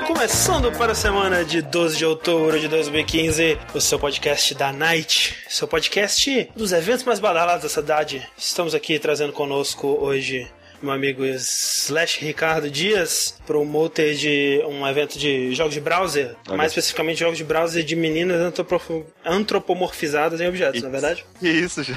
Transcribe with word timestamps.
Começando 0.00 0.70
para 0.72 0.92
a 0.92 0.94
semana 0.94 1.44
de 1.44 1.62
12 1.62 1.96
de 1.96 2.04
outubro 2.04 2.58
de 2.60 2.68
2015, 2.68 3.58
o 3.74 3.80
seu 3.80 3.98
podcast 3.98 4.54
da 4.54 4.72
Night, 4.72 5.36
seu 5.48 5.66
podcast 5.66 6.48
dos 6.54 6.72
eventos 6.72 7.04
mais 7.04 7.18
badalados 7.20 7.62
da 7.62 7.68
cidade. 7.68 8.26
Estamos 8.36 8.74
aqui 8.74 8.98
trazendo 8.98 9.32
conosco 9.32 9.86
hoje 10.00 10.46
meu 10.82 10.92
amigo 10.92 11.24
Slash 11.24 12.20
Ricardo 12.24 12.70
Dias, 12.70 13.38
promoter 13.46 14.14
de 14.14 14.62
um 14.68 14.86
evento 14.86 15.18
de 15.18 15.54
jogos 15.54 15.72
de 15.72 15.80
browser, 15.80 16.34
Olha. 16.46 16.56
mais 16.58 16.72
especificamente 16.72 17.20
jogos 17.20 17.38
de 17.38 17.44
browser 17.44 17.82
de 17.82 17.96
meninas 17.96 18.40
antropo- 18.40 19.06
antropomorfizadas 19.24 20.40
em 20.40 20.48
objetos, 20.48 20.82
não 20.82 20.88
é 20.90 20.92
verdade? 20.92 21.24
Isso, 21.40 21.82
já. 21.82 21.94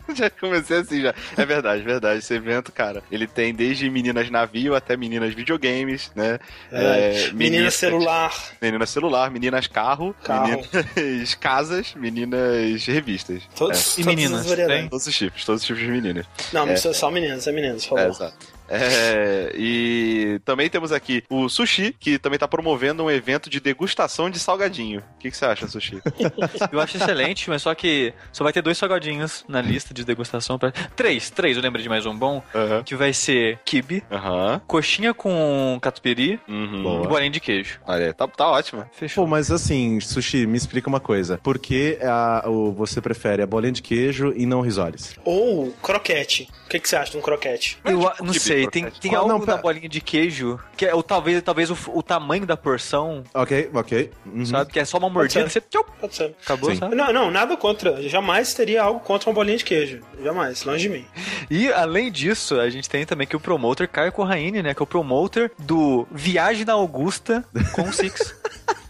já 0.14 0.30
comecei 0.30 0.78
assim 0.78 1.00
já. 1.02 1.14
É 1.36 1.44
verdade, 1.44 1.82
verdade. 1.82 2.18
Esse 2.18 2.34
evento, 2.34 2.72
cara, 2.72 3.02
ele 3.10 3.26
tem 3.26 3.54
desde 3.54 3.88
meninas 3.90 4.30
navio 4.30 4.74
até 4.74 4.96
meninas 4.96 5.34
videogames, 5.34 6.10
né? 6.14 6.38
É, 6.72 7.26
É, 7.28 7.32
menina 7.32 7.70
celular. 7.70 8.32
Meninas 8.60 8.90
celular, 8.90 9.30
meninas 9.30 9.66
carro, 9.66 10.14
Carro. 10.22 10.62
meninas 10.96 11.34
casas, 11.40 11.94
meninas 11.94 12.84
revistas. 12.86 13.42
Todos, 13.56 13.98
E 13.98 14.02
todas 14.02 14.06
meninas? 14.16 14.46
Todos 14.90 15.06
os 15.06 15.16
tipos, 15.16 15.44
todos 15.44 15.60
os 15.62 15.66
tipos 15.66 15.82
de 15.82 15.88
meninas. 15.88 16.26
Não, 16.52 16.68
É. 16.68 16.76
só, 16.76 16.92
só 16.92 17.10
meninas, 17.10 17.46
é 17.46 17.52
meninas, 17.52 17.86
por 17.86 17.98
É, 17.98 18.02
favor. 18.02 18.14
exato. 18.16 18.53
É, 18.68 19.52
e 19.56 20.40
também 20.44 20.68
temos 20.68 20.92
aqui 20.92 21.22
o 21.28 21.48
Sushi, 21.48 21.94
que 21.98 22.18
também 22.18 22.38
tá 22.38 22.48
promovendo 22.48 23.04
um 23.04 23.10
evento 23.10 23.50
de 23.50 23.60
degustação 23.60 24.30
de 24.30 24.38
salgadinho. 24.38 25.00
O 25.00 25.18
que, 25.18 25.30
que 25.30 25.36
você 25.36 25.44
acha, 25.44 25.68
Sushi? 25.68 26.00
Eu 26.72 26.80
acho 26.80 26.96
excelente, 26.96 27.48
mas 27.50 27.62
só 27.62 27.74
que 27.74 28.12
só 28.32 28.42
vai 28.44 28.52
ter 28.52 28.62
dois 28.62 28.78
salgadinhos 28.78 29.44
na 29.48 29.60
lista 29.60 29.92
de 29.92 30.04
degustação. 30.04 30.58
Pra... 30.58 30.72
Três, 30.96 31.30
três, 31.30 31.56
eu 31.56 31.62
lembro 31.62 31.82
de 31.82 31.88
mais 31.88 32.06
um 32.06 32.16
bom. 32.16 32.42
Aham. 32.54 32.82
Que 32.82 32.94
vai 32.94 33.12
ser 33.12 33.58
kibe, 33.64 34.02
Aham. 34.10 34.60
coxinha 34.66 35.12
com 35.14 35.78
catupiry 35.80 36.40
Uhum. 36.48 37.04
E 37.04 37.06
bolinha 37.06 37.30
de 37.30 37.40
queijo. 37.40 37.80
Olha, 37.86 38.12
tá, 38.12 38.26
tá 38.28 38.48
ótimo. 38.48 38.84
Fechou. 38.92 39.24
Pô, 39.24 39.30
mas 39.30 39.50
assim, 39.50 40.00
Sushi, 40.00 40.46
me 40.46 40.56
explica 40.56 40.88
uma 40.88 41.00
coisa. 41.00 41.38
Por 41.38 41.58
que 41.58 41.98
a, 42.02 42.44
o, 42.48 42.72
você 42.72 43.00
prefere 43.00 43.42
a 43.42 43.46
bolinha 43.46 43.72
de 43.72 43.82
queijo 43.82 44.32
e 44.36 44.46
não 44.46 44.60
risoles? 44.60 45.14
Ou 45.24 45.72
croquete. 45.82 46.48
O 46.64 46.68
que, 46.68 46.80
que 46.80 46.88
você 46.88 46.96
acha 46.96 47.12
de 47.12 47.18
um 47.18 47.20
croquete? 47.20 47.78
Eu 47.84 48.00
tipo 48.10 48.24
não 48.24 48.32
kibe, 48.32 48.40
sei, 48.40 48.66
tem, 48.68 48.82
croquete. 48.84 49.00
tem 49.02 49.10
Qual- 49.12 49.22
algo 49.22 49.32
não, 49.38 49.40
pera- 49.44 49.58
bolinha 49.58 49.88
de 49.88 50.00
queijo 50.00 50.58
que 50.76 50.86
é 50.86 50.94
o, 50.94 51.02
talvez, 51.02 51.40
talvez 51.42 51.70
o, 51.70 51.76
o 51.88 52.02
tamanho 52.02 52.46
da 52.46 52.56
porção, 52.56 53.22
Ok, 53.34 53.70
ok. 53.74 54.10
Uhum. 54.26 54.46
sabe? 54.46 54.72
Que 54.72 54.80
é 54.80 54.84
só 54.84 54.96
uma 54.98 55.08
mordida, 55.10 55.48
ser. 55.48 55.50
você 55.50 55.60
tchau, 55.60 55.84
Pode 56.00 56.16
ser. 56.16 56.34
acabou, 56.42 56.70
Sim. 56.70 56.76
sabe? 56.76 56.94
Não, 56.96 57.12
não, 57.12 57.30
nada 57.30 57.56
contra. 57.56 58.02
Jamais 58.08 58.54
teria 58.54 58.82
algo 58.82 58.98
contra 59.00 59.28
uma 59.28 59.34
bolinha 59.34 59.58
de 59.58 59.64
queijo. 59.64 60.00
Jamais, 60.22 60.64
longe 60.64 60.88
de 60.88 60.88
mim. 60.88 61.06
E 61.50 61.70
além 61.72 62.10
disso, 62.10 62.58
a 62.58 62.68
gente 62.70 62.88
tem 62.88 63.04
também 63.04 63.26
que 63.26 63.36
o 63.36 63.40
promoter 63.40 63.86
Caio 63.86 64.10
Corraine, 64.10 64.62
né? 64.62 64.72
Que 64.74 64.82
é 64.82 64.84
o 64.84 64.86
promoter 64.86 65.52
do 65.58 66.06
Viagem 66.10 66.64
na 66.64 66.72
Augusta 66.72 67.44
com 67.72 67.82
o 67.82 67.92
Six. 67.92 68.34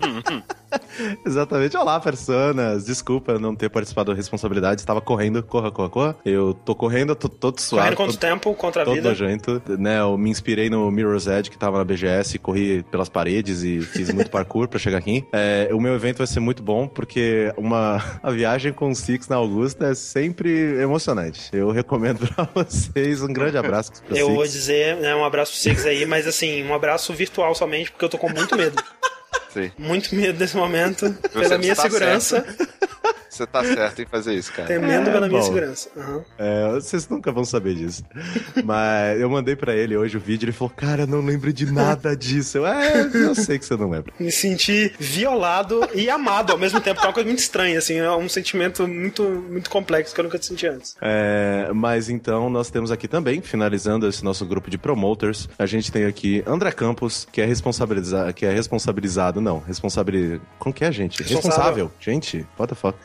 Exatamente. 1.27 1.77
Olá, 1.77 1.99
personas. 2.01 2.85
Desculpa 2.85 3.39
não 3.39 3.55
ter 3.55 3.69
participado 3.69 4.13
da 4.13 4.17
responsabilidade. 4.17 4.81
Estava 4.81 5.01
correndo, 5.01 5.43
corra, 5.43 5.71
corra, 5.71 5.89
corra. 5.89 6.17
Eu 6.25 6.55
tô 6.55 6.75
correndo, 6.75 7.15
tô 7.15 7.29
todo 7.29 7.61
suado. 7.61 7.83
Correndo 7.85 7.97
contra 7.97 8.17
o 8.17 8.19
tempo, 8.19 8.55
contra 8.55 8.83
a 8.83 8.85
todo 8.85 8.95
vida. 8.95 9.09
nojento. 9.09 9.63
Né, 9.79 10.01
eu 10.01 10.17
me 10.17 10.31
inspirei 10.31 10.69
no 10.71 10.91
Mirror's 10.91 11.27
Edge, 11.27 11.51
que 11.51 11.59
tava 11.59 11.79
na 11.79 11.85
BGS, 11.85 12.39
corri 12.39 12.83
pelas 12.85 13.09
paredes 13.09 13.63
e 13.63 13.81
fiz 13.81 14.11
muito 14.13 14.31
parkour 14.33 14.69
pra 14.69 14.79
chegar 14.79 14.99
aqui. 14.99 15.25
É, 15.33 15.69
o 15.73 15.81
meu 15.81 15.95
evento 15.95 16.19
vai 16.19 16.27
ser 16.27 16.41
muito 16.41 16.63
bom, 16.63 16.87
porque 16.87 17.53
uma 17.57 18.03
a 18.23 18.31
viagem 18.31 18.73
com 18.73 18.91
o 18.91 18.95
Six 18.95 19.29
na 19.29 19.37
Augusta 19.37 19.87
é 19.87 19.95
sempre 19.95 20.51
emocionante. 20.81 21.51
Eu 21.53 21.71
recomendo 21.71 22.27
pra 22.27 22.49
vocês 22.55 23.23
um 23.23 23.33
grande 23.33 23.57
abraço 23.57 23.93
pro 24.03 24.17
Eu 24.17 24.27
Six. 24.27 24.37
vou 24.37 24.45
dizer, 24.45 24.97
né, 24.97 25.15
um 25.15 25.25
abraço 25.25 25.53
pro 25.53 25.61
Six 25.61 25.87
aí, 25.87 26.07
mas 26.07 26.27
assim, 26.27 26.63
um 26.65 26.75
abraço 26.75 27.13
virtual 27.13 27.55
somente, 27.55 27.91
porque 27.91 28.05
eu 28.05 28.09
tô 28.09 28.19
com 28.19 28.29
muito 28.29 28.57
medo. 28.57 28.83
Sim. 29.55 29.71
Muito 29.79 30.15
medo 30.15 30.39
nesse 30.39 30.57
momento, 30.57 31.13
pela 31.33 31.59
minha 31.59 31.77
tá 31.77 31.83
segurança. 31.83 32.45
Você 33.35 33.47
tá 33.47 33.65
certo 33.65 34.01
em 34.01 34.07
fazer 34.07 34.35
isso, 34.35 34.53
cara. 34.53 34.69
Temendo 34.69 35.11
pela 35.11 35.27
minha 35.27 35.41
bom. 35.41 35.47
segurança. 35.47 35.89
Aham. 35.97 36.25
É, 36.39 36.73
vocês 36.75 37.09
nunca 37.09 37.33
vão 37.33 37.45
saber 37.45 37.75
disso. 37.75 38.05
Mas 38.65 39.21
eu 39.21 39.29
mandei 39.29 39.57
pra 39.57 39.75
ele 39.75 39.97
hoje 39.97 40.17
o 40.17 40.21
vídeo, 40.21 40.47
ele 40.47 40.53
falou, 40.53 40.73
cara, 40.75 41.03
eu 41.03 41.07
não 41.07 41.21
lembro 41.21 41.53
de 41.53 41.67
nada 41.71 42.17
disso. 42.17 42.59
Eu, 42.59 42.67
é, 42.67 43.11
eu 43.13 43.35
sei 43.35 43.59
que 43.59 43.65
você 43.65 43.77
não 43.77 43.91
lembra. 43.91 44.13
Me 44.21 44.31
senti 44.31 44.93
violado 44.99 45.89
e 45.95 46.09
amado 46.09 46.53
ao 46.53 46.59
mesmo 46.59 46.81
tempo, 46.81 47.01
que 47.01 47.07
é 47.07 47.09
uma 47.09 47.15
coisa 47.15 47.27
muito 47.27 47.41
estranha, 47.41 47.79
assim, 47.79 47.99
é 47.99 48.11
um 48.13 48.29
sentimento 48.29 48.87
muito, 48.87 49.25
muito 49.25 49.69
complexo 49.69 50.15
que 50.15 50.21
eu 50.21 50.25
nunca 50.25 50.41
senti 50.41 50.67
antes. 50.67 50.97
É, 51.01 51.71
mas 51.75 52.09
então 52.09 52.49
nós 52.49 52.71
temos 52.71 52.93
aqui 52.93 53.09
também, 53.09 53.41
finalizando 53.41 54.07
esse 54.07 54.23
nosso 54.23 54.47
grupo 54.47 54.71
de 54.71 54.79
promoters, 54.79 55.49
a 55.59 55.67
gente 55.67 55.91
tem 55.91 56.05
aqui 56.05 56.43
André 56.47 56.71
Campos, 56.71 57.27
que 57.33 57.41
é 57.41 57.45
responsabilizado, 57.45 58.33
que 58.33 58.47
é 58.47 58.53
responsabilizado, 58.53 59.41
não, 59.41 59.59
responsabilizado, 59.59 60.41
como 60.59 60.73
que 60.73 60.85
é, 60.85 60.93
gente? 60.93 61.21
Responsável. 61.21 61.45
Responsável, 61.45 61.93
gente, 61.99 62.47
what 62.59 62.73
the 62.73 62.75
fuck? 62.75 62.97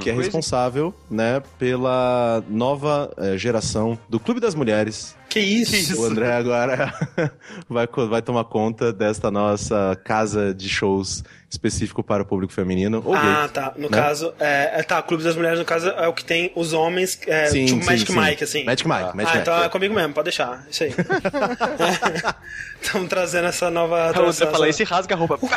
Que 0.00 0.10
é 0.10 0.12
responsável, 0.12 0.94
né, 1.10 1.42
pela 1.58 2.42
nova 2.48 3.12
eh, 3.16 3.36
geração 3.36 3.98
do 4.08 4.20
Clube 4.20 4.40
das 4.40 4.54
Mulheres. 4.54 5.16
Que 5.34 5.40
isso? 5.40 6.00
O 6.00 6.04
André 6.04 6.32
agora 6.32 6.94
vai, 7.68 7.88
vai 8.08 8.22
tomar 8.22 8.44
conta 8.44 8.92
desta 8.92 9.32
nossa 9.32 9.98
casa 10.04 10.54
de 10.54 10.68
shows 10.68 11.24
específico 11.50 12.02
para 12.02 12.22
o 12.22 12.26
público 12.26 12.52
feminino. 12.52 13.02
Ou 13.04 13.14
Ah, 13.14 13.40
gay. 13.42 13.48
tá. 13.48 13.72
No 13.76 13.88
né? 13.88 13.96
caso, 13.96 14.32
é, 14.38 14.72
é, 14.80 14.82
tá, 14.82 15.00
Clube 15.02 15.22
das 15.24 15.34
Mulheres, 15.36 15.58
no 15.58 15.64
caso, 15.64 15.88
é 15.88 16.06
o 16.08 16.12
que 16.12 16.24
tem 16.24 16.52
os 16.54 16.72
homens, 16.72 17.18
é, 17.26 17.46
Sim, 17.46 17.64
tipo 17.66 17.80
sim, 17.80 17.86
Magic 17.86 18.12
sim. 18.12 18.20
Mike, 18.20 18.44
assim. 18.44 18.64
Magic 18.64 18.88
Mike, 18.88 19.02
Magic 19.02 19.18
ah, 19.18 19.24
Mike. 19.26 19.38
então 19.38 19.64
é 19.64 19.68
comigo 19.68 19.94
mesmo, 19.94 20.12
pode 20.14 20.24
deixar. 20.24 20.64
Isso 20.70 20.84
aí. 20.84 20.94
Estamos 22.82 23.08
trazendo 23.08 23.46
essa 23.48 23.70
nova. 23.70 24.12
Você 24.12 24.42
essa- 24.44 24.52
fala 24.52 24.68
isso 24.68 24.82
e 24.82 24.84
rasga 24.84 25.14
a 25.14 25.18
roupa. 25.18 25.38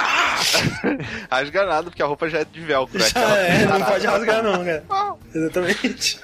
Rasga 1.30 1.66
nada, 1.66 1.84
porque 1.90 2.02
a 2.02 2.06
roupa 2.06 2.30
já 2.30 2.40
é 2.40 2.46
de 2.46 2.62
velcro. 2.62 2.98
né? 3.00 3.06
Já 3.14 3.38
é, 3.38 3.66
não 3.66 3.82
pode 3.82 4.06
rasgar 4.06 4.44
não, 4.44 4.64
cara. 4.64 4.84
Exatamente. 5.34 6.20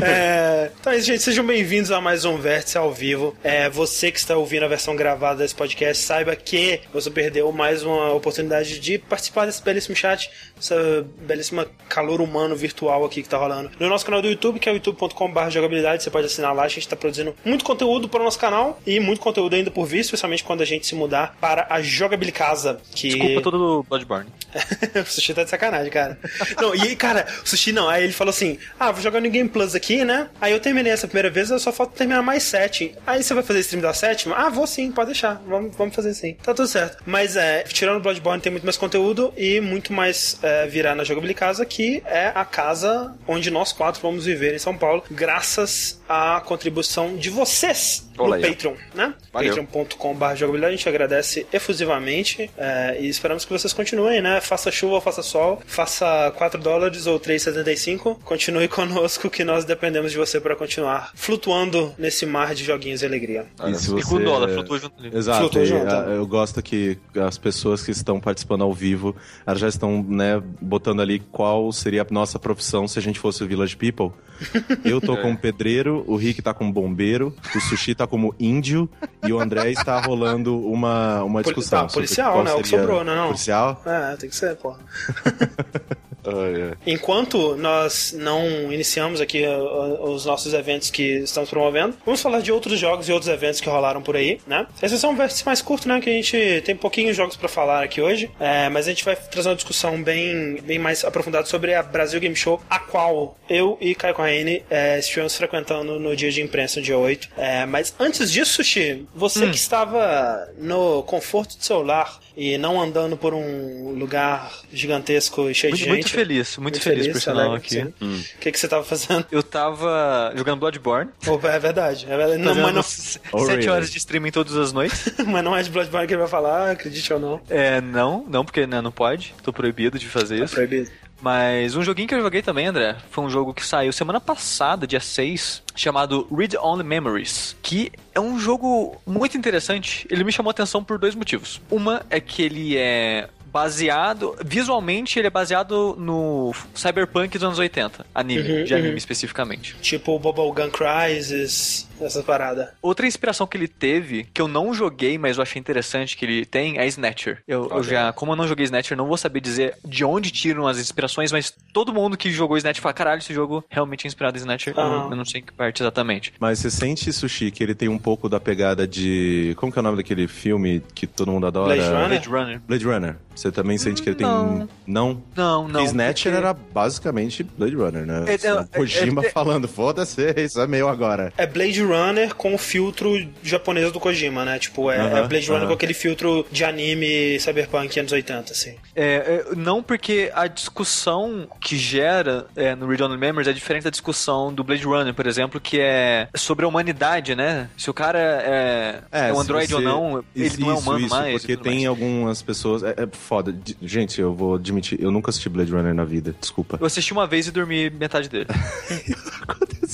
É, 0.00 0.70
então 0.80 0.92
é 0.92 0.96
isso, 0.96 1.06
gente. 1.06 1.22
Sejam 1.22 1.44
bem-vindos 1.44 1.90
a 1.90 2.00
mais 2.00 2.24
um 2.24 2.38
Vértice 2.38 2.78
ao 2.78 2.92
vivo. 2.96 3.36
É, 3.42 3.68
você 3.68 4.10
que 4.10 4.18
está 4.18 4.36
ouvindo 4.36 4.64
a 4.64 4.68
versão 4.68 4.94
gravada 4.94 5.38
desse 5.38 5.54
podcast, 5.54 6.02
saiba 6.02 6.34
que 6.34 6.80
você 6.92 7.10
perdeu 7.10 7.50
mais 7.52 7.82
uma 7.82 8.12
oportunidade 8.12 8.78
de 8.78 8.98
participar 8.98 9.46
desse 9.46 9.62
belíssimo 9.62 9.96
chat, 9.96 10.30
essa 10.58 11.06
belíssima 11.20 11.66
calor 11.88 12.20
humano 12.20 12.56
virtual 12.56 13.04
aqui 13.04 13.22
que 13.22 13.28
tá 13.28 13.36
rolando. 13.36 13.70
No 13.78 13.88
nosso 13.88 14.04
canal 14.04 14.20
do 14.20 14.28
YouTube, 14.28 14.58
que 14.58 14.68
é 14.68 14.72
o 14.72 14.74
youtube.com.br 14.74 15.50
jogabilidade, 15.50 16.02
você 16.02 16.10
pode 16.10 16.26
assinar 16.26 16.54
lá. 16.54 16.64
A 16.64 16.68
gente 16.68 16.80
está 16.80 16.96
produzindo 16.96 17.34
muito 17.44 17.64
conteúdo 17.64 18.08
para 18.08 18.20
o 18.20 18.24
nosso 18.24 18.38
canal 18.38 18.80
e 18.86 18.98
muito 18.98 19.20
conteúdo 19.20 19.54
ainda 19.54 19.70
por 19.70 19.86
vir, 19.86 20.00
especialmente 20.00 20.42
quando 20.42 20.62
a 20.62 20.64
gente 20.64 20.86
se 20.86 20.94
mudar 20.94 21.36
para 21.40 21.66
a 21.70 21.80
Jogabilidade 21.80 22.16
Casa. 22.32 22.80
Que... 22.94 23.08
Desculpa 23.08 23.42
todo 23.42 23.58
do 23.58 23.82
Bloodborne. 23.88 24.30
o 25.02 25.04
Sushi 25.04 25.34
tá 25.34 25.44
de 25.44 25.50
sacanagem, 25.50 25.90
cara. 25.90 26.18
Não, 26.60 26.74
e 26.74 26.82
aí, 26.82 26.96
cara, 26.96 27.26
o 27.44 27.48
Sushi 27.48 27.72
não. 27.72 27.88
Aí 27.88 28.04
ele 28.04 28.12
falou 28.12 28.30
assim: 28.30 28.58
Ah, 28.78 28.90
vou 28.92 29.02
jogar 29.02 29.20
no 29.20 29.30
Game 29.30 29.48
Plus 29.48 29.74
aqui, 29.74 30.04
né? 30.04 30.28
Aí 30.40 30.52
eu 30.52 30.60
terminei 30.60 30.92
essa 30.92 31.06
primeira 31.06 31.30
vez, 31.30 31.50
eu 31.50 31.58
só 31.58 31.72
falta 31.72 31.96
terminar 31.96 32.22
mais 32.22 32.42
sete. 32.42 32.85
Aí 33.06 33.22
você 33.22 33.34
vai 33.34 33.42
fazer 33.42 33.60
stream 33.60 33.82
da 33.82 33.92
sétima? 33.92 34.34
Ah, 34.36 34.48
vou 34.48 34.66
sim, 34.66 34.90
pode 34.92 35.10
deixar. 35.10 35.42
Vamos, 35.46 35.76
vamos 35.76 35.94
fazer 35.94 36.14
sim. 36.14 36.34
Tá 36.42 36.54
tudo 36.54 36.68
certo. 36.68 37.02
Mas 37.06 37.36
é, 37.36 37.62
tirando 37.62 37.98
o 37.98 38.00
Bloodborne, 38.00 38.42
tem 38.42 38.52
muito 38.52 38.64
mais 38.64 38.76
conteúdo 38.76 39.32
e 39.36 39.60
muito 39.60 39.92
mais 39.92 40.38
é, 40.42 40.66
virar 40.66 40.94
na 40.94 41.04
Jogabilidade 41.04 41.26
Casa, 41.36 41.66
que 41.66 42.02
é 42.06 42.32
a 42.34 42.44
casa 42.44 43.14
onde 43.26 43.50
nós 43.50 43.72
quatro 43.72 44.00
vamos 44.00 44.24
viver 44.24 44.54
em 44.54 44.58
São 44.58 44.76
Paulo, 44.76 45.04
graças 45.10 46.00
à 46.08 46.40
contribuição 46.44 47.16
de 47.16 47.30
vocês 47.30 48.06
no 48.16 48.24
Olha 48.24 48.36
aí. 48.36 48.42
Patreon, 48.42 48.74
né? 48.94 49.14
Patreon.com.br 49.32 50.34
jogabilidade, 50.36 50.74
a 50.74 50.76
gente 50.76 50.88
agradece 50.88 51.46
efusivamente 51.52 52.50
é, 52.56 52.96
e 53.00 53.08
esperamos 53.08 53.44
que 53.44 53.52
vocês 53.52 53.72
continuem, 53.72 54.20
né? 54.20 54.40
Faça 54.40 54.70
chuva 54.70 54.94
ou 54.94 55.00
faça 55.00 55.22
sol, 55.22 55.62
faça 55.66 56.32
4 56.36 56.60
dólares 56.60 57.06
ou 57.06 57.20
3,75. 57.20 58.18
Continue 58.22 58.68
conosco 58.68 59.28
que 59.28 59.44
nós 59.44 59.64
dependemos 59.64 60.12
de 60.12 60.18
você 60.18 60.40
para 60.40 60.56
continuar 60.56 61.10
flutuando 61.14 61.94
nesse 61.98 62.24
mar 62.24 62.54
de 62.54 62.64
joguinhos 62.76 63.02
e 63.02 63.06
alegria. 63.06 63.46
E 63.66 63.74
se 63.74 63.88
E 63.90 64.02
com 64.02 64.10
você- 64.16 64.24
dólar, 64.24 64.48
flutua 64.50 64.78
junto 64.78 64.94
ali. 64.98 65.16
Exato, 65.16 65.40
Flutua 65.40 65.62
e, 65.62 65.66
junto. 65.66 65.86
a- 65.94 66.02
eu 66.10 66.26
gosto 66.26 66.62
que 66.62 66.98
as 67.26 67.38
pessoas 67.38 67.82
que 67.82 67.90
estão 67.90 68.20
participando 68.20 68.62
ao 68.62 68.72
vivo, 68.72 69.14
elas 69.46 69.60
já 69.60 69.68
estão, 69.68 70.02
né, 70.06 70.42
botando 70.60 71.00
ali 71.02 71.20
qual 71.32 71.72
seria 71.72 72.02
a 72.02 72.06
nossa 72.10 72.38
profissão 72.38 72.86
se 72.86 72.98
a 72.98 73.02
gente 73.02 73.18
fosse 73.18 73.42
o 73.42 73.46
Village 73.46 73.76
People. 73.76 74.10
Eu 74.84 75.00
tô 75.00 75.16
como 75.16 75.36
pedreiro, 75.36 76.04
o 76.06 76.14
Rick 76.16 76.42
tá 76.42 76.52
como 76.52 76.70
bombeiro, 76.72 77.34
o 77.54 77.60
Sushi 77.60 77.94
tá 77.94 78.06
como 78.06 78.34
índio 78.38 78.86
e 79.26 79.32
o 79.32 79.40
André 79.40 79.70
está 79.70 79.98
rolando 80.00 80.60
uma, 80.60 81.22
uma 81.24 81.42
Poli- 81.42 81.44
discussão. 81.54 81.82
tá, 81.84 81.88
sobre 81.88 82.06
policial, 82.06 82.44
né? 82.44 82.52
O 82.52 82.60
que 82.62 82.68
sobrou, 82.68 83.02
não, 83.02 83.16
não. 83.16 83.26
Policial? 83.28 83.82
É, 83.86 84.14
tem 84.16 84.28
que 84.28 84.36
ser, 84.36 84.54
porra. 84.56 84.78
Ah, 86.26 86.74
é. 86.86 86.90
Enquanto 86.90 87.56
nós 87.56 88.12
não 88.16 88.72
iniciamos 88.72 89.20
aqui 89.20 89.44
uh, 89.46 89.48
uh, 89.48 90.10
os 90.10 90.24
nossos 90.24 90.52
eventos 90.52 90.90
que 90.90 91.18
estamos 91.18 91.48
promovendo, 91.48 91.96
vamos 92.04 92.20
falar 92.20 92.40
de 92.40 92.50
outros 92.50 92.78
jogos 92.78 93.08
e 93.08 93.12
outros 93.12 93.30
eventos 93.32 93.60
que 93.60 93.68
rolaram 93.68 94.02
por 94.02 94.16
aí, 94.16 94.40
né? 94.46 94.66
Esse 94.82 95.04
é 95.04 95.08
um 95.08 95.16
vértice 95.16 95.44
mais 95.44 95.62
curto, 95.62 95.88
né? 95.88 96.00
Que 96.00 96.10
a 96.10 96.12
gente 96.12 96.62
tem 96.64 96.74
pouquinhos 96.74 97.16
jogos 97.16 97.36
pra 97.36 97.48
falar 97.48 97.82
aqui 97.82 98.00
hoje, 98.00 98.30
é, 98.40 98.68
mas 98.68 98.86
a 98.86 98.90
gente 98.90 99.04
vai 99.04 99.16
trazer 99.16 99.48
uma 99.48 99.56
discussão 99.56 100.02
bem, 100.02 100.60
bem 100.62 100.78
mais 100.78 101.04
aprofundada 101.04 101.46
sobre 101.46 101.74
a 101.74 101.82
Brasil 101.82 102.20
Game 102.20 102.36
Show, 102.36 102.60
a 102.68 102.78
qual 102.78 103.36
eu 103.48 103.78
e 103.80 103.94
Caio 103.94 104.14
Corraine 104.14 104.62
é, 104.68 104.98
estivemos 104.98 105.36
frequentando 105.36 105.98
no 105.98 106.16
dia 106.16 106.30
de 106.30 106.42
imprensa, 106.42 106.80
dia 106.80 106.98
8. 106.98 107.28
É, 107.36 107.66
mas 107.66 107.94
antes 107.98 108.32
disso, 108.32 108.54
Sushi, 108.54 109.06
você 109.14 109.48
que 109.48 109.56
estava 109.56 110.48
no 110.58 111.02
conforto 111.02 111.56
do 111.56 111.64
seu 111.64 111.82
lar 111.82 112.20
e 112.36 112.58
não 112.58 112.80
andando 112.80 113.16
por 113.16 113.32
um 113.32 113.94
lugar 113.98 114.52
gigantesco 114.72 115.48
e 115.48 115.54
cheio 115.54 115.70
Muito, 115.72 115.82
de 115.84 115.88
muito 115.88 116.02
gente. 116.08 116.14
feliz, 116.14 116.56
muito, 116.58 116.80
feliz, 116.80 117.08
por 117.08 117.20
sinal 117.20 117.54
aqui. 117.54 117.80
O 118.00 118.38
que, 118.40 118.52
que 118.52 118.58
você 118.60 118.68
tava 118.68 118.84
fazendo? 118.84 119.24
Eu 119.32 119.42
tava 119.42 120.32
jogando 120.36 120.58
Bloodborne. 120.60 121.10
Opa, 121.26 121.48
é 121.48 121.58
verdade. 121.58 122.06
É 122.08 122.16
verdade. 122.16 122.42
Não, 122.42 122.54
mas, 122.54 122.74
não, 122.74 123.30
Oh, 123.32 123.38
sete 123.46 123.50
really? 123.56 123.68
horas 123.68 123.90
de 123.90 123.98
streaming 123.98 124.30
todas 124.30 124.54
as 124.56 124.72
noites. 124.72 125.12
mas 125.26 125.42
não 125.44 125.56
é 125.56 125.62
de 125.62 125.70
Bloodborne 125.70 126.06
que 126.06 126.12
ele 126.12 126.20
vai 126.20 126.28
falar, 126.30 126.70
acredite 126.72 127.12
ou 127.12 127.18
não. 127.18 127.40
É, 127.48 127.80
não, 127.80 128.24
não, 128.28 128.44
porque 128.44 128.66
né, 128.66 128.80
não 128.80 128.92
pode. 128.92 129.34
Tô 129.42 129.52
proibido 129.52 129.98
de 129.98 130.06
fazer 130.06 130.40
É 130.40 130.44
isso. 130.44 130.54
proibido. 130.54 130.90
Mas 131.20 131.74
um 131.74 131.82
joguinho 131.82 132.08
que 132.08 132.14
eu 132.14 132.20
joguei 132.20 132.42
também, 132.42 132.66
André, 132.66 132.96
foi 133.10 133.24
um 133.24 133.30
jogo 133.30 133.54
que 133.54 133.64
saiu 133.64 133.92
semana 133.92 134.20
passada, 134.20 134.86
dia 134.86 135.00
6, 135.00 135.62
chamado 135.74 136.28
Read 136.30 136.56
Only 136.58 136.84
Memories, 136.84 137.56
que 137.62 137.90
é 138.14 138.20
um 138.20 138.38
jogo 138.38 139.00
muito 139.06 139.36
interessante. 139.36 140.06
Ele 140.10 140.24
me 140.24 140.32
chamou 140.32 140.50
a 140.50 140.52
atenção 140.52 140.84
por 140.84 140.98
dois 140.98 141.14
motivos. 141.14 141.60
Uma 141.70 142.04
é 142.10 142.20
que 142.20 142.42
ele 142.42 142.76
é 142.76 143.28
baseado, 143.56 144.36
visualmente 144.44 145.18
ele 145.18 145.28
é 145.28 145.30
baseado 145.30 145.96
no 145.98 146.52
Cyberpunk 146.74 147.38
dos 147.38 147.42
anos 147.42 147.58
80, 147.58 148.04
anime, 148.14 148.40
Uhum, 148.42 148.64
de 148.64 148.74
anime 148.74 148.90
uhum. 148.90 148.96
especificamente. 148.96 149.74
Tipo 149.80 150.16
o 150.16 150.18
Bubblegum 150.18 150.68
Crisis, 150.68 151.88
essas 152.00 152.24
paradas. 152.24 152.68
Outra 152.82 153.06
inspiração 153.06 153.46
que 153.46 153.56
ele 153.56 153.68
teve, 153.68 154.24
que 154.32 154.40
eu 154.40 154.48
não 154.48 154.72
joguei, 154.74 155.18
mas 155.18 155.36
eu 155.36 155.42
achei 155.42 155.58
interessante 155.60 156.16
que 156.16 156.24
ele 156.24 156.44
tem, 156.44 156.78
é 156.78 156.86
Snatcher. 156.86 157.42
Eu, 157.46 157.68
eu 157.70 157.82
já, 157.82 158.12
como 158.12 158.32
eu 158.32 158.36
não 158.36 158.46
joguei 158.46 158.64
Snatcher, 158.64 158.96
não 158.96 159.06
vou 159.06 159.16
saber 159.16 159.40
dizer 159.40 159.74
de 159.84 160.04
onde 160.04 160.30
tiram 160.30 160.66
as 160.66 160.78
inspirações, 160.78 161.32
mas 161.32 161.52
todo 161.72 161.92
mundo 161.92 162.16
que 162.16 162.30
jogou 162.30 162.56
Snatcher 162.56 162.82
fala, 162.82 162.92
caralho, 162.92 163.18
esse 163.18 163.32
jogo 163.34 163.64
realmente 163.68 164.06
é 164.06 164.08
inspirado 164.08 164.36
em 164.36 164.40
Snatcher. 164.40 164.74
Eu- 164.76 165.10
não 165.16 165.24
sei 165.24 165.40
em 165.40 165.44
que 165.44 165.52
parte 165.52 165.82
exatamente. 165.82 166.32
Mas 166.38 166.58
você 166.58 166.70
sente, 166.70 167.12
Sushi, 167.12 167.50
que 167.50 167.62
ele 167.62 167.74
tem 167.74 167.88
um 167.88 167.98
pouco 167.98 168.28
da 168.28 168.38
pegada 168.38 168.86
de. 168.86 169.54
Como 169.56 169.72
que 169.72 169.78
é 169.78 169.80
o 169.80 169.82
nome 169.82 169.96
daquele 169.96 170.26
filme 170.28 170.82
que 170.94 171.06
todo 171.06 171.30
mundo 171.32 171.46
adora? 171.46 171.74
Blade 171.74 171.88
Runner? 171.90 172.08
Blade 172.08 172.28
Runner. 172.28 172.60
Blade 172.66 172.84
Runner. 172.84 173.16
Você 173.34 173.52
também 173.52 173.76
sente 173.78 174.02
que 174.02 174.08
ele 174.08 174.16
tem. 174.16 174.26
Não. 174.26 174.68
Não? 174.86 175.22
Não, 175.36 175.68
não. 175.68 175.84
Snatcher 175.84 176.32
porque- 176.32 176.44
era 176.46 176.54
basicamente 176.54 177.42
Blade 177.42 177.74
Runner, 177.74 178.06
né? 178.06 178.24
É, 178.28 178.46
é, 178.46 178.54
O 178.54 178.66
Kojima 178.68 179.22
é, 179.22 179.26
é- 179.26 179.30
falando, 179.30 179.66
foda-se, 179.68 180.22
isso 180.40 180.60
é 180.60 180.66
meu 180.66 180.88
agora. 180.88 181.32
É 181.36 181.46
Blade 181.46 181.82
Runner 181.86 182.34
com 182.34 182.54
o 182.54 182.58
filtro 182.58 183.26
japonês 183.42 183.92
do 183.92 184.00
Kojima, 184.00 184.44
né? 184.44 184.58
Tipo, 184.58 184.90
é, 184.90 184.96
é 184.96 185.26
Blade 185.26 185.48
Runner 185.48 185.66
com 185.66 185.72
aquele 185.74 185.94
filtro 185.94 186.46
de 186.50 186.64
anime 186.64 187.38
cyberpunk 187.40 187.98
anos 187.98 188.12
80, 188.12 188.52
assim. 188.52 188.76
É, 188.94 189.04
é, 189.50 189.54
não 189.56 189.82
porque 189.82 190.30
a 190.34 190.46
discussão 190.46 191.48
que 191.60 191.76
gera 191.76 192.46
é, 192.56 192.74
no 192.74 192.86
Read 192.86 193.02
Only 193.02 193.18
Memories 193.18 193.48
é 193.48 193.52
diferente 193.52 193.84
da 193.84 193.90
discussão 193.90 194.52
do 194.52 194.62
Blade 194.64 194.84
Runner, 194.84 195.14
por 195.14 195.26
exemplo, 195.26 195.60
que 195.60 195.78
é 195.80 196.28
sobre 196.34 196.64
a 196.64 196.68
humanidade, 196.68 197.34
né? 197.34 197.68
Se 197.76 197.88
o 197.90 197.94
cara 197.94 198.18
é, 198.18 199.00
é, 199.10 199.32
um 199.32 199.36
se 199.36 199.40
androide 199.42 199.74
ou 199.74 199.80
não, 199.80 200.24
ele 200.34 200.46
Isso, 200.46 200.60
não 200.60 200.70
é 200.70 200.74
humano 200.74 201.06
isso, 201.06 201.14
mais. 201.14 201.40
Porque 201.42 201.56
tem 201.56 201.74
mais. 201.74 201.86
algumas 201.86 202.42
pessoas. 202.42 202.82
É, 202.82 202.90
é 202.90 203.08
foda. 203.10 203.52
De- 203.52 203.76
Gente, 203.82 204.20
eu 204.20 204.34
vou 204.34 204.54
admitir, 204.56 205.00
eu 205.00 205.10
nunca 205.10 205.30
assisti 205.30 205.48
Blade 205.48 205.70
Runner 205.72 205.94
na 205.94 206.04
vida, 206.04 206.34
desculpa. 206.40 206.76
Eu 206.80 206.86
assisti 206.86 207.12
uma 207.12 207.26
vez 207.26 207.46
e 207.46 207.50
dormi 207.50 207.90
metade 207.90 208.28
dele. 208.28 208.46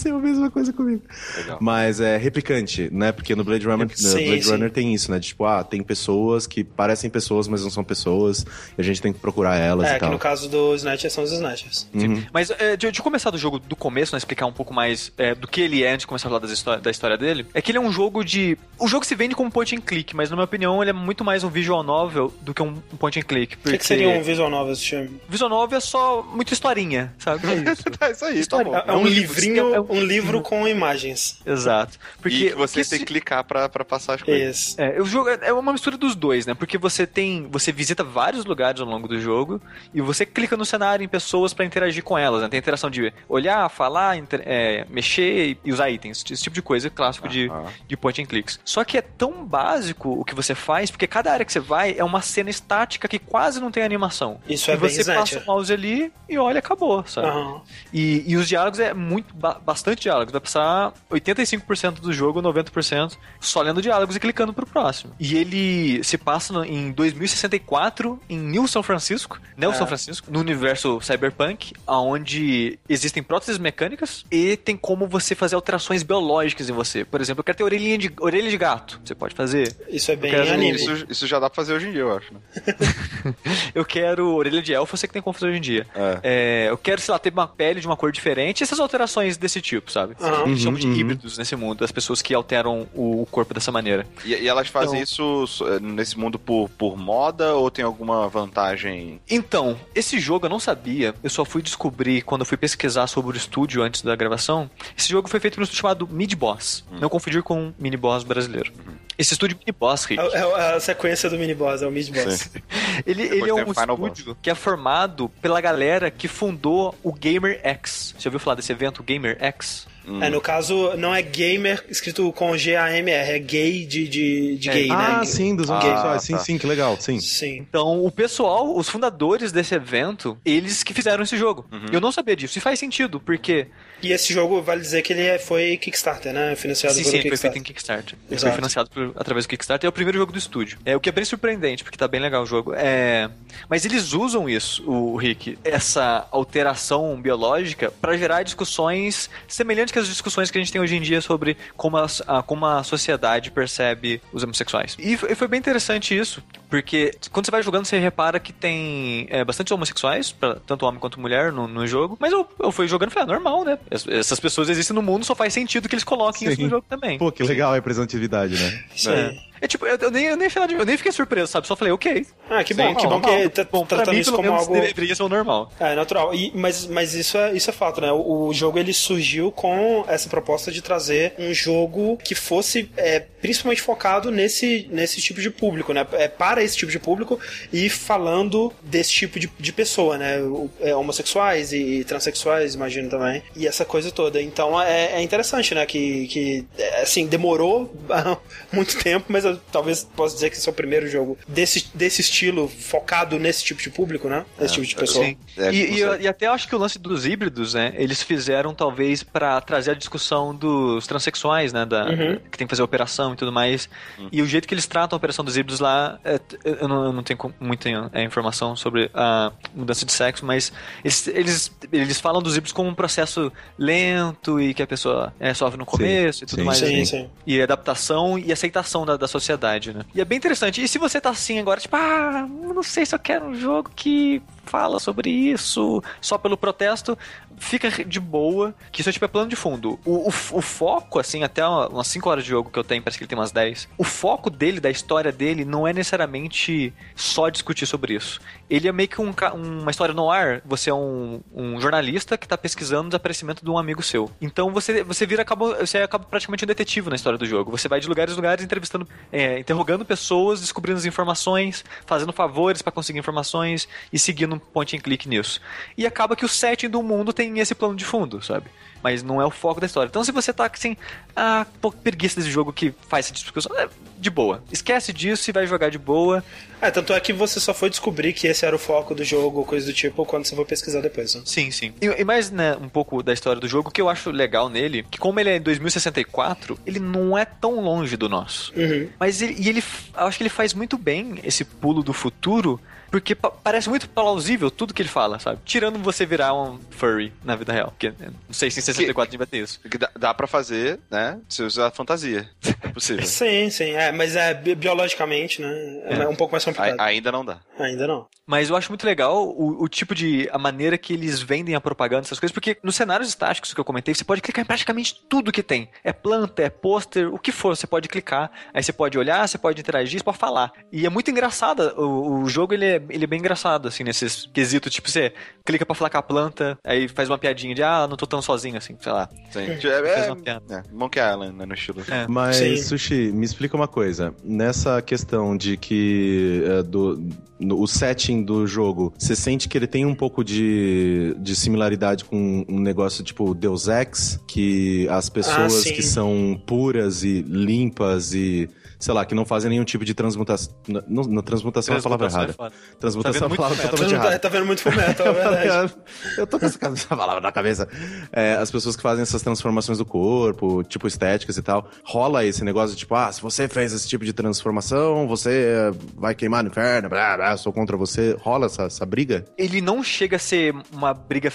Aconteceu 0.03 0.17
a 0.17 0.21
mesma 0.21 0.51
coisa 0.51 0.73
comigo. 0.73 1.03
Legal. 1.37 1.59
Mas 1.61 2.01
é 2.01 2.17
replicante, 2.17 2.89
né? 2.93 3.13
Porque 3.13 3.35
no 3.35 3.45
Blade 3.45 3.67
Runner, 3.67 3.87
no 3.87 3.97
Sim, 3.97 4.27
Blade 4.27 4.43
sim. 4.45 4.51
Runner 4.51 4.71
tem 4.71 4.93
isso, 4.95 5.11
né? 5.11 5.19
De, 5.19 5.29
tipo, 5.29 5.45
ah, 5.45 5.63
tem 5.63 5.83
pessoas 5.83 6.47
que 6.47 6.65
parecem 6.65 7.09
pessoas, 7.11 7.47
mas 7.49 7.63
não 7.63 7.71
são 7.71 7.85
pessoas, 7.85 8.45
e 8.77 8.81
a 8.81 8.85
gente 8.85 9.01
tem 9.01 9.13
que 9.13 9.19
procurar 9.21 9.57
elas 9.57 9.87
É, 9.89 9.91
e 9.91 9.95
que 9.95 10.01
tal. 10.01 10.11
no 10.11 10.19
caso 10.19 10.49
do 10.49 10.75
Snatcher 10.75 11.11
são 11.11 11.23
os 11.25 11.33
Snatchers. 11.33 11.89
Uhum. 11.95 12.23
Mas 12.33 12.51
é, 12.51 12.77
de, 12.77 12.91
de 12.91 13.03
começar 13.03 13.31
do 13.31 13.39
jogo 13.39 13.59
do 13.59 13.77
começo, 13.77 14.15
né, 14.15 14.19
explicar 14.19 14.47
um 14.47 14.53
pouco 14.53 14.73
mais 14.75 15.13
é, 15.17 15.35
do 15.35 15.47
que 15.47 15.61
ele 15.61 15.83
é 15.85 15.91
antes 15.93 16.01
de 16.03 16.07
começar 16.07 16.29
a 16.29 16.31
falar 16.31 16.41
das 16.41 16.51
histó- 16.51 16.77
da 16.77 16.91
história 16.91 17.17
dele, 17.17 17.47
é 17.55 17.63
que 17.63 17.71
ele 17.71 17.79
é 17.79 17.81
um 17.81 17.93
jogo 17.93 18.25
de. 18.25 18.57
O 18.79 18.89
jogo 18.89 19.05
se 19.07 19.15
vende 19.15 19.35
como 19.35 19.51
point 19.51 19.75
and 19.77 19.81
click, 19.81 20.15
mas 20.17 20.31
na 20.31 20.37
minha 20.37 20.45
opinião 20.45 20.81
ele 20.83 20.91
é 20.91 20.93
muito 20.95 21.25
mais 21.25 21.45
um 21.45 21.49
visual 21.49 21.83
novel 21.83 22.33
do 22.41 22.53
que 22.53 22.63
um 22.63 22.75
point 22.99 23.19
and 23.19 23.23
click. 23.23 23.55
O 23.55 23.59
Porque 23.59 23.73
que, 23.73 23.79
que 23.79 23.87
seria 23.87 24.09
um 24.09 24.23
visual 24.23 24.51
novel 24.51 24.73
esse 24.73 24.85
filme? 24.89 25.21
visual 25.29 25.49
novel 25.51 25.79
é 25.79 25.81
só 25.81 26.23
muita 26.23 26.53
historinha, 26.53 27.13
sabe? 27.19 27.47
É 27.47 27.55
isso. 27.73 27.83
Tá, 27.85 28.11
isso 28.11 28.25
aí, 28.25 28.47
tá 28.47 28.63
bom. 28.65 28.75
É, 28.77 28.85
é 28.87 28.93
um 28.93 29.07
livrinho, 29.07 29.75
é 29.75 29.81
um- 29.81 29.87
um 29.93 30.01
livro 30.05 30.41
com 30.43 30.67
imagens. 30.67 31.41
Exato. 31.47 31.99
Porque 32.21 32.37
E 32.37 32.49
que 32.51 32.55
você 32.57 32.83
que 32.83 32.89
tem 32.91 32.99
se- 32.99 33.05
que 33.05 33.13
clicar 33.13 33.45
pra, 33.45 33.69
pra 33.69 33.85
passar 33.85 34.15
as 34.15 34.23
coisas. 34.23 34.57
Isso. 34.69 34.81
É, 34.81 35.01
o 35.01 35.05
jogo 35.05 35.29
é 35.31 35.53
uma 35.53 35.73
mistura 35.73 35.97
dos 35.97 36.15
dois, 36.15 36.47
né? 36.47 36.55
Porque 36.55 36.79
você 36.79 37.07
tem, 37.07 37.47
você 37.51 37.71
visita 37.73 38.03
vários 38.03 38.45
lugares 38.45 38.81
ao 38.81 38.87
longo 38.87 39.07
do 39.09 39.21
jogo 39.21 39.61
e 39.95 40.01
você 40.01 40.25
clica 40.27 40.57
no 40.57 40.65
cenário 40.65 41.05
em 41.05 41.09
pessoas 41.09 41.53
pra 41.53 41.65
interagir 41.65 42.03
com 42.03 42.17
elas, 42.19 42.43
né? 42.43 42.49
Tem 42.49 42.59
interação 42.59 42.91
de 42.91 43.13
olhar, 43.29 43.69
falar, 43.69 44.17
inter- 44.17 44.43
é, 44.45 44.87
mexer 44.89 45.59
e- 45.65 45.71
usar 45.71 45.91
itens, 45.91 46.25
esse 46.31 46.43
tipo 46.43 46.55
de 46.55 46.63
coisa 46.63 46.89
clássico 46.91 47.29
de, 47.29 47.51
de 47.87 47.97
point 47.97 48.21
and 48.23 48.27
clicks. 48.27 48.59
Só 48.65 48.85
que 48.85 48.97
é 48.99 49.03
tão 49.03 49.45
básico 49.45 50.11
o 50.11 50.25
que 50.25 50.35
você 50.35 50.55
faz, 50.55 50.91
porque 50.91 51.07
cada 51.07 51.33
área 51.33 51.45
que 51.45 51.53
você 51.53 51.61
vai 51.61 51.95
é 51.99 52.05
uma 52.05 52.21
cena 52.23 52.51
estática 52.51 53.07
que 53.09 53.19
quase 53.19 53.61
não 53.61 53.71
tem 53.71 53.83
animação. 53.83 54.41
Isso 54.49 54.71
e 54.71 54.75
é 54.75 54.77
bem 54.77 54.89
você 54.91 54.99
passa 55.05 55.13
Snatcher. 55.13 55.43
o 55.43 55.47
mouse 55.47 55.73
ali 55.73 56.13
e 56.29 56.39
olha, 56.39 56.59
acabou, 56.59 57.05
sabe? 57.07 57.61
E, 57.93 58.25
e 58.27 58.37
os 58.37 58.49
diálogos 58.49 58.79
é 58.81 58.95
muito, 58.95 59.35
ba- 59.35 59.61
bastante 59.83 60.03
diálogos. 60.03 60.31
Vai 60.33 60.41
passar 60.41 60.93
85% 61.11 62.01
do 62.01 62.13
jogo, 62.13 62.41
90% 62.41 63.17
só 63.41 63.61
lendo 63.61 63.83
diálogos 63.83 64.15
e 64.17 64.21
clicando 64.21 64.53
pro 64.53 64.65
próximo. 64.67 65.13
E 65.19 65.37
ele 65.37 66.03
se 66.05 66.17
passa 66.17 66.53
no- 66.53 66.65
em 66.65 66.93
2064 66.93 68.21
em 68.29 68.39
New 68.39 68.67
São 68.69 68.83
Francisco, 68.83 69.41
Neo 69.57 69.71
É. 69.73 69.75
São 69.75 69.87
Francisco, 69.87 70.29
no 70.31 70.39
universo 70.39 71.01
cyberpunk, 71.01 71.73
onde 71.87 72.79
existem 72.89 73.23
próteses 73.23 73.59
mecânicas 73.59 74.25
e 74.31 74.57
tem 74.57 74.77
como 74.77 75.07
você 75.07 75.35
fazer 75.35 75.57
alterações 75.57 76.03
biológicas 76.03 76.69
em 76.69 76.73
você. 76.73 77.05
Por 77.05 77.21
exemplo, 77.21 77.41
eu 77.41 77.45
quero 77.45 77.59
ter 77.59 77.65
orelhinha 77.65 77.99
de, 77.99 78.13
orelha 78.21 78.49
de 78.51 78.57
gato. 78.57 79.01
Você 79.05 79.15
pode 79.15 79.35
fazer. 79.35 79.75
Isso 79.89 80.11
é 80.13 80.17
bem 80.17 80.31
quero- 80.31 80.53
anime. 80.53 80.77
Isso, 80.77 81.07
isso 81.09 81.27
já 81.27 81.39
dá 81.41 81.51
pra 81.51 81.57
fazer 81.57 81.75
hoje 81.75 81.89
em 81.89 81.93
dia, 81.93 82.03
eu 82.03 82.17
acho. 82.17 82.33
Né? 82.33 82.41
Eu 83.75 83.85
quero 83.85 84.35
orelha 84.35 84.61
de 84.61 84.73
elfo, 84.75 84.95
eu 84.95 84.99
sei 84.99 85.07
que 85.07 85.13
tem 85.13 85.23
como 85.23 85.33
fazer 85.33 85.47
hoje 85.49 85.59
em 85.59 85.61
dia. 85.61 85.87
É. 85.95 86.21
É, 86.23 86.67
eu 86.71 86.77
quero, 86.77 87.01
sei 87.01 87.13
lá, 87.13 87.19
ter 87.19 87.33
uma 87.33 87.47
pele 87.49 87.81
de 87.81 87.87
uma 87.87 87.97
cor 87.97 88.13
diferente, 88.13 88.63
essas 88.63 88.79
alterações 88.81 89.37
desse 89.37 89.61
tipo, 89.61 89.72
sabe? 89.87 90.15
Aham. 90.21 90.43
A 90.45 90.49
gente 90.49 90.61
chama 90.63 90.79
de 90.79 90.87
Uhum, 90.87 90.93
uhum. 90.93 90.99
híbridos 90.99 91.39
nesse 91.39 91.55
mundo, 91.57 91.85
as 91.85 91.93
pessoas 91.93 92.21
que 92.21 92.35
alteram 92.35 92.87
o, 92.95 93.27
corpo 93.31 93.55
dessa 93.55 93.71
maneira. 93.73 94.07
E, 94.25 94.35
e 94.35 94.49
elas 94.49 94.69
fazem 94.69 95.01
Então- 95.01 95.03
isso 95.03 95.47
so- 95.47 95.69
eh, 95.69 95.81
nesse 95.81 96.19
mundo 96.19 96.39
por, 96.39 96.69
por 96.71 96.97
moda 96.99 97.55
ou 97.55 97.71
tem 97.71 97.85
alguma 97.85 98.29
vantagem? 98.29 99.21
Então, 99.31 99.79
esse 99.95 100.19
jogo 100.21 100.47
eu 100.47 100.51
não 100.51 100.59
sabia, 100.61 101.15
eu 101.23 101.31
só 101.31 101.45
fui 101.45 101.63
descobrir 101.63 102.23
quando 102.23 102.43
eu 102.43 102.47
fui 102.47 102.57
pesquisar 102.57 103.07
sobre 103.07 103.37
o 103.37 103.39
estúdio 103.39 103.83
antes 103.83 104.03
da 104.03 104.15
gravação. 104.17 104.69
Esse 104.97 105.09
jogo 105.11 105.29
foi 105.29 105.41
feito 105.41 105.55
por 105.55 105.61
um 105.61 105.65
estúdio 105.65 105.81
chamado 105.81 106.09
Mid 106.11 106.35
Boss, 106.35 106.85
não 107.01 107.09
confundir 107.09 107.43
com 107.43 107.59
um 107.69 107.75
Mini 107.79 107.97
Boss 107.97 108.25
brasileiro. 108.25 108.73
Esse 109.19 109.35
estúdio 109.35 109.57
Mini 109.59 109.77
Boss, 109.79 110.05
Rick, 110.05 110.21
É, 110.21 110.39
é 110.39 110.75
a 110.75 110.81
sequência 110.81 111.29
do 111.29 111.39
mini 111.39 111.55
boss, 111.55 111.83
é 111.83 111.87
o 111.87 111.91
mid 111.91 112.09
boss. 112.11 112.35
Sim. 112.35 112.51
ele, 113.07 113.23
Depois 113.29 113.43
ele 113.43 113.51
é 113.51 113.55
um 113.55 113.71
estúdio 113.71 114.37
que 114.41 114.51
é 114.51 114.55
formado 114.55 115.29
pela 115.41 115.61
galera 115.61 116.11
que 116.11 116.29
fundou 116.29 116.95
o 117.03 117.13
Gamer 117.13 117.61
X. 117.63 118.15
Você 118.19 118.29
ouviu 118.29 118.41
falar 118.41 118.57
desse 118.57 118.73
evento 118.73 119.03
Gamer 119.03 119.37
X? 119.41 119.87
É, 120.21 120.29
no 120.31 120.41
caso, 120.41 120.97
não 120.97 121.15
é 121.15 121.23
gamer 121.23 121.85
escrito 121.89 122.31
com 122.33 122.57
G-A-M-R, 122.57 123.31
é 123.33 123.39
gay 123.39 123.85
de, 123.87 124.09
de, 124.09 124.57
de 124.59 124.69
É. 124.71 124.73
gay, 124.73 124.89
né? 124.89 124.95
Ah, 124.99 125.25
sim, 125.25 125.55
dos 125.55 125.71
Ah. 125.71 126.19
Sim, 126.19 126.33
tá. 126.33 126.39
sim, 126.39 126.59
que 126.59 126.67
legal, 126.67 126.97
sim. 127.01 127.21
Sim. 127.21 127.59
Então, 127.69 128.05
o 128.05 128.11
pessoal, 128.11 128.77
os 128.77 128.89
fundadores 128.89 129.53
desse 129.53 129.75
evento, 129.75 130.37
eles 130.45 130.83
que 130.83 130.93
fizeram 130.93 131.23
esse 131.23 131.37
jogo. 131.37 131.67
Eu 131.93 132.01
não 132.01 132.11
sabia 132.13 132.35
disso. 132.37 132.59
E 132.59 132.61
faz 132.61 132.79
sentido, 132.79 133.21
porque. 133.21 133.67
E 134.03 134.11
esse 134.13 134.33
jogo, 134.33 134.61
vale 134.61 134.81
dizer 134.81 135.01
que 135.03 135.13
ele 135.13 135.23
é- 135.23 135.39
foi 135.39 135.77
Kickstarter, 135.77 136.33
né? 136.33 136.57
Financiado 136.57 136.95
sim, 136.97 137.03
pelo 137.03 137.11
sim, 137.13 137.19
ele 137.19 137.29
foi 137.29 137.37
feito 137.37 137.53
Kickstarter. 137.55 137.61
em 137.61 137.63
Kickstarter. 137.63 138.19
Ele 138.27 138.35
Exato. 138.35 138.51
foi 138.53 138.57
financiado 138.57 138.91
por- 138.91 139.13
através 139.15 139.47
do 139.47 139.49
Kickstarter. 139.49 139.87
É 139.87 139.89
o 139.89 139.93
primeiro 139.93 140.19
jogo 140.19 140.33
do 140.33 140.39
estúdio. 140.39 140.79
É 140.85 140.97
o 140.97 141.01
que 141.01 141.09
é 141.09 141.13
bem 141.13 141.25
surpreendente, 141.25 141.85
porque 141.85 141.97
tá 141.97 142.09
bem 142.09 142.21
legal 142.21 142.43
o 142.43 142.47
jogo. 142.47 142.73
É... 142.75 143.31
Mas 143.69 143.85
eles 143.85 144.13
usam 144.13 144.49
isso, 144.49 144.83
o 144.91 145.17
Rick, 145.17 145.57
essa 145.63 146.27
alteração 146.33 147.21
biológica, 147.21 147.93
pra 148.01 148.17
gerar 148.17 148.43
discussões 148.43 149.31
semelhantes 149.47 149.92
que 149.93 149.99
as 149.99 150.09
discussões 150.09 150.51
que 150.51 150.59
a 150.59 150.61
gente 150.61 150.73
tem 150.73 150.81
hoje 150.81 150.97
em 150.97 151.01
dia 151.01 151.21
sobre 151.21 151.57
como 151.77 151.97
a, 151.97 152.43
como 152.43 152.67
a 152.67 152.83
sociedade 152.83 153.51
percebe 153.51 154.21
os 154.33 154.43
homossexuais. 154.43 154.97
E 154.99 155.17
foi 155.17 155.49
bem 155.49 155.59
interessante 155.59 156.17
isso, 156.17 156.43
Porque 156.73 157.13
quando 157.31 157.45
você 157.45 157.51
vai 157.51 157.63
jogando, 157.63 157.85
você 157.85 157.99
repara 157.99 158.41
que 158.41 158.51
tem 158.51 159.27
é, 159.29 159.45
bastante 159.45 159.75
homossexuais, 159.75 160.33
pra, 160.33 160.55
tanto 160.67 160.87
homem 160.87 160.99
quanto 160.99 161.21
mulher, 161.21 161.53
no, 161.53 161.69
no 161.69 161.87
jogo. 161.87 162.17
Mas 162.19 162.33
eu, 162.33 162.49
eu 162.59 162.73
fui 162.73 162.89
jogando 162.89 163.11
e 163.11 163.13
falei, 163.13 163.29
ah, 163.29 163.33
normal, 163.35 163.63
né? 163.63 163.79
Es- 163.91 164.09
Essas 164.09 164.41
pessoas 164.41 164.71
existem 164.71 164.95
no 164.95 165.03
mundo, 165.03 165.23
só 165.23 165.35
faz 165.35 165.53
sentido 165.53 165.87
que 165.87 165.95
eles 165.95 166.03
coloquem 166.05 166.49
isso 166.49 166.57
Sim. 166.57 166.65
no 166.65 166.71
jogo 166.71 166.87
também. 166.89 167.19
Pô, 167.19 167.31
que 167.31 167.43
legal 167.43 167.73
a 167.73 167.75
representatividade, 167.75 168.55
né? 168.55 168.85
Isso 168.97 169.11
É. 169.11 169.27
aí. 169.29 169.53
É 169.65 169.69
tipo, 169.69 169.87
eu, 169.87 169.97
eu 169.97 170.11
nem, 170.11 170.25
eu, 170.25 170.37
nem, 170.37 170.49
eu 170.77 170.85
nem 170.85 170.97
fiquei 170.97 171.13
surpreso, 171.13 171.47
sabe? 171.53 171.69
Só 171.69 171.77
falei, 171.77 171.93
ok. 171.93 172.27
Ah, 172.51 172.65
que 172.65 172.75
bom, 172.75 172.89
Sim, 172.89 172.95
que 172.97 173.03
bom 173.05 173.11
normal. 173.21 173.31
que 173.43 173.49
tá 173.51 173.65
Bom, 173.71 173.87
pra 173.87 173.99
tratando 173.99 174.15
mim, 174.17 174.21
isso 174.21 174.33
como 174.33 174.51
algo... 174.53 174.73
deveria 174.73 175.15
ser 175.15 175.23
o 175.23 175.29
normal. 175.29 175.71
É 175.79 175.95
natural. 175.95 176.35
E- 176.35 176.51
mas 176.53 176.85
mas 176.89 177.15
isso, 177.15 177.39
é, 177.39 177.53
isso 177.53 177.71
é 177.71 177.73
fato, 177.73 178.01
né? 178.01 178.11
O, 178.11 178.49
o 178.49 178.53
jogo 178.53 178.77
ele 178.81 178.93
surgiu 178.93 179.53
com 179.53 180.05
essa 180.09 180.29
proposta 180.29 180.73
de 180.73 180.83
trazer 180.83 181.35
um 181.39 181.55
jogo 181.55 182.17
que 182.25 182.35
fosse 182.35 182.91
é, 182.97 183.21
principalmente 183.21 183.81
focado 183.81 184.33
nesse, 184.33 184.89
nesse 184.91 185.21
tipo 185.21 185.41
de 185.41 185.49
público, 185.49 185.93
né? 185.93 186.05
É, 186.15 186.27
para 186.27 186.62
esse 186.63 186.77
tipo 186.77 186.91
de 186.91 186.99
público 186.99 187.39
e 187.73 187.89
falando 187.89 188.73
desse 188.83 189.11
tipo 189.11 189.41
de, 189.41 189.51
de 189.59 189.73
pessoa, 189.73 190.17
né? 190.17 190.37
É, 190.81 190.95
homossexuais 190.95 191.73
e, 191.73 192.05
transexuais, 192.05 192.75
imagino 192.75 193.11
também. 193.11 193.43
E 193.57 193.67
essa 193.67 193.85
coisa 193.85 194.11
toda. 194.11 194.41
Então 194.41 194.81
é, 194.81 195.15
é 195.15 195.23
interessante, 195.23 195.75
né? 195.75 195.85
Que, 195.87 196.27
que 196.29 196.65
é, 196.79 197.03
assim, 197.03 197.27
demorou 197.27 197.93
muito 198.73 198.97
tempo, 198.99 199.27
mas 199.29 199.45
eu 199.45 199.57
talvez 199.71 200.05
possa 200.05 200.35
dizer 200.35 200.51
que 200.51 200.57
esse 200.57 200.69
é 200.69 200.73
o 200.73 200.75
primeiro 200.75 201.09
jogo 201.09 201.39
desse, 201.49 201.89
desse 201.95 202.21
estilo 202.21 202.69
focado 202.69 203.39
nesse 203.39 203.65
tipo 203.65 203.83
de 203.83 203.91
público, 203.91 204.29
né? 204.29 204.45
Nesse 204.59 204.75
tipo 204.75 204.87
de 204.87 204.95
pessoa. 204.95 205.25
Sim. 205.25 205.37
É, 205.57 205.73
e, 205.73 205.99
e, 205.99 206.23
e 206.23 206.29
até 206.29 206.47
acho 206.47 206.69
que 206.69 206.75
o 206.75 206.79
lance 206.79 206.99
dos 206.99 207.27
híbridos, 207.27 207.75
né? 207.75 207.93
Eles 207.97 208.23
fizeram 208.23 208.75
talvez 208.75 209.23
pra 209.23 209.61
trazer 209.61 209.93
a 209.93 209.95
discussão 209.95 210.55
dos 210.55 211.07
transexuais, 211.07 211.73
né? 211.73 211.85
Da, 211.85 212.13
Uhum. 212.13 212.39
Que 212.51 212.59
tem 212.59 212.67
que 212.67 212.71
fazer 212.71 212.83
a 212.83 212.85
operação 212.85 213.33
e 213.33 213.37
tudo 213.37 213.53
mais. 213.53 213.89
E 214.31 214.43
o 214.43 214.47
jeito 214.47 214.69
que 214.69 214.75
eles 214.75 214.87
tratam 214.87 215.17
a 215.17 215.19
operação 215.19 215.45
dos 215.45 215.57
híbridos 215.57 215.81
lá, 215.81 216.19
é, 216.25 216.39
eu, 216.65 216.89
não, 216.89 217.05
eu 217.07 217.13
não 217.13 217.23
tenho 217.23 217.39
muita 217.61 217.89
é, 218.13 218.23
informação 218.23 218.75
sobre 218.77 219.11
a 219.15 219.53
mudança 219.75 220.05
de 220.05 220.13
sexo, 220.13 220.45
mas 220.45 220.73
eles, 221.05 221.27
eles, 221.29 221.73
eles 221.93 222.21
falam 222.21 222.43
dos 222.43 222.57
híbridos 222.57 222.73
como 222.73 222.89
um 222.89 222.95
processo 222.95 223.53
lento 223.79 224.61
e 224.61 224.75
que 224.75 224.83
a 224.83 224.87
pessoa 224.87 225.33
é, 225.39 225.53
sofre 225.55 225.79
no 225.79 225.87
começo 225.87 226.45
e 226.45 226.47
tudo 226.47 226.61
Sim, 226.61 226.65
mais. 226.65 226.79
Sim, 226.79 227.03
assim. 227.03 227.05
sim. 227.05 227.31
E 227.47 227.61
adaptação 227.61 228.39
e 228.39 228.53
aceitação 228.53 229.05
da, 229.05 229.17
da 229.17 229.29
sociedade, 229.29 229.93
né? 229.93 230.05
E 230.15 230.21
é 230.21 230.25
bem 230.25 230.39
interessante. 230.39 230.83
E 230.83 230.89
se 230.89 230.99
você 230.99 231.21
tá 231.21 231.31
assim 231.31 231.59
agora, 231.59 231.81
tipo, 231.81 231.97
ah, 231.97 232.47
não 232.49 232.83
sei 232.83 233.05
se 233.07 233.15
eu 233.15 233.19
quero 233.19 233.47
um 233.47 233.55
jogo 233.55 233.91
que 233.95 234.43
fala 234.65 234.99
sobre 234.99 235.31
isso 235.31 236.03
só 236.21 236.39
pelo 236.39 236.57
protesto, 236.57 237.19
fica 237.63 238.05
de 238.05 238.19
boa, 238.19 238.75
que 238.91 239.01
isso 239.01 239.09
é 239.09 239.13
tipo 239.13 239.25
é 239.25 239.29
plano 239.29 239.49
de 239.49 239.57
fundo. 239.57 239.99
O, 240.05 240.29
o, 240.29 240.29
o 240.29 240.61
foco, 240.61 241.19
assim, 241.19 241.45
até 241.45 241.67
umas 241.67 242.09
5 242.09 242.29
horas 242.29 242.45
de 242.45 242.51
jogo 242.51 242.71
que 242.71 242.79
eu 242.79 242.83
tenho, 242.83 243.01
parece 243.01 243.17
que 243.17 243.25
ele 243.25 243.29
tem 243.29 243.39
umas 243.39 243.53
10, 243.53 243.89
o 243.97 244.05
foco 244.05 244.51
dele, 244.51 244.81
da 244.81 244.91
história 244.91 245.31
dele, 245.31 245.65
não 245.65 245.87
é 245.87 245.93
necessariamente 245.93 246.93
só 247.15 247.49
discutir 247.49 247.87
sobre 247.87 248.15
isso. 248.15 248.41
Ele 248.69 248.89
é 248.89 248.93
meio 248.93 249.09
que 249.09 249.21
um, 249.21 249.33
uma 249.55 249.91
história 249.91 250.15
no 250.15 250.31
ar. 250.31 250.61
Você 250.65 250.91
é 250.91 250.95
um, 250.95 251.41
um 251.55 251.81
jornalista 251.81 252.37
que 252.37 252.49
tá 252.49 252.59
pesquisando 252.59 253.07
o 253.07 253.09
desaparecimento 253.11 253.65
de 253.65 253.71
um 253.71 253.79
amigo 253.79 254.03
seu. 254.03 254.31
Então 254.41 254.73
você, 254.73 255.05
você 255.05 255.25
vira, 255.25 255.43
acaba, 255.43 255.77
você 255.77 255.99
acaba 255.99 256.25
praticamente 256.25 256.65
um 256.65 256.67
detetive 256.67 257.11
na 257.11 257.17
história 257.17 257.39
do 257.39 257.47
jogo. 257.47 257.71
Você 257.71 257.87
vai 257.87 258.01
de 258.01 258.09
lugares 258.09 258.33
em 258.33 258.37
lugares 258.37 258.65
entrevistando, 258.65 259.07
é, 259.31 259.59
interrogando 259.59 260.05
pessoas, 260.05 260.61
descobrindo 260.61 260.99
as 260.99 261.05
informações, 261.05 261.85
fazendo 262.07 262.33
favores 262.33 262.83
pra 262.83 262.91
conseguir 262.91 263.19
informações 263.19 263.87
e 264.13 264.19
seguindo 264.19 264.55
um 264.55 264.59
point 264.59 264.97
and 264.97 265.01
click 265.01 265.29
nisso. 265.29 265.61
E 265.97 266.07
acaba 266.07 266.35
que 266.35 266.45
o 266.45 266.49
setting 266.49 266.89
do 266.89 267.03
mundo 267.03 267.33
tem 267.33 267.52
esse 267.61 267.75
plano 267.75 267.95
de 267.95 268.05
fundo, 268.05 268.43
sabe? 268.43 268.67
Mas 269.03 269.23
não 269.23 269.43
é 269.43 269.47
o 269.47 269.51
foco 269.51 269.81
da 269.81 269.87
história. 269.87 270.09
Então 270.09 270.23
se 270.23 270.31
você 270.31 270.53
tá 270.53 270.71
assim, 270.73 270.97
ah, 271.35 271.67
pô, 271.81 271.91
preguiça 271.91 272.37
desse 272.37 272.51
jogo 272.51 272.73
que 272.73 272.95
faz 273.09 273.27
essa 273.27 273.35
discussão, 273.35 273.77
é 273.79 273.89
de 274.19 274.31
boa. 274.31 274.63
Esquece 274.71 275.13
disso 275.13 275.51
e 275.51 275.53
vai 275.53 275.67
jogar 275.67 275.91
de 275.91 275.99
boa. 275.99 276.45
É, 276.81 276.91
tanto 276.91 277.13
é 277.13 277.21
que 277.21 277.33
você 277.33 277.59
só 277.59 277.75
foi 277.75 277.91
descobrir 277.91 278.33
que 278.33 278.47
esse 278.47 278.65
era 278.65 278.75
o 278.75 278.79
foco 278.79 279.15
do 279.15 279.25
jogo, 279.25 279.59
ou 279.59 279.65
coisa 279.65 279.87
do 279.87 279.93
tipo, 279.93 280.25
quando 280.25 280.47
você 280.47 280.55
for 280.55 280.65
pesquisar 280.65 281.01
depois. 281.01 281.35
Né? 281.35 281.43
Sim, 281.45 281.71
sim. 281.71 281.93
E, 282.01 282.07
e 282.07 282.25
mais, 282.25 282.51
né, 282.51 282.77
um 282.77 282.89
pouco 282.89 283.23
da 283.23 283.33
história 283.33 283.61
do 283.61 283.69
jogo, 283.69 283.91
que 283.91 284.01
eu 284.01 284.09
acho 284.09 284.31
legal 284.31 284.69
nele, 284.69 285.05
que 285.11 285.19
como 285.19 285.41
ele 285.41 285.51
é 285.51 285.57
em 285.57 285.61
2064, 285.61 286.79
ele 286.87 287.01
não 287.01 287.37
é 287.37 287.45
tão 287.45 287.81
longe 287.81 288.17
do 288.17 288.29
nosso. 288.29 288.73
Uhum. 288.77 289.09
Mas 289.19 289.43
ele, 289.43 289.57
e 289.59 289.69
ele, 289.69 289.83
acho 290.15 290.37
que 290.37 290.43
ele 290.43 290.51
faz 290.51 290.73
muito 290.73 290.97
bem 290.97 291.41
esse 291.43 291.65
pulo 291.65 292.03
do 292.03 292.13
futuro, 292.13 292.81
porque 293.13 293.35
pa- 293.37 293.51
parece 293.51 293.89
muito 293.89 294.09
plausível 294.09 294.71
tudo 294.71 294.93
que 294.95 295.03
ele 295.03 295.09
fala, 295.09 295.39
sabe? 295.39 295.61
Tirando 295.65 295.99
você 296.01 296.27
virar 296.27 296.53
um 296.55 296.81
furry 296.91 297.33
na 297.45 297.55
vida 297.55 297.73
real. 297.73 297.95
Que, 297.99 298.09
né, 298.11 298.31
não 298.49 298.53
sei 298.55 298.71
se 298.71 298.81
em 298.81 298.83
64 298.83 299.29
a 299.29 299.31
gente 299.31 299.39
vai 299.39 299.47
ter 299.47 299.59
isso. 299.59 299.79
Que 299.89 299.99
dá, 299.99 300.11
dá 300.19 300.35
pra 300.35 300.47
fazer, 300.49 300.99
né? 301.11 301.39
Se 301.49 301.63
usar 301.63 301.91
fantasia. 301.93 302.49
É 302.83 302.89
possível. 302.89 303.23
Sim, 303.27 303.71
sim, 303.71 303.91
é, 303.93 304.11
mas 304.11 304.35
é 304.35 304.55
bi- 304.55 304.75
biologicamente, 304.75 305.61
né? 305.61 305.71
É, 306.05 306.15
É. 306.23 306.29
um 306.29 306.35
pouco 306.35 306.53
mais 306.53 306.65
complicado. 306.65 306.99
A- 306.99 307.05
ainda 307.05 307.31
não 307.31 307.45
dá. 307.45 307.59
Ainda 307.79 308.07
não. 308.07 308.27
Mas 308.47 308.71
eu 308.71 308.77
acho 308.77 308.91
muito 308.91 309.05
legal 309.07 309.47
o, 309.47 309.83
o 309.83 309.89
tipo 309.89 310.15
de. 310.15 310.49
a 310.53 310.59
maneira 310.59 310.97
que 310.99 311.13
eles 311.13 311.41
vendem 311.41 311.75
a 311.75 311.81
propaganda, 311.81 312.23
essas 312.27 312.41
coisas, 312.41 312.53
porque 312.53 312.77
nos 312.83 312.97
cenários 312.97 313.29
estáticos 313.29 313.73
que 313.75 313.79
eu 313.81 313.85
comentei, 313.85 314.15
você 314.15 314.25
pode 314.25 314.41
clicar 314.41 314.63
em 314.65 314.67
praticamente 314.67 315.15
tudo 315.29 315.53
que 315.53 315.63
tem. 315.63 315.89
É 316.03 316.13
planta, 316.13 316.63
é 316.63 316.71
pôster, 316.71 317.33
o 317.33 317.39
que 317.39 317.53
for, 317.53 317.77
você 317.77 317.87
pode 317.87 318.09
clicar. 318.09 318.51
Aí 318.73 318.83
você 318.83 318.93
pode 318.93 319.19
olhar, 319.19 319.47
você 319.49 319.59
pode 319.59 319.81
interagir, 319.81 320.19
você 320.19 320.25
pode 320.25 320.39
falar. 320.39 320.73
E 320.91 321.07
é 321.07 321.11
muito 321.11 321.31
engraçado. 321.31 321.95
O, 321.97 322.43
o 322.43 322.49
jogo 322.49 322.75
ele 322.75 322.85
é, 322.87 322.99
ele 323.09 323.25
é 323.25 323.27
bem 323.27 323.39
engraçado, 323.39 323.89
assim, 323.89 324.05
nesses 324.05 324.49
quesitos. 324.53 324.93
Tipo, 324.93 325.11
você 325.11 325.33
clica 325.65 325.85
pra 325.87 325.95
falar 325.95 326.11
com 326.11 326.19
a 326.19 326.23
planta, 326.23 326.79
aí 326.85 327.09
faz 327.09 327.29
uma 327.29 327.39
piadinha 327.39 327.75
de 327.75 327.83
ah, 327.83 328.07
não 328.09 328.17
tô 328.17 328.27
tão 328.27 328.43
sozinho 328.43 328.77
assim, 328.77 328.97
sei 329.01 329.13
lá. 329.13 329.29
Sim. 329.51 329.61
É, 329.61 329.77
Faz 329.77 330.27
é, 330.27 330.31
uma 330.31 330.37
piada. 330.37 330.83
é, 330.89 330.93
Monkey 330.95 331.21
Island, 331.21 331.57
né, 331.57 331.67
no 331.67 331.75
estilo. 331.75 332.03
É. 332.09 332.27
Mas, 332.29 332.57
Sim. 332.57 332.77
Sushi, 332.77 333.33
me 333.33 333.45
explica 333.45 333.77
uma 333.77 333.89
coisa. 333.89 334.35
Nessa 334.45 335.01
questão 335.03 335.57
de 335.57 335.77
que 335.77 336.63
é, 336.67 336.83
do, 336.83 337.23
no- 337.61 337.81
o 337.81 337.87
setting 337.87 338.43
do 338.43 338.67
jogo, 338.67 339.13
você 339.19 339.35
sente 339.37 339.69
que 339.69 339.77
ele 339.79 339.87
tem 339.87 340.05
um 340.05 340.15
pouco 340.15 340.43
de, 340.45 341.35
de 341.39 341.55
similaridade 341.55 342.25
com 342.25 342.65
um 342.69 342.81
negócio 342.81 343.23
tipo 343.25 343.55
Deus 343.55 343.89
Ex, 343.89 344.39
que 344.49 345.09
as 345.09 345.29
pessoas 345.29 345.73
sim. 345.73 345.95
que 345.95 346.03
são 346.03 346.61
puras 346.67 347.23
e 347.23 347.43
limpas 347.43 348.33
e, 348.35 348.69
sei 349.03 349.13
lá, 349.13 349.25
que 349.25 349.35
não 349.35 349.45
fazem 349.45 349.69
nenhum 349.69 349.83
tipo 349.83 350.05
de 350.05 350.15
transmutação. 350.15 350.73
Não, 350.87 351.25
não, 351.25 351.43
transmutação 351.43 351.97
é 351.97 351.99
a 351.99 352.03
palavra 352.03 352.29
errada. 352.29 352.53
foda. 352.53 352.73
Transmutação 353.01 353.33
Tá 353.41 353.45
é 353.45 353.47
a 353.47 353.49
vendo 353.49 353.57
palavra 353.57 353.77
totalmente 353.83 354.13
não 354.13 354.21
tá, 354.21 354.27
errada. 354.27 354.39
tá 354.39 354.49
vendo 354.49 354.67
muito 354.67 354.81
fumeto, 354.83 355.23
é 355.23 355.33
verdade. 355.35 355.95
Eu 356.39 356.47
tô 356.47 356.59
com 356.61 356.67
essa 356.67 357.17
palavra 357.17 357.41
na 357.41 357.51
cabeça. 357.51 357.89
É, 358.33 358.55
as 358.55 358.71
pessoas 358.71 358.95
que 358.95 359.03
fazem 359.03 359.23
essas 359.23 359.43
transformações 359.43 359.99
do 359.99 360.05
corpo, 360.05 360.85
tipo 360.85 361.09
estéticas 361.09 361.57
e 361.57 361.63
tal, 361.63 361.89
rola 362.05 362.45
esse 362.45 362.63
negócio 362.63 362.95
de 362.95 363.01
tipo, 363.01 363.17
ah, 363.17 363.33
se 363.33 363.43
você 363.43 363.67
fez 363.67 363.93
esse 363.93 364.09
tipo 364.09 364.25
de 364.25 364.33
transformação, 364.33 365.27
você 365.27 365.91
vai 366.15 366.33
queimar 366.33 366.63
no 366.63 366.71
inferno, 366.71 367.09
blá, 367.09 367.37
blá, 367.37 367.57
sou 367.57 367.73
contra 367.73 367.97
você. 367.97 368.37
Rola 368.41 368.67
essa, 368.67 368.85
essa 368.85 369.05
briga? 369.05 369.45
ele 369.59 369.81
não 369.81 370.01
chega 370.05 370.37
a 370.37 370.39
ser 370.39 370.75
uma 370.93 371.13
briga, 371.13 371.53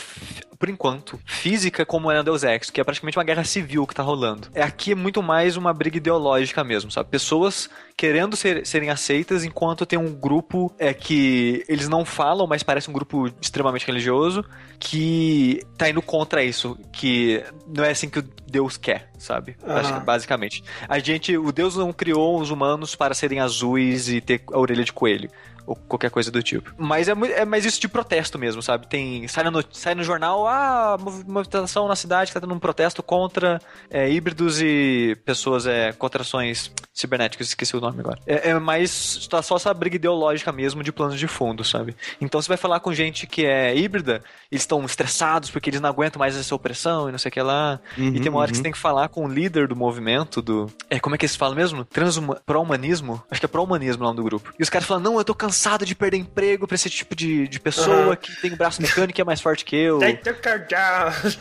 por 0.57 0.69
enquanto, 0.69 1.19
física 1.25 1.85
como 1.85 2.09
era 2.11 2.23
Deus 2.23 2.43
Ex, 2.43 2.69
que 2.69 2.81
é 2.81 2.83
praticamente 2.83 3.17
uma 3.17 3.23
guerra 3.23 3.43
civil 3.43 3.85
que 3.85 3.93
tá 3.93 4.03
rolando. 4.03 4.47
É 4.53 4.63
aqui 4.63 4.91
é 4.91 4.95
muito 4.95 5.21
mais 5.21 5.55
uma 5.57 5.73
briga 5.73 5.97
ideológica 5.97 6.63
mesmo, 6.63 6.91
sabe? 6.91 7.09
Pessoas 7.09 7.69
querendo 7.97 8.35
ser- 8.37 8.65
serem 8.65 8.91
aceitas 8.91 9.43
enquanto 9.43 9.83
tem 9.85 9.97
um 9.97 10.13
grupo 10.13 10.71
é 10.77 10.93
que 10.93 11.65
eles 11.67 11.89
não 11.89 12.05
falam, 12.05 12.45
mas 12.45 12.61
parece 12.61 12.89
um 12.89 12.93
grupo 12.93 13.27
extremamente 13.41 13.87
religioso 13.87 14.45
que 14.79 15.61
tá 15.77 15.89
indo 15.89 16.01
contra 16.01 16.43
isso, 16.43 16.77
que 16.93 17.43
não 17.67 17.83
é 17.83 17.89
assim 17.89 18.07
que 18.09 18.21
Deus 18.49 18.77
quer, 18.77 19.09
sabe? 19.17 19.57
Aham. 19.65 19.99
basicamente. 20.05 20.63
A 20.87 20.99
gente, 20.99 21.35
o 21.37 21.51
Deus 21.51 21.75
não 21.75 21.91
criou 21.91 22.39
os 22.39 22.51
humanos 22.51 22.95
para 22.95 23.13
serem 23.15 23.39
azuis 23.39 24.07
e 24.07 24.21
ter 24.21 24.43
a 24.53 24.59
orelha 24.59 24.83
de 24.83 24.93
coelho 24.93 25.29
ou 25.65 25.75
qualquer 25.75 26.09
coisa 26.09 26.31
do 26.31 26.41
tipo. 26.41 26.73
Mas 26.77 27.09
é, 27.09 27.11
é 27.35 27.43
mais 27.43 27.65
isso 27.65 27.81
de 27.81 27.89
protesto 27.89 28.39
mesmo, 28.39 28.61
sabe? 28.61 28.87
Tem 28.87 29.27
sai, 29.27 29.43
no, 29.49 29.61
sai 29.69 29.93
no 29.95 30.03
jornal, 30.03 30.47
ah, 30.47 30.95
mov- 30.97 31.25
movimentação 31.27 31.89
na 31.89 31.95
cidade 31.95 32.29
que 32.29 32.33
tá 32.35 32.39
tendo 32.39 32.53
um 32.53 32.59
protesto 32.59 33.03
contra 33.03 33.59
é, 33.89 34.09
híbridos 34.09 34.61
e 34.61 35.17
pessoas 35.25 35.65
é, 35.67 35.91
contra 35.91 36.21
ações 36.21 36.71
cibernéticas, 36.93 37.49
esqueci 37.49 37.75
o 37.75 37.81
nome 37.81 37.86
agora. 37.97 38.19
É, 38.25 38.49
é 38.49 38.59
mais 38.59 39.27
tá 39.27 39.41
só 39.41 39.55
essa 39.55 39.73
briga 39.73 39.95
ideológica 39.95 40.51
mesmo 40.51 40.83
de 40.83 40.91
planos 40.91 41.19
de 41.19 41.27
fundo, 41.27 41.63
sabe? 41.63 41.95
Então 42.19 42.41
você 42.41 42.47
vai 42.47 42.57
falar 42.57 42.79
com 42.79 42.93
gente 42.93 43.27
que 43.27 43.45
é 43.45 43.75
híbrida, 43.75 44.23
eles 44.51 44.63
estão 44.63 44.83
estressados 44.85 45.49
porque 45.49 45.69
eles 45.69 45.81
não 45.81 45.89
aguentam 45.89 46.19
mais 46.19 46.35
essa 46.35 46.53
opressão 46.55 47.09
e 47.09 47.11
não 47.11 47.19
sei 47.19 47.29
o 47.29 47.31
que 47.31 47.41
lá. 47.41 47.79
e 47.97 48.19
tem 48.19 48.29
uma 48.29 48.39
hora 48.39 48.51
que 48.51 48.57
você 48.57 48.63
tem 48.63 48.71
que 48.71 48.77
falar 48.77 49.09
com 49.09 49.25
o 49.25 49.27
líder 49.27 49.67
do 49.67 49.75
movimento 49.75 50.41
do. 50.41 50.71
É, 50.89 50.99
como 50.99 51.15
é 51.15 51.17
que 51.17 51.25
eles 51.25 51.35
falam 51.35 51.55
mesmo? 51.55 51.85
Transuma... 51.85 52.41
Pró-humanismo? 52.45 53.21
Acho 53.29 53.41
que 53.41 53.45
é 53.45 53.49
pró-humanismo 53.49 54.03
o 54.03 54.05
nome 54.05 54.17
do 54.17 54.23
grupo. 54.23 54.53
E 54.57 54.63
os 54.63 54.69
caras 54.69 54.87
falam: 54.87 55.03
não, 55.03 55.17
eu 55.17 55.23
tô 55.23 55.35
cansado 55.35 55.85
de 55.85 55.95
perder 55.95 56.17
emprego 56.17 56.67
pra 56.67 56.75
esse 56.75 56.89
tipo 56.89 57.15
de, 57.15 57.47
de 57.47 57.59
pessoa 57.59 57.95
Aham. 57.95 58.15
que 58.15 58.41
tem 58.41 58.53
o 58.53 58.57
braço 58.57 58.81
mecânico 58.81 59.19
e 59.19 59.21
é 59.21 59.25
mais 59.25 59.41
forte 59.41 59.65
que 59.65 59.75
eu. 59.75 59.99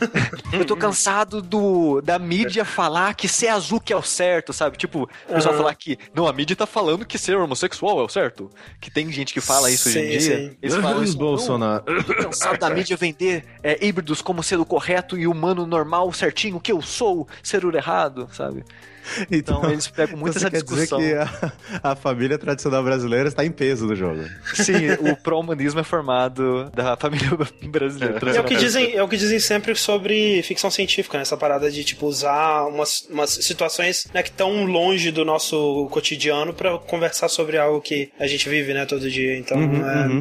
Eu 0.51 0.65
tô 0.65 0.75
cansado 0.75 1.41
do, 1.41 2.01
da 2.01 2.17
mídia 2.17 2.63
falar 2.65 3.13
que 3.13 3.27
ser 3.27 3.49
azul 3.49 3.79
que 3.79 3.91
é 3.93 3.95
o 3.95 4.01
certo, 4.01 4.53
sabe? 4.53 4.77
Tipo, 4.77 5.09
o 5.29 5.33
pessoal 5.33 5.55
falar 5.55 5.75
que. 5.75 5.97
Não, 6.13 6.27
a 6.27 6.33
mídia 6.37 6.55
tá 6.55 6.65
falando 6.67 7.05
que 7.05 7.17
ser 7.17 7.35
homossexual 7.35 7.99
é 7.99 8.03
o 8.03 8.07
certo. 8.07 8.49
Que 8.79 8.91
tem 8.91 9.11
gente 9.11 9.33
que 9.33 9.41
fala 9.41 9.71
isso 9.71 9.89
hoje 9.89 9.99
em 9.99 10.03
Sim, 10.03 10.09
dia. 10.27 10.37
sim. 10.51 10.57
Eles 10.61 10.75
falam 10.75 11.03
isso. 11.03 11.17
Bolsonaro. 11.17 11.83
"Não, 11.91 12.03
tô 12.03 12.13
cansado 12.15 12.59
da 12.59 12.69
mídia 12.69 12.95
vender 12.95 13.43
é, 13.63 13.83
híbridos 13.85 14.21
como 14.21 14.43
sendo 14.43 14.63
correto 14.65 15.17
e 15.17 15.25
humano 15.27 15.65
normal, 15.65 16.13
certinho, 16.13 16.59
que 16.59 16.71
eu 16.71 16.81
sou, 16.81 17.27
ser 17.41 17.65
o 17.65 17.75
errado, 17.75 18.29
sabe? 18.31 18.63
Então, 19.31 19.69
eles 19.69 19.87
pegam 19.87 20.17
muito 20.17 20.33
você 20.33 20.39
essa 20.39 20.49
quer 20.49 20.61
discussão. 20.61 20.99
dizer 20.99 21.17
que 21.17 21.49
a, 21.83 21.91
a 21.91 21.95
família 21.95 22.37
tradicional 22.37 22.83
brasileira 22.83 23.29
está 23.29 23.45
em 23.45 23.51
peso 23.51 23.85
no 23.85 23.95
jogo. 23.95 24.23
Sim, 24.53 24.91
o 25.01 25.15
pró-humanismo 25.15 25.79
é 25.79 25.83
formado 25.83 26.69
da 26.71 26.95
família 26.97 27.29
brasileira. 27.69 28.35
É 28.35 28.39
o 28.39 28.43
que 28.43 28.55
dizem, 28.55 28.95
é 28.95 29.03
o 29.03 29.07
que 29.07 29.17
dizem 29.17 29.39
sempre 29.39 29.75
sobre 29.75 30.41
ficção 30.43 30.69
científica, 30.71 31.17
né? 31.17 31.21
Essa 31.21 31.37
parada 31.37 31.69
de 31.69 31.83
tipo 31.83 32.05
usar 32.05 32.65
umas, 32.65 33.07
umas 33.09 33.29
situações 33.29 34.07
né, 34.13 34.23
que 34.23 34.29
estão 34.29 34.65
longe 34.65 35.11
do 35.11 35.25
nosso 35.25 35.87
cotidiano 35.91 36.53
pra 36.53 36.77
conversar 36.77 37.27
sobre 37.29 37.57
algo 37.57 37.81
que 37.81 38.09
a 38.19 38.27
gente 38.27 38.47
vive, 38.49 38.73
né, 38.73 38.85
todo 38.85 39.09
dia. 39.09 39.37
Então, 39.37 39.57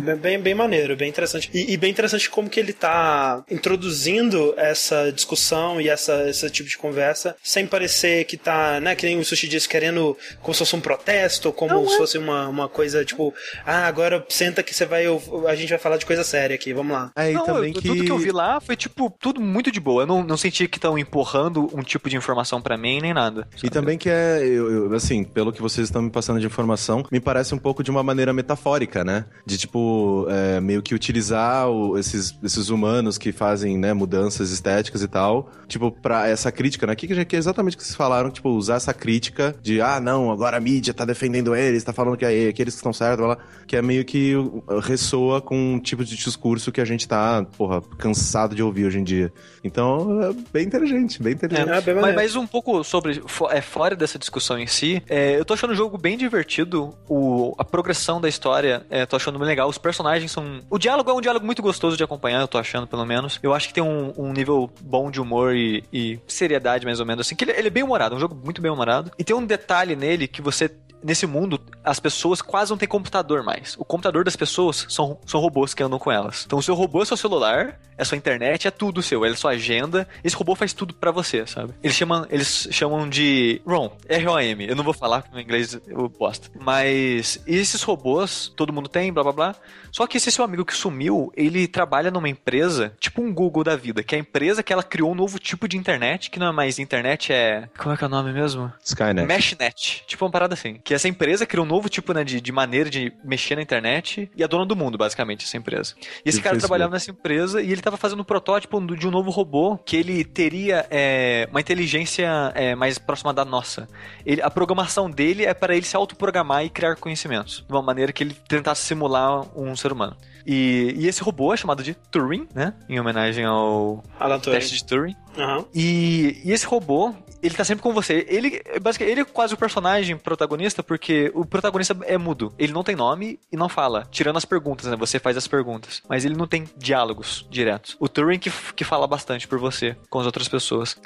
é 0.07 0.15
bem, 0.17 0.39
bem 0.39 0.55
maneiro, 0.55 0.97
bem 0.97 1.09
interessante. 1.09 1.51
E, 1.53 1.73
e 1.73 1.77
bem 1.77 1.91
interessante 1.91 2.29
como 2.29 2.49
que 2.49 2.59
ele 2.61 2.73
tá 2.73 3.45
introduzindo 3.51 4.55
essa 4.57 5.11
discussão 5.13 5.81
e 5.81 5.89
essa, 5.89 6.29
esse 6.29 6.49
tipo 6.51 6.69
de 6.69 6.77
conversa 6.79 7.37
sem 7.43 7.67
parecer 7.67 8.25
que 8.25 8.37
tá, 8.37 8.76
né, 8.81 8.95
que 8.95 9.07
nem 9.07 9.19
o 9.19 9.25
Sushi 9.25 9.49
disse, 9.49 9.69
querendo 9.69 10.17
como 10.41 10.55
se 10.55 10.59
fosse 10.61 10.77
um 10.77 10.81
protesto, 10.81 11.53
como 11.53 11.89
se 11.89 11.97
fosse 11.97 12.19
uma, 12.19 12.49
uma 12.49 12.69
coisa 12.69 13.05
tipo, 13.05 13.33
ah, 13.65 13.87
agora 13.87 14.25
senta 14.29 14.63
que 14.63 14.75
você 14.75 14.85
vai, 14.87 15.05
a 15.07 15.55
gente 15.55 15.71
vai 15.71 15.79
falar 15.79 15.97
de 15.97 16.07
coisa 16.07 16.25
séria 16.25 16.55
aqui, 16.55 16.73
vamos 16.73 16.93
lá. 16.93 17.11
É, 17.17 17.33
Não, 17.33 17.45
também 17.45 17.73
eu- 17.75 17.81
que... 17.81 17.89
tudo 17.89 18.05
que 18.05 18.11
eu 18.11 18.19
vi 18.19 18.31
lá 18.33 18.61
foi, 18.61 18.77
tipo, 18.77 19.15
tudo 19.21 19.41
muito 19.41 19.71
de 19.71 19.81
boa. 19.81 20.03
Eu 20.03 20.07
não, 20.07 20.23
não 20.25 20.37
senti 20.37 20.67
que 20.69 20.79
estão 20.79 20.99
empurrando 20.99 21.71
um 21.77 21.83
tipo 21.83 22.09
de 22.09 22.17
informação 22.17 22.61
pra 22.61 22.77
mim, 22.77 23.01
nem 23.01 23.13
nada. 23.15 23.47
E 23.63 23.69
também 23.71 23.97
que 23.99 24.09
é, 24.09 24.41
eu- 24.43 24.91
eu- 24.91 24.95
assim, 24.95 25.25
pelo 25.25 25.53
que 25.53 25.61
vocês 25.63 25.87
estão 25.89 26.03
me 26.03 26.11
passando 26.11 26.41
de 26.41 26.47
informação, 26.47 27.05
me 27.11 27.21
parece 27.21 27.55
um 27.55 27.59
pouco 27.59 27.83
de 27.83 27.91
uma 27.91 28.03
maneira 28.03 28.33
metafórica, 28.33 29.05
né? 29.05 29.25
De, 29.45 29.57
tipo, 29.59 30.27
é, 30.29 30.61
meio 30.61 30.83
que 30.83 30.95
utilizar 30.95 31.69
o- 31.69 31.99
esses, 31.99 32.35
esses 32.43 32.69
humanos 32.69 33.19
que 33.19 33.33
fazem, 33.33 33.79
né, 33.79 33.93
mudanças 33.93 34.51
estéticas 34.51 35.03
e 35.03 35.09
tal, 35.09 35.51
tipo, 35.69 35.91
pra 35.91 36.29
essa 36.29 36.51
crítica, 36.53 36.87
né? 36.87 36.95
Que, 36.95 37.25
que 37.25 37.37
é 37.37 37.39
exatamente 37.39 37.75
o 37.75 37.79
que 37.79 37.85
vocês 37.85 37.97
falaram, 37.97 38.31
tipo, 38.31 38.51
usar 38.67 38.77
essa 38.77 38.93
crítica 38.93 39.55
de, 39.63 39.81
ah, 39.81 40.01
não, 40.01 40.31
agora 40.31 40.57
a 40.57 40.61
mídia 40.61 40.93
tá 40.93 41.05
defendendo 41.05 41.55
eles, 41.55 41.85
tá 41.85 41.93
falando 41.93 42.17
que 42.17 42.25
é 42.25 42.49
aqueles 42.49 42.75
que 42.75 42.79
estão 42.79 42.93
certos, 42.93 43.37
que 43.67 43.77
é 43.77 43.83
meio 43.83 44.05
que 44.05 44.35
uh, 44.35 44.63
ressoa 44.81 45.41
com 45.41 45.75
um 45.75 45.81
tipo 45.81 46.05
de 46.05 46.17
discurso 46.17 46.73
que 46.73 46.81
a 46.81 46.85
gente 46.85 47.07
tá, 47.07 47.45
porra, 47.57 47.81
cansado 47.99 48.55
de 48.55 48.63
ouvir 48.63 48.87
hoje 48.87 48.99
em 48.99 49.05
dia. 49.05 49.33
Então, 49.63 50.23
é 50.23 50.33
bem 50.53 50.67
inteligente, 50.67 51.23
bem 51.23 51.35
inteligente. 51.35 51.69
É, 51.69 51.95
Mas, 51.95 52.15
mas 52.15 52.37
um 52.37 52.47
pouco 52.47 52.85
sobre. 52.85 53.21
É, 53.51 53.61
fora 53.61 53.97
dessa 53.97 54.19
discussão 54.19 54.59
em 54.59 54.67
si, 54.67 55.03
é, 55.09 55.39
eu 55.39 55.45
tô 55.45 55.55
achando 55.55 55.73
o 55.73 55.77
jogo 55.77 55.99
bem 55.99 56.17
divertido. 56.17 56.95
O, 57.09 57.55
a 57.59 57.65
progressão 57.65 58.21
da 58.21 58.29
história, 58.29 58.87
é, 58.91 59.05
tô 59.05 59.17
achando 59.17 59.39
bem 59.39 59.49
legal. 59.49 59.69
Os 59.69 59.79
personagens 59.79 60.31
são. 60.31 60.61
O 60.71 60.79
diálogo 60.79 61.11
é 61.11 61.15
um 61.15 61.21
diálogo 61.21 61.45
muito 61.45 61.63
gostoso 61.63 61.97
de 61.97 62.05
acompanhar, 62.05 62.41
eu 62.41 62.49
tô 62.49 62.59
achando, 62.59 62.87
pelo 62.87 63.05
menos. 63.05 63.41
Eu 63.43 63.53
acho 63.53 63.69
que 63.69 63.75
tem 63.75 63.83
um, 63.83 64.13
um 64.17 64.33
nível 64.33 64.71
bom 64.81 65.11
de 65.11 65.21
humor 65.21 65.55
e, 65.55 65.83
e 65.93 66.19
seriedade, 66.27 66.85
mais 66.85 67.01
ou 67.01 67.07
menos. 67.07 67.27
Assim, 67.27 67.35
que 67.35 67.45
ele, 67.45 67.53
ele 67.53 67.69
é 67.69 67.71
bem 67.71 67.83
humorado, 67.83 68.15
é 68.15 68.17
um 68.17 68.21
jogo 68.21 68.37
muito 68.45 68.56
bem 68.61 68.71
humorado. 68.71 69.11
E 69.19 69.25
tem 69.25 69.35
um 69.35 69.45
detalhe 69.45 69.97
nele 69.97 70.29
que 70.29 70.43
você. 70.43 70.71
Nesse 71.05 71.27
mundo, 71.27 71.61
as 71.85 72.01
pessoas 72.01 72.43
quase 72.43 72.71
não 72.71 72.79
têm 72.79 72.89
computador 72.89 73.45
mais. 73.45 73.77
O 73.79 73.85
computador 73.85 74.25
das 74.25 74.35
pessoas 74.35 74.87
são, 74.89 75.21
são 75.25 75.39
robôs 75.41 75.73
que 75.73 75.83
andam 75.83 75.99
com 75.99 76.11
elas. 76.11 76.45
Então, 76.45 76.59
o 76.59 76.63
seu 76.63 76.75
robô 76.75 77.03
é 77.03 77.05
seu 77.05 77.17
celular, 77.17 77.79
é 77.97 78.05
sua 78.05 78.17
internet, 78.17 78.67
é 78.67 78.71
tudo 78.71 79.03
seu. 79.03 79.25
É 79.25 79.33
sua 79.35 79.53
agenda. 79.53 80.09
Esse 80.25 80.35
robô 80.35 80.57
faz 80.57 80.73
tudo 80.73 80.95
pra 80.95 81.13
você, 81.13 81.47
sabe? 81.47 81.75
Eles 81.83 81.97
chamam, 81.97 82.27
eles 82.29 82.69
chamam 82.73 83.09
de 83.09 83.61
ROM, 83.65 83.91
R-O-M. 84.09 84.67
Eu 84.67 84.75
não 84.75 84.83
vou 84.83 84.95
falar, 84.95 85.25
no 85.33 85.39
inglês 85.39 85.79
eu 85.87 86.09
bosta. 86.09 86.49
Mas 86.59 87.41
esses 87.47 87.83
robôs, 87.83 88.53
todo 88.57 88.73
mundo 88.73 88.89
tem, 88.89 89.13
blá 89.13 89.23
blá 89.23 89.33
blá. 89.33 89.55
Só 89.97 90.07
que 90.07 90.19
esse 90.19 90.31
seu 90.31 90.45
amigo 90.45 90.63
que 90.63 90.75
sumiu, 90.77 91.33
ele 91.35 91.67
trabalha 91.67 92.11
numa 92.11 92.29
empresa, 92.29 92.93
tipo 93.01 93.23
um 93.23 93.33
Google 93.33 93.65
da 93.65 93.75
vida, 93.75 94.03
que 94.03 94.15
é 94.15 94.19
a 94.19 94.21
empresa 94.21 94.63
que 94.63 94.71
ela 94.71 94.83
criou 94.83 95.13
um 95.13 95.15
novo 95.15 95.39
tipo 95.39 95.67
de 95.67 95.79
internet, 95.79 96.31
que 96.31 96.39
não 96.39 96.49
é 96.49 96.53
mais 96.53 96.79
internet, 96.79 97.33
é. 97.33 97.67
Como 97.79 97.95
é 97.95 97.97
que 97.97 98.05
é 98.05 98.07
o 98.07 98.11
nome 98.11 98.31
mesmo? 98.31 98.71
Skynet. 98.85 99.27
Meshnet. 99.27 100.05
Tipo 100.07 100.27
uma 100.27 100.31
parada 100.31 100.53
assim. 100.53 100.75
Que 100.85 100.93
essa 100.93 101.09
empresa 101.09 101.47
criou 101.47 101.65
um 101.65 101.69
novo 101.71 101.89
tipo 101.89 102.13
né, 102.13 102.25
de, 102.25 102.43
de 102.43 102.53
maneira 102.53 102.91
de 102.91 103.11
mexer 103.25 103.57
na 103.57 103.63
internet 103.63 104.31
e 104.37 104.43
é 104.43 104.47
dona 104.47 104.67
do 104.67 104.77
mundo, 104.77 104.99
basicamente, 104.99 105.47
essa 105.47 105.57
empresa. 105.57 105.95
E 106.23 106.29
esse 106.29 106.41
E 106.41 106.43
cara 106.43 106.57
Facebook. 106.57 106.61
trabalhava 106.61 106.93
nessa 106.93 107.11
empresa 107.11 107.63
e 107.63 107.73
ele 107.73 107.81
tava 107.81 107.97
fazendo 107.97 108.21
um 108.21 108.25
protótipo 108.25 108.79
de 108.95 109.09
um 109.09 109.11
novo 109.11 109.31
robô 109.31 109.79
que 109.79 109.97
ele 109.97 110.23
teria 110.27 110.87
é, 110.91 111.49
uma 111.51 111.61
inteligência 111.63 112.53
é, 112.55 112.75
mais 112.75 112.99
próxima 112.99 113.33
da 113.33 113.47
nossa. 113.47 113.89
Ele- 114.27 114.43
a 114.43 114.51
programação 114.51 115.09
dele 115.11 115.47
é 115.47 115.55
para 115.55 115.75
ele 115.75 115.87
se 115.87 115.97
autoprogramar 115.97 116.67
e 116.67 116.69
criar 116.69 116.97
conhecimentos. 116.97 117.65
De 117.67 117.73
uma 117.73 117.81
maneira 117.81 118.13
que 118.13 118.23
ele 118.23 118.37
tentasse 118.47 118.83
simular 118.83 119.41
um 119.59 119.75
ser 119.87 119.93
humano. 119.93 120.17
E, 120.47 120.95
e 120.97 121.07
esse 121.09 121.23
robô 121.23 121.53
é 121.53 121.57
chamado 121.57 121.83
de 121.83 121.95
Turing, 121.95 122.47
né? 122.55 122.75
Em 122.89 123.01
homenagem 123.01 123.45
ao 123.45 124.03
teste 124.43 124.77
de 124.77 124.85
Turing. 124.85 125.17
Aham. 125.37 125.65
E, 125.75 126.41
e 126.45 126.53
esse 126.53 126.67
robô, 126.67 127.13
ele 127.43 127.55
tá 127.55 127.65
sempre 127.65 127.83
com 127.83 127.93
você. 127.93 128.25
Ele, 128.29 128.63
basicamente, 128.81 129.13
ele 129.13 129.21
é 129.23 129.25
quase 129.25 129.55
o 129.55 129.57
personagem 129.57 130.17
protagonista, 130.17 130.83
porque 130.83 131.33
o 131.35 131.45
protagonista 131.45 131.97
é 132.05 132.17
mudo. 132.17 132.55
Ele 132.59 132.73
não 132.73 132.85
tem 132.85 132.95
nome 132.95 133.41
e 133.51 133.57
não 133.57 133.69
fala. 133.69 134.07
Tirando 134.11 134.37
as 134.37 134.45
perguntas, 134.45 134.87
né? 134.87 134.97
Você 134.97 135.19
faz 135.19 135.37
as 135.37 135.49
perguntas. 135.49 136.03
Mas 136.09 136.25
ele 136.25 136.37
não 136.37 136.47
tem 136.47 136.65
diálogos 136.77 137.47
diretos. 137.51 137.97
O 137.99 138.09
Turing 138.09 138.39
que, 138.39 138.51
que 138.75 138.85
fala 138.85 139.07
bastante 139.07 139.49
por 139.49 139.59
você 139.59 139.97
com 140.09 140.21
as 140.21 140.27
outras 140.27 140.49
pessoas. 140.49 140.97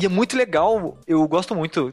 E 0.00 0.06
é 0.06 0.08
muito 0.08 0.36
legal, 0.36 0.96
eu 1.08 1.26
gosto 1.26 1.56
muito. 1.56 1.92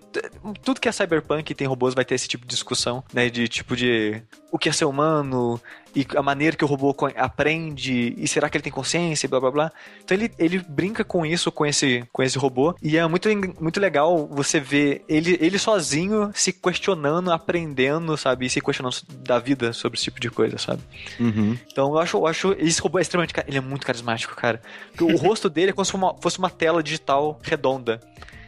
Tudo 0.63 0.79
que 0.79 0.87
é 0.87 0.91
cyberpunk 0.91 1.49
e 1.49 1.55
tem 1.55 1.65
robôs 1.65 1.95
vai 1.95 2.05
ter 2.05 2.13
esse 2.13 2.27
tipo 2.27 2.45
de 2.45 2.49
discussão, 2.49 3.03
né? 3.11 3.29
De 3.29 3.47
tipo 3.47 3.75
de 3.75 4.21
o 4.51 4.59
que 4.59 4.69
é 4.69 4.71
ser 4.71 4.85
humano 4.85 5.59
e 5.95 6.05
a 6.15 6.21
maneira 6.21 6.55
que 6.57 6.63
o 6.63 6.67
robô 6.67 6.95
aprende 7.15 8.13
e 8.17 8.27
será 8.27 8.49
que 8.49 8.57
ele 8.57 8.63
tem 8.63 8.71
consciência 8.71 9.25
e 9.25 9.29
blá 9.29 9.39
blá 9.39 9.51
blá. 9.51 9.71
Então 10.03 10.17
ele, 10.17 10.31
ele 10.37 10.59
brinca 10.59 11.03
com 11.03 11.25
isso, 11.25 11.51
com 11.51 11.65
esse, 11.65 12.03
com 12.11 12.21
esse 12.21 12.37
robô. 12.37 12.75
E 12.81 12.97
é 12.97 13.07
muito, 13.07 13.29
muito 13.59 13.79
legal 13.79 14.27
você 14.27 14.59
ver 14.59 15.03
ele, 15.07 15.37
ele 15.41 15.57
sozinho 15.57 16.31
se 16.33 16.51
questionando, 16.51 17.31
aprendendo, 17.31 18.17
sabe? 18.17 18.45
E 18.45 18.49
se 18.49 18.61
questionando 18.61 18.97
da 19.19 19.39
vida 19.39 19.71
sobre 19.73 19.97
esse 19.97 20.05
tipo 20.05 20.19
de 20.19 20.29
coisa, 20.29 20.57
sabe? 20.57 20.81
Uhum. 21.19 21.57
Então 21.71 21.93
eu 21.93 21.99
acho, 21.99 22.17
eu 22.17 22.27
acho 22.27 22.55
esse 22.59 22.81
robô 22.81 22.99
é 22.99 23.01
extremamente. 23.01 23.33
Ele 23.47 23.57
é 23.57 23.61
muito 23.61 23.85
carismático, 23.85 24.35
cara. 24.35 24.61
Porque 24.91 25.03
o 25.03 25.15
rosto 25.17 25.49
dele 25.49 25.71
é 25.71 25.73
como 25.73 25.85
se 25.85 25.91
fosse 25.91 26.03
uma, 26.03 26.15
fosse 26.21 26.39
uma 26.39 26.49
tela 26.49 26.83
digital 26.83 27.39
redonda. 27.41 28.01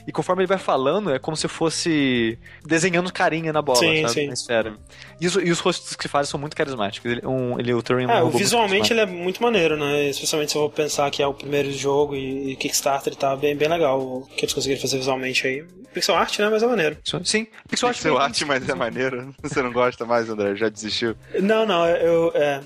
E 0.07 0.11
conforme 0.11 0.41
ele 0.43 0.47
vai 0.47 0.57
falando, 0.57 1.13
é 1.13 1.19
como 1.19 1.35
se 1.35 1.47
fosse 1.49 2.39
desenhando 2.65 3.11
carinha 3.11 3.51
na 3.51 3.61
bola, 3.61 3.77
Sim, 3.79 4.01
sabe? 4.03 4.13
sim. 4.13 4.27
Na 4.27 4.33
esfera. 4.33 4.73
E 5.19 5.27
os, 5.27 5.35
e 5.35 5.51
os 5.51 5.59
rostos 5.59 5.95
que 5.97 6.07
fazem 6.07 6.31
são 6.31 6.39
muito 6.39 6.55
carismáticos. 6.55 7.11
Ele, 7.11 7.27
um, 7.27 7.59
ele 7.59 7.73
o 7.73 7.81
Turing 7.83 8.05
é 8.05 8.23
um 8.23 8.27
É, 8.29 8.31
visualmente 8.31 8.93
ele 8.93 9.01
é 9.01 9.05
muito 9.05 9.43
maneiro, 9.43 9.75
né? 9.75 10.05
Especialmente 10.09 10.51
se 10.51 10.57
eu 10.57 10.61
vou 10.61 10.69
pensar 10.69 11.11
que 11.11 11.21
é 11.21 11.27
o 11.27 11.33
primeiro 11.33 11.71
jogo 11.73 12.15
e, 12.15 12.51
e 12.51 12.55
Kickstarter, 12.55 13.11
ele 13.11 13.19
tá 13.19 13.35
bem, 13.35 13.55
bem 13.55 13.67
legal 13.67 13.99
o 13.99 14.25
que 14.35 14.45
eles 14.45 14.53
conseguiram 14.53 14.81
fazer 14.81 14.97
visualmente 14.97 15.45
aí. 15.45 15.65
Pixel 15.93 16.15
art, 16.15 16.37
né? 16.39 16.47
Mas 16.49 16.61
é 16.61 16.67
maneiro. 16.67 16.97
Sim, 17.23 17.47
pixel 17.67 17.89
art 17.89 17.97
Seu 17.97 18.13
bem- 18.13 18.23
arte, 18.23 18.45
mas 18.45 18.69
é 18.69 18.75
maneiro. 18.75 19.33
Você 19.41 19.61
não 19.63 19.71
gosta 19.73 20.05
mais, 20.05 20.29
André? 20.29 20.55
Já 20.55 20.69
desistiu? 20.69 21.15
Não, 21.41 21.65
não, 21.65 21.87
eu. 21.87 22.31
É, 22.35 22.61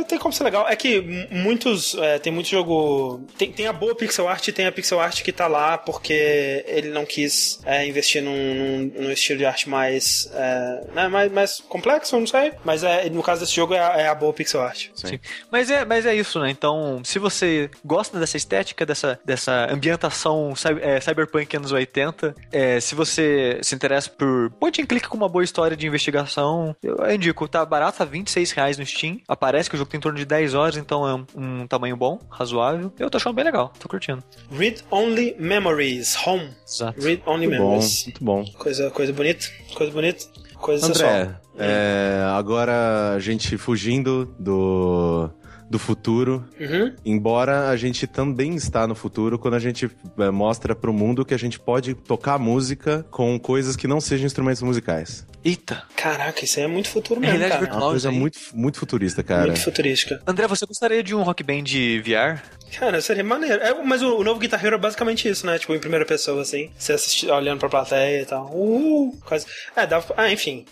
é, 0.00 0.02
tem 0.04 0.18
como 0.18 0.32
ser 0.32 0.44
legal. 0.44 0.66
É 0.66 0.74
que 0.74 1.28
muitos. 1.30 1.94
é, 1.96 2.18
tem 2.18 2.32
muito 2.32 2.48
jogo. 2.48 3.20
Tem, 3.36 3.52
tem 3.52 3.66
a 3.66 3.72
boa 3.72 3.94
pixel 3.94 4.26
art 4.28 4.48
e 4.48 4.52
tem 4.52 4.66
a 4.66 4.72
pixel 4.72 4.98
art 4.98 5.22
que 5.22 5.30
tá 5.32 5.46
lá 5.46 5.76
porque 5.76 6.63
ele 6.66 6.88
não 6.88 7.04
quis 7.04 7.60
é, 7.64 7.86
investir 7.86 8.22
num, 8.22 8.54
num, 8.54 8.92
num 9.02 9.10
estilo 9.10 9.38
de 9.38 9.46
arte 9.46 9.68
mais, 9.68 10.30
é, 10.32 10.84
né, 10.94 11.08
mais. 11.08 11.32
mais 11.32 11.60
complexo, 11.68 12.18
não 12.18 12.26
sei. 12.26 12.52
Mas 12.64 12.82
é, 12.82 13.08
no 13.10 13.22
caso 13.22 13.40
desse 13.40 13.54
jogo 13.54 13.74
é 13.74 13.78
a, 13.78 14.00
é 14.00 14.08
a 14.08 14.14
boa 14.14 14.32
pixel 14.32 14.62
art. 14.62 14.88
Sim. 14.94 15.18
Mas 15.50 15.70
é, 15.70 15.84
mas 15.84 16.06
é 16.06 16.14
isso, 16.14 16.40
né? 16.40 16.50
Então, 16.50 17.02
se 17.04 17.18
você 17.18 17.70
gosta 17.84 18.18
dessa 18.18 18.36
estética, 18.36 18.86
dessa, 18.86 19.18
dessa 19.24 19.68
ambientação 19.70 20.54
é, 20.80 21.00
cyberpunk 21.00 21.56
anos 21.56 21.72
80, 21.72 22.34
é, 22.52 22.80
se 22.80 22.94
você 22.94 23.58
se 23.62 23.74
interessa 23.74 24.10
por 24.10 24.50
point 24.58 24.80
and 24.80 24.86
click 24.86 25.08
com 25.08 25.16
uma 25.16 25.28
boa 25.28 25.44
história 25.44 25.76
de 25.76 25.86
investigação, 25.86 26.74
eu 26.82 27.10
indico, 27.10 27.46
tá 27.48 27.64
barato, 27.64 27.98
tá 27.98 28.04
26 28.04 28.52
reais 28.52 28.78
no 28.78 28.86
Steam. 28.86 29.20
Aparece 29.28 29.68
que 29.68 29.76
o 29.76 29.78
jogo 29.78 29.90
tem 29.90 29.98
em 29.98 30.00
torno 30.00 30.18
de 30.18 30.24
10 30.24 30.54
horas, 30.54 30.76
então 30.76 31.06
é 31.08 31.14
um, 31.14 31.26
um 31.62 31.66
tamanho 31.66 31.96
bom, 31.96 32.18
razoável. 32.30 32.92
Eu 32.98 33.10
tô 33.10 33.18
achando 33.18 33.34
bem 33.34 33.44
legal, 33.44 33.72
tô 33.78 33.88
curtindo. 33.88 34.22
Read 34.50 34.82
Only 34.90 35.36
Memories. 35.38 36.16
Home. 36.26 36.53
Exato. 36.66 37.00
Read 37.00 37.22
Only 37.26 37.46
Muito 37.46 37.58
bom, 37.60 37.68
Memories. 37.70 38.04
muito 38.04 38.24
bom. 38.24 38.44
Coisa, 38.58 38.90
coisa 38.90 39.12
bonita. 39.12 39.46
Coisa 39.74 39.92
bonita. 39.92 40.24
Coisa 40.54 40.86
André, 40.86 41.24
sensual. 41.24 41.40
é, 41.58 42.22
agora 42.34 43.12
a 43.14 43.18
gente 43.20 43.56
fugindo 43.58 44.34
do, 44.38 45.28
do 45.70 45.78
futuro, 45.78 46.44
Uhum. 46.60 46.94
embora 47.04 47.68
a 47.68 47.76
gente 47.76 48.06
também 48.06 48.54
está 48.54 48.86
no 48.86 48.94
futuro 48.94 49.38
quando 49.38 49.54
a 49.54 49.58
gente 49.58 49.90
é, 50.18 50.30
mostra 50.30 50.74
pro 50.74 50.92
mundo 50.92 51.24
que 51.24 51.34
a 51.34 51.38
gente 51.38 51.58
pode 51.58 51.94
tocar 51.94 52.38
música 52.38 53.04
com 53.10 53.38
coisas 53.38 53.74
que 53.76 53.86
não 53.88 54.00
sejam 54.00 54.26
instrumentos 54.26 54.62
musicais. 54.62 55.26
Eita. 55.44 55.82
Caraca, 55.96 56.44
isso 56.44 56.58
aí 56.58 56.64
é 56.64 56.68
muito 56.68 56.88
futuro 56.88 57.20
mesmo, 57.20 57.36
Realidade 57.36 57.66
cara. 57.66 57.74
É 57.74 57.78
uma 57.80 57.90
coisa 57.90 58.08
aí. 58.08 58.14
muito, 58.18 58.38
muito 58.54 58.78
futurista, 58.78 59.22
cara. 59.22 59.46
Muito 59.48 59.60
futurística. 59.60 60.22
André, 60.26 60.46
você 60.46 60.64
gostaria 60.64 61.02
de 61.02 61.14
um 61.14 61.22
Rock 61.22 61.42
Band 61.42 61.64
VR? 62.02 62.40
Cara, 62.78 63.00
seria 63.00 63.22
maneiro. 63.22 63.62
É, 63.62 63.84
mas 63.84 64.02
o, 64.02 64.16
o 64.16 64.24
novo 64.24 64.40
Guitar 64.40 64.64
Hero 64.64 64.76
é 64.76 64.78
basicamente 64.78 65.28
isso, 65.28 65.46
né? 65.46 65.58
Tipo, 65.58 65.74
em 65.74 65.78
primeira 65.78 66.04
pessoa, 66.06 66.40
assim. 66.42 66.70
Você 66.76 66.94
assistir, 66.94 67.30
olhando 67.30 67.60
pra 67.60 67.68
plateia 67.68 68.22
e 68.22 68.24
tal. 68.24 68.50
Uh, 68.52 69.16
quase. 69.24 69.46
É, 69.76 69.86
dá. 69.86 70.02
Ah, 70.16 70.32
enfim. 70.32 70.64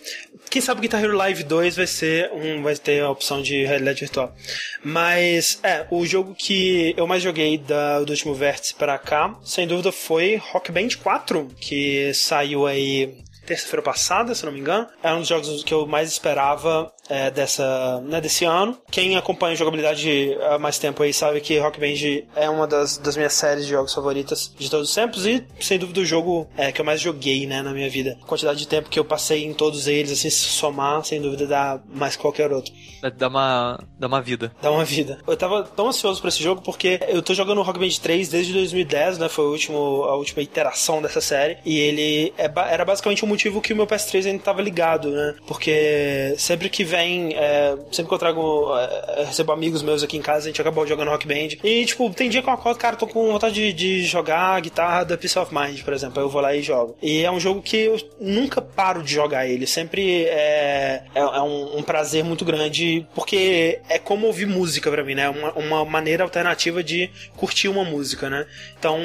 Quem 0.49 0.61
sabe 0.61 0.79
o 0.79 0.81
Guitar 0.81 1.01
Hero 1.01 1.15
Live 1.15 1.43
2 1.43 1.77
vai 1.77 1.87
ser 1.87 2.29
um. 2.33 2.61
Vai 2.63 2.75
ter 2.75 3.01
a 3.01 3.09
opção 3.09 3.41
de 3.41 3.63
realidade 3.63 4.01
virtual. 4.01 4.35
Mas, 4.83 5.59
é, 5.63 5.85
o 5.89 6.05
jogo 6.05 6.35
que 6.35 6.93
eu 6.97 7.07
mais 7.07 7.23
joguei 7.23 7.57
da, 7.57 8.01
do 8.01 8.09
último 8.09 8.33
vértice 8.33 8.73
pra 8.73 8.97
cá, 8.97 9.33
sem 9.43 9.67
dúvida, 9.67 9.91
foi 9.91 10.35
Rock 10.35 10.71
Band 10.71 10.89
4, 11.01 11.47
que 11.59 12.13
saiu 12.13 12.67
aí 12.67 13.23
terça-feira 13.45 13.81
passada, 13.81 14.33
se 14.35 14.45
não 14.45 14.51
me 14.51 14.59
engano. 14.59 14.87
É 15.01 15.13
um 15.13 15.19
dos 15.19 15.27
jogos 15.27 15.63
que 15.63 15.73
eu 15.73 15.85
mais 15.85 16.11
esperava 16.11 16.91
é, 17.09 17.29
dessa, 17.31 18.01
né, 18.01 18.21
desse 18.21 18.45
ano. 18.45 18.77
Quem 18.89 19.15
acompanha 19.15 19.55
jogabilidade 19.55 20.37
há 20.49 20.57
mais 20.57 20.77
tempo 20.77 21.03
aí 21.03 21.13
sabe 21.13 21.41
que 21.41 21.57
Rock 21.59 21.79
Band 21.79 22.23
é 22.35 22.49
uma 22.49 22.67
das, 22.67 22.97
das 22.97 23.15
minhas 23.15 23.33
séries 23.33 23.65
de 23.65 23.71
jogos 23.71 23.93
favoritas 23.93 24.53
de 24.57 24.69
todos 24.69 24.89
os 24.89 24.95
tempos 24.95 25.25
e, 25.25 25.45
sem 25.59 25.77
dúvida, 25.77 25.99
o 26.01 26.05
jogo 26.05 26.47
é, 26.57 26.71
que 26.71 26.81
eu 26.81 26.85
mais 26.85 27.01
joguei 27.01 27.45
né, 27.45 27.61
na 27.61 27.71
minha 27.71 27.89
vida. 27.89 28.17
A 28.21 28.25
quantidade 28.25 28.59
de 28.59 28.67
tempo 28.67 28.89
que 28.89 28.99
eu 28.99 29.05
passei 29.05 29.43
em 29.45 29.53
todos 29.53 29.87
eles, 29.87 30.11
assim, 30.11 30.29
se 30.29 30.37
somar, 30.39 31.03
sem 31.03 31.21
dúvida, 31.21 31.45
dá 31.47 31.81
mais 31.93 32.15
que 32.15 32.21
qualquer 32.21 32.51
outro. 32.51 32.73
Dá- 33.17 33.27
uma, 33.27 33.79
dá 33.99 34.07
uma 34.07 34.21
vida. 34.21 34.51
Dá 34.61 34.71
uma 34.71 34.85
vida. 34.85 35.19
Eu 35.27 35.35
tava 35.35 35.63
tão 35.63 35.87
ansioso 35.87 36.21
pra 36.21 36.29
esse 36.29 36.41
jogo 36.41 36.61
porque 36.61 36.99
eu 37.07 37.21
tô 37.21 37.33
jogando 37.33 37.61
Rock 37.61 37.79
Band 37.79 37.89
3 38.01 38.29
desde 38.29 38.53
2010, 38.53 39.17
né? 39.17 39.27
Foi 39.29 39.45
o 39.45 39.51
último, 39.51 40.03
a 40.03 40.15
última 40.15 40.41
iteração 40.41 41.01
dessa 41.01 41.19
série. 41.21 41.57
E 41.65 41.79
ele 41.79 42.33
é 42.37 42.53
era 42.69 42.85
basicamente 42.85 43.23
o 43.23 43.27
motivo 43.27 43.61
que 43.61 43.73
o 43.73 43.75
meu 43.75 43.87
PS3 43.87 44.27
ainda 44.27 44.43
tava 44.43 44.61
ligado, 44.61 45.09
né? 45.09 45.35
Porque 45.47 46.35
sempre 46.37 46.69
que 46.69 46.83
vem, 46.93 47.33
é, 47.35 47.75
sempre 47.91 48.09
que 48.09 48.13
eu 48.13 48.19
trago, 48.19 48.77
é, 48.77 49.21
eu 49.21 49.25
recebo 49.25 49.51
amigos 49.51 49.81
meus 49.81 50.03
aqui 50.03 50.15
em 50.15 50.21
casa, 50.21 50.45
a 50.45 50.47
gente 50.49 50.61
acabou 50.61 50.85
jogando 50.85 51.09
Rock 51.09 51.27
Band. 51.27 51.57
E, 51.63 51.85
tipo, 51.85 52.09
tem 52.11 52.29
dia 52.29 52.41
que 52.41 52.47
eu 52.47 52.53
acordo, 52.53 52.77
cara, 52.77 52.95
tô 52.95 53.07
com 53.07 53.31
vontade 53.31 53.55
de, 53.55 53.73
de 53.73 54.05
jogar 54.05 54.55
a 54.55 54.59
guitarra 54.59 55.03
da 55.03 55.17
Peace 55.17 55.37
of 55.39 55.53
Mind, 55.53 55.81
por 55.81 55.93
exemplo. 55.93 56.19
Aí 56.19 56.25
eu 56.25 56.29
vou 56.29 56.41
lá 56.41 56.55
e 56.55 56.61
jogo. 56.61 56.95
E 57.01 57.23
é 57.23 57.31
um 57.31 57.39
jogo 57.39 57.61
que 57.61 57.77
eu 57.77 57.97
nunca 58.19 58.61
paro 58.61 59.01
de 59.01 59.13
jogar 59.13 59.47
ele. 59.47 59.65
Sempre 59.65 60.25
é, 60.25 61.03
é, 61.15 61.19
é 61.19 61.41
um, 61.41 61.79
um 61.79 61.83
prazer 61.83 62.23
muito 62.23 62.45
grande, 62.45 63.05
porque 63.15 63.79
é 63.89 63.97
como 63.97 64.27
ouvir 64.27 64.45
música 64.45 64.91
pra 64.91 65.03
mim, 65.03 65.15
né? 65.15 65.29
Uma, 65.29 65.51
uma 65.53 65.85
maneira 65.85 66.23
alternativa 66.23 66.83
de 66.83 67.09
curtir 67.35 67.67
uma 67.67 67.83
música, 67.83 68.29
né? 68.29 68.45
Então, 68.77 68.99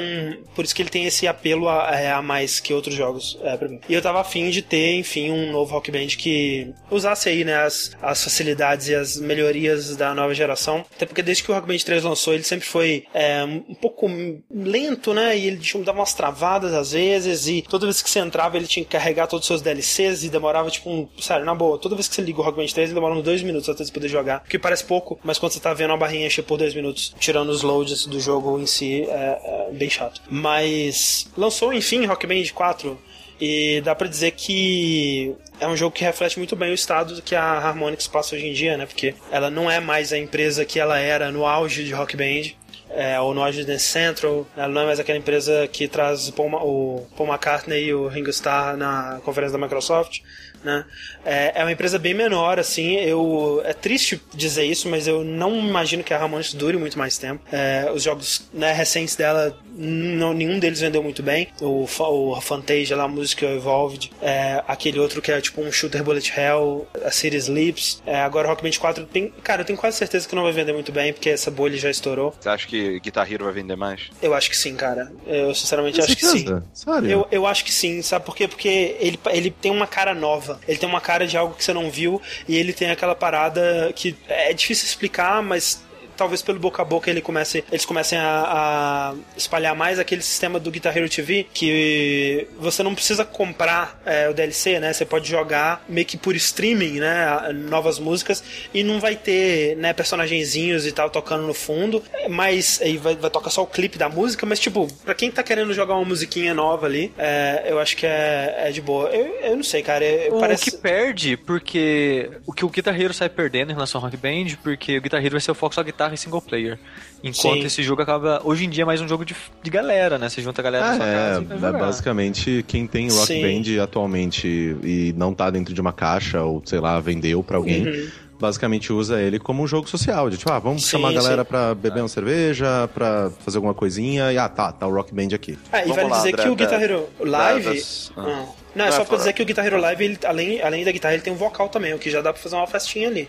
por 0.55 0.63
isso 0.63 0.75
que 0.75 0.81
ele 0.81 0.89
tem 0.89 1.05
esse 1.05 1.27
apelo 1.27 1.67
a, 1.67 1.89
é, 1.91 2.11
a 2.11 2.21
mais 2.21 2.59
que 2.59 2.73
outros 2.73 2.95
jogos 2.95 3.37
é, 3.41 3.57
pra 3.57 3.67
mim. 3.67 3.79
E 3.89 3.93
eu 3.93 4.01
tava 4.01 4.21
afim 4.21 4.49
de 4.49 4.61
ter, 4.61 4.95
enfim, 4.95 5.31
um 5.31 5.51
novo 5.51 5.73
Rock 5.73 5.91
Band 5.91 6.07
que 6.17 6.73
usasse 6.91 7.29
aí, 7.29 7.43
né, 7.43 7.55
as, 7.55 7.78
as 8.01 8.23
facilidades 8.23 8.87
e 8.87 8.95
as 8.95 9.17
melhorias 9.17 9.95
da 9.95 10.13
nova 10.13 10.33
geração. 10.33 10.85
Até 10.95 11.05
porque 11.05 11.21
desde 11.21 11.43
que 11.43 11.51
o 11.51 11.55
Rock 11.55 11.67
Band 11.67 11.77
3 11.77 12.03
lançou, 12.03 12.33
ele 12.33 12.43
sempre 12.43 12.65
foi 12.65 13.05
é, 13.13 13.43
um 13.43 13.75
pouco 13.75 14.09
lento, 14.53 15.13
né? 15.13 15.37
E 15.37 15.47
ele 15.47 15.59
dava 15.83 15.99
umas 15.99 16.13
travadas 16.13 16.73
às 16.73 16.91
vezes, 16.91 17.47
e 17.47 17.61
toda 17.61 17.85
vez 17.85 18.01
que 18.01 18.09
você 18.09 18.19
entrava, 18.19 18.57
ele 18.57 18.67
tinha 18.67 18.83
que 18.83 18.91
carregar 18.91 19.27
todos 19.27 19.43
os 19.43 19.47
seus 19.47 19.61
DLCs 19.61 20.23
e 20.23 20.29
demorava, 20.29 20.69
tipo, 20.69 20.89
um. 20.89 21.07
Sério, 21.19 21.45
na 21.45 21.55
boa, 21.55 21.77
toda 21.77 21.95
vez 21.95 22.07
que 22.07 22.15
você 22.15 22.21
liga 22.21 22.39
o 22.39 22.43
Rock 22.43 22.57
Band 22.57 22.67
3, 22.67 22.89
ele 22.89 22.93
demora 22.93 23.15
uns 23.15 23.23
dois 23.23 23.41
minutos 23.41 23.69
até 23.69 23.83
você 23.83 23.91
poder 23.91 24.07
jogar. 24.07 24.41
Porque 24.41 24.59
parece 24.59 24.83
pouco, 24.83 25.19
mas 25.23 25.37
quando 25.37 25.53
você 25.53 25.59
tá 25.59 25.73
vendo 25.73 25.93
a 25.93 25.97
barrinha 25.97 26.27
encher 26.27 26.43
por 26.43 26.57
dois 26.57 26.73
minutos, 26.73 27.13
tirando 27.19 27.49
os 27.49 27.61
loads 27.61 28.05
do 28.05 28.19
jogo 28.19 28.59
em 28.59 28.65
si, 28.65 29.03
é, 29.03 29.69
é 29.69 29.73
bem 29.73 29.89
chato. 29.89 30.21
Mas 30.29 31.27
lançou, 31.37 31.73
enfim, 31.73 32.05
Rock 32.05 32.25
Band 32.25 32.43
4. 32.53 33.08
E 33.39 33.81
dá 33.81 33.95
pra 33.95 34.07
dizer 34.07 34.31
que 34.31 35.33
é 35.59 35.67
um 35.67 35.75
jogo 35.75 35.95
que 35.95 36.03
reflete 36.03 36.37
muito 36.37 36.55
bem 36.55 36.71
o 36.71 36.73
estado 36.73 37.21
que 37.21 37.35
a 37.35 37.43
Harmonix 37.43 38.07
passa 38.07 38.35
hoje 38.35 38.47
em 38.47 38.53
dia, 38.53 38.77
né? 38.77 38.85
Porque 38.85 39.15
ela 39.31 39.49
não 39.49 39.71
é 39.71 39.79
mais 39.79 40.11
a 40.11 40.17
empresa 40.17 40.65
que 40.65 40.79
ela 40.79 40.99
era 40.99 41.31
no 41.31 41.45
auge 41.45 41.83
de 41.83 41.93
Rock 41.93 42.17
Band. 42.17 42.57
É, 42.91 43.19
ou 43.19 43.35
no 43.35 43.43
auge 43.43 43.59
de 43.59 43.67
Dance 43.67 43.85
Central, 43.85 44.47
ela 44.57 44.67
não 44.67 44.81
é 44.81 44.85
mais 44.85 44.99
aquela 44.99 45.17
empresa 45.17 45.67
que 45.67 45.87
traz 45.87 46.27
Paul, 46.31 46.49
o 46.55 47.07
Paul 47.15 47.29
McCartney 47.29 47.85
e 47.85 47.93
o 47.93 48.07
Ringo 48.07 48.31
Starr 48.31 48.75
na 48.75 49.21
conferência 49.23 49.55
da 49.55 49.63
Microsoft, 49.63 50.21
né? 50.63 50.85
É, 51.25 51.59
é 51.59 51.63
uma 51.63 51.71
empresa 51.71 51.99
bem 51.99 52.13
menor, 52.13 52.59
assim. 52.59 52.95
Eu 52.95 53.61
é 53.65 53.73
triste 53.73 54.21
dizer 54.33 54.63
isso, 54.63 54.89
mas 54.89 55.07
eu 55.07 55.23
não 55.23 55.57
imagino 55.59 56.03
que 56.03 56.13
a 56.13 56.17
Harmonix 56.17 56.53
dure 56.53 56.77
muito 56.77 56.97
mais 56.97 57.17
tempo. 57.17 57.43
É, 57.51 57.89
os 57.93 58.03
jogos 58.03 58.47
né, 58.53 58.71
recentes 58.71 59.15
dela, 59.15 59.57
não, 59.75 60.33
nenhum 60.33 60.59
deles 60.59 60.79
vendeu 60.79 61.03
muito 61.03 61.21
bem. 61.21 61.47
O, 61.61 61.85
o 61.99 62.41
Fantasia, 62.41 62.95
lá, 62.95 63.03
a 63.03 63.07
música 63.07 63.45
Evolved, 63.45 64.11
é, 64.21 64.63
aquele 64.67 64.99
outro 64.99 65.21
que 65.21 65.31
é 65.31 65.39
tipo 65.41 65.61
um 65.61 65.71
shooter 65.71 66.03
bullet 66.03 66.31
hell, 66.35 66.87
a 67.03 67.11
City 67.11 67.37
Sleeps. 67.37 68.01
É, 68.05 68.19
agora 68.21 68.47
Rock 68.47 68.63
Band 68.63 68.77
4 68.79 69.05
tem, 69.05 69.29
cara, 69.43 69.61
eu 69.61 69.65
tenho 69.65 69.77
quase 69.77 69.97
certeza 69.97 70.27
que 70.27 70.35
não 70.35 70.43
vai 70.43 70.51
vender 70.51 70.73
muito 70.73 70.91
bem, 70.91 71.13
porque 71.13 71.29
essa 71.29 71.51
bolha 71.51 71.77
já 71.77 71.89
estourou. 71.89 72.33
Você 72.39 72.49
acha 72.49 72.67
que 72.67 72.99
Guitar 72.99 73.31
Hero 73.31 73.45
vai 73.45 73.53
vender 73.53 73.75
mais? 73.75 74.09
Eu 74.21 74.33
acho 74.33 74.49
que 74.49 74.57
sim, 74.57 74.75
cara. 74.75 75.11
Eu 75.27 75.53
sinceramente 75.53 76.01
acho 76.01 76.15
que 76.15 76.25
sim. 76.25 76.45
Sério? 76.73 77.09
Eu, 77.09 77.27
eu 77.31 77.45
acho 77.45 77.63
que 77.63 77.73
sim, 77.73 78.01
sabe 78.01 78.25
por 78.25 78.35
quê? 78.35 78.47
Porque 78.47 78.95
ele, 78.99 79.19
ele 79.27 79.51
tem 79.51 79.71
uma 79.71 79.87
cara 79.87 80.13
nova. 80.13 80.48
Ele 80.67 80.77
tem 80.77 80.87
uma 80.87 81.01
cara 81.01 81.27
de 81.27 81.37
algo 81.37 81.53
que 81.53 81.63
você 81.63 81.73
não 81.73 81.91
viu 81.91 82.21
e 82.47 82.55
ele 82.55 82.71
tem 82.71 82.89
aquela 82.89 83.15
parada 83.15 83.91
que 83.95 84.15
é 84.27 84.53
difícil 84.53 84.85
explicar, 84.85 85.43
mas 85.43 85.81
talvez 86.19 86.41
pelo 86.41 86.59
boca 86.59 86.81
a 86.81 86.85
boca 86.85 87.09
ele 87.09 87.21
comece, 87.21 87.63
eles 87.71 87.85
comecem 87.85 88.19
a, 88.19 88.43
a 88.45 89.15
espalhar 89.35 89.75
mais 89.75 89.97
aquele 89.99 90.21
sistema 90.21 90.59
do 90.59 90.69
Guitar 90.69 90.95
Hero 90.95 91.09
TV 91.09 91.47
que 91.53 92.47
você 92.59 92.83
não 92.83 92.93
precisa 92.93 93.23
comprar 93.25 93.99
é, 94.05 94.29
o 94.29 94.33
DLC, 94.33 94.79
né? 94.79 94.93
Você 94.93 95.05
pode 95.05 95.27
jogar 95.29 95.83
meio 95.87 96.05
que 96.05 96.17
por 96.17 96.35
streaming, 96.35 96.99
né? 96.99 97.51
Novas 97.69 97.97
músicas 97.99 98.43
e 98.73 98.83
não 98.83 98.99
vai 98.99 99.15
ter, 99.15 99.75
né, 99.77 99.93
personagenzinhos 99.93 100.85
e 100.85 100.91
tal 100.91 101.09
tocando 101.09 101.47
no 101.47 101.53
fundo, 101.53 102.03
mas 102.29 102.79
aí 102.81 102.97
vai, 102.97 103.15
vai 103.15 103.29
tocar 103.29 103.49
só 103.49 103.63
o 103.63 103.67
clipe 103.67 103.97
da 103.97 104.09
música, 104.09 104.45
mas 104.45 104.59
tipo, 104.59 104.87
pra 105.05 105.15
quem 105.15 105.31
tá 105.31 105.41
querendo 105.41 105.73
jogar 105.73 105.95
uma 105.95 106.05
musiquinha 106.05 106.53
nova 106.53 106.85
ali, 106.85 107.11
é, 107.17 107.65
eu 107.67 107.79
acho 107.79 107.95
que 107.95 108.05
é, 108.05 108.55
é 108.67 108.71
de 108.71 108.81
boa. 108.81 109.09
Eu, 109.09 109.25
eu 109.51 109.55
não 109.55 109.63
sei, 109.63 109.81
cara, 109.81 110.03
eu- 110.03 110.35
O 110.35 110.39
parece... 110.39 110.71
que 110.71 110.77
perde, 110.77 111.37
porque 111.37 112.29
o 112.45 112.51
que 112.53 112.65
o 112.65 112.69
Guitar 112.69 112.99
Hero 112.99 113.13
sai 113.13 113.29
perdendo 113.29 113.71
em 113.71 113.73
relação 113.73 113.99
ao 113.99 114.05
Rock 114.05 114.17
Band, 114.17 114.57
porque 114.61 114.97
o 114.97 115.01
Guitar 115.01 115.19
Hero 115.21 115.31
vai 115.31 115.41
ser 115.41 115.51
o 115.51 115.55
foco 115.55 115.73
só 115.75 115.83
guitarra 115.83 116.08
e 116.13 116.17
single 116.17 116.41
player. 116.41 116.77
Enquanto 117.23 117.59
Sim. 117.61 117.65
esse 117.65 117.83
jogo 117.83 118.01
acaba. 118.01 118.41
Hoje 118.43 118.65
em 118.65 118.69
dia 118.69 118.83
é 118.83 118.85
mais 118.85 119.01
um 119.01 119.07
jogo 119.07 119.25
de, 119.25 119.35
de 119.61 119.69
galera, 119.69 120.17
né? 120.17 120.29
Você 120.29 120.41
junta 120.41 120.61
a 120.61 120.63
galera 120.63 120.85
na 120.87 120.95
sua 120.95 121.05
casa 121.05 121.41
e 121.41 121.45
vai 121.45 121.57
É, 121.57 121.59
é 121.59 121.71
jogar. 121.71 121.79
basicamente 121.85 122.65
quem 122.67 122.87
tem 122.87 123.09
Rock 123.09 123.27
Sim. 123.27 123.41
Band 123.41 123.83
atualmente 123.83 124.47
e 124.83 125.13
não 125.17 125.33
tá 125.33 125.49
dentro 125.49 125.73
de 125.73 125.81
uma 125.81 125.91
caixa 125.93 126.41
ou, 126.43 126.61
sei 126.65 126.79
lá, 126.79 126.99
vendeu 126.99 127.43
pra 127.43 127.57
alguém. 127.57 127.87
Uhum. 127.87 128.07
Basicamente 128.39 128.93
usa 128.93 129.21
ele 129.21 129.37
como 129.37 129.61
um 129.61 129.67
jogo 129.67 129.89
social, 129.89 130.29
de 130.29 130.37
tipo, 130.37 130.49
ah, 130.49 130.59
vamos 130.59 130.83
Sim, 130.85 130.91
chamar 130.91 131.09
a 131.09 131.13
galera 131.13 131.43
sim. 131.43 131.49
pra 131.49 131.75
beber 131.75 131.99
uma 132.01 132.07
cerveja, 132.07 132.89
pra 132.93 133.29
fazer 133.43 133.57
alguma 133.57 133.73
coisinha, 133.73 134.31
e 134.31 134.37
ah, 134.37 134.47
tá, 134.47 134.71
tá 134.71 134.87
o 134.87 134.93
Rock 134.93 135.13
Band 135.13 135.35
aqui. 135.35 135.59
Ah, 135.73 135.79
e 135.79 135.81
Vamos 135.89 135.95
vale 135.97 136.09
lá, 136.09 136.17
dizer 136.19 136.29
André, 136.29 136.43
que 136.43 136.49
o 136.49 136.55
Guitar 136.55 136.81
Hero 136.81 137.09
Live. 137.19 137.63
da- 137.65 137.73
das- 137.73 138.11
ah. 138.15 138.45
Ah. 138.45 138.45
Não, 138.75 138.85
é 138.85 138.91
só 138.91 138.97
pra 138.97 139.05
fala. 139.05 139.17
dizer 139.19 139.33
que 139.33 139.41
o 139.41 139.45
Guitar 139.45 139.65
Hero 139.65 139.77
Live, 139.79 140.03
ele, 140.03 140.19
além, 140.25 140.61
além 140.61 140.83
da 140.85 140.91
guitarra, 140.91 141.13
ele 141.15 141.23
tem 141.23 141.33
um 141.33 141.35
vocal 141.37 141.69
também, 141.69 141.93
o 141.93 141.99
que 141.99 142.09
já 142.09 142.21
dá 142.21 142.31
pra 142.31 142.41
fazer 142.41 142.55
uma 142.55 142.67
festinha 142.67 143.07
ali. 143.07 143.27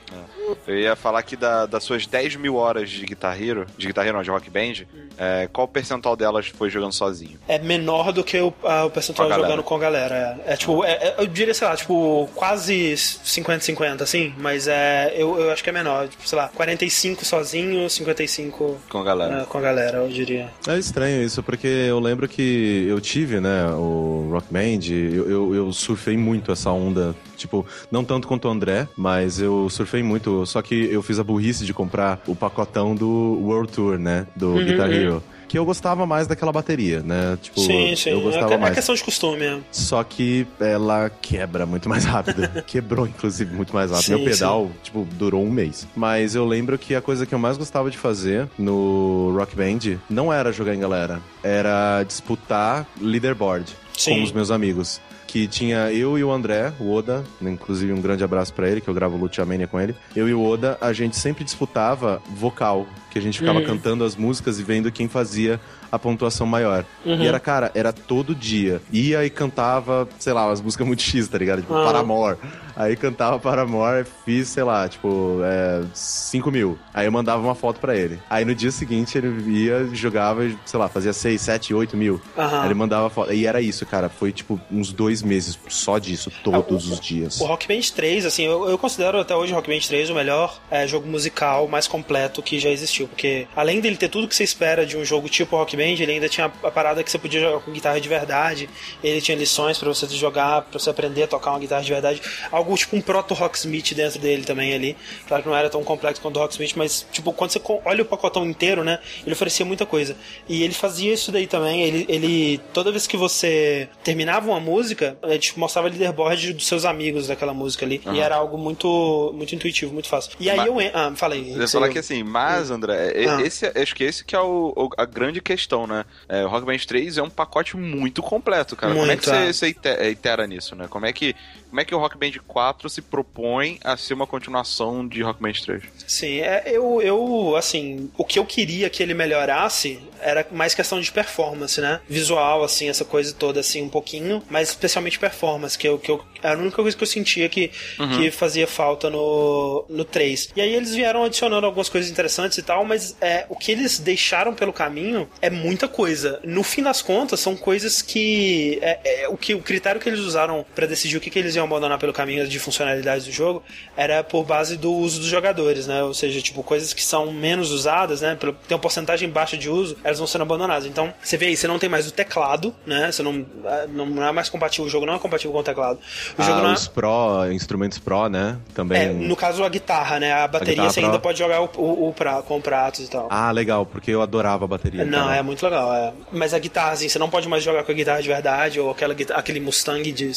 Eu 0.67 0.77
ia 0.79 0.97
falar 0.97 1.19
aqui 1.21 1.37
da, 1.37 1.67
das 1.67 1.83
suas 1.85 2.07
10 2.07 2.37
mil 2.37 2.57
horas 2.57 2.91
de 2.91 3.05
Guitar 3.07 3.41
Hero, 3.41 3.67
de 3.79 3.87
Guitar 3.87 4.05
Hero 4.07 4.17
não, 4.17 4.23
de 4.23 4.31
Rock 4.31 4.51
Band, 4.51 4.85
é, 5.17 5.49
qual 5.53 5.67
percentual 5.69 6.17
delas 6.17 6.47
foi 6.49 6.69
jogando 6.71 6.93
sozinho? 6.93 7.39
É 7.49 7.59
menor 7.59 8.13
do 8.13 8.23
que 8.25 8.39
o, 8.41 8.53
a- 8.65 8.85
o 8.87 8.91
percentual 8.91 9.29
Com 9.29 9.35
jogando 9.35 9.63
com 9.63 9.75
a 9.75 9.79
galera. 9.79 10.39
É, 10.47 10.53
É, 10.55 10.57
tipo, 10.57 10.85
é- 10.85 10.93
é- 10.93 11.15
eu 11.19 11.27
diria, 11.27 11.55
sei 11.55 11.67
lá, 11.69 11.77
tipo, 11.77 12.29
quase 12.35 12.95
50-50, 13.25 14.03
assim, 14.03 14.35
mas 14.39 14.67
é, 14.69 15.13
eu, 15.17 15.39
eu 15.39 15.51
acho 15.53 15.63
que 15.63 15.71
é 15.71 15.73
menor. 15.73 16.09
Tipo, 16.09 16.27
sei 16.29 16.39
lá, 16.39 16.49
45 16.55 17.25
sozinho, 17.25 17.89
55 17.89 18.81
Com 18.89 18.99
a 18.99 19.05
galera. 19.05 19.43
é, 19.43 19.45
com 19.45 19.59
a 19.59 19.61
galera, 19.61 19.99
eu 19.99 20.09
diria. 20.09 20.49
É 20.67 20.77
estranho 20.79 21.23
isso, 21.23 21.43
porque 21.43 21.67
eu 21.67 21.99
lembro 22.01 22.29
que 22.29 22.87
eu 22.89 23.01
tive, 23.01 23.41
né, 23.41 23.67
o 23.73 24.29
Rock 24.33 24.47
Band, 24.51 24.81
eu, 24.93 25.30
eu, 25.31 25.55
eu 25.55 25.73
surfei 25.73 26.17
muito 26.17 26.53
essa 26.53 26.71
onda, 26.71 27.15
tipo, 27.37 27.65
não 27.91 28.05
tanto 28.05 28.27
quanto 28.29 28.49
o 28.49 28.51
André, 28.51 28.89
mas 28.97 29.41
eu 29.41 29.69
surfei 29.71 30.03
muito, 30.03 30.45
só 30.47 30.61
que 30.63 30.75
eu 30.91 31.03
fiz 31.03 31.19
a 31.19 31.25
burrice 31.25 31.65
de 31.65 31.73
comprar 31.73 32.21
o 32.27 32.35
pacotão 32.35 32.95
do 32.95 33.09
World 33.43 33.73
Tour, 33.73 33.99
né, 33.99 34.27
do 34.37 34.49
Uhum, 34.51 34.65
Guitar 34.65 34.89
uhum. 34.89 34.95
Hero. 34.95 35.23
Que 35.49 35.59
eu 35.59 35.65
gostava 35.65 36.07
mais 36.07 36.29
daquela 36.29 36.53
bateria, 36.53 37.01
né? 37.01 37.37
Tipo, 37.43 37.59
sim, 37.59 37.97
sim. 37.97 38.11
eu 38.11 38.21
gostava 38.21 38.53
é, 38.53 38.55
é 38.55 38.57
mais. 38.57 38.73
questão 38.73 38.95
de 38.95 39.03
costume. 39.03 39.45
é. 39.45 39.59
Só 39.73 40.01
que 40.05 40.47
ela 40.61 41.11
quebra 41.11 41.67
muito 41.67 41.89
mais 41.89 42.05
rápido. 42.05 42.49
Quebrou, 42.65 43.05
inclusive, 43.05 43.53
muito 43.53 43.75
mais 43.75 43.91
rápido. 43.91 44.07
Sim, 44.07 44.15
Meu 44.15 44.31
pedal, 44.31 44.71
tipo, 44.81 45.05
durou 45.15 45.45
um 45.45 45.51
mês. 45.51 45.89
Mas 45.97 46.37
eu 46.37 46.47
lembro 46.47 46.79
que 46.79 46.95
a 46.95 47.01
coisa 47.01 47.27
que 47.27 47.35
eu 47.35 47.39
mais 47.41 47.59
gostava 47.59 47.91
de 47.91 47.99
fazer 47.99 48.49
no 48.57 49.35
Rock 49.37 49.57
Band 49.57 49.99
não 50.09 50.33
era 50.33 50.53
jogar 50.53 50.73
em 50.73 50.79
galera, 50.79 51.21
era 51.43 52.05
disputar 52.05 52.87
leaderboard 53.01 53.75
Sim. 53.99 54.19
com 54.19 54.23
os 54.23 54.31
meus 54.31 54.53
amigos. 54.53 55.01
Que 55.31 55.47
tinha 55.47 55.93
eu 55.93 56.19
e 56.19 56.25
o 56.25 56.33
André, 56.33 56.73
o 56.81 56.93
Oda, 56.93 57.23
inclusive 57.41 57.93
um 57.93 58.01
grande 58.01 58.25
abraço 58.25 58.53
pra 58.53 58.69
ele, 58.69 58.81
que 58.81 58.89
eu 58.89 58.95
gravo 58.95 59.17
Luteamania 59.17 59.69
com 59.69 59.81
ele. 59.81 59.95
Eu 60.17 60.29
e 60.29 60.35
o 60.35 60.43
Oda, 60.43 60.77
a 60.81 60.93
gente 60.93 61.17
sempre 61.17 61.45
disputava 61.45 62.21
vocal, 62.35 62.85
que 63.11 63.19
a 63.19 63.23
gente 63.23 63.39
ficava 63.39 63.61
cantando 63.63 64.05
as 64.05 64.15
músicas 64.17 64.59
e 64.59 64.63
vendo 64.63 64.91
quem 64.93 65.09
fazia 65.09 65.61
a 65.91 65.99
pontuação 65.99 66.47
maior. 66.47 66.85
E 67.05 67.27
era, 67.27 67.41
cara, 67.41 67.71
era 67.75 67.93
todo 67.93 68.35
dia. 68.35 68.81
Ia 68.93 69.25
e 69.25 69.31
cantava, 69.31 70.09
sei 70.19 70.33
lá, 70.33 70.47
umas 70.47 70.61
músicas 70.61 70.87
muito 70.87 71.03
X, 71.03 71.27
tá 71.29 71.37
ligado? 71.37 71.63
Tipo, 71.63 71.75
Ah. 71.75 71.85
Paramore. 71.85 72.39
Aí 72.77 72.95
cantava 72.97 73.39
Paramore, 73.39 74.07
fiz, 74.25 74.49
sei 74.49 74.63
lá, 74.63 74.89
tipo, 74.89 75.41
é, 75.43 75.83
5 75.93 76.51
mil. 76.51 76.79
Aí 76.95 77.07
eu 77.07 77.13
mandava 77.13 77.43
uma 77.43 77.55
foto 77.55 77.81
pra 77.81 77.95
ele. 77.97 78.19
Aí 78.31 78.45
no 78.45 78.55
dia 78.55 78.71
seguinte 78.71 79.19
ele 79.19 79.29
ia, 79.51 79.89
jogava, 79.93 80.49
sei 80.65 80.79
lá, 80.79 80.89
fazia 80.89 81.13
6, 81.13 81.41
7, 81.41 81.75
8 81.75 81.97
mil. 81.97 82.21
Aham. 82.39 82.61
Aí 82.61 82.67
ele 82.69 82.75
mandava 82.75 83.11
foto. 83.11 83.33
E 83.33 83.45
era 83.47 83.61
isso, 83.61 83.85
cara. 83.85 84.09
Foi 84.09 84.31
tipo 84.33 84.61
uns 84.71 84.93
dois 84.93 85.23
meses 85.23 85.59
só 85.69 85.99
disso, 85.99 86.31
todos 86.45 86.89
o- 86.89 86.93
os 86.93 87.01
dias. 87.01 87.41
O 87.41 87.45
Rock 87.45 87.67
Band 87.67 87.81
3, 87.95 88.25
assim, 88.25 88.45
eu, 88.45 88.69
eu 88.69 88.79
considero 88.79 89.19
até 89.19 89.35
hoje 89.35 89.53
o 89.53 89.57
Rock 89.57 89.69
Band 89.69 89.81
3 89.87 90.09
o 90.09 90.15
melhor 90.15 90.61
é, 90.71 90.87
jogo 90.87 91.07
musical 91.09 91.67
mais 91.69 91.87
completo 91.89 92.41
que 92.43 92.59
já 92.59 92.71
existiu. 92.71 93.00
Porque 93.09 93.47
além 93.55 93.81
dele 93.81 93.97
ter 93.97 94.09
tudo 94.09 94.29
que 94.29 94.35
você 94.35 94.45
espera 94.45 94.85
de 94.87 94.97
um 94.97 95.05
jogo 95.05 95.29
tipo 95.29 95.57
Rock 95.57 95.77
Band, 95.77 95.83
ele 96.01 96.13
ainda 96.13 96.29
tinha 96.29 96.47
a 96.63 96.71
parada 96.71 97.03
que 97.03 97.11
você 97.11 97.19
podia 97.19 97.41
jogar 97.41 97.61
com 97.61 97.73
guitarra 97.73 98.01
de 98.01 98.09
verdade. 98.09 98.69
Ele 99.03 99.21
tinha 99.21 99.37
lições 99.37 99.79
pra 99.79 99.89
você 99.89 100.07
jogar, 100.09 100.63
pra 100.63 100.79
você 100.79 100.91
aprender 100.91 101.25
a 101.25 101.27
tocar 101.27 101.51
uma 101.51 101.59
guitarra 101.59 101.83
de 101.83 101.91
verdade. 101.93 102.23
Algo 102.51 102.77
tipo 102.77 102.97
um 102.97 103.01
proto 103.01 103.35
Rocksmith 103.35 103.95
dentro 103.95 104.19
dele 104.19 104.45
também 104.45 104.75
ali. 104.75 104.97
Claro 105.27 105.43
que 105.43 105.49
não 105.49 105.57
era 105.57 105.69
tão 105.71 105.83
complexo 105.85 106.21
quanto 106.21 106.37
o 106.37 106.41
Rocksmith, 106.41 106.73
mas 106.77 107.07
tipo, 107.13 107.33
quando 107.33 107.51
você 107.51 107.61
olha 107.85 108.03
o 108.03 108.05
pacotão 108.05 108.45
inteiro, 108.47 108.85
né? 108.85 108.99
Ele 109.25 109.33
oferecia 109.33 109.65
muita 109.65 109.87
coisa. 109.87 110.17
E 110.49 110.63
ele 110.63 110.75
fazia 110.75 111.13
isso 111.13 111.31
daí 111.33 111.47
também. 111.47 111.83
Ele, 111.83 112.07
ele 112.09 112.61
toda 112.73 112.91
vez 112.91 113.07
que 113.07 113.17
você 113.17 113.89
terminava 114.03 114.49
uma 114.51 114.61
música, 114.61 115.17
ele 115.23 115.41
mostrava 115.57 115.89
o 115.89 115.91
leaderboard 115.91 116.53
dos 116.53 116.67
seus 116.67 116.85
amigos 116.85 117.29
daquela 117.29 117.55
música 117.55 117.85
ali. 117.85 118.01
E 118.13 118.19
era 118.21 118.37
algo 118.37 118.59
muito, 118.59 119.33
muito 119.35 119.55
intuitivo, 119.55 119.93
muito 119.93 120.09
fácil. 120.09 120.33
E 120.41 120.49
aí 120.51 120.57
Mas- 120.57 120.67
eu. 120.67 120.77
Ah, 120.95 121.13
falei. 121.15 121.53
Eu 121.55 121.61
ia 121.61 121.69
falar 121.69 121.89
que 121.89 121.99
assim, 121.99 122.23
mas, 122.23 122.71
André, 122.71 122.90
e- 122.93 123.29
Ah. 123.29 123.41
esse, 123.43 123.67
acho 123.67 123.95
que 123.95 124.05
esse 124.05 124.25
que 124.25 124.35
é 124.35 124.41
o, 124.41 124.73
o- 124.77 124.91
a 124.97 125.05
grande 125.05 125.41
questão, 125.41 125.87
né? 125.87 126.05
É, 126.29 126.45
o 126.45 126.49
Rock 126.49 126.67
Band 126.67 126.79
3 126.79 127.19
é 127.19 127.23
um 127.23 127.31
pacote 127.31 127.77
muito 127.77 128.23
completo, 128.23 128.77
cara. 128.77 128.93
Como 128.95 129.05
é 129.11 129.17
que 129.17 129.27
Muito, 129.29 129.31
você, 129.31 129.49
é. 129.49 129.53
você 129.53 129.67
ite- 129.69 130.11
itera 130.11 130.47
nisso, 130.47 130.75
né? 130.77 130.87
Como 130.89 131.07
é, 131.07 131.13
que, 131.13 131.35
como 131.69 131.81
é 131.81 131.85
que 131.85 131.95
o 131.95 131.99
Rock 131.99 132.17
Band 132.19 132.33
4 132.47 132.89
se 132.89 133.01
propõe 133.03 133.79
a 133.85 133.97
ser 133.97 134.15
uma 134.15 134.27
continuação 134.27 135.07
de 135.07 135.23
Rock 135.23 135.41
Band 135.43 135.53
3? 135.65 135.83
Sim, 136.07 136.41
é, 136.41 136.63
eu, 136.67 137.01
eu, 137.03 137.55
assim, 137.57 138.11
o 138.17 138.25
que 138.25 138.39
eu 138.39 138.45
queria 138.45 138.89
que 138.91 139.03
ele 139.03 139.15
melhorasse 139.15 140.01
era 140.21 140.47
mais 140.53 140.75
questão 140.75 141.01
de 141.01 141.11
performance, 141.11 141.81
né? 141.81 142.01
Visual, 142.09 142.63
assim, 142.63 142.89
essa 142.91 143.05
coisa 143.05 143.33
toda, 143.33 143.61
assim, 143.61 143.83
um 143.83 143.89
pouquinho, 143.89 144.43
mas 144.51 144.69
especialmente 144.69 145.19
performance, 145.19 145.79
que 145.79 145.89
eu, 145.89 145.99
que 145.99 146.11
eu 146.11 146.23
era 146.43 146.57
a 146.57 146.59
única 146.61 146.77
coisa 146.83 146.97
que 146.97 147.03
eu 147.03 147.07
sentia 147.09 147.49
que, 147.49 147.71
que 148.17 148.31
fazia 148.31 148.67
falta 148.67 149.09
no, 149.09 149.85
no 149.89 150.05
3. 150.05 150.51
E 150.57 150.61
aí 150.61 150.75
eles 150.75 150.95
vieram 150.95 151.25
adicionando 151.25 151.67
algumas 151.67 151.89
coisas 151.89 152.11
interessantes 152.11 152.59
e 152.59 152.63
tal, 152.63 152.80
mas 152.85 153.17
é, 153.21 153.47
o 153.49 153.57
que 153.57 153.73
eles 153.73 153.99
deixaram 153.99 154.55
pelo 154.55 154.73
caminho 154.73 155.29
é 155.41 155.51
muita 155.51 155.89
coisa. 155.89 156.41
No 156.45 156.63
fim 156.63 156.83
das 156.83 157.03
contas, 157.03 157.41
são 157.41 157.57
coisas 157.57 158.03
que. 158.03 158.79
É, 158.83 159.23
é, 159.25 159.29
o, 159.29 159.37
que 159.37 159.55
o 159.55 159.61
critério 159.61 160.01
que 160.01 160.09
eles 160.09 160.21
usaram 160.21 160.65
pra 160.75 160.87
decidir 160.87 161.17
o 161.17 161.21
que, 161.21 161.31
que 161.31 161.39
eles 161.39 161.55
iam 161.57 161.65
abandonar 161.65 161.99
pelo 161.99 162.13
caminho 162.13 162.47
de 162.47 162.59
funcionalidades 162.59 163.27
do 163.27 163.33
jogo 163.33 163.63
era 163.97 164.23
por 164.25 164.45
base 164.45 164.77
do 164.77 164.93
uso 164.93 165.21
dos 165.21 165.29
jogadores, 165.29 165.87
né? 165.87 166.03
Ou 166.03 166.15
seja, 166.15 166.41
tipo, 166.41 166.63
coisas 166.63 166.93
que 166.93 167.03
são 167.03 167.33
menos 167.33 167.71
usadas, 167.71 168.21
né? 168.21 168.37
Tem 168.41 168.51
uma 168.71 168.79
porcentagem 168.79 169.29
baixa 169.29 169.57
de 169.57 169.69
uso, 169.69 169.97
elas 170.03 170.19
vão 170.19 170.27
sendo 170.27 170.43
abandonadas. 170.43 170.87
Então, 170.87 171.13
você 171.23 171.37
vê 171.37 171.47
aí, 171.47 171.57
você 171.57 171.67
não 171.67 171.79
tem 171.79 171.89
mais 171.89 172.07
o 172.07 172.13
teclado, 172.13 172.75
né? 172.87 173.11
Você 173.11 173.23
não, 173.23 173.45
ah, 173.65 173.87
não 173.89 174.27
é 174.27 174.33
mais 174.33 174.49
compatível, 174.49 174.87
o 174.87 174.89
jogo 174.89 175.07
não 175.07 175.15
é 175.15 175.19
compatível 175.19 175.53
com 175.53 175.59
o 175.59 175.63
teclado. 175.63 175.99
O 176.39 176.43
jogo 176.43 176.59
Ah, 176.59 176.63
não 176.63 176.71
é. 176.71 176.75
os 176.75 176.89
Pro, 176.89 177.53
instrumentos 177.53 177.99
Pro, 177.99 178.29
né? 178.29 178.57
Também. 178.75 179.03
É, 179.03 179.13
no 179.13 179.37
caso, 179.37 179.65
a 179.65 179.69
guitarra, 179.69 180.19
né? 180.19 180.33
A 180.33 180.47
bateria 180.49 180.75
guitarra 180.75 180.91
você 180.91 181.01
Pro. 181.01 181.09
ainda 181.11 181.19
pode 181.19 181.39
jogar 181.39 181.61
o, 181.63 181.71
o, 181.77 182.09
o 182.09 182.13
pra, 182.13 182.43
com 182.43 182.61
pratos 182.71 183.07
e 183.07 183.11
tal. 183.11 183.27
Ah, 183.31 183.51
legal, 183.51 183.85
porque 183.85 184.11
eu 184.13 184.23
adorava 184.23 184.65
a 184.65 184.69
bateria. 184.69 185.05
Não, 185.05 185.25
cara. 185.27 185.37
é 185.37 185.43
muito 185.43 185.63
legal. 185.65 185.93
é. 185.93 186.13
Mas 186.33 186.55
a 186.55 186.59
guitarra, 186.59 186.93
assim, 186.93 187.09
você 187.09 187.19
não 187.19 187.29
pode 187.29 187.49
mais 187.49 187.63
jogar 187.65 187.83
com 187.85 187.91
a 187.91 187.95
guitarra 187.95 188.23
de 188.23 188.29
verdade, 188.29 188.79
ou 188.79 188.91
aquela, 188.91 189.15
aquele 189.35 189.59
Mustang 189.61 190.11
de 190.13 190.31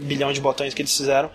bilhão 0.00 0.32
de 0.32 0.40
botões 0.40 0.74
que 0.74 0.82
eles 0.82 0.94
fizeram. 0.96 1.30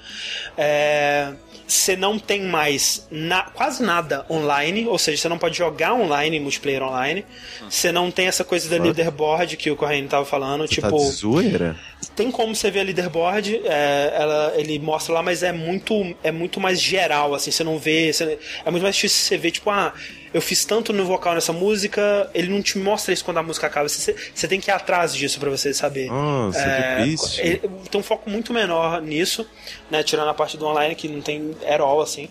É, 0.58 1.34
Você 1.66 1.96
não 1.96 2.20
tem 2.20 2.42
mais 2.44 3.08
na- 3.10 3.44
quase 3.44 3.82
nada 3.82 4.26
online, 4.30 4.86
ou 4.86 4.98
seja, 5.00 5.22
você 5.22 5.30
não 5.30 5.38
pode 5.38 5.58
jogar 5.58 5.94
online, 5.94 6.38
multiplayer 6.40 6.84
online. 6.84 7.26
Você 7.70 7.90
não 7.92 8.12
tem 8.12 8.28
essa 8.28 8.44
coisa 8.44 8.70
da 8.70 8.76
leaderboard 8.84 9.56
que 9.58 9.72
o 9.72 9.76
Correio 9.76 10.06
tava 10.10 10.26
falando, 10.26 10.68
Você 10.68 10.82
tá 10.82 10.88
tipo 10.90 11.00
de 11.00 11.12
zoeira? 11.12 11.76
tem 12.18 12.30
como 12.30 12.54
você 12.54 12.70
ver 12.70 12.82
a 12.82 12.84
leaderboard, 12.84 13.62
é, 13.66 14.14
ela, 14.14 14.54
ele 14.58 14.78
mostra 14.78 15.14
lá, 15.16 15.24
mas 15.24 15.42
é 15.42 15.54
muito, 15.54 16.14
é 16.22 16.32
muito 16.32 16.60
mais 16.60 16.80
geral, 16.82 17.34
assim, 17.34 17.50
você 17.50 17.64
não 17.64 17.80
vê, 17.80 18.12
você- 18.12 18.38
é 18.66 18.70
muito 18.70 18.84
mais 18.84 18.94
difícil 18.96 19.24
você 19.26 19.38
ver, 19.38 19.52
tipo, 19.52 19.70
ah, 19.72 19.94
eu 20.34 20.42
fiz 20.42 20.66
tanto 20.66 20.92
no 20.92 21.06
vocal 21.06 21.36
nessa 21.36 21.54
música, 21.54 22.30
ele 22.34 22.48
não 22.50 22.62
te 22.62 22.78
mostra 22.78 23.14
isso 23.14 23.24
quando 23.24 23.38
a 23.38 23.44
música 23.44 23.68
acaba, 23.68 23.88
você, 23.88 24.16
você 24.34 24.48
tem 24.48 24.60
que 24.60 24.70
ir 24.70 24.74
atrás 24.74 25.14
disso 25.14 25.40
pra 25.40 25.50
você 25.50 25.74
saber. 25.74 26.08
Nossa, 26.08 26.60
que 26.60 27.02
triste. 27.04 27.42
ele- 27.42 27.62
tem 27.92 28.00
um 28.02 28.04
foco 28.04 28.30
muito 28.30 28.52
menor 28.54 29.02
nisso, 29.02 29.48
né, 29.94 30.02
tirando 30.02 30.28
a 30.28 30.34
parte 30.34 30.58
do 30.58 30.66
online, 30.66 30.96
que 30.96 31.08
não 31.08 31.22
tem 31.22 31.56
at 31.70 31.80
all, 31.80 32.02
assim. 32.02 32.28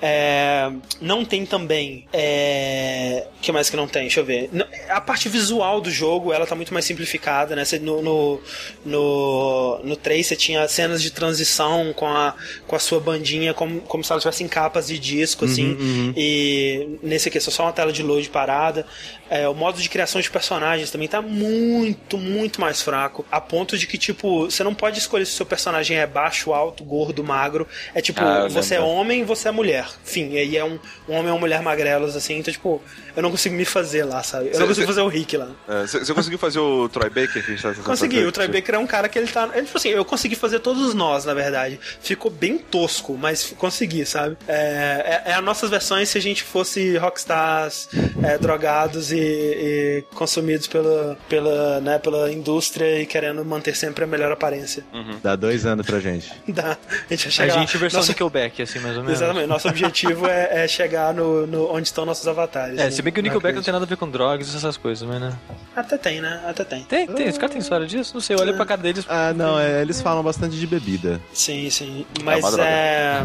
É, 0.00 0.70
não 1.00 1.24
tem 1.24 1.44
também. 1.44 2.06
É, 2.12 3.26
que 3.42 3.50
mais 3.50 3.68
que 3.68 3.76
não 3.76 3.88
tem? 3.88 4.02
Deixa 4.02 4.20
eu 4.20 4.24
ver. 4.24 4.48
A 4.88 5.00
parte 5.00 5.28
visual 5.28 5.80
do 5.80 5.90
jogo, 5.90 6.32
ela 6.32 6.46
tá 6.46 6.54
muito 6.54 6.72
mais 6.72 6.84
simplificada, 6.84 7.56
né? 7.56 7.64
No, 7.82 8.00
no, 8.00 8.40
no, 8.84 9.80
no 9.82 9.96
3 9.96 10.24
você 10.24 10.36
tinha 10.36 10.68
cenas 10.68 11.02
de 11.02 11.10
transição 11.10 11.92
com 11.92 12.06
a, 12.06 12.32
com 12.68 12.76
a 12.76 12.78
sua 12.78 13.00
bandinha, 13.00 13.52
como, 13.52 13.80
como 13.80 14.04
se 14.04 14.12
ela 14.12 14.20
tivesse 14.20 14.44
em 14.44 14.48
capas 14.48 14.86
de 14.86 14.96
disco, 14.96 15.46
assim. 15.46 15.76
E 16.16 16.98
nesse 17.02 17.28
aqui 17.28 17.38
é 17.38 17.40
só 17.40 17.64
uma 17.64 17.72
tela 17.72 17.92
de 17.92 18.04
load 18.04 18.28
parada. 18.30 18.86
É, 19.28 19.48
o 19.48 19.54
modo 19.54 19.80
de 19.80 19.88
criação 19.88 20.20
de 20.20 20.30
personagens 20.30 20.90
também 20.90 21.08
tá 21.08 21.20
muito, 21.20 22.16
muito 22.18 22.60
mais 22.60 22.82
fraco. 22.82 23.24
A 23.30 23.40
ponto 23.40 23.76
de 23.76 23.86
que, 23.86 23.98
tipo, 23.98 24.44
você 24.44 24.62
não 24.62 24.74
pode 24.74 24.98
escolher 24.98 25.24
se 25.24 25.32
o 25.32 25.34
seu 25.36 25.46
personagem 25.46 25.96
é 25.96 26.06
baixo, 26.06 26.52
alto, 26.52 26.84
gordo, 26.84 26.99
magro. 27.24 27.66
É 27.94 28.00
tipo, 28.00 28.20
Ah, 28.20 28.48
você 28.48 28.74
é 28.76 28.80
homem 28.80 29.24
você 29.24 29.48
é 29.48 29.50
mulher. 29.50 29.86
Enfim, 30.06 30.30
e 30.32 30.38
aí 30.38 30.56
é 30.56 30.64
um, 30.64 30.78
um 31.08 31.14
homem 31.14 31.26
ou 31.30 31.34
uma 31.34 31.40
mulher 31.40 31.62
magrelos, 31.62 32.16
assim. 32.16 32.38
Então, 32.38 32.52
tipo, 32.52 32.82
eu 33.16 33.22
não 33.22 33.30
consigo 33.30 33.54
me 33.54 33.64
fazer 33.64 34.04
lá, 34.04 34.22
sabe? 34.22 34.48
Eu 34.48 34.54
Cê- 34.54 34.60
não 34.60 34.66
consigo 34.68 34.86
cê- 34.86 34.92
fazer 34.92 35.00
o 35.02 35.08
Rick 35.08 35.36
lá. 35.36 35.48
É, 35.68 35.86
Você 35.86 35.98
você 36.00 36.14
conseguiu 36.14 36.38
fazer 36.38 36.58
o 36.58 36.88
Troy 36.88 37.08
Baker 37.08 37.32
que 37.32 37.38
a 37.38 37.42
gente 37.54 37.62
tá 37.62 37.74
Consegui, 37.82 38.16
fazer? 38.16 38.26
o 38.28 38.32
Troy 38.32 38.48
Baker 38.48 38.74
é 38.74 38.78
um 38.78 38.86
cara 38.86 39.08
que 39.08 39.18
ele 39.18 39.28
tá. 39.28 39.48
Ele, 39.54 39.66
tipo 39.66 39.76
assim, 39.78 39.88
eu 39.90 40.04
consegui 40.04 40.34
fazer 40.34 40.60
todos 40.60 40.94
nós, 40.94 41.24
na 41.24 41.34
verdade. 41.34 41.78
Ficou 42.00 42.30
bem 42.30 42.58
tosco, 42.58 43.16
mas 43.16 43.54
consegui, 43.58 44.04
sabe? 44.06 44.36
É, 44.48 45.22
é, 45.26 45.30
é 45.30 45.34
as 45.34 45.44
nossas 45.44 45.70
versões 45.70 46.08
se 46.08 46.18
a 46.18 46.20
gente 46.20 46.42
fosse 46.42 46.96
rockstars 46.98 47.88
é, 48.22 48.38
drogados 48.38 49.12
e, 49.12 49.18
e 49.18 50.04
consumidos 50.14 50.66
pela, 50.66 51.16
pela, 51.28 51.80
né, 51.80 51.98
pela 51.98 52.30
indústria 52.32 53.00
e 53.00 53.06
querendo 53.06 53.44
manter 53.44 53.74
sempre 53.76 54.04
a 54.04 54.06
melhor 54.06 54.32
aparência. 54.32 54.84
Dá 55.22 55.36
dois 55.36 55.66
anos 55.66 55.86
pra 55.86 56.00
gente. 56.00 56.32
Dá. 56.48 56.76
A 56.90 57.14
gente 57.14 57.22
vai 57.22 57.28
A 57.28 57.30
chegar 57.30 57.54
lá. 57.54 57.60
gente 57.60 57.78
versão 57.78 58.00
Nossa- 58.00 58.12
Nickelback, 58.12 58.62
assim, 58.62 58.78
mais 58.80 58.96
ou 58.96 59.02
menos. 59.04 59.20
Exatamente. 59.20 59.46
Nosso 59.46 59.68
objetivo 59.68 60.26
é, 60.26 60.64
é 60.64 60.68
chegar 60.68 61.14
no, 61.14 61.46
no- 61.46 61.72
onde 61.72 61.86
estão 61.88 62.04
nossos 62.04 62.26
avatares. 62.26 62.78
É, 62.78 62.84
né? 62.84 62.90
se 62.90 63.00
bem 63.02 63.12
que 63.12 63.20
o 63.20 63.22
Nickelback 63.22 63.54
não 63.54 63.62
tem 63.62 63.72
nada 63.72 63.84
a 63.84 63.88
ver 63.88 63.96
com 63.96 64.08
drogas 64.10 64.52
e 64.52 64.56
essas 64.56 64.76
coisas, 64.76 65.06
mas 65.08 65.20
né? 65.20 65.32
Até 65.76 65.96
tem, 65.98 66.20
né? 66.20 66.42
Até 66.46 66.64
tem. 66.64 66.82
Tem, 66.84 67.06
tem. 67.06 67.28
Os 67.28 67.36
caras 67.38 67.52
têm 67.52 67.60
história 67.60 67.86
disso? 67.86 68.12
Não 68.14 68.20
sei, 68.20 68.34
eu 68.36 68.40
olhei 68.40 68.54
pra 68.54 68.66
cara 68.66 68.82
deles. 68.82 69.04
Ah, 69.08 69.32
não, 69.32 69.58
é, 69.58 69.82
eles 69.82 70.00
falam 70.00 70.22
bastante 70.22 70.56
de 70.56 70.66
bebida. 70.66 71.20
Sim, 71.32 71.70
sim. 71.70 72.04
Mas 72.24 72.40
uma 72.44 72.50
droga. 72.50 72.68
é. 72.68 73.22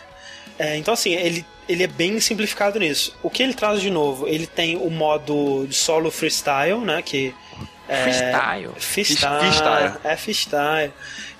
É, 0.58 0.74
então, 0.78 0.94
assim, 0.94 1.12
ele, 1.12 1.44
ele 1.68 1.82
é 1.82 1.86
bem 1.86 2.18
simplificado 2.18 2.78
nisso. 2.78 3.14
O 3.22 3.28
que 3.28 3.42
ele 3.42 3.52
traz 3.52 3.78
de 3.78 3.90
novo? 3.90 4.26
Ele 4.26 4.46
tem 4.46 4.74
o 4.78 4.88
modo 4.88 5.66
de 5.68 5.74
solo 5.74 6.10
freestyle, 6.10 6.78
né? 6.80 7.02
Que. 7.02 7.34
É, 7.86 8.02
Freestyle. 8.02 8.70
Freestyle. 8.78 9.38
Freestyle. 9.38 9.92
É 10.02 10.16
freestyle. 10.16 10.92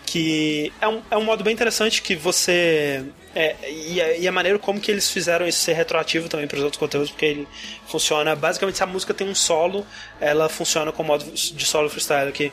Que 0.07 0.73
é 0.81 0.89
um, 0.89 1.03
é 1.11 1.17
um 1.17 1.25
modo 1.25 1.45
bem 1.45 1.53
interessante 1.53 2.01
que 2.01 2.15
você. 2.17 3.05
É, 3.35 3.55
e, 3.71 4.01
a, 4.01 4.17
e 4.17 4.29
a 4.29 4.33
maneira 4.33 4.59
como 4.59 4.81
que 4.81 4.91
eles 4.91 5.11
fizeram 5.11 5.47
isso 5.47 5.59
ser 5.59 5.75
retroativo 5.75 6.27
também 6.29 6.47
para 6.47 6.57
os 6.57 6.63
outros 6.63 6.79
conteúdos, 6.79 7.11
porque 7.11 7.27
ele 7.27 7.49
funciona. 7.87 8.35
Basicamente, 8.35 8.77
se 8.77 8.83
a 8.83 8.87
música 8.87 9.13
tem 9.13 9.29
um 9.29 9.35
solo, 9.35 9.87
ela 10.21 10.49
funciona 10.49 10.91
com 10.91 11.03
modo 11.03 11.25
de 11.31 11.67
solo 11.67 11.91
freestyle 11.91 12.31
é, 12.31 12.53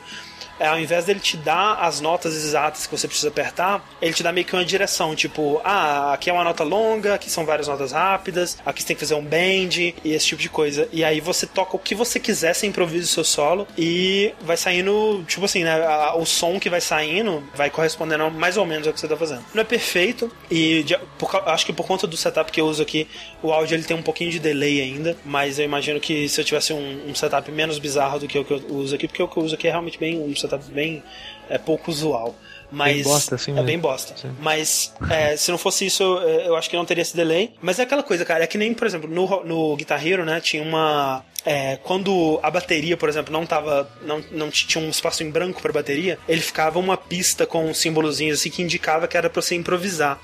ao 0.60 0.78
invés 0.78 1.04
dele 1.04 1.20
te 1.20 1.36
dar 1.36 1.74
as 1.80 2.00
notas 2.00 2.34
exatas 2.34 2.86
que 2.86 2.96
você 2.96 3.06
precisa 3.06 3.28
apertar, 3.28 3.84
ele 4.00 4.12
te 4.14 4.22
dá 4.22 4.32
meio 4.32 4.46
que 4.46 4.54
uma 4.54 4.64
direção, 4.64 5.14
tipo, 5.14 5.60
ah, 5.64 6.12
aqui 6.12 6.30
é 6.30 6.32
uma 6.32 6.44
nota 6.44 6.64
longa, 6.64 7.14
aqui 7.14 7.30
são 7.30 7.44
várias 7.44 7.68
notas 7.68 7.92
rápidas, 7.92 8.58
aqui 8.64 8.80
você 8.82 8.88
tem 8.88 8.96
que 8.96 9.00
fazer 9.00 9.14
um 9.14 9.24
bend 9.24 9.94
e 10.04 10.12
esse 10.12 10.26
tipo 10.26 10.42
de 10.42 10.48
coisa. 10.48 10.88
E 10.92 11.04
aí 11.04 11.20
você 11.20 11.46
toca 11.46 11.76
o 11.76 11.78
que 11.78 11.94
você 11.94 12.18
quiser, 12.20 12.54
você 12.54 12.66
improvisa 12.66 13.04
o 13.04 13.08
seu 13.08 13.24
solo 13.24 13.66
e 13.76 14.32
vai 14.42 14.56
saindo, 14.56 15.24
tipo 15.26 15.44
assim, 15.44 15.64
né, 15.64 15.74
o 16.16 16.24
som 16.24 16.58
que 16.60 16.70
vai 16.70 16.80
saindo 16.80 17.42
vai 17.54 17.70
correspondendo 17.70 18.30
mais 18.30 18.56
ou 18.56 18.64
menos 18.66 18.86
ao 18.86 18.92
que 18.92 19.00
você 19.00 19.08
tá 19.08 19.16
fazendo. 19.16 19.44
Não 19.54 19.62
é 19.62 19.64
perfeito 19.64 20.30
e 20.50 20.82
de- 20.82 20.98
por 21.18 21.34
acho 21.48 21.66
que 21.66 21.72
por 21.72 21.86
conta 21.86 22.06
do 22.06 22.16
setup 22.16 22.50
que 22.52 22.60
eu 22.60 22.66
uso 22.66 22.82
aqui, 22.82 23.08
o 23.42 23.52
áudio 23.52 23.74
ele 23.74 23.84
tem 23.84 23.96
um 23.96 24.02
pouquinho 24.02 24.30
de 24.30 24.38
delay 24.38 24.80
ainda, 24.80 25.16
mas 25.24 25.58
eu 25.58 25.64
imagino 25.64 26.00
que 26.00 26.28
se 26.28 26.40
eu 26.40 26.44
tivesse 26.44 26.72
um, 26.72 27.10
um 27.10 27.14
setup 27.14 27.50
menos 27.50 27.78
bizarro 27.78 28.18
do 28.20 28.26
que 28.28 28.38
o 28.38 28.44
que 28.44 28.52
eu 28.52 28.62
uso 28.70 28.94
aqui, 28.94 29.06
porque 29.08 29.22
o 29.22 29.28
que 29.28 29.36
eu 29.36 29.42
uso 29.42 29.54
aqui 29.54 29.66
é 29.68 29.70
realmente 29.70 29.98
bem 29.98 30.18
um 30.18 30.30
setup 30.48 30.64
bem 30.70 31.02
é, 31.48 31.58
pouco 31.58 31.90
usual. 31.90 32.34
Mas 32.70 32.94
Bem 32.94 33.04
bosta, 33.04 33.34
assim 33.36 33.50
é 33.52 33.54
mesmo. 33.54 33.66
bem 33.66 33.78
bosta. 33.78 34.16
Sim. 34.16 34.34
Mas 34.40 34.92
é, 35.08 35.36
se 35.36 35.50
não 35.50 35.58
fosse 35.58 35.86
isso, 35.86 36.02
eu, 36.02 36.18
eu 36.40 36.56
acho 36.56 36.68
que 36.68 36.74
não 36.76 36.84
teria 36.84 37.02
esse 37.02 37.14
delay. 37.14 37.52
Mas 37.62 37.78
é 37.78 37.82
aquela 37.82 38.02
coisa, 38.02 38.24
cara, 38.24 38.42
é 38.42 38.46
que 38.48 38.58
nem, 38.58 38.74
por 38.74 38.84
exemplo, 38.86 39.08
no, 39.08 39.44
no 39.44 39.76
Guitar 39.76 40.04
Hero, 40.04 40.24
né, 40.24 40.40
tinha 40.40 40.60
uma. 40.62 41.24
é, 41.46 41.76
quando 41.84 42.40
a 42.42 42.50
bateria, 42.50 42.96
por 42.96 43.08
exemplo, 43.08 43.32
não 43.32 43.46
tava. 43.46 43.88
não, 44.02 44.24
não 44.32 44.50
tinha 44.50 44.82
um 44.84 44.88
espaço 44.90 45.22
em 45.22 45.30
branco 45.30 45.62
pra 45.62 45.72
bateria, 45.72 46.18
ele 46.28 46.40
ficava 46.40 46.78
uma 46.80 46.96
pista 46.96 47.46
com 47.46 47.64
um 47.64 47.74
símbolozinho 47.74 48.32
assim 48.34 48.50
que 48.50 48.62
indicava 48.62 49.06
que 49.06 49.16
era 49.16 49.30
pra 49.30 49.40
você 49.40 49.54
improvisar. 49.54 50.18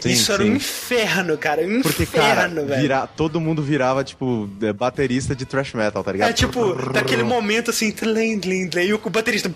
Sim, 0.00 0.10
isso 0.10 0.32
era 0.32 0.42
um 0.42 0.46
sim. 0.46 0.52
inferno, 0.54 1.38
cara. 1.38 1.62
Um 1.62 1.80
Porque, 1.82 2.04
cara, 2.06 2.32
inferno, 2.48 2.66
velho. 2.66 2.80
vira, 2.82 3.06
todo 3.06 3.40
mundo 3.40 3.62
virava, 3.62 4.02
tipo, 4.04 4.48
é, 4.62 4.72
baterista 4.72 5.34
de 5.34 5.44
thrash 5.46 5.72
metal, 5.74 6.02
tá 6.02 6.12
ligado? 6.12 6.30
É 6.30 6.32
tipo, 6.32 6.74
daquele 6.92 7.22
momento 7.22 7.70
assim, 7.70 7.90
tlém, 7.92 8.38
tlém, 8.38 8.68
tlém, 8.68 8.88
e 8.88 8.94
o 8.94 8.98
baterista. 9.10 9.50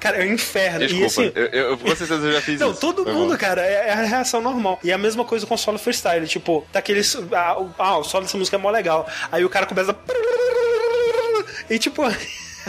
Cara, 0.00 0.22
é 0.22 0.28
um 0.28 0.34
inferno. 0.34 0.80
Desculpa, 0.80 1.04
E 1.04 1.06
assim. 1.06 1.32
eu, 1.34 1.46
eu, 1.46 1.78
com 1.78 1.88
certeza 1.96 2.26
eu 2.26 2.32
já 2.32 2.40
fiz 2.42 2.60
Não, 2.60 2.70
isso. 2.72 2.80
todo 2.80 3.04
Foi 3.04 3.12
mundo, 3.12 3.30
mal. 3.30 3.38
cara, 3.38 3.62
é 3.62 3.88
é 3.88 3.92
a 3.92 4.02
reação 4.04 4.40
normal. 4.40 4.78
E 4.82 4.92
a 4.92 4.98
mesma 4.98 5.24
coisa 5.24 5.46
com 5.46 5.54
o 5.54 5.58
solo 5.58 5.78
freestyle. 5.78 6.26
Tipo, 6.26 6.66
daqueles. 6.72 7.16
Ah, 7.32 7.58
o- 7.60 7.70
ah, 7.78 7.98
o 7.98 8.04
solo 8.04 8.24
dessa 8.24 8.36
música 8.38 8.56
é 8.56 8.60
mó 8.60 8.70
legal. 8.70 9.08
Aí 9.32 9.44
o 9.44 9.48
cara 9.48 9.66
começa. 9.66 9.94
E 11.70 11.78
tipo. 11.78 12.02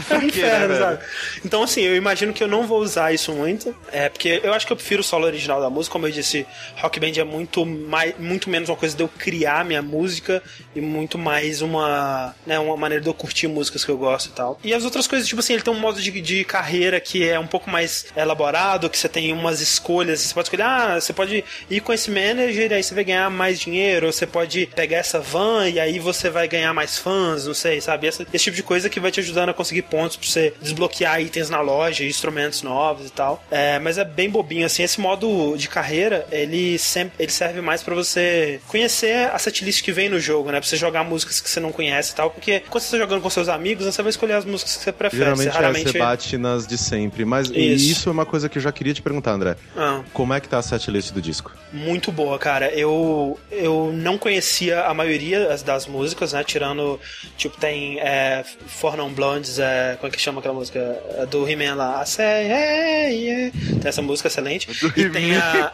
É 0.10 0.16
um 0.16 0.20
quê, 0.22 0.26
inferno, 0.28 0.68
né, 0.74 0.80
sabe? 0.80 1.00
Então, 1.44 1.64
assim, 1.64 1.82
eu 1.82 1.96
imagino 1.96 2.34
que 2.34 2.44
eu 2.44 2.48
não 2.48 2.66
vou 2.68 2.80
usar 2.80 3.14
isso 3.14 3.32
muito. 3.34 3.76
É, 3.92 4.10
porque 4.10 4.42
eu 4.44 4.54
acho 4.54 4.66
que 4.66 4.74
eu 4.74 4.78
prefiro 4.78 5.02
o 5.02 5.04
solo 5.04 5.26
original 5.26 5.62
da 5.62 5.70
música. 5.70 5.94
Como 5.94 6.08
eu 6.08 6.12
disse, 6.12 6.46
Rock 6.78 7.00
Band 7.00 7.14
é 7.20 7.24
muito, 7.24 7.66
mais, 7.66 8.18
muito 8.18 8.50
menos 8.50 8.70
uma 8.70 8.76
coisa 8.76 8.96
de 8.96 9.04
eu 9.04 9.08
criar 9.08 9.64
minha 9.66 9.82
música 9.82 10.42
e 10.76 10.82
muito 10.82 11.18
mais 11.18 11.62
uma, 11.62 12.36
né, 12.46 12.60
uma 12.60 12.76
maneira 12.78 13.02
de 13.02 13.10
eu 13.10 13.14
curtir 13.14 13.48
músicas 13.48 13.84
que 13.86 13.92
eu 13.92 13.98
gosto 13.98 14.28
e 14.30 14.32
tal. 14.32 14.60
E 14.64 14.74
as 14.74 14.84
outras 14.84 15.08
coisas, 15.08 15.28
tipo 15.28 15.40
assim, 15.40 15.54
ele 15.54 15.64
tem 15.64 15.74
um 15.74 15.80
modo 15.80 16.02
de, 16.02 16.12
de 16.22 16.44
carreira 16.44 17.00
que 17.00 17.28
é 17.28 17.40
um 17.40 17.48
pouco 17.48 17.70
mais 17.70 18.06
elaborado, 18.16 18.90
que 18.90 18.98
você 18.98 19.08
tem 19.10 19.32
umas 19.32 19.62
escolhas. 19.62 20.20
Você 20.22 20.34
pode 20.34 20.48
escolher, 20.48 20.64
ah, 20.64 21.00
você 21.00 21.14
pode 21.14 21.44
ir 21.70 21.80
com 21.82 21.94
esse 21.94 22.10
manager 22.12 22.72
e 22.72 22.74
aí 22.74 22.84
você 22.84 22.94
vai 22.94 23.04
ganhar 23.04 23.30
mais 23.30 23.60
dinheiro. 23.60 24.08
Ou 24.08 24.12
você 24.12 24.26
pode 24.28 24.66
pegar 24.76 24.98
essa 24.98 25.20
van 25.20 25.70
e 25.70 25.80
aí 25.80 26.00
você 26.00 26.30
vai 26.30 26.48
ganhar 26.48 26.74
mais 26.74 26.98
fãs, 26.98 27.46
não 27.46 27.54
sei, 27.54 27.80
sabe? 27.82 28.08
Essa- 28.08 28.26
esse 28.34 28.44
tipo 28.46 28.56
de 28.58 28.64
coisa 28.64 28.90
que 28.90 29.00
vai 29.00 29.12
te 29.12 29.20
ajudando 29.20 29.50
a 29.50 29.54
conseguir 29.54 29.84
pontos 29.86 30.16
pra 30.18 30.28
você 30.28 30.54
desbloquear 30.62 31.22
itens 31.22 31.50
na 31.50 31.62
loja, 31.62 32.04
instrumentos 32.04 32.62
novos 32.62 33.08
e 33.08 33.12
tal. 33.12 33.44
É, 33.50 33.80
mas 33.80 33.98
é 33.98 34.04
bem 34.06 34.30
bobinho, 34.30 34.66
assim. 34.66 34.84
Esse 34.84 35.00
modo 35.00 35.56
de 35.58 35.68
carreira, 35.70 36.26
ele, 36.32 36.78
sempre, 36.78 37.14
ele 37.20 37.32
serve 37.32 37.62
mais 37.62 37.82
pra 37.84 37.96
você 37.96 38.60
conhecer 38.68 39.30
a 39.32 39.40
setlist 39.40 39.84
que 39.84 39.92
vem 39.92 40.10
no 40.10 40.20
jogo, 40.20 40.52
né? 40.52 40.60
Pra 40.60 40.68
você 40.68 40.78
jogar 40.78 41.04
músicas 41.04 41.40
que 41.42 41.50
você 41.50 41.60
não 41.60 41.72
conhece 41.72 42.12
e 42.12 42.16
tal. 42.16 42.30
Porque 42.32 42.62
quando 42.70 42.84
você 42.84 42.92
tá 42.92 43.04
jogando 43.04 43.22
com 43.22 43.30
seus 43.30 43.48
amigos, 43.50 43.86
né, 43.86 43.92
você 43.92 44.02
vai 44.02 44.10
escolher 44.10 44.34
as 44.34 44.46
músicas 44.46 44.76
que 44.78 44.84
você 44.84 44.92
prefere. 44.92 45.24
Geralmente, 45.24 45.44
você 45.52 45.58
é, 45.58 45.62
raramente... 45.62 45.92
você 45.92 46.00
bate 46.00 46.38
nas 46.38 46.68
de 46.68 46.78
sempre. 46.78 47.26
Mas 47.26 47.50
Isso. 47.50 47.92
isso 47.92 48.10
é 48.10 48.12
uma 48.12 48.26
coisa 48.26 48.50
que 48.50 48.58
eu 48.58 48.62
já 48.62 48.72
queria 48.72 48.94
te 48.94 49.02
perguntar, 49.02 49.32
André. 49.32 49.56
Ah. 49.76 50.02
Como 50.14 50.34
é 50.34 50.40
que 50.40 50.48
tá 50.50 50.58
a 50.58 50.62
setlist 50.62 51.12
do 51.12 51.22
disco? 51.22 51.52
Muito 51.72 52.12
boa, 52.12 52.38
cara. 52.40 52.70
Eu, 52.70 53.40
eu 53.52 53.92
não 53.94 54.18
conhecia 54.18 54.84
a 54.86 54.94
maioria 54.94 55.48
das- 55.48 55.64
das 55.64 55.86
músicas, 55.88 56.34
né? 56.34 56.44
Tirando, 56.44 57.00
tipo, 57.38 57.58
tem 57.58 58.00
é, 58.00 58.44
For 58.68 58.96
Non 58.96 59.12
Blondes, 59.12 59.60
é, 59.60 59.75
como 60.00 60.12
é 60.12 60.16
que 60.16 60.22
chama 60.22 60.40
aquela 60.40 60.54
música? 60.54 60.80
É 61.18 61.26
do 61.26 61.48
He-Man 61.50 61.76
lá. 61.76 62.02
I 62.04 62.08
say, 62.08 62.46
hey, 62.52 63.26
yeah. 63.28 63.58
Tem 63.82 63.90
essa 63.90 64.02
música 64.02 64.28
excelente. 64.28 64.68
e 64.96 65.10
tem 65.10 65.36
a. 65.36 65.72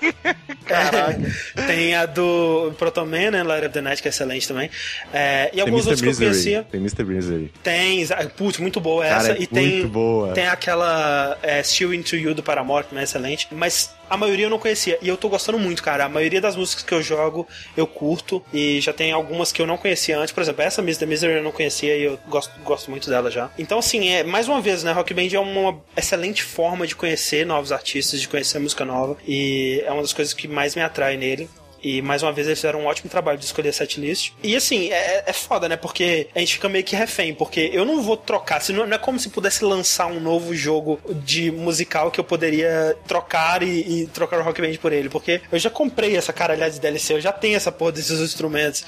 é, 0.69 1.63
tem 1.67 1.95
a 1.95 2.05
do 2.05 2.73
Proton 2.77 3.05
Man, 3.05 3.31
né? 3.31 3.43
Light 3.43 3.65
of 3.65 3.73
the 3.73 3.81
Night, 3.81 4.01
que 4.01 4.07
é 4.07 4.09
excelente 4.09 4.47
também. 4.47 4.69
É, 5.13 5.47
e 5.47 5.51
Tem 5.55 5.61
alguns 5.61 5.85
Mr. 5.85 5.89
outros 5.89 6.01
que 6.01 6.05
eu 6.07 6.29
Misery. 6.29 6.29
conhecia. 6.31 6.67
Tem 6.71 6.79
Mr. 6.79 7.03
Misery. 7.03 7.51
Tem, 7.63 8.07
putz, 8.37 8.57
muito 8.59 8.79
boa 8.79 9.03
Cara, 9.05 9.17
essa. 9.17 9.31
é 9.33 9.41
e 9.41 9.47
tem, 9.47 9.87
boa. 9.87 10.33
Tem 10.33 10.47
aquela 10.47 11.37
é, 11.41 11.61
Still 11.63 11.93
Into 11.93 12.15
You 12.15 12.33
do 12.33 12.43
Paramore, 12.43 12.85
que 12.85 12.97
é 12.97 13.03
excelente. 13.03 13.47
Mas 13.51 13.93
a 14.09 14.17
maioria 14.17 14.45
eu 14.45 14.49
não 14.49 14.59
conhecia. 14.59 14.97
E 15.01 15.07
eu 15.07 15.15
tô 15.17 15.29
gostando 15.29 15.57
muito, 15.57 15.81
cara. 15.81 16.05
A 16.05 16.09
maioria 16.09 16.41
das 16.41 16.55
músicas 16.55 16.83
que 16.83 16.93
eu 16.93 17.01
jogo, 17.01 17.47
eu 17.77 17.87
curto. 17.87 18.43
E 18.53 18.79
já 18.81 18.91
tem 18.93 19.11
algumas 19.11 19.51
que 19.51 19.61
eu 19.61 19.67
não 19.67 19.77
conhecia 19.77 20.17
antes. 20.19 20.33
Por 20.33 20.41
exemplo, 20.41 20.61
essa 20.61 20.81
Mr. 20.81 21.05
Misery 21.05 21.33
eu 21.37 21.43
não 21.43 21.51
conhecia 21.51 21.95
e 21.95 22.03
eu 22.03 22.19
gosto, 22.27 22.51
gosto 22.63 22.91
muito 22.91 23.09
dela 23.09 23.31
já. 23.31 23.49
Então, 23.57 23.81
assim, 23.91 24.07
é, 24.07 24.23
mais 24.23 24.47
uma 24.47 24.61
vez, 24.61 24.83
né? 24.83 24.91
Rock 24.93 25.13
Band 25.13 25.27
é 25.33 25.39
uma 25.39 25.81
excelente 25.97 26.43
forma 26.43 26.87
de 26.87 26.95
conhecer 26.95 27.45
novos 27.45 27.71
artistas, 27.71 28.21
de 28.21 28.27
conhecer 28.27 28.57
música 28.59 28.85
nova. 28.85 29.17
E 29.27 29.83
é 29.85 29.91
uma 29.91 30.01
das 30.01 30.13
coisas 30.13 30.33
que 30.33 30.47
mais 30.47 30.75
me 30.75 30.81
atrai 30.81 31.17
nele. 31.17 31.49
E 31.83 32.01
mais 32.01 32.21
uma 32.21 32.31
vez 32.31 32.45
eles 32.45 32.59
fizeram 32.59 32.81
um 32.81 32.85
ótimo 32.85 33.09
trabalho 33.09 33.39
de 33.39 33.45
escolher 33.45 33.69
a 33.69 33.73
setlist. 33.73 34.33
E 34.43 34.55
assim, 34.55 34.91
é, 34.91 35.23
é 35.25 35.33
foda, 35.33 35.67
né? 35.67 35.75
Porque 35.75 36.27
a 36.33 36.39
gente 36.39 36.53
fica 36.53 36.69
meio 36.69 36.83
que 36.83 36.95
refém, 36.95 37.33
porque 37.33 37.71
eu 37.73 37.83
não 37.83 38.01
vou 38.01 38.15
trocar. 38.15 38.61
Não, 38.69 38.85
não 38.85 38.95
é 38.95 38.99
como 38.99 39.19
se 39.19 39.29
pudesse 39.29 39.65
lançar 39.65 40.05
um 40.05 40.19
novo 40.19 40.53
jogo 40.55 40.99
de 41.23 41.51
musical 41.51 42.11
que 42.11 42.19
eu 42.19 42.23
poderia 42.23 42.95
trocar 43.07 43.63
e, 43.63 44.03
e 44.03 44.07
trocar 44.07 44.39
o 44.39 44.43
Rock 44.43 44.61
Band 44.61 44.75
por 44.79 44.93
ele. 44.93 45.09
Porque 45.09 45.41
eu 45.51 45.57
já 45.57 45.69
comprei 45.69 46.15
essa 46.15 46.31
caralhada 46.31 46.71
de 46.71 46.79
DLC, 46.79 47.13
eu 47.13 47.21
já 47.21 47.31
tenho 47.31 47.57
essa 47.57 47.71
porra 47.71 47.93
desses 47.93 48.19
instrumentos. 48.19 48.85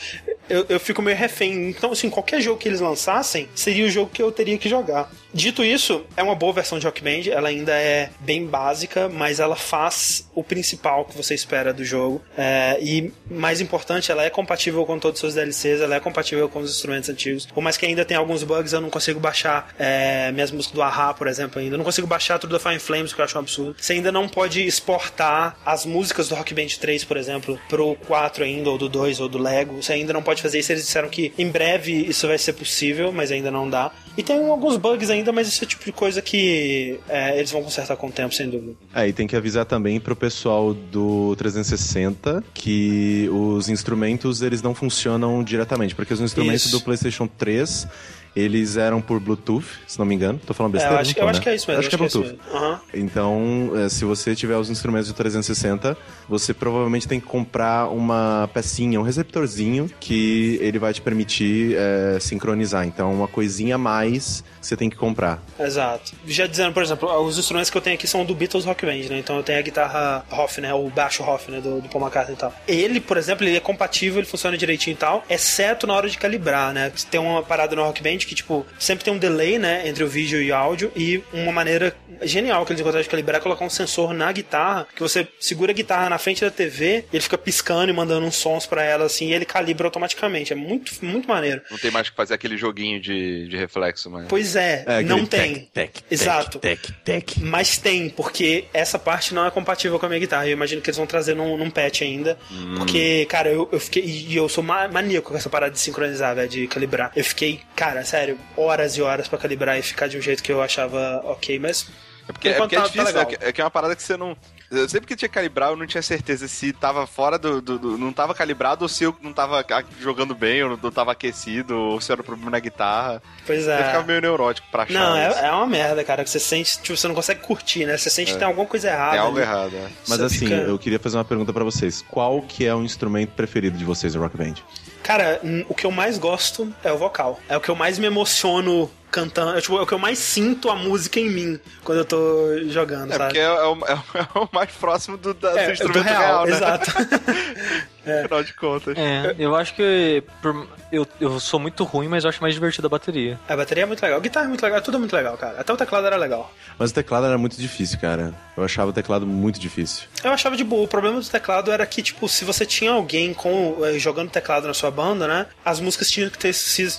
Eu, 0.49 0.65
eu 0.69 0.79
fico 0.79 1.01
meio 1.01 1.17
refém. 1.17 1.69
Então, 1.69 1.91
assim, 1.91 2.10
qualquer 2.10 2.41
jogo 2.41 2.60
que 2.60 2.67
eles 2.67 2.79
lançassem 2.79 3.47
seria 3.56 3.86
o 3.86 3.89
jogo 3.89 4.10
que 4.12 4.21
eu 4.21 4.32
teria 4.32 4.58
que 4.58 4.69
jogar. 4.69 5.10
Dito 5.34 5.63
isso, 5.63 6.06
é 6.15 6.22
uma 6.22 6.36
boa 6.36 6.54
versão 6.54 6.78
de 6.78 6.86
Rock 6.86 7.02
Band, 7.02 7.32
ela 7.32 7.50
ainda 7.50 7.74
é 7.74 8.12
bem 8.19 8.46
básica, 8.46 9.10
mas 9.10 9.39
ela 9.39 9.56
faz 9.56 10.30
o 10.36 10.43
principal 10.43 11.06
que 11.06 11.17
você 11.17 11.34
espera 11.34 11.74
do 11.74 11.84
jogo. 11.84 12.22
É, 12.38 12.78
e, 12.80 13.12
mais 13.30 13.60
importante, 13.60 14.12
ela 14.12 14.24
é 14.24 14.30
compatível 14.30 14.86
com 14.86 15.00
todos 15.00 15.17
os 15.17 15.22
seus 15.22 15.34
DLCs, 15.34 15.82
ela 15.82 15.96
é 15.96 16.00
compatível 16.00 16.48
com 16.48 16.60
os 16.60 16.69
instrumentos 16.69 17.10
antigos. 17.10 17.48
Por 17.48 17.62
mais 17.62 17.78
que 17.78 17.86
ainda 17.86 18.06
tenha 18.06 18.19
alguns 18.19 18.43
bugs, 18.43 18.74
eu 18.74 18.82
não 18.82 18.91
consigo 18.91 19.19
baixar 19.19 19.74
é, 19.80 20.32
minhas 20.32 20.52
músicas 20.52 20.76
do 20.76 20.82
Ahá, 20.84 21.13
por 21.15 21.28
exemplo, 21.28 21.60
ainda. 21.60 21.74
Eu 21.74 21.78
não 21.78 21.86
consigo 21.86 22.06
baixar 22.06 22.38
tudo 22.38 22.52
da 22.52 22.60
Fire 22.60 22.80
Flames, 22.80 23.12
que 23.12 23.19
eu 23.19 23.26
acho 23.26 23.36
um 23.36 23.41
absurdo. 23.41 23.76
Você 23.80 23.93
ainda 23.93 24.12
não 24.12 24.30
pode 24.30 24.62
exportar 24.62 25.58
as 25.65 25.84
músicas 25.84 26.30
do 26.30 26.36
Rock 26.36 26.54
Band 26.54 26.67
3, 26.80 27.04
por 27.06 27.17
exemplo, 27.17 27.60
pro 27.67 27.96
4 28.08 28.43
ainda, 28.43 28.69
ou 28.69 28.78
do 28.78 28.88
2, 28.88 29.19
ou 29.19 29.28
do 29.28 29.39
Lego. 29.39 29.82
Você 29.82 29.93
ainda 29.93 30.13
não 30.13 30.22
pode 30.22 30.43
fazer 30.43 30.60
isso. 30.60 30.72
Eles 30.72 30.86
disseram 30.86 31.10
que 31.10 31.34
em 31.39 31.50
breve 31.50 31.91
isso 32.08 32.28
vai 32.28 32.38
ser 32.38 32.54
possível, 32.54 33.12
mas 33.12 33.32
ainda 33.32 33.50
não 33.50 33.67
dá. 33.67 33.91
E 34.15 34.22
tem 34.22 34.48
alguns 34.48 34.78
bugs 34.78 35.10
ainda, 35.10 35.23
mas 35.32 35.48
esse 35.48 35.62
é 35.62 35.66
o 35.66 35.68
tipo 35.68 35.86
de 35.86 35.92
coisa 35.92 36.22
que 36.22 37.00
é, 37.08 37.38
eles 37.38 37.52
vão 37.52 37.64
consertar 37.64 37.96
com 37.96 38.08
o 38.08 38.12
tempo, 38.12 38.34
sem 38.34 38.50
dúvida. 38.50 38.74
É, 38.94 39.08
e 39.08 39.14
tem 39.14 39.28
que 39.28 39.36
avisar 39.36 39.66
também 39.66 40.00
pro 40.00 40.16
pessoal 40.16 40.74
do 40.74 41.36
360 41.38 42.44
que 42.54 43.30
os 43.32 43.70
instrumentos 43.70 44.42
eles 44.42 44.62
não 44.62 44.74
funcionam 44.74 45.44
diretamente, 45.44 45.96
porque 45.96 46.14
os 46.14 46.22
instrumentos 46.22 46.66
Isso. 46.66 46.78
do 46.78 46.84
PlayStation 46.84 47.28
3 47.28 47.88
eles 48.36 48.78
eram 48.78 49.02
por 49.02 49.19
Bluetooth, 49.19 49.65
se 49.88 49.98
não 50.00 50.06
me 50.06 50.15
engano. 50.15 50.39
Tô 50.46 50.54
falando 50.54 50.74
É, 50.76 50.80
besteira? 50.80 50.96
eu 50.96 51.00
acho, 51.02 51.19
eu 51.19 51.26
né? 51.26 51.32
acho 51.32 51.41
que 51.41 51.50
é 51.50 51.56
isso 51.56 51.67
mesmo. 51.69 51.80
Acho 51.80 51.89
que 51.89 51.96
é 51.96 51.98
Bluetooth. 51.98 52.26
isso 52.28 52.38
mesmo. 52.52 52.58
Aham. 52.58 52.82
Então, 52.93 53.72
se 53.89 54.06
você 54.06 54.36
tiver 54.36 54.58
os 54.58 54.69
instrumentos 54.69 55.08
do 55.08 55.13
360, 55.13 55.98
você 56.28 56.54
provavelmente 56.54 57.08
tem 57.08 57.19
que 57.19 57.26
comprar 57.28 57.88
uma 57.89 58.50
pecinha, 58.54 59.00
um 59.00 59.04
receptorzinho 59.04 59.89
que 60.00 60.58
ele 60.62 60.80
vai 60.80 60.93
te 60.93 61.02
permitir 61.02 61.76
eh, 61.78 62.17
sincronizar. 62.19 62.86
Então, 62.88 63.13
uma 63.13 63.28
coisinha 63.28 63.76
a 63.76 63.78
mais 63.78 64.43
que 64.62 64.67
você 64.67 64.76
tem 64.78 64.89
que 64.89 64.96
comprar. 64.96 65.41
Exato. 65.60 66.13
Já 66.26 66.48
dizendo, 66.48 66.74
por 66.74 66.82
exemplo, 66.84 67.10
os 67.22 67.38
instrumentos 67.38 67.69
que 67.69 67.78
eu 67.78 67.82
tenho 67.82 67.96
aqui 67.96 68.08
são 68.08 68.24
do 68.26 68.34
Beatles 68.34 68.65
Rock 68.65 68.86
Band, 68.86 69.10
né? 69.10 69.19
Então 69.19 69.36
eu 69.38 69.43
tenho 69.43 69.60
a 69.60 69.62
guitarra 69.62 70.26
Hoff, 70.32 70.60
né? 70.62 70.74
O 70.74 70.89
baixo 70.89 71.22
Hoff, 71.24 71.52
né? 71.52 71.60
Do, 71.60 71.82
do 71.82 71.89
Paul 71.89 72.04
McCartney 72.04 72.36
e 72.36 72.39
tal. 72.39 72.54
Ele, 72.67 73.00
por 73.00 73.17
exemplo, 73.17 73.46
ele 73.46 73.58
é 73.58 73.60
compatível, 73.60 74.19
ele 74.19 74.28
funciona 74.28 74.58
direitinho 74.58 74.93
e 74.93 74.98
tal, 74.98 75.24
exceto 75.30 75.86
na 75.86 75.93
hora 75.93 76.10
de 76.10 76.17
calibrar, 76.17 76.74
né? 76.74 76.91
Tem 77.12 77.19
uma 77.19 77.43
parada 77.43 77.76
no 77.76 77.84
Rock 77.84 78.02
Band 78.02 78.19
que, 78.26 78.36
tipo, 78.36 78.66
sempre 78.80 79.04
tem 79.06 79.14
um 79.14 79.18
delay, 79.18 79.58
né? 79.58 79.88
Entre 79.88 80.04
o 80.04 80.08
vídeo 80.08 80.42
e 80.42 80.52
o 80.52 80.56
áudio 80.56 80.92
e 80.96 81.22
uma 81.34 81.52
maneira 81.52 81.96
genial 82.22 82.66
que 82.66 82.72
eles 82.72 82.80
encontraram 82.82 83.04
de 83.04 83.10
calibrar 83.10 83.40
é 83.40 83.44
colocar 83.44 83.66
um 83.66 83.70
sensor 83.70 84.14
na 84.14 84.32
guitarra, 84.32 84.88
que 84.96 85.02
você 85.02 85.28
segura 85.40 85.72
a 85.72 85.76
guitarra 85.76 86.10
na 86.10 86.18
frente 86.18 86.42
da 86.42 86.52
TV, 86.52 87.06
ele 87.12 87.22
fica 87.24 87.38
piscando 87.38 87.90
e 87.92 87.94
mandando 87.96 88.26
uns 88.26 88.36
sons 88.36 88.66
pra 88.66 88.84
ela, 88.84 89.06
assim, 89.06 89.30
e 89.30 89.34
ele 89.34 89.46
calibra 89.46 89.88
automaticamente. 89.88 90.54
É 90.54 90.56
muito, 90.56 90.94
muito 91.04 91.28
maneiro. 91.28 91.62
Não 91.72 91.78
tem 91.78 91.92
mais 91.92 92.10
que 92.10 92.16
fazer 92.16 92.34
aquele 92.34 92.58
joguinho 92.58 93.00
de, 93.00 93.48
de 93.48 93.58
reflexo, 93.58 94.10
mas. 94.10 94.28
Pois 94.28 94.56
é, 94.56 94.84
É, 94.88 95.02
não 95.02 95.26
tem. 95.26 95.56
Tec, 95.74 95.94
tec, 95.94 96.04
Exato. 96.12 96.60
Tec, 96.60 96.80
tec, 97.04 97.26
tec. 97.26 97.38
Mas 97.42 97.78
tem, 97.78 98.10
porque 98.10 98.66
essa 98.74 98.98
parte 99.00 99.34
não 99.34 99.46
é 99.46 99.52
compatível 99.52 100.00
com 100.00 100.06
a 100.06 100.10
minha 100.10 100.20
guitarra. 100.20 100.48
Eu 100.48 100.54
imagino 100.54 100.82
que 100.82 100.90
eles 100.90 100.98
vão 100.98 101.06
trazer 101.08 101.36
num, 101.36 101.58
num 101.58 101.70
patch 101.70 102.02
ainda. 102.02 102.38
Porque, 102.78 103.26
cara, 103.26 103.50
eu, 103.50 103.68
eu 103.72 103.80
fiquei. 103.80 104.04
E 104.04 104.36
eu 104.36 104.48
sou 104.48 104.64
ma- 104.64 104.88
maníaco 104.88 105.32
com 105.32 105.38
essa 105.38 105.50
parada 105.50 105.72
de 105.74 105.80
sincronizar, 105.80 106.36
velho, 106.36 106.50
de 106.50 106.68
calibrar. 106.68 107.12
Eu 107.16 107.24
fiquei, 107.24 107.60
cara, 107.76 108.04
sério, 108.13 108.38
horas 108.56 108.95
e 108.95 109.02
horas 109.02 109.28
pra 109.28 109.39
calibrar 109.39 109.78
e 109.80 109.82
ficar 109.82 110.08
de 110.08 110.17
um 110.19 110.21
jeito 110.21 110.43
que 110.43 110.52
eu 110.52 110.62
achava 110.62 111.19
ok, 111.26 111.58
mas. 111.58 111.88
É 112.30 112.32
porque, 112.32 112.49
é, 112.49 112.54
porque 112.54 112.76
é 112.76 112.78
tá- 112.80 112.84
tá 112.84 112.88
difícil, 112.91 113.06
legal. 113.08 113.32
né? 113.32 113.38
Que- 113.38 113.45
é 113.45 113.52
que 113.52 113.60
é 113.60 113.63
uma 113.63 113.71
parada 113.71 113.95
que 113.95 114.04
você 114.04 114.15
não. 114.15 114.38
Eu 114.74 114.90
sempre 114.90 115.08
que 115.08 115.16
tinha 115.16 115.30
que 115.30 115.36
calibrar, 115.36 115.70
eu 115.70 115.76
não 115.78 115.86
tinha 115.86 116.02
certeza 116.02 116.48
se 116.48 116.74
tava 116.74 117.06
fora 117.08 117.38
do. 117.38 117.62
do- 117.62 117.78
do- 117.80 117.98
não 117.98 118.12
tava 118.12 118.34
calibrado 118.34 118.84
ou 118.84 118.90
se 118.90 119.04
eu 119.04 119.16
não 119.22 119.32
tava 119.32 119.64
jogando 120.00 120.34
bem, 120.34 120.64
ou 120.64 120.78
não 120.82 120.92
tava 120.92 121.12
aquecido, 121.12 121.78
ou 121.78 122.02
se 122.02 122.12
era 122.12 122.22
um 122.22 122.26
problema 122.26 122.52
na 122.52 122.60
guitarra. 122.60 123.22
Pois 123.46 123.66
Eu 123.68 123.74
é. 123.74 123.86
ficava 123.86 124.04
meio 124.06 124.20
neurótico 124.22 124.68
pra 124.72 124.84
achar. 124.84 124.94
Não, 124.94 125.30
isso. 125.30 125.38
é, 125.40 125.48
é 125.48 125.52
uma 125.52 125.68
merda, 125.68 126.04
cara. 126.04 126.24
Que 126.24 126.30
você 126.30 126.40
sente, 126.40 126.82
tipo, 126.82 126.98
você 126.98 127.08
não 127.08 127.16
consegue 127.16 127.42
curtir, 127.42 127.86
né? 127.86 127.98
Você 127.98 128.10
sente 128.10 128.34
que 128.34 128.38
tem 128.40 128.48
alguma 128.48 128.66
coisa 128.66 128.90
errada. 128.90 129.12
Tem 129.12 129.20
algo 129.20 129.38
ali. 129.38 129.46
errado, 129.48 129.76
é. 129.76 129.88
Mas 130.08 130.18
Você 130.20 130.24
assim, 130.24 130.40
fica- 130.48 130.56
eu 130.56 130.80
queria 130.80 131.00
fazer 131.00 131.18
uma 131.18 131.26
pergunta 131.26 131.54
pra 131.54 131.64
vocês. 131.64 132.04
Qual 132.10 132.42
que 132.42 132.66
é 132.66 132.74
o 132.74 132.82
instrumento 132.84 133.32
preferido 133.32 133.78
de 133.78 133.86
vocês 133.86 134.16
no 134.16 134.22
Rock 134.22 134.36
Band? 134.38 134.56
Cara, 135.04 135.40
o 135.70 135.74
que 135.76 135.86
eu 135.86 135.92
mais 135.92 136.18
gosto 136.18 136.74
é 136.84 136.92
o 136.92 136.98
vocal. 136.98 137.40
É 137.50 137.56
o 137.58 137.62
que 137.62 137.70
eu 137.70 137.76
mais 137.76 138.00
me 138.00 138.08
emociono 138.08 138.90
cantando. 139.13 139.56
É, 139.58 139.62
tipo, 139.62 139.78
é 139.78 139.82
o 139.82 139.86
que 139.86 139.93
eu 139.93 139.99
mais 139.99 140.17
sinto 140.17 140.69
a 140.69 140.76
música 140.76 141.19
em 141.19 141.30
mim 141.30 141.60
quando 141.84 141.99
eu 141.99 142.06
tô 142.06 142.47
jogando, 142.69 143.12
É 143.13 143.17
sabe? 143.17 143.26
porque 143.26 143.39
é, 143.39 143.43
é 143.43 143.63
o, 143.65 143.78
é 143.86 144.39
o- 144.39 144.49
mais 144.52 144.71
próximo 144.71 145.15
do, 145.17 145.34
da- 145.34 145.52
do 145.52 145.58
É, 145.60 145.71
instrumento 145.71 146.04
real, 146.04 146.45
né? 146.45 146.52
exato. 146.52 146.91
Afinal 148.06 148.44
de 148.44 148.54
contas. 148.54 148.98
É, 148.98 149.36
eu 149.39 149.56
acho 149.56 149.74
que 149.76 150.24
por- 150.42 150.68
eu, 150.92 151.08
eu 151.20 151.39
sou 151.39 151.60
muito 151.60 151.84
ruim, 151.84 152.08
mas 152.08 152.24
eu 152.24 152.30
acho 152.30 152.42
mais 152.42 152.54
divertido 152.54 152.88
a 152.88 152.89
bateria. 152.89 153.39
a 153.48 153.56
bateria 153.56 153.84
é 153.84 153.86
muito 153.86 154.02
legal, 154.04 154.18
a 154.20 154.22
guitarra 154.22 154.46
é 154.46 154.50
muito 154.50 154.62
legal, 154.63 154.82
tudo 154.82 154.98
é 154.98 155.00
muito 155.00 155.16
legal, 155.16 155.38
cara. 155.38 155.60
Até 155.60 155.72
o 155.74 155.78
teclado 155.78 156.06
era 156.08 156.18
legal. 156.18 156.54
Mas 156.78 156.92
o 156.92 156.94
teclado 156.94 157.26
era 157.28 157.38
muito 157.38 157.56
difícil, 157.58 158.00
cara. 158.00 158.34
Eu 158.58 158.63
achava 158.63 158.89
o 158.92 158.94
teclado 158.94 159.26
muito 159.26 159.60
difícil. 159.60 160.08
Eu 160.24 160.32
achava 160.32 160.56
de 160.58 160.63
boa. 160.63 160.84
O 160.84 160.88
problema 160.88 161.20
do 161.20 161.26
teclado 161.28 161.72
era 161.72 161.86
que, 161.86 162.02
tipo, 162.02 162.28
se 162.28 162.44
você 162.46 162.66
tinha 162.66 162.92
alguém 162.92 163.34
com 163.34 163.78
eh, 163.84 163.98
jogando 164.00 164.30
teclado 164.30 164.68
na 164.68 164.74
sua 164.74 164.92
banda, 164.92 165.28
né? 165.28 165.46
As 165.63 165.80
músicas 165.80 166.10
tinham 166.12 166.30
que, 166.30 166.38
ter, 166.38 166.54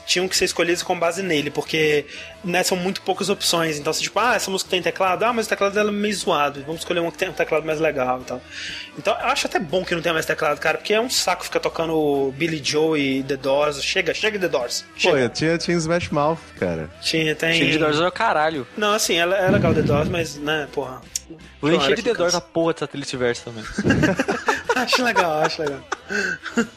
tinham 0.07 0.27
que 0.29 0.37
ser 0.37 0.47
escolhidas 0.47 0.83
com 0.83 0.99
base 0.99 1.23
nele, 1.23 1.51
porque 1.51 2.07
né, 2.45 2.63
são 2.63 2.77
muito 2.77 3.03
poucas 3.03 3.29
opções. 3.29 3.79
Então, 3.79 3.93
se 3.93 4.03
tipo, 4.03 4.19
ah, 4.19 4.35
essa 4.35 4.51
música 4.51 4.71
tem 4.71 4.83
teclado, 4.83 5.25
ah, 5.25 5.33
mas 5.33 5.47
o 5.47 5.49
teclado 5.49 5.73
dela 5.75 5.91
é 5.91 5.93
meio 5.93 6.15
zoado. 6.15 6.63
Vamos 6.67 6.81
escolher 6.81 7.01
uma 7.01 7.11
que 7.11 7.19
tem 7.19 7.29
um 7.29 7.33
teclado 7.33 7.67
mais 7.67 7.81
legal 7.81 8.21
e 8.21 8.25
tal. 8.25 8.43
Então, 8.99 9.19
eu 9.19 9.27
acho 9.27 9.47
até 9.47 9.59
bom 9.59 9.85
que 9.85 9.95
não 9.95 10.03
tenha 10.03 10.13
mais 10.13 10.27
teclado, 10.27 10.59
cara, 10.61 10.79
porque 10.79 10.95
é 10.95 11.01
um 11.01 11.11
saco 11.11 11.45
ficar 11.45 11.61
tocando 11.61 12.33
Billy 12.37 12.61
Joe 12.63 13.01
e 13.01 13.23
The 13.23 13.37
Doors. 13.37 13.83
Chega, 13.83 14.15
chega 14.15 14.39
The 14.39 14.49
Doors. 14.49 14.83
Pô, 14.95 15.01
Chega. 15.01 15.19
eu 15.19 15.29
tinha, 15.29 15.59
tinha 15.59 15.77
Smash 15.77 16.11
Mouth, 16.11 16.39
cara. 16.59 16.91
Tinha, 17.01 17.35
tem. 17.35 17.55
Cheio 17.55 17.73
de 17.73 17.79
Doors 17.79 17.99
é 17.99 18.07
o 18.07 18.13
caralho. 18.13 18.67
Não, 18.77 18.93
assim, 18.93 19.15
é, 19.15 19.23
é 19.23 19.51
legal 19.51 19.75
The 19.75 19.83
Doors, 19.83 20.09
mas, 20.09 20.37
né, 20.37 20.69
porra. 20.73 21.01
Vou 21.61 21.73
encher 21.73 21.97
de 21.97 22.03
The 22.03 22.15
Doors 22.15 22.35
a 22.35 22.41
porra 22.41 22.75
de 22.75 22.81
satélite 22.81 23.17
verso 23.17 23.45
também. 23.45 23.65
acho 24.83 25.03
legal, 25.03 25.43
acho 25.43 25.63
legal. 25.63 25.81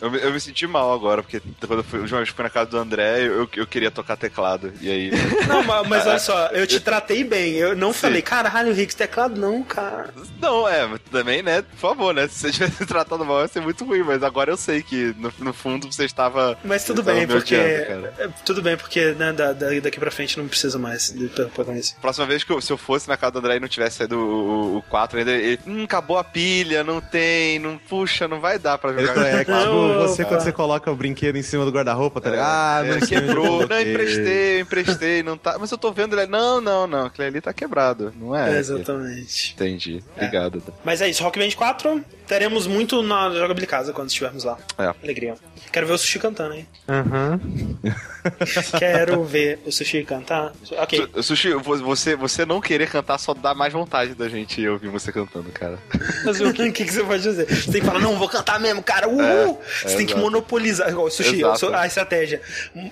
Eu, 0.02 0.10
me- 0.10 0.20
eu 0.22 0.32
me 0.32 0.39
senti 0.39 0.66
mal 0.66 0.93
agora, 0.93 1.22
porque 1.22 1.41
quando 1.66 1.80
eu 1.80 1.84
fui, 1.84 2.00
a 2.00 2.02
última 2.02 2.20
vez 2.20 2.30
que 2.30 2.36
fui 2.36 2.43
na 2.43 2.50
casa 2.50 2.70
do 2.70 2.78
André, 2.78 3.24
eu, 3.24 3.50
eu 3.56 3.68
queria 3.68 3.91
tocar 3.91 4.16
teclado. 4.16 4.72
E 4.80 4.89
aí. 4.89 5.12
Não, 5.48 5.64
ma- 5.64 5.84
mas, 5.84 6.06
olha 6.08 6.20
só, 6.20 6.48
eu 6.48 6.66
te 6.66 6.80
tratei 6.80 7.24
bem. 7.24 7.54
Eu 7.56 7.76
não 7.76 7.91
Sim. 7.91 8.00
falei, 8.00 8.22
caralho, 8.22 8.74
Rick, 8.74 8.95
teclado 8.95 9.39
não, 9.39 9.64
cara. 9.64 10.14
Não, 10.39 10.68
é, 10.68 10.86
mas 10.88 11.00
também, 11.12 11.41
né? 11.43 11.62
Por 11.62 11.78
favor, 11.78 12.14
né? 12.14 12.28
Se 12.28 12.39
você 12.39 12.52
tivesse 12.52 12.86
tratado 12.88 13.24
mal, 13.26 13.41
ia 13.41 13.48
ser 13.48 13.62
muito 13.62 13.84
ruim, 13.86 14.04
mas 14.04 14.24
agora 14.24 14.52
eu 14.52 14.58
sei 14.58 14.82
que 14.82 15.14
no, 15.18 15.32
no 15.39 15.54
fundo 15.54 15.91
você 15.91 16.06
estava. 16.06 16.58
Mas 16.64 16.84
tudo 16.86 17.04
bem, 17.04 17.28
porque. 17.28 17.56
odiando, 17.56 17.86
cara. 18.10 18.14
é, 18.20 18.28
Tudo 18.45 18.62
bem, 18.62 18.78
porque 18.78 19.14
né, 19.14 19.34
da- 19.34 19.54
da- 19.54 19.80
daqui 19.82 20.00
pra 20.00 20.12
frente 20.12 20.38
não 20.38 20.48
precisa 20.48 20.78
mais 20.80 21.12
de 21.12 21.30
isso. 21.78 21.95
Próxima 22.02 22.26
vez 22.26 22.43
que 22.43 22.52
eu, 22.52 22.62
se 22.62 22.72
eu 22.72 22.78
fosse 22.78 23.08
na 23.08 23.18
casa 23.18 23.34
do 23.34 23.39
André 23.39 23.58
e 23.58 23.60
não 23.60 23.68
tivesse 23.68 23.98
saído 23.98 24.18
o, 24.18 24.76
o, 24.76 24.78
o 24.78 24.82
4 24.84 25.20
ainda, 25.20 25.32
ele. 25.32 25.60
Hum, 25.68 25.84
acabou 25.84 26.18
a 26.18 26.24
pilha, 26.24 26.84
não 26.84 27.00
tem, 27.02 27.60
não. 27.60 27.80
Puxa, 27.88 28.28
não 28.28 28.40
vai 28.40 28.60
dar 28.60 28.78
pra 28.78 28.92
jogar. 28.92 29.26
É, 29.26 29.40
tipo, 29.40 29.52
Não, 29.52 30.00
você 30.08 30.26
quando 30.26 30.42
você 30.42 30.52
coloca 30.52 30.92
o 30.92 30.96
brinquedo 30.96 31.38
em 31.38 31.42
cima 31.44 31.64
do 31.66 31.72
guarda-roupa, 31.72 32.20
tá 32.20 32.30
ligado? 32.30 32.46
Ah, 32.48 32.82
É, 32.86 32.90
não 32.90 32.98
eu 32.98 33.08
quebrou. 33.08 33.46
Não, 33.46 33.68
coloquei. 33.68 33.92
emprestei, 33.94 34.60
emprestei, 34.62 35.24
não 35.24 35.38
tá. 35.38 35.58
Mas 35.60 35.72
eu 35.72 35.78
tô 35.78 35.92
vendo 35.92 36.20
ele. 36.20 36.30
Não, 36.30 36.60
não, 36.60 36.86
não. 36.88 37.06
Aquele 37.06 37.28
ali 37.30 37.42
tá 37.42 37.54
quebrado, 37.54 38.14
não 38.20 38.36
é? 38.36 38.58
Exatamente. 38.58 39.54
Entendi. 39.54 40.04
Obrigado. 40.16 40.62
Mas 40.84 41.02
é 41.02 41.10
isso, 41.10 41.24
Rock 41.24 41.40
Band 41.40 41.52
4, 41.56 42.04
teremos 42.28 42.67
muito 42.67 43.01
na 43.01 43.30
Jogabilidade 43.32 43.67
Casa 43.67 43.93
quando 43.93 44.09
estivermos 44.09 44.43
lá. 44.43 44.57
É. 44.78 44.93
Alegria. 45.03 45.36
Quero 45.71 45.88
ver 45.88 45.93
o 45.93 45.97
Sushi 45.97 46.19
cantando, 46.19 46.53
hein? 46.53 46.67
Uhum. 46.88 47.78
Quero 48.78 49.23
ver 49.23 49.59
o 49.65 49.71
Sushi 49.71 50.03
cantar. 50.03 50.53
Ok. 50.71 51.07
Su- 51.15 51.23
Sushi, 51.23 51.53
vo- 51.53 51.78
você, 51.78 52.15
você 52.15 52.45
não 52.45 52.61
querer 52.61 52.89
cantar 52.89 53.17
só 53.17 53.34
dá 53.34 53.53
mais 53.53 53.73
vontade 53.73 54.13
da 54.15 54.30
gente 54.30 54.65
ouvir 54.67 54.88
você 54.89 55.11
cantando, 55.11 55.49
cara. 55.51 55.78
Mas 56.25 56.39
o 56.39 56.53
que, 56.53 56.71
que, 56.71 56.86
que 56.86 56.91
você 56.93 57.03
pode 57.03 57.23
fazer? 57.23 57.45
Você 57.47 57.71
tem 57.71 57.82
que 57.82 57.88
falar, 57.88 57.99
não, 57.99 58.17
vou 58.17 58.30
cantar 58.30 58.59
mesmo, 58.59 58.82
cara. 58.84 59.07
Uhul! 59.07 59.61
É, 59.84 59.88
você 59.89 59.97
tem 59.97 60.05
que 60.05 60.13
exato. 60.13 60.19
monopolizar. 60.19 60.89
Igual, 60.89 61.09
Sushi, 61.09 61.36
Exato. 61.41 61.73
a 61.75 61.86
estratégia. 61.88 62.41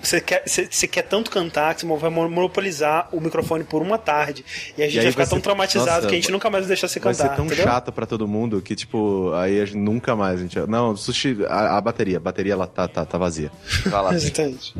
Você 0.02 0.20
quer, 0.20 0.42
você, 0.46 0.68
você 0.70 0.86
quer 0.86 1.02
tanto 1.02 1.30
cantar 1.30 1.74
que 1.74 1.84
você 1.86 1.98
vai 2.00 2.10
monopolizar 2.10 3.08
o 3.12 3.20
microfone 3.20 3.64
por 3.64 3.82
uma 3.82 3.98
tarde. 3.98 4.44
E 4.76 4.82
a 4.82 4.86
gente 4.86 4.98
E 4.98 5.02
vai 5.02 5.10
ficar 5.12 5.22
vai 5.24 5.26
tão 5.30 5.38
ser- 5.38 5.42
traumatizado 5.42 5.86
Nossa, 5.90 6.06
que 6.08 6.14
a 6.14 6.16
gente 6.16 6.30
nunca 6.30 6.50
mais 6.50 6.64
vai 6.64 6.68
deixar 6.68 6.88
você 6.88 7.00
Vai 7.00 7.12
cantar. 7.14 7.30
ser 7.30 7.36
tão 7.36 7.46
entendeu? 7.46 7.64
chato 7.64 7.92
pra 7.92 8.06
todo 8.06 8.26
mundo 8.26 8.60
que, 8.60 8.74
tipo, 8.74 9.25
aí 9.34 9.60
a 9.60 9.64
gente 9.64 9.78
nunca 9.78 10.14
mais. 10.14 10.38
A 10.38 10.42
gente... 10.42 10.58
Não, 10.68 10.96
sushi, 10.96 11.38
a, 11.48 11.76
a 11.76 11.80
bateria, 11.80 12.16
a 12.18 12.20
bateria 12.20 12.52
ela 12.52 12.66
tá, 12.66 12.86
tá, 12.86 13.04
tá 13.04 13.18
vazia. 13.18 13.50
Vai 13.86 14.02
lá. 14.02 14.14
Exatamente. 14.14 14.74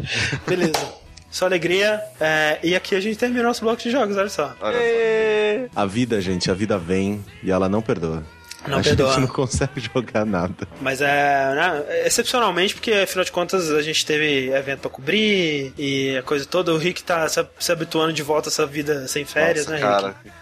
Beleza. 0.47 1.07
Só 1.30 1.47
alegria. 1.47 2.01
É, 2.20 2.59
e 2.62 2.74
aqui 2.74 2.94
a 2.94 3.01
gente 3.01 3.18
terminou 3.18 3.44
nosso 3.44 3.62
bloco 3.62 3.82
de 3.82 3.90
jogos, 3.90 4.16
olha 4.16 4.28
só. 4.28 4.55
Olha 4.61 4.78
só. 4.78 5.80
A 5.82 5.86
vida, 5.86 6.20
gente, 6.20 6.51
a 6.51 6.55
vida 6.55 6.78
vem 6.78 7.24
e 7.42 7.51
ela 7.51 7.68
não 7.68 7.82
perdoa. 7.82 8.22
Não 8.66 8.78
a 8.78 8.82
perdoa. 8.82 9.09
gente 9.12 9.20
não 9.20 9.28
consegue 9.28 9.80
jogar 9.94 10.24
nada. 10.24 10.66
Mas 10.80 11.01
é, 11.01 11.55
né, 11.55 11.84
excepcionalmente, 12.05 12.74
porque 12.74 12.92
afinal 12.92 13.24
de 13.24 13.32
contas 13.32 13.70
a 13.70 13.82
gente 13.82 14.05
teve 14.05 14.51
evento 14.51 14.80
pra 14.80 14.90
cobrir 14.90 15.72
e 15.78 16.16
a 16.16 16.22
coisa 16.22 16.44
toda. 16.47 16.72
O 16.72 16.78
Rick 16.78 17.03
tá 17.03 17.28
se, 17.28 17.44
se 17.59 17.70
habituando 17.70 18.12
de 18.12 18.22
volta 18.22 18.49
a 18.49 18.51
essa 18.51 18.66
vida 18.66 19.07
sem 19.07 19.24
férias, 19.24 19.66
Nossa, 19.66 19.76
né, 19.76 19.80
cara. 19.80 20.14
Rick? 20.24 20.36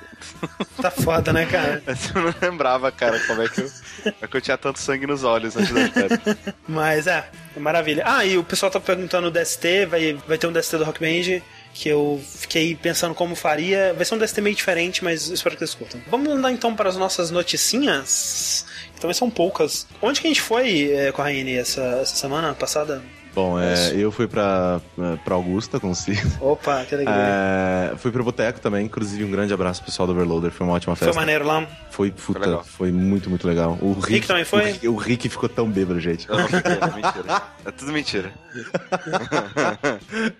Tá 0.81 0.91
foda, 0.91 1.33
né, 1.33 1.47
cara? 1.47 1.83
Eu 2.14 2.22
não 2.22 2.35
lembrava, 2.41 2.91
cara, 2.93 3.18
como 3.27 3.43
é 3.43 3.49
que 3.49 3.61
eu, 3.61 3.70
como 4.03 4.16
é 4.22 4.27
que 4.27 4.37
eu 4.37 4.41
tinha 4.41 4.59
tanto 4.59 4.79
sangue 4.79 5.07
nos 5.07 5.25
olhos 5.25 5.57
antes 5.57 5.72
das. 5.72 5.95
Mas 6.68 7.07
é, 7.07 7.25
maravilha. 7.57 8.05
Ah, 8.07 8.25
e 8.25 8.37
o 8.37 8.45
pessoal 8.45 8.70
tá 8.70 8.81
perguntando 8.81 9.29
o 9.29 9.31
DST, 9.31 9.87
vai, 9.87 10.14
vai 10.27 10.39
ter 10.39 10.47
um 10.47 10.53
DST 10.53 10.77
do 10.79 10.85
Rock 10.85 11.01
Band. 11.01 11.43
Que 11.72 11.89
eu 11.89 12.22
fiquei 12.25 12.77
pensando 12.77 13.14
como 13.16 13.35
faria. 13.35 13.93
Vai 13.95 14.05
ser 14.05 14.14
um 14.14 14.18
DST 14.18 14.41
meio 14.41 14.55
diferente, 14.55 15.03
mas 15.03 15.29
espero 15.29 15.57
que 15.57 15.66
vocês 15.66 15.75
curtam. 15.75 16.01
Vamos 16.09 16.33
andar 16.33 16.53
então 16.53 16.75
para 16.75 16.89
as 16.89 16.97
nossas 16.97 17.33
noticinhas. 17.33 18.64
Que 18.95 19.01
também 19.01 19.14
são 19.14 19.29
poucas. 19.29 19.85
Onde 20.01 20.20
que 20.20 20.29
a 20.29 20.31
gente 20.31 20.41
foi 20.41 20.93
é, 20.93 21.11
com 21.11 21.20
a 21.20 21.25
Raine 21.25 21.57
essa, 21.57 21.83
essa 22.01 22.14
semana 22.14 22.55
passada? 22.55 23.03
Bom, 23.35 23.59
é, 23.59 23.93
eu 23.97 24.12
fui 24.12 24.28
pra, 24.28 24.80
pra 25.24 25.35
Augusta 25.35 25.80
com 25.80 25.91
o 25.91 25.95
Cid. 25.95 26.22
Opa, 26.41 26.85
que 26.85 26.95
alegria. 26.95 27.14
É, 27.16 27.95
fui 27.97 28.12
pro 28.12 28.22
Boteco 28.22 28.61
também, 28.61 28.87
inclusive 28.87 29.24
um 29.24 29.30
grande 29.30 29.53
abraço 29.53 29.80
pro 29.80 29.87
pessoal 29.91 30.07
do 30.07 30.12
Overloader, 30.12 30.53
foi 30.53 30.66
uma 30.66 30.74
ótima 30.74 30.95
Foi 30.95 31.07
festa. 31.09 31.20
maneiro 31.20 31.45
lá. 31.45 31.66
Foi, 31.91 32.11
puta, 32.11 32.39
legal. 32.41 32.64
foi 32.64 32.91
muito, 32.93 33.28
muito 33.28 33.47
legal. 33.47 33.76
O 33.80 33.93
Rick, 33.95 34.26
também 34.26 34.45
foi? 34.45 34.61
O 34.61 34.64
Rick, 34.64 34.89
o 34.89 34.97
Rick 34.97 35.28
ficou 35.28 35.49
tão 35.49 35.68
bêbado, 35.70 36.01
gente. 36.01 36.28
Eu 36.28 36.39
não 36.39 36.49
fiquei, 36.49 36.72
é 36.72 36.95
mentira. 36.95 37.43
É 37.66 37.70
tudo 37.70 37.93
mentira. 37.95 38.30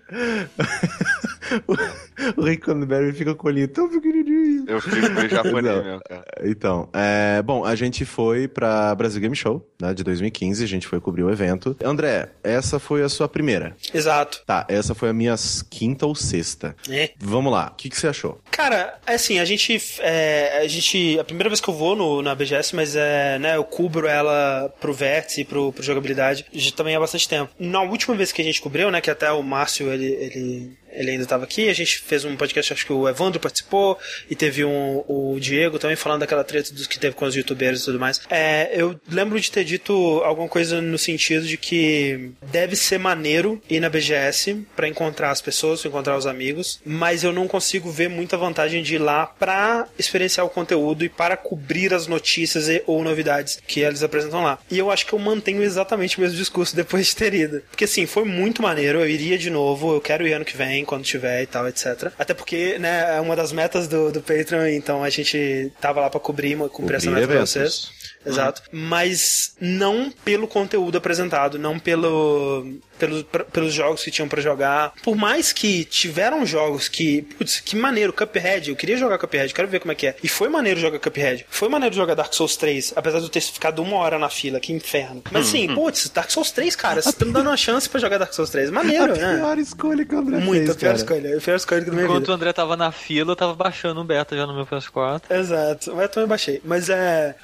o 2.36 2.42
Rick 2.42 2.62
quando 2.64 2.86
bebe 2.86 3.12
fica 3.12 3.34
com 3.34 3.47
o 3.47 3.51
olhinho 3.51 3.68
tão 3.68 3.88
pequenininho. 3.88 4.64
Eu 4.66 4.80
fico 4.80 5.11
meio 5.11 5.28
japonês 5.28 5.76
Não. 5.76 5.84
mesmo, 5.84 6.01
cara. 6.09 6.24
Então, 6.42 6.88
é, 6.92 7.42
bom, 7.42 7.64
a 7.64 7.74
gente 7.74 8.05
foi 8.05 8.49
pra 8.49 8.95
Brasil 8.95 9.20
Game 9.20 9.34
Show, 9.34 9.66
né, 9.80 9.92
de 9.95 10.03
2015, 10.05 10.62
a 10.62 10.66
gente 10.66 10.86
foi 10.86 11.01
cobrir 11.01 11.22
o 11.22 11.30
evento. 11.30 11.76
André, 11.84 12.30
essa 12.42 12.78
foi 12.85 13.03
a 13.03 13.09
sua 13.09 13.28
primeira. 13.28 13.76
Exato. 13.93 14.43
Tá, 14.47 14.66
essa 14.68 14.95
foi 14.95 15.09
a 15.09 15.12
minha 15.12 15.35
quinta 15.70 16.07
ou 16.07 16.14
sexta. 16.14 16.76
É. 16.89 17.11
Vamos 17.18 17.53
lá, 17.53 17.70
o 17.72 17.76
que, 17.76 17.89
que 17.89 17.99
você 17.99 18.09
achou? 18.09 18.41
Cara, 18.51 18.99
é 19.07 19.14
assim, 19.14 19.39
a 19.39 19.45
gente. 19.45 19.80
É, 20.01 20.61
a 20.62 20.68
gente. 20.68 21.18
A 21.18 21.24
primeira 21.24 21.49
vez 21.49 21.61
que 21.61 21.68
eu 21.68 21.74
vou 21.74 21.97
no, 21.97 22.22
na 22.22 22.35
BGS, 22.35 22.76
mas 22.76 22.95
é, 22.95 23.39
né, 23.39 23.57
eu 23.57 23.64
cubro 23.64 24.07
ela 24.07 24.72
pro 24.80 24.93
Vértice 24.93 25.45
pro, 25.45 25.72
pro 25.72 25.82
jogabilidade 25.82 26.47
já 26.53 26.70
também 26.72 26.95
há 26.95 27.01
bastante 27.01 27.28
tempo. 27.28 27.53
Na 27.59 27.82
última 27.82 28.14
vez 28.14 28.32
que 28.32 28.43
a 28.43 28.45
gente 28.45 28.61
cobriu, 28.61 28.91
né, 28.91 29.01
que 29.01 29.11
até 29.11 29.30
o 29.32 29.43
Márcio 29.43 29.93
ele, 29.93 30.07
ele, 30.07 30.76
ele 30.95 31.11
ainda 31.12 31.24
estava 31.24 31.45
aqui, 31.45 31.68
a 31.68 31.72
gente 31.72 31.99
fez 31.99 32.24
um 32.24 32.36
podcast, 32.36 32.72
acho 32.72 32.86
que 32.86 32.92
o 32.92 33.09
Evandro 33.09 33.40
participou, 33.40 33.99
e 34.30 34.34
teve 34.34 34.64
um, 34.64 35.05
o 35.09 35.36
Diego 35.40 35.78
também 35.78 35.97
falando 35.97 36.20
daquela 36.20 36.45
treta 36.45 36.72
dos 36.72 36.86
que 36.86 36.99
teve 36.99 37.14
com 37.14 37.24
os 37.24 37.34
youtubers 37.34 37.82
e 37.82 37.84
tudo 37.84 38.01
mais. 38.01 38.20
É, 38.30 38.70
eu 38.72 38.99
lembro 39.09 39.38
de 39.38 39.51
ter 39.51 39.64
dito 39.64 39.92
alguma 40.24 40.49
coisa 40.49 40.80
no 40.80 40.99
sentido 40.99 41.47
de 41.47 41.57
que 41.57 42.30
deve 42.51 42.76
ser 42.76 42.99
maneiro 42.99 43.61
ir 43.68 43.80
na 43.80 43.88
BGS 43.88 44.66
pra 44.74 44.88
encontrar 44.88 45.30
as 45.30 45.40
pessoas, 45.40 45.80
pra 45.80 45.88
encontrar 45.88 46.16
os 46.16 46.26
amigos, 46.26 46.80
mas 46.84 47.24
eu 47.24 47.32
não 47.32 47.47
consigo 47.47 47.90
ver 47.90 48.09
muita 48.09 48.36
vantagem 48.36 48.82
de 48.82 48.97
ir 48.97 48.99
lá 48.99 49.26
pra 49.26 49.86
experienciar 49.99 50.47
o 50.47 50.51
conteúdo 50.51 51.05
e 51.05 51.09
para 51.09 51.36
cobrir 51.36 51.92
as 51.92 52.07
notícias 52.07 52.68
e, 52.68 52.82
ou 52.86 53.03
novidades 53.03 53.61
que 53.66 53.80
eles 53.80 54.03
apresentam 54.03 54.42
lá. 54.42 54.59
E 54.70 54.78
eu 54.78 54.90
acho 54.90 55.07
que 55.07 55.12
eu 55.12 55.18
mantenho 55.18 55.62
exatamente 55.62 56.18
o 56.18 56.20
mesmo 56.20 56.36
discurso 56.36 56.76
depois 56.76 57.07
de 57.07 57.16
ter 57.16 57.34
ido. 57.34 57.62
Porque 57.70 57.84
assim, 57.84 58.07
foi 58.07 58.24
muito 58.24 58.62
maneiro, 58.62 59.01
eu 59.01 59.09
iria 59.09 59.38
de 59.38 59.51
novo, 59.51 59.95
eu 59.95 60.01
quero 60.01 60.26
ir 60.26 60.32
ano 60.32 60.45
que 60.45 60.57
vem, 60.57 60.84
quando 60.85 61.05
tiver 61.05 61.43
e 61.43 61.47
tal, 61.47 61.66
etc. 61.68 62.12
Até 62.18 62.35
porque, 62.35 62.78
né, 62.78 63.16
é 63.16 63.20
uma 63.20 63.35
das 63.37 63.53
metas 63.53 63.89
do, 63.89 64.11
do 64.12 64.20
Patreon, 64.20 64.66
então 64.68 65.03
a 65.03 65.11
gente 65.11 65.72
tava 65.80 66.01
lá 66.01 66.11
pra 66.11 66.20
cobrir, 66.20 66.57
cumprir 66.70 66.97
essa 66.97 67.07
Cobrir 67.07 67.20
meta 67.20 67.26
pra 67.26 67.35
eventos. 67.37 67.51
vocês. 67.53 68.05
Exato. 68.26 68.62
Mas 68.72 69.55
não 69.61 70.11
pelo 70.24 70.49
conteúdo 70.49 70.97
apresentado, 70.97 71.59
não 71.59 71.78
pelo, 71.78 72.66
pelo, 72.99 73.22
pra- 73.24 73.45
pelos 73.45 73.72
jogos 73.74 74.03
que 74.03 74.11
tinham 74.11 74.26
pra 74.28 74.41
jogar. 74.41 74.95
Por 75.03 75.14
mais 75.14 75.53
que 75.53 75.85
tiveram 75.85 76.47
jogos 76.47 76.89
que, 76.89 77.20
putz, 77.22 77.61
que 77.61 77.76
maneiro, 77.76 78.14
Cuphead, 78.14 78.70
eu 78.70 78.76
queria 78.76 78.97
jogar 78.97 79.18
Cuphead, 79.18 79.53
quero 79.53 79.68
ver 79.68 79.80
como 79.80 79.93
é 79.93 79.95
que 79.95 80.07
é. 80.07 80.16
E 80.22 80.28
foi 80.28 80.49
maneiro 80.49 80.80
jogar 80.80 80.99
Cuphead. 81.01 81.45
Foi 81.51 81.68
maneiro 81.68 81.95
jogar 81.95 82.14
Dark 82.14 82.32
Souls 82.32 82.57
3, 82.57 82.95
apesar 82.97 83.18
de 83.18 83.24
eu 83.26 83.28
ter 83.30 83.43
ficado 83.43 83.82
uma 83.82 83.97
hora 83.99 84.18
na 84.18 84.30
fila, 84.30 84.59
que 84.59 84.72
inferno. 84.72 85.22
Mas 85.30 85.49
assim, 85.49 85.74
putz, 85.74 86.09
Dark 86.09 86.30
Souls 86.30 86.51
3, 86.51 86.74
cara, 86.76 87.03
você 87.03 87.12
tá 87.12 87.26
me 87.26 87.32
dando 87.32 87.49
uma 87.51 87.57
chance 87.59 87.87
pra 87.91 88.01
jogar 88.01 88.16
Dark 88.16 88.32
Souls 88.32 88.49
3. 88.51 88.70
Maneiro, 88.70 89.12
a 89.12 89.16
né? 89.16 89.37
pior 89.37 89.59
escolha 89.59 90.03
que 90.05 90.14
o 90.14 90.18
André 90.18 90.39
Pior 90.76 90.88
cara. 90.90 90.96
escolha. 90.96 91.36
A 91.36 91.40
pior 91.40 91.56
escolha 91.56 91.80
da 91.82 91.92
minha 91.92 92.04
Enquanto 92.04 92.20
vida. 92.20 92.32
o 92.32 92.34
André 92.34 92.52
tava 92.52 92.76
na 92.76 92.90
fila, 92.92 93.32
eu 93.32 93.36
tava 93.36 93.54
baixando 93.54 94.00
um 94.00 94.04
beta 94.04 94.36
já 94.36 94.46
no 94.46 94.54
meu 94.54 94.66
PS4. 94.66 95.22
Exato, 95.30 95.92
mas 95.94 96.02
eu 96.02 96.08
também 96.08 96.28
baixei. 96.28 96.60
Mas 96.64 96.88
é. 96.88 97.34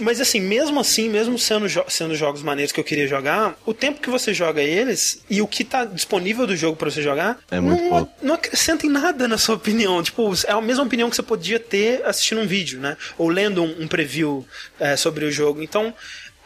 Mas 0.00 0.20
assim, 0.20 0.40
mesmo 0.40 0.78
assim, 0.80 1.08
mesmo 1.08 1.38
sendo, 1.38 1.68
jo- 1.68 1.84
sendo 1.88 2.14
jogos 2.14 2.42
maneiros 2.42 2.72
que 2.72 2.78
eu 2.80 2.84
queria 2.84 3.06
jogar, 3.06 3.54
o 3.66 3.74
tempo 3.74 4.00
que 4.00 4.08
você 4.08 4.32
joga 4.32 4.62
eles 4.62 5.22
e 5.28 5.42
o 5.42 5.46
que 5.46 5.64
tá 5.64 5.84
disponível 5.84 6.46
do 6.46 6.56
jogo 6.56 6.76
pra 6.76 6.90
você 6.90 7.02
jogar 7.02 7.38
É 7.50 7.60
muito 7.60 7.82
não, 7.82 7.88
pouco. 7.90 8.12
não 8.22 8.34
acrescenta 8.34 8.86
em 8.86 8.90
nada 8.90 9.26
na 9.26 9.36
sua 9.38 9.56
opinião. 9.56 10.02
Tipo, 10.02 10.32
é 10.46 10.52
a 10.52 10.60
mesma 10.60 10.84
opinião 10.84 11.10
que 11.10 11.16
você 11.16 11.22
podia 11.22 11.58
ter 11.58 12.04
assistindo 12.06 12.40
um 12.40 12.46
vídeo, 12.46 12.80
né? 12.80 12.96
Ou 13.18 13.28
lendo 13.28 13.62
um, 13.62 13.82
um 13.82 13.88
preview 13.88 14.46
é, 14.78 14.96
sobre 14.96 15.24
o 15.24 15.30
jogo. 15.32 15.62
Então. 15.62 15.92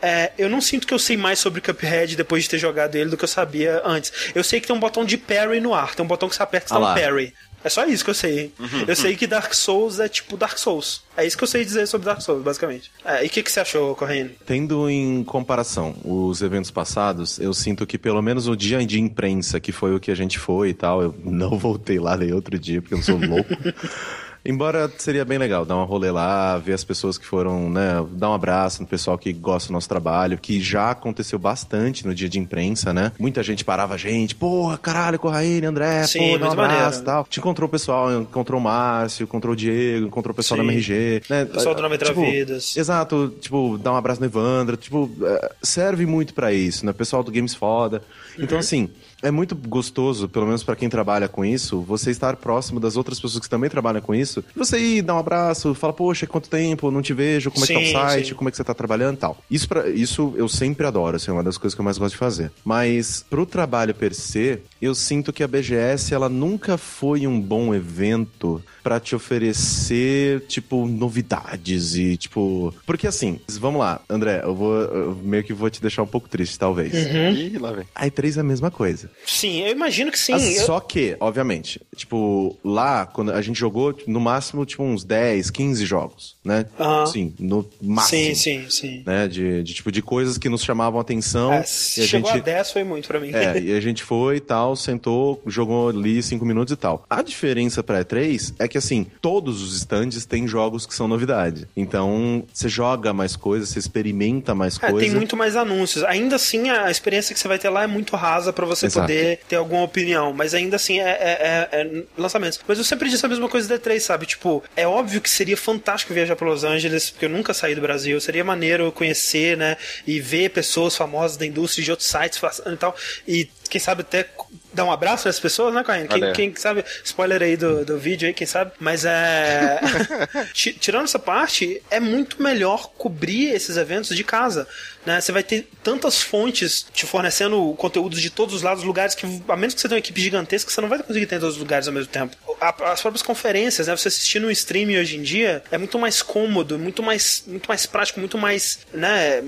É, 0.07 0.33
eu 0.39 0.49
não 0.49 0.61
sinto 0.61 0.87
que 0.87 0.95
eu 0.95 0.99
sei 1.01 1.17
mais 1.17 1.41
sobre 1.41 1.61
Cuphead 1.61 2.15
depois 2.15 2.45
de 2.45 2.51
ter 2.51 2.59
jogado 2.59 2.95
ele 2.95 3.11
do 3.11 3.17
que 3.17 3.25
eu 3.25 3.29
sabia 3.29 3.83
antes. 3.85 4.13
Eu 4.37 4.45
sei 4.45 4.61
que 4.61 4.67
tem 4.69 4.77
um 4.77 4.79
botão 4.79 5.05
de 5.05 5.17
parry 5.17 5.59
no 5.59 5.75
ar, 5.75 5.97
tem 5.97 6.05
um 6.05 6.09
botão 6.09 6.29
que 6.29 6.37
você 6.37 6.43
aperta 6.45 6.73
e 6.73 6.77
Ah 6.77 6.79
dá 6.79 6.81
um 6.81 6.89
lá. 6.89 6.95
parry. 6.95 7.35
É 7.65 7.69
só 7.69 7.85
isso 7.85 8.05
que 8.05 8.11
eu 8.11 8.15
sei. 8.15 8.53
Eu 8.87 8.95
sei 8.95 9.17
que 9.17 9.27
Dark 9.27 9.53
Souls 9.53 9.99
é 9.99 10.09
tipo 10.09 10.37
Dark 10.37 10.57
Souls. 10.57 11.03
É 11.17 11.27
isso 11.27 11.37
que 11.37 11.43
eu 11.43 11.49
sei 11.49 11.65
dizer 11.65 11.89
sobre 11.89 12.05
Dark 12.05 12.21
Souls, 12.21 12.45
basicamente. 12.45 12.93
É, 13.05 13.25
e 13.25 13.27
o 13.27 13.31
que, 13.31 13.43
que 13.43 13.51
você 13.51 13.59
achou, 13.59 13.97
Corrêne? 13.97 14.37
Tendo 14.47 14.89
em 14.89 15.25
comparação 15.25 15.97
os 16.05 16.41
eventos 16.43 16.71
passados, 16.71 17.41
eu 17.41 17.53
sinto 17.53 17.85
que 17.85 17.99
pelo 17.99 18.23
menos 18.23 18.47
o 18.47 18.55
dia 18.55 18.87
de 18.87 19.01
imprensa, 19.01 19.59
que 19.59 19.73
foi 19.73 19.93
o 19.97 19.99
que 19.99 20.13
a 20.13 20.15
gente 20.15 20.39
foi 20.39 20.69
e 20.69 20.75
tal, 20.75 21.03
eu 21.03 21.15
não 21.25 21.59
voltei 21.59 21.99
lá 21.99 22.17
nem 22.17 22.33
outro 22.33 22.57
dia, 22.57 22.81
porque 22.81 22.95
eu 22.95 23.03
sou 23.03 23.19
louco. 23.19 23.51
Embora 24.49 24.91
seria 24.99 25.25
bem 25.25 25.39
legal 25.39 25.65
dar 25.65 25.77
uma 25.77 25.85
rolê 25.85 26.11
lá, 26.11 26.57
ver 26.59 26.73
as 26.73 26.85
pessoas 26.85 27.19
que 27.19 27.27
foram, 27.27 27.69
né, 27.71 28.05
dar 28.13 28.31
um 28.31 28.35
abraço 28.35 28.83
no 28.83 28.89
pessoal 28.89 29.19
que 29.19 29.33
gosta 29.33 29.69
do 29.69 29.73
nosso 29.73 29.89
trabalho, 29.89 30.39
que 30.39 30.61
já 30.61 30.91
aconteceu 30.91 31.39
bastante 31.39 32.07
no 32.07 32.15
dia 32.15 32.29
de 32.29 32.39
imprensa, 32.39 32.93
né? 32.93 33.13
Muita 33.19 33.43
gente 33.43 33.65
parava 33.65 33.95
a 33.95 33.97
gente, 33.97 34.35
porra, 34.35 34.79
caralho, 34.79 35.19
Corraine, 35.19 35.67
André, 35.67 36.05
Sim, 36.05 36.33
pô, 36.33 36.39
dá 36.39 36.49
um 36.49 36.53
abraço 36.53 37.01
e 37.01 37.05
tal. 37.05 37.27
Te 37.29 37.41
encontrou 37.41 37.69
o 37.69 37.71
pessoal, 37.71 38.21
encontrou 38.21 38.61
o 38.61 38.63
Márcio, 38.63 39.25
encontrou 39.25 39.53
o 39.53 39.57
Diego, 39.57 40.07
encontrou 40.07 40.33
o 40.33 40.37
pessoal 40.37 40.61
Sim. 40.61 40.67
da 40.67 40.73
MRG, 40.73 41.23
né? 41.29 41.45
Pessoal 41.45 41.75
do 41.75 41.83
Nove 41.83 41.99
Tipo, 41.99 42.21
Vidas. 42.21 42.77
Exato, 42.77 43.35
tipo, 43.41 43.79
dar 43.79 43.93
um 43.93 43.97
abraço 43.97 44.21
no 44.21 44.27
Evandro, 44.27 44.77
tipo, 44.77 45.11
é, 45.23 45.53
serve 45.63 46.07
muito 46.07 46.35
pra 46.35 46.53
isso, 46.53 46.85
né? 46.85 46.93
Pessoal 46.93 47.23
do 47.23 47.33
Games 47.33 47.55
Foda. 47.55 48.03
Então, 48.39 48.59
assim, 48.59 48.91
é 49.23 49.31
muito 49.31 49.55
gostoso, 49.55 50.29
pelo 50.29 50.47
menos 50.47 50.63
pra 50.63 50.77
quem 50.77 50.89
trabalha 50.89 51.29
com 51.29 51.45
isso, 51.45 51.81
você 51.81 52.11
estar 52.11 52.37
próximo 52.37 52.79
das 52.79 52.97
outras 52.97 53.19
pessoas 53.19 53.43
que 53.43 53.49
também 53.49 53.71
trabalham 53.71 54.01
com 54.01 54.15
isso. 54.15 54.45
Você 54.55 54.79
ir 54.79 55.03
dar 55.03 55.15
um 55.15 55.19
abraço, 55.19 55.75
fala, 55.75 55.93
poxa, 55.93 56.27
quanto 56.27 56.49
tempo, 56.49 56.91
não 56.91 57.03
te 57.03 57.13
vejo, 57.13 57.51
como 57.51 57.65
é 57.65 57.69
que 57.69 57.75
tá 57.75 57.81
o 57.81 57.93
site, 57.93 58.29
sim. 58.29 58.35
como 58.35 58.49
é 58.49 58.51
que 58.51 58.57
você 58.57 58.65
tá 58.65 58.75
trabalhando 58.75 59.17
e 59.17 59.19
tal. 59.19 59.39
Isso, 59.51 59.69
pra, 59.69 59.89
isso 59.89 60.35
eu 60.37 60.49
sempre 60.49 60.87
adoro, 60.87 61.17
assim, 61.17 61.31
é 61.31 61.35
uma 61.35 61.43
das 61.43 61.57
coisas 61.59 61.75
que 61.75 61.81
eu 61.81 61.85
mais 61.85 61.99
gosto 61.99 62.13
de 62.13 62.19
fazer. 62.19 62.53
Mas 62.65 63.25
pro 63.29 63.47
trabalho 63.47 63.95
per 63.95 64.15
se, 64.15 64.61
eu 64.81 64.95
sinto 64.95 65.33
que 65.33 65.43
a 65.43 65.49
BGS, 65.49 66.13
ela 66.13 66.29
nunca 66.29 66.77
foi 66.77 67.27
um 67.27 67.41
bom 67.41 67.75
evento 67.75 68.63
pra 68.87 69.01
te 69.01 69.17
oferecer, 69.17 70.43
tipo, 70.47 70.87
novidades 70.87 71.97
e, 71.97 72.17
tipo... 72.17 72.73
Porque 72.87 73.05
assim, 73.09 73.41
vamos 73.59 73.81
lá, 73.81 74.01
André, 74.09 74.43
eu 74.45 74.55
vou 74.55 74.75
eu 74.77 75.15
meio 75.17 75.43
que 75.43 75.53
vou 75.53 75.69
te 75.69 75.83
deixar 75.83 76.05
um 76.05 76.07
pouco 76.07 76.29
triste, 76.29 76.57
talvez. 76.57 76.93
Uhum. 76.95 77.31
Ih, 77.33 77.59
lá 77.59 77.73
vem. 77.73 77.85
A 77.93 78.07
E3 78.07 78.37
é 78.37 78.41
a 78.41 78.45
mesma 78.45 78.71
coisa. 78.71 79.11
Sim, 79.27 79.63
eu 79.63 79.73
imagino 79.73 80.13
que 80.13 80.19
sim. 80.19 80.35
Eu- 80.35 80.65
Só 80.65 80.79
que, 80.79 81.17
obviamente, 81.19 81.81
tipo, 81.97 82.57
lá, 82.65 83.07
quando 83.07 83.33
a 83.33 83.43
gente 83.43 83.59
jogou, 83.59 83.93
no 84.07 84.21
máximo, 84.21 84.65
tipo, 84.65 84.85
uns 84.85 85.03
10, 85.03 85.51
15 85.51 85.85
jogos, 85.85 86.36
né? 86.47 86.65
Sim, 87.13 87.35
no 87.39 87.69
máximo. 87.83 88.21
Sim, 88.21 88.35
sim, 88.35 88.71
sim. 88.71 89.03
Né? 89.05 89.27
De, 89.29 89.63
de, 89.63 89.75
tipo, 89.75 89.91
de 89.91 90.01
coisas 90.01 90.39
que 90.39 90.49
nos 90.49 90.63
chamavam 90.63 91.01
atenção. 91.01 91.53
É, 91.53 91.59
e 91.59 91.61
a 91.61 91.65
se 91.65 92.07
chegou 92.07 92.31
gente... 92.31 92.41
a 92.41 92.45
10 92.45 92.71
foi 92.71 92.85
muito 92.85 93.09
pra 93.09 93.19
mim. 93.21 93.31
É, 93.35 93.59
e 93.59 93.73
a 93.77 93.81
gente 93.81 94.03
foi 94.03 94.37
e 94.37 94.41
tal, 94.41 94.77
sentou, 94.77 95.43
jogou 95.47 95.89
ali 95.89 96.23
cinco 96.23 96.45
minutos 96.45 96.73
e 96.73 96.77
tal. 96.77 97.05
A 97.11 97.21
diferença 97.23 97.83
pra 97.83 98.05
E3 98.05 98.55
é 98.59 98.69
que, 98.69 98.79
assim, 98.79 99.07
todos 99.21 99.61
os 99.61 99.77
stands 99.77 100.25
têm 100.25 100.47
jogos 100.47 100.87
que 100.87 100.95
são 100.95 101.09
novidade. 101.09 101.67
Então, 101.77 102.45
você 102.53 102.69
joga 102.69 103.13
mais 103.13 103.35
coisas, 103.35 103.69
você 103.69 103.79
experimenta 103.81 104.55
mais 104.55 104.77
É, 104.77 104.91
coisas. 104.91 105.01
tem 105.09 105.11
muito 105.17 105.37
mais 105.37 105.57
anúncios. 105.57 106.05
Ainda 106.05 106.37
assim, 106.37 106.71
a 106.71 106.91
experiência 106.91 107.35
que 107.35 107.41
você 107.41 107.49
vai 107.49 107.59
ter 107.59 107.69
lá 107.69 107.83
é 107.83 107.87
muito 107.87 108.15
rasa 108.15 108.53
pra 108.53 108.65
você 108.65 108.87
Exato. 108.87 109.07
poder 109.07 109.41
ter 109.49 109.57
alguma 109.57 109.83
opinião. 109.83 110.33
Mas 110.33 110.55
ainda 110.55 110.77
assim, 110.77 111.01
é, 111.01 111.09
é, 111.11 111.69
é- 111.73 111.81
é 111.83 112.03
lançamentos. 112.17 112.61
Mas 112.69 112.79
eu 112.79 112.85
sempre 112.85 113.09
disse 113.09 113.25
a 113.27 113.29
mesma 113.29 113.49
coisa 113.49 113.69
da 113.69 113.79
E3, 113.79 113.99
sabe? 114.01 114.27
Tipo, 114.27 114.63
é 114.77 114.87
óbvio 114.87 115.21
que 115.21 115.29
seria 115.31 115.57
fantástico 115.57 116.15
viajar 116.15 116.36
pra 116.37 116.47
Los 116.49 116.63
Angeles, 116.65 117.11
porque 117.11 117.25
eu 117.25 117.31
nunca 117.31 117.53
saí 117.55 117.75
do 117.75 117.81
Brasil. 117.81 118.21
Seria 118.21 118.45
maneiro 118.45 118.93
conhecer, 118.93 119.57
né? 119.57 119.77
E 120.07 120.21
ver 120.21 120.51
pessoas 120.51 120.95
famosas 120.97 121.37
da 121.37 121.45
indústria 121.47 121.85
de 121.85 121.91
outros 121.91 122.09
sites 122.09 122.41
e 122.67 122.77
tal. 122.77 122.95
E 123.27 123.49
quem 123.69 123.81
sabe 123.81 124.03
até 124.03 124.29
dar 124.73 124.85
um 124.85 124.93
abraço 124.93 125.27
nessas 125.27 125.41
pessoas, 125.41 125.75
né, 125.75 125.83
Caio? 125.83 126.07
Quem, 126.07 126.21
quem 126.33 126.55
sabe, 126.55 126.85
spoiler 127.03 127.43
aí 127.43 127.57
do, 127.57 127.85
do 127.85 127.99
vídeo 127.99 128.29
aí, 128.29 128.35
quem 128.35 128.47
sabe. 128.47 128.73
Mas 128.79 129.05
é. 129.05 129.81
Ti- 130.55 130.75
Tirando 130.75 131.05
essa 131.05 131.19
parte, 131.19 131.83
é 131.91 131.99
muito 131.99 132.43
melhor 132.43 132.91
cobrir 132.97 133.47
esses 133.55 133.77
eventos 133.77 134.15
de 134.17 134.23
casa. 134.23 134.69
Né? 135.07 135.21
Você 135.21 135.31
vai 135.31 135.45
ter 135.45 135.69
tantas 135.85 136.21
fontes 136.21 136.85
te 136.93 137.07
fornecendo 137.07 137.73
conteúdos 137.79 138.21
de 138.21 138.29
todos 138.29 138.57
os 138.57 138.63
lados, 138.63 138.83
lugares 138.83 139.15
que, 139.15 139.25
a 139.25 139.57
menos 139.57 139.73
que 139.73 139.81
você 139.81 139.89
tenha 139.89 139.97
uma 139.97 140.01
equipe 140.01 140.21
gigantesca, 140.21 140.69
você 140.69 140.81
não 140.81 140.89
vai 140.89 141.01
conseguir 141.01 141.27
ter 141.27 141.37
em 141.37 141.41
todos 141.41 141.55
os 141.55 141.61
lugares 141.61 141.87
ao 141.87 141.95
mesmo 141.95 142.11
tempo. 142.11 142.37
As 142.61 143.01
próprias 143.01 143.23
conferências, 143.23 143.87
né? 143.87 143.97
Você 143.97 144.09
assistir 144.09 144.41
no 144.41 144.51
streaming 144.51 144.99
hoje 144.99 145.17
em 145.17 145.23
dia 145.23 145.63
é 145.71 145.79
muito 145.79 145.97
mais 145.99 146.23
cômodo, 146.23 146.77
muito 146.77 147.03
mais, 147.03 147.45
muito 147.47 147.69
mais 147.69 147.87
prático, 147.87 148.19
muito 148.19 148.37
mais, 148.37 148.81
né? 148.93 149.45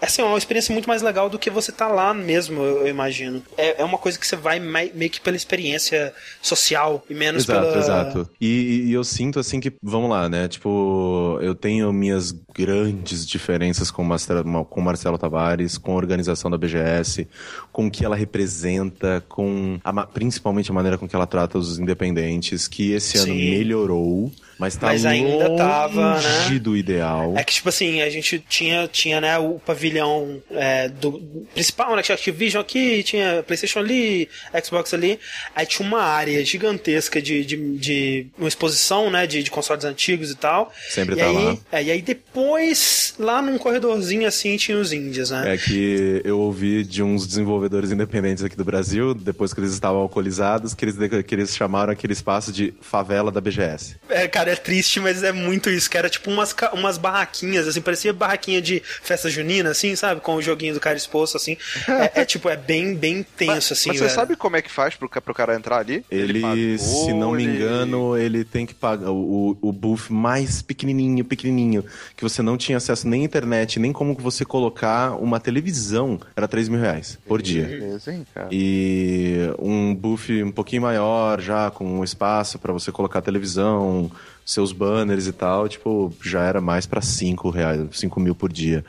Assim, 0.00 0.22
é 0.22 0.24
uma 0.24 0.38
experiência 0.38 0.72
muito 0.72 0.88
mais 0.88 1.02
legal 1.02 1.28
do 1.28 1.38
que 1.38 1.50
você 1.50 1.72
tá 1.72 1.88
lá 1.88 2.14
mesmo, 2.14 2.62
eu, 2.62 2.86
imagino. 2.86 3.42
É, 3.56 3.80
é 3.80 3.84
uma 3.84 3.98
coisa 3.98 4.16
que 4.16 4.26
você 4.26 4.36
vai 4.36 4.60
meio 4.60 5.10
que 5.10 5.20
pela 5.20 5.36
experiência 5.36 6.14
social 6.40 7.04
e 7.10 7.14
menos 7.14 7.44
Exato, 7.44 7.66
pela... 7.66 7.78
exato. 7.78 8.30
E, 8.40 8.84
e 8.86 8.92
eu 8.92 9.02
sinto 9.02 9.40
assim 9.40 9.58
que, 9.58 9.72
vamos 9.82 10.08
lá, 10.08 10.28
né? 10.28 10.46
Tipo, 10.46 11.38
eu 11.42 11.54
tenho 11.54 11.92
minhas 11.92 12.30
grandes 12.30 13.26
diferenças 13.26 13.90
com 13.90 14.02
o 14.02 14.04
Marcelo, 14.04 14.64
com 14.64 14.83
Marcelo 14.84 15.18
Tavares, 15.18 15.78
com 15.78 15.92
a 15.92 15.96
organização 15.96 16.50
da 16.50 16.56
BGS, 16.56 17.26
com 17.72 17.86
o 17.86 17.90
que 17.90 18.04
ela 18.04 18.14
representa, 18.14 19.24
com 19.28 19.78
a 19.82 20.06
principalmente 20.06 20.70
a 20.70 20.74
maneira 20.74 20.98
com 20.98 21.08
que 21.08 21.16
ela 21.16 21.26
trata 21.26 21.58
os 21.58 21.78
independentes, 21.78 22.68
que 22.68 22.92
esse 22.92 23.18
ano 23.18 23.32
Sim. 23.32 23.50
melhorou, 23.50 24.30
mas 24.58 24.76
tá 24.76 24.88
Mas 24.88 25.04
ainda 25.04 25.48
longe 25.48 25.58
tava, 25.58 26.20
né? 26.20 26.58
do 26.58 26.76
ideal. 26.76 27.34
É 27.36 27.44
que, 27.44 27.54
tipo 27.54 27.68
assim, 27.68 28.00
a 28.00 28.08
gente 28.08 28.38
tinha, 28.48 28.86
tinha 28.88 29.20
né, 29.20 29.38
o 29.38 29.58
pavilhão 29.58 30.42
é, 30.50 30.88
do 30.88 31.20
principal, 31.52 31.96
né? 31.96 32.02
Tinha 32.02 32.14
Activision 32.14 32.60
aqui, 32.60 33.02
tinha 33.02 33.42
PlayStation 33.42 33.80
ali, 33.80 34.28
Xbox 34.64 34.94
ali. 34.94 35.18
Aí 35.54 35.66
tinha 35.66 35.86
uma 35.86 36.02
área 36.02 36.44
gigantesca 36.44 37.20
de, 37.20 37.44
de, 37.44 37.56
de 37.78 38.26
uma 38.38 38.48
exposição, 38.48 39.10
né? 39.10 39.26
De, 39.26 39.42
de 39.42 39.50
consoles 39.50 39.84
antigos 39.84 40.30
e 40.30 40.36
tal. 40.36 40.72
Sempre 40.88 41.14
e 41.14 41.18
tá 41.18 41.26
aí, 41.26 41.44
lá. 41.44 41.56
é, 41.72 41.82
e 41.82 41.90
aí 41.90 42.02
depois, 42.02 43.14
lá 43.18 43.42
num 43.42 43.58
corredorzinho 43.58 44.26
assim, 44.26 44.56
tinha 44.56 44.78
os 44.78 44.92
indies, 44.92 45.30
né? 45.30 45.54
É 45.54 45.58
que 45.58 46.22
eu 46.24 46.38
ouvi 46.38 46.84
de 46.84 47.02
uns 47.02 47.26
desenvolvedores 47.26 47.90
independentes 47.90 48.44
aqui 48.44 48.56
do 48.56 48.64
Brasil, 48.64 49.14
depois 49.14 49.52
que 49.52 49.60
eles 49.60 49.72
estavam 49.72 50.00
alcoolizados, 50.00 50.74
que 50.74 50.84
eles, 50.84 50.96
que 51.24 51.34
eles 51.34 51.56
chamaram 51.56 51.92
aquele 51.92 52.12
espaço 52.12 52.52
de 52.52 52.72
favela 52.80 53.30
da 53.30 53.40
BGS. 53.40 53.96
É, 54.08 54.28
cara, 54.28 54.43
é 54.50 54.56
triste, 54.56 55.00
mas 55.00 55.22
é 55.22 55.32
muito 55.32 55.68
isso, 55.70 55.88
que 55.90 55.96
era 55.96 56.08
tipo 56.08 56.30
umas, 56.30 56.54
umas 56.72 56.98
barraquinhas, 56.98 57.66
assim, 57.68 57.80
parecia 57.80 58.12
barraquinha 58.12 58.60
de 58.62 58.80
festa 59.02 59.28
junina, 59.30 59.70
assim, 59.70 59.94
sabe? 59.96 60.20
Com 60.20 60.36
o 60.36 60.42
joguinho 60.42 60.74
do 60.74 60.80
cara 60.80 60.96
exposto, 60.96 61.36
assim. 61.36 61.56
É, 61.88 62.22
é, 62.22 62.24
tipo, 62.24 62.48
é 62.48 62.56
bem, 62.56 62.94
bem 62.94 63.22
tenso, 63.36 63.72
assim, 63.72 63.90
Mas 63.90 63.98
você 63.98 64.04
velho. 64.04 64.14
sabe 64.14 64.36
como 64.36 64.56
é 64.56 64.62
que 64.62 64.70
faz 64.70 64.94
pro, 64.94 65.08
pro 65.08 65.34
cara 65.34 65.54
entrar 65.54 65.78
ali? 65.78 66.04
Ele, 66.10 66.40
pagou, 66.40 66.78
se 66.78 67.12
não 67.12 67.32
me 67.32 67.42
ele- 67.44 67.56
engano, 67.56 68.16
ele 68.16 68.44
tem 68.44 68.66
que 68.66 68.74
pagar 68.74 69.10
o, 69.10 69.56
o 69.60 69.72
booth 69.72 70.10
mais 70.10 70.62
pequenininho, 70.62 71.24
pequenininho, 71.24 71.84
que 72.16 72.22
você 72.22 72.42
não 72.42 72.56
tinha 72.56 72.78
acesso 72.78 73.06
nem 73.08 73.22
à 73.22 73.24
internet, 73.24 73.78
nem 73.78 73.92
como 73.92 74.14
você 74.14 74.44
colocar 74.44 75.12
uma 75.20 75.38
televisão, 75.40 76.20
era 76.36 76.46
3 76.48 76.68
mil 76.68 76.80
reais 76.80 77.18
por 77.26 77.40
dia. 77.42 77.64
Beleza, 77.64 78.12
hein, 78.12 78.26
cara? 78.34 78.48
E 78.50 79.38
um 79.58 79.94
booth 79.94 80.30
um 80.42 80.50
pouquinho 80.52 80.82
maior, 80.82 81.40
já 81.40 81.70
com 81.70 81.84
um 82.00 82.04
espaço 82.04 82.58
para 82.58 82.72
você 82.72 82.90
colocar 82.92 83.20
televisão, 83.22 84.10
seus 84.44 84.72
banners 84.72 85.26
e 85.26 85.32
tal, 85.32 85.68
tipo, 85.68 86.12
já 86.22 86.42
era 86.42 86.60
mais 86.60 86.86
pra 86.86 87.00
5 87.00 87.48
reais, 87.50 87.80
5 87.92 88.20
mil 88.20 88.34
por 88.34 88.52
dia. 88.52 88.84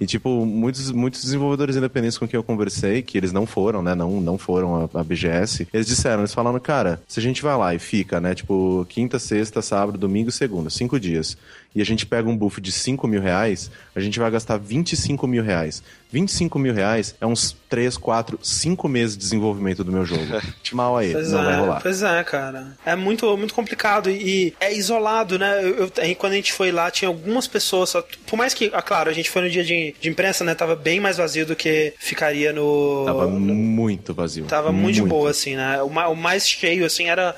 E, 0.00 0.06
tipo, 0.06 0.44
muitos, 0.46 0.90
muitos 0.90 1.22
desenvolvedores 1.22 1.76
independentes 1.76 2.16
com 2.16 2.26
quem 2.26 2.38
eu 2.38 2.42
conversei, 2.42 3.02
que 3.02 3.18
eles 3.18 3.32
não 3.32 3.46
foram, 3.46 3.82
né, 3.82 3.94
não, 3.94 4.20
não 4.20 4.38
foram 4.38 4.88
a, 4.94 5.00
a 5.00 5.04
BGS, 5.04 5.68
eles 5.72 5.86
disseram, 5.86 6.20
eles 6.22 6.34
falaram, 6.34 6.58
cara, 6.58 7.02
se 7.06 7.20
a 7.20 7.22
gente 7.22 7.42
vai 7.42 7.56
lá 7.56 7.74
e 7.74 7.78
fica, 7.78 8.20
né, 8.20 8.34
tipo, 8.34 8.86
quinta, 8.88 9.18
sexta, 9.18 9.60
sábado, 9.60 9.98
domingo, 9.98 10.30
segunda, 10.30 10.70
cinco 10.70 10.98
dias, 10.98 11.36
e 11.74 11.82
a 11.82 11.84
gente 11.84 12.06
pega 12.06 12.28
um 12.28 12.36
buff 12.36 12.60
de 12.60 12.70
5 12.70 13.06
mil 13.08 13.20
reais, 13.20 13.70
a 13.94 14.00
gente 14.00 14.18
vai 14.18 14.30
gastar 14.30 14.56
25 14.58 15.26
mil 15.26 15.42
reais. 15.42 15.82
25 16.12 16.56
mil 16.60 16.72
reais 16.72 17.16
é 17.20 17.26
uns 17.26 17.56
3, 17.68 17.96
4, 17.96 18.38
5 18.40 18.88
meses 18.88 19.16
de 19.16 19.22
desenvolvimento 19.24 19.82
do 19.82 19.90
meu 19.90 20.04
jogo. 20.06 20.22
Mal 20.72 20.96
aí, 20.96 21.10
Pois 21.12 21.32
não 21.32 21.40
é, 21.40 21.44
vai 21.44 21.56
rolar. 21.56 21.80
Pois 21.82 22.02
é, 22.02 22.22
cara. 22.22 22.68
É 22.86 22.94
muito, 22.94 23.36
muito 23.36 23.52
complicado 23.52 24.08
e 24.08 24.54
é 24.60 24.72
isolado, 24.72 25.36
né? 25.38 25.60
Eu, 25.64 25.90
eu- 25.96 26.16
quando 26.16 26.34
a 26.34 26.36
gente 26.36 26.52
foi 26.52 26.70
lá, 26.70 26.88
tinha 26.90 27.08
algumas 27.08 27.48
pessoas 27.48 27.90
só. 27.90 28.06
Por 28.26 28.36
mais 28.36 28.54
que, 28.54 28.70
ah, 28.72 28.80
claro, 28.82 29.10
a 29.10 29.12
gente 29.12 29.28
foi 29.28 29.42
no 29.42 29.50
dia 29.50 29.64
de, 29.64 29.92
de 30.00 30.08
imprensa, 30.08 30.44
né? 30.44 30.54
Tava 30.54 30.76
bem 30.76 31.00
mais 31.00 31.16
vazio 31.16 31.44
do 31.44 31.56
que 31.56 31.92
ficaria 31.98 32.52
no. 32.52 33.02
Tava 33.04 33.26
muito 33.28 34.14
vazio. 34.14 34.44
Tava 34.44 34.70
muito, 34.70 34.94
de 34.94 35.02
boa, 35.02 35.30
assim, 35.30 35.56
né? 35.56 35.82
O, 35.82 35.86
o 35.86 36.14
mais 36.16 36.48
cheio, 36.48 36.84
assim, 36.86 37.08
era 37.08 37.34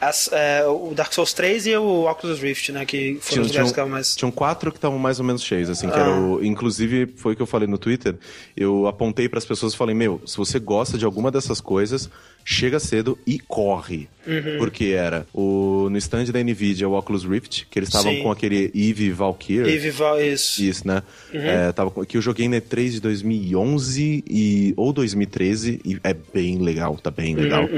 as- 0.00 0.28
é, 0.32 0.64
o 0.66 0.92
Dark 0.94 1.12
Souls 1.12 1.32
3 1.32 1.66
e 1.66 1.76
o 1.76 2.08
Oculus 2.10 2.40
Rift, 2.40 2.70
né? 2.72 2.84
Que 2.84 3.18
foram 3.20 3.20
Tinham, 3.20 3.42
os 3.44 3.48
lugares 3.50 3.72
tinham, 3.72 3.86
que 3.86 3.92
mais. 3.92 4.14
tinham 4.16 4.30
quatro 4.30 4.70
que 4.70 4.78
estavam 4.78 4.98
mais 4.98 5.18
ou 5.18 5.24
menos 5.24 5.42
cheios, 5.42 5.68
assim, 5.70 5.88
que 5.88 5.98
Ah. 5.98 6.08
o, 6.10 6.44
inclusive 6.44 7.12
foi 7.16 7.32
o 7.32 7.36
que 7.36 7.42
eu 7.42 7.46
falei 7.46 7.66
no 7.68 7.78
Twitter. 7.78 8.16
Eu 8.56 8.86
apontei 8.86 9.28
para 9.28 9.38
as 9.38 9.44
pessoas 9.44 9.74
e 9.74 9.76
falei: 9.76 9.94
"Meu, 9.94 10.20
se 10.26 10.36
você 10.36 10.58
gosta 10.58 10.96
de 10.98 11.04
alguma 11.04 11.30
dessas 11.30 11.60
coisas, 11.60 12.08
chega 12.44 12.78
cedo 12.80 13.18
e 13.26 13.38
corre". 13.38 14.08
Uhum. 14.26 14.58
Porque 14.58 14.86
era 14.86 15.26
o 15.32 15.88
no 15.90 15.96
stand 15.96 16.26
da 16.26 16.42
Nvidia 16.42 16.86
o 16.86 16.92
Oculus 16.92 17.24
Rift, 17.24 17.66
que 17.70 17.78
eles 17.78 17.88
estavam 17.88 18.14
com 18.22 18.30
aquele 18.30 18.70
Eve 18.74 19.10
Valkyrie. 19.10 19.72
E 19.74 19.78
Vival, 19.78 20.20
isso. 20.20 20.62
Isso, 20.62 20.86
né? 20.86 21.02
Uhum. 21.32 21.40
É, 21.40 21.72
tava, 21.72 22.04
que 22.04 22.14
eu 22.18 22.20
joguei 22.20 22.46
na 22.46 22.58
E3 22.60 22.90
de 22.90 23.00
2011 23.00 24.24
e, 24.28 24.74
ou 24.76 24.92
2013 24.92 25.80
e 25.82 25.98
é 26.04 26.14
bem 26.14 26.58
legal, 26.58 26.96
tá 26.98 27.10
bem 27.10 27.34
Uhum, 27.34 27.40
legal. 27.42 27.68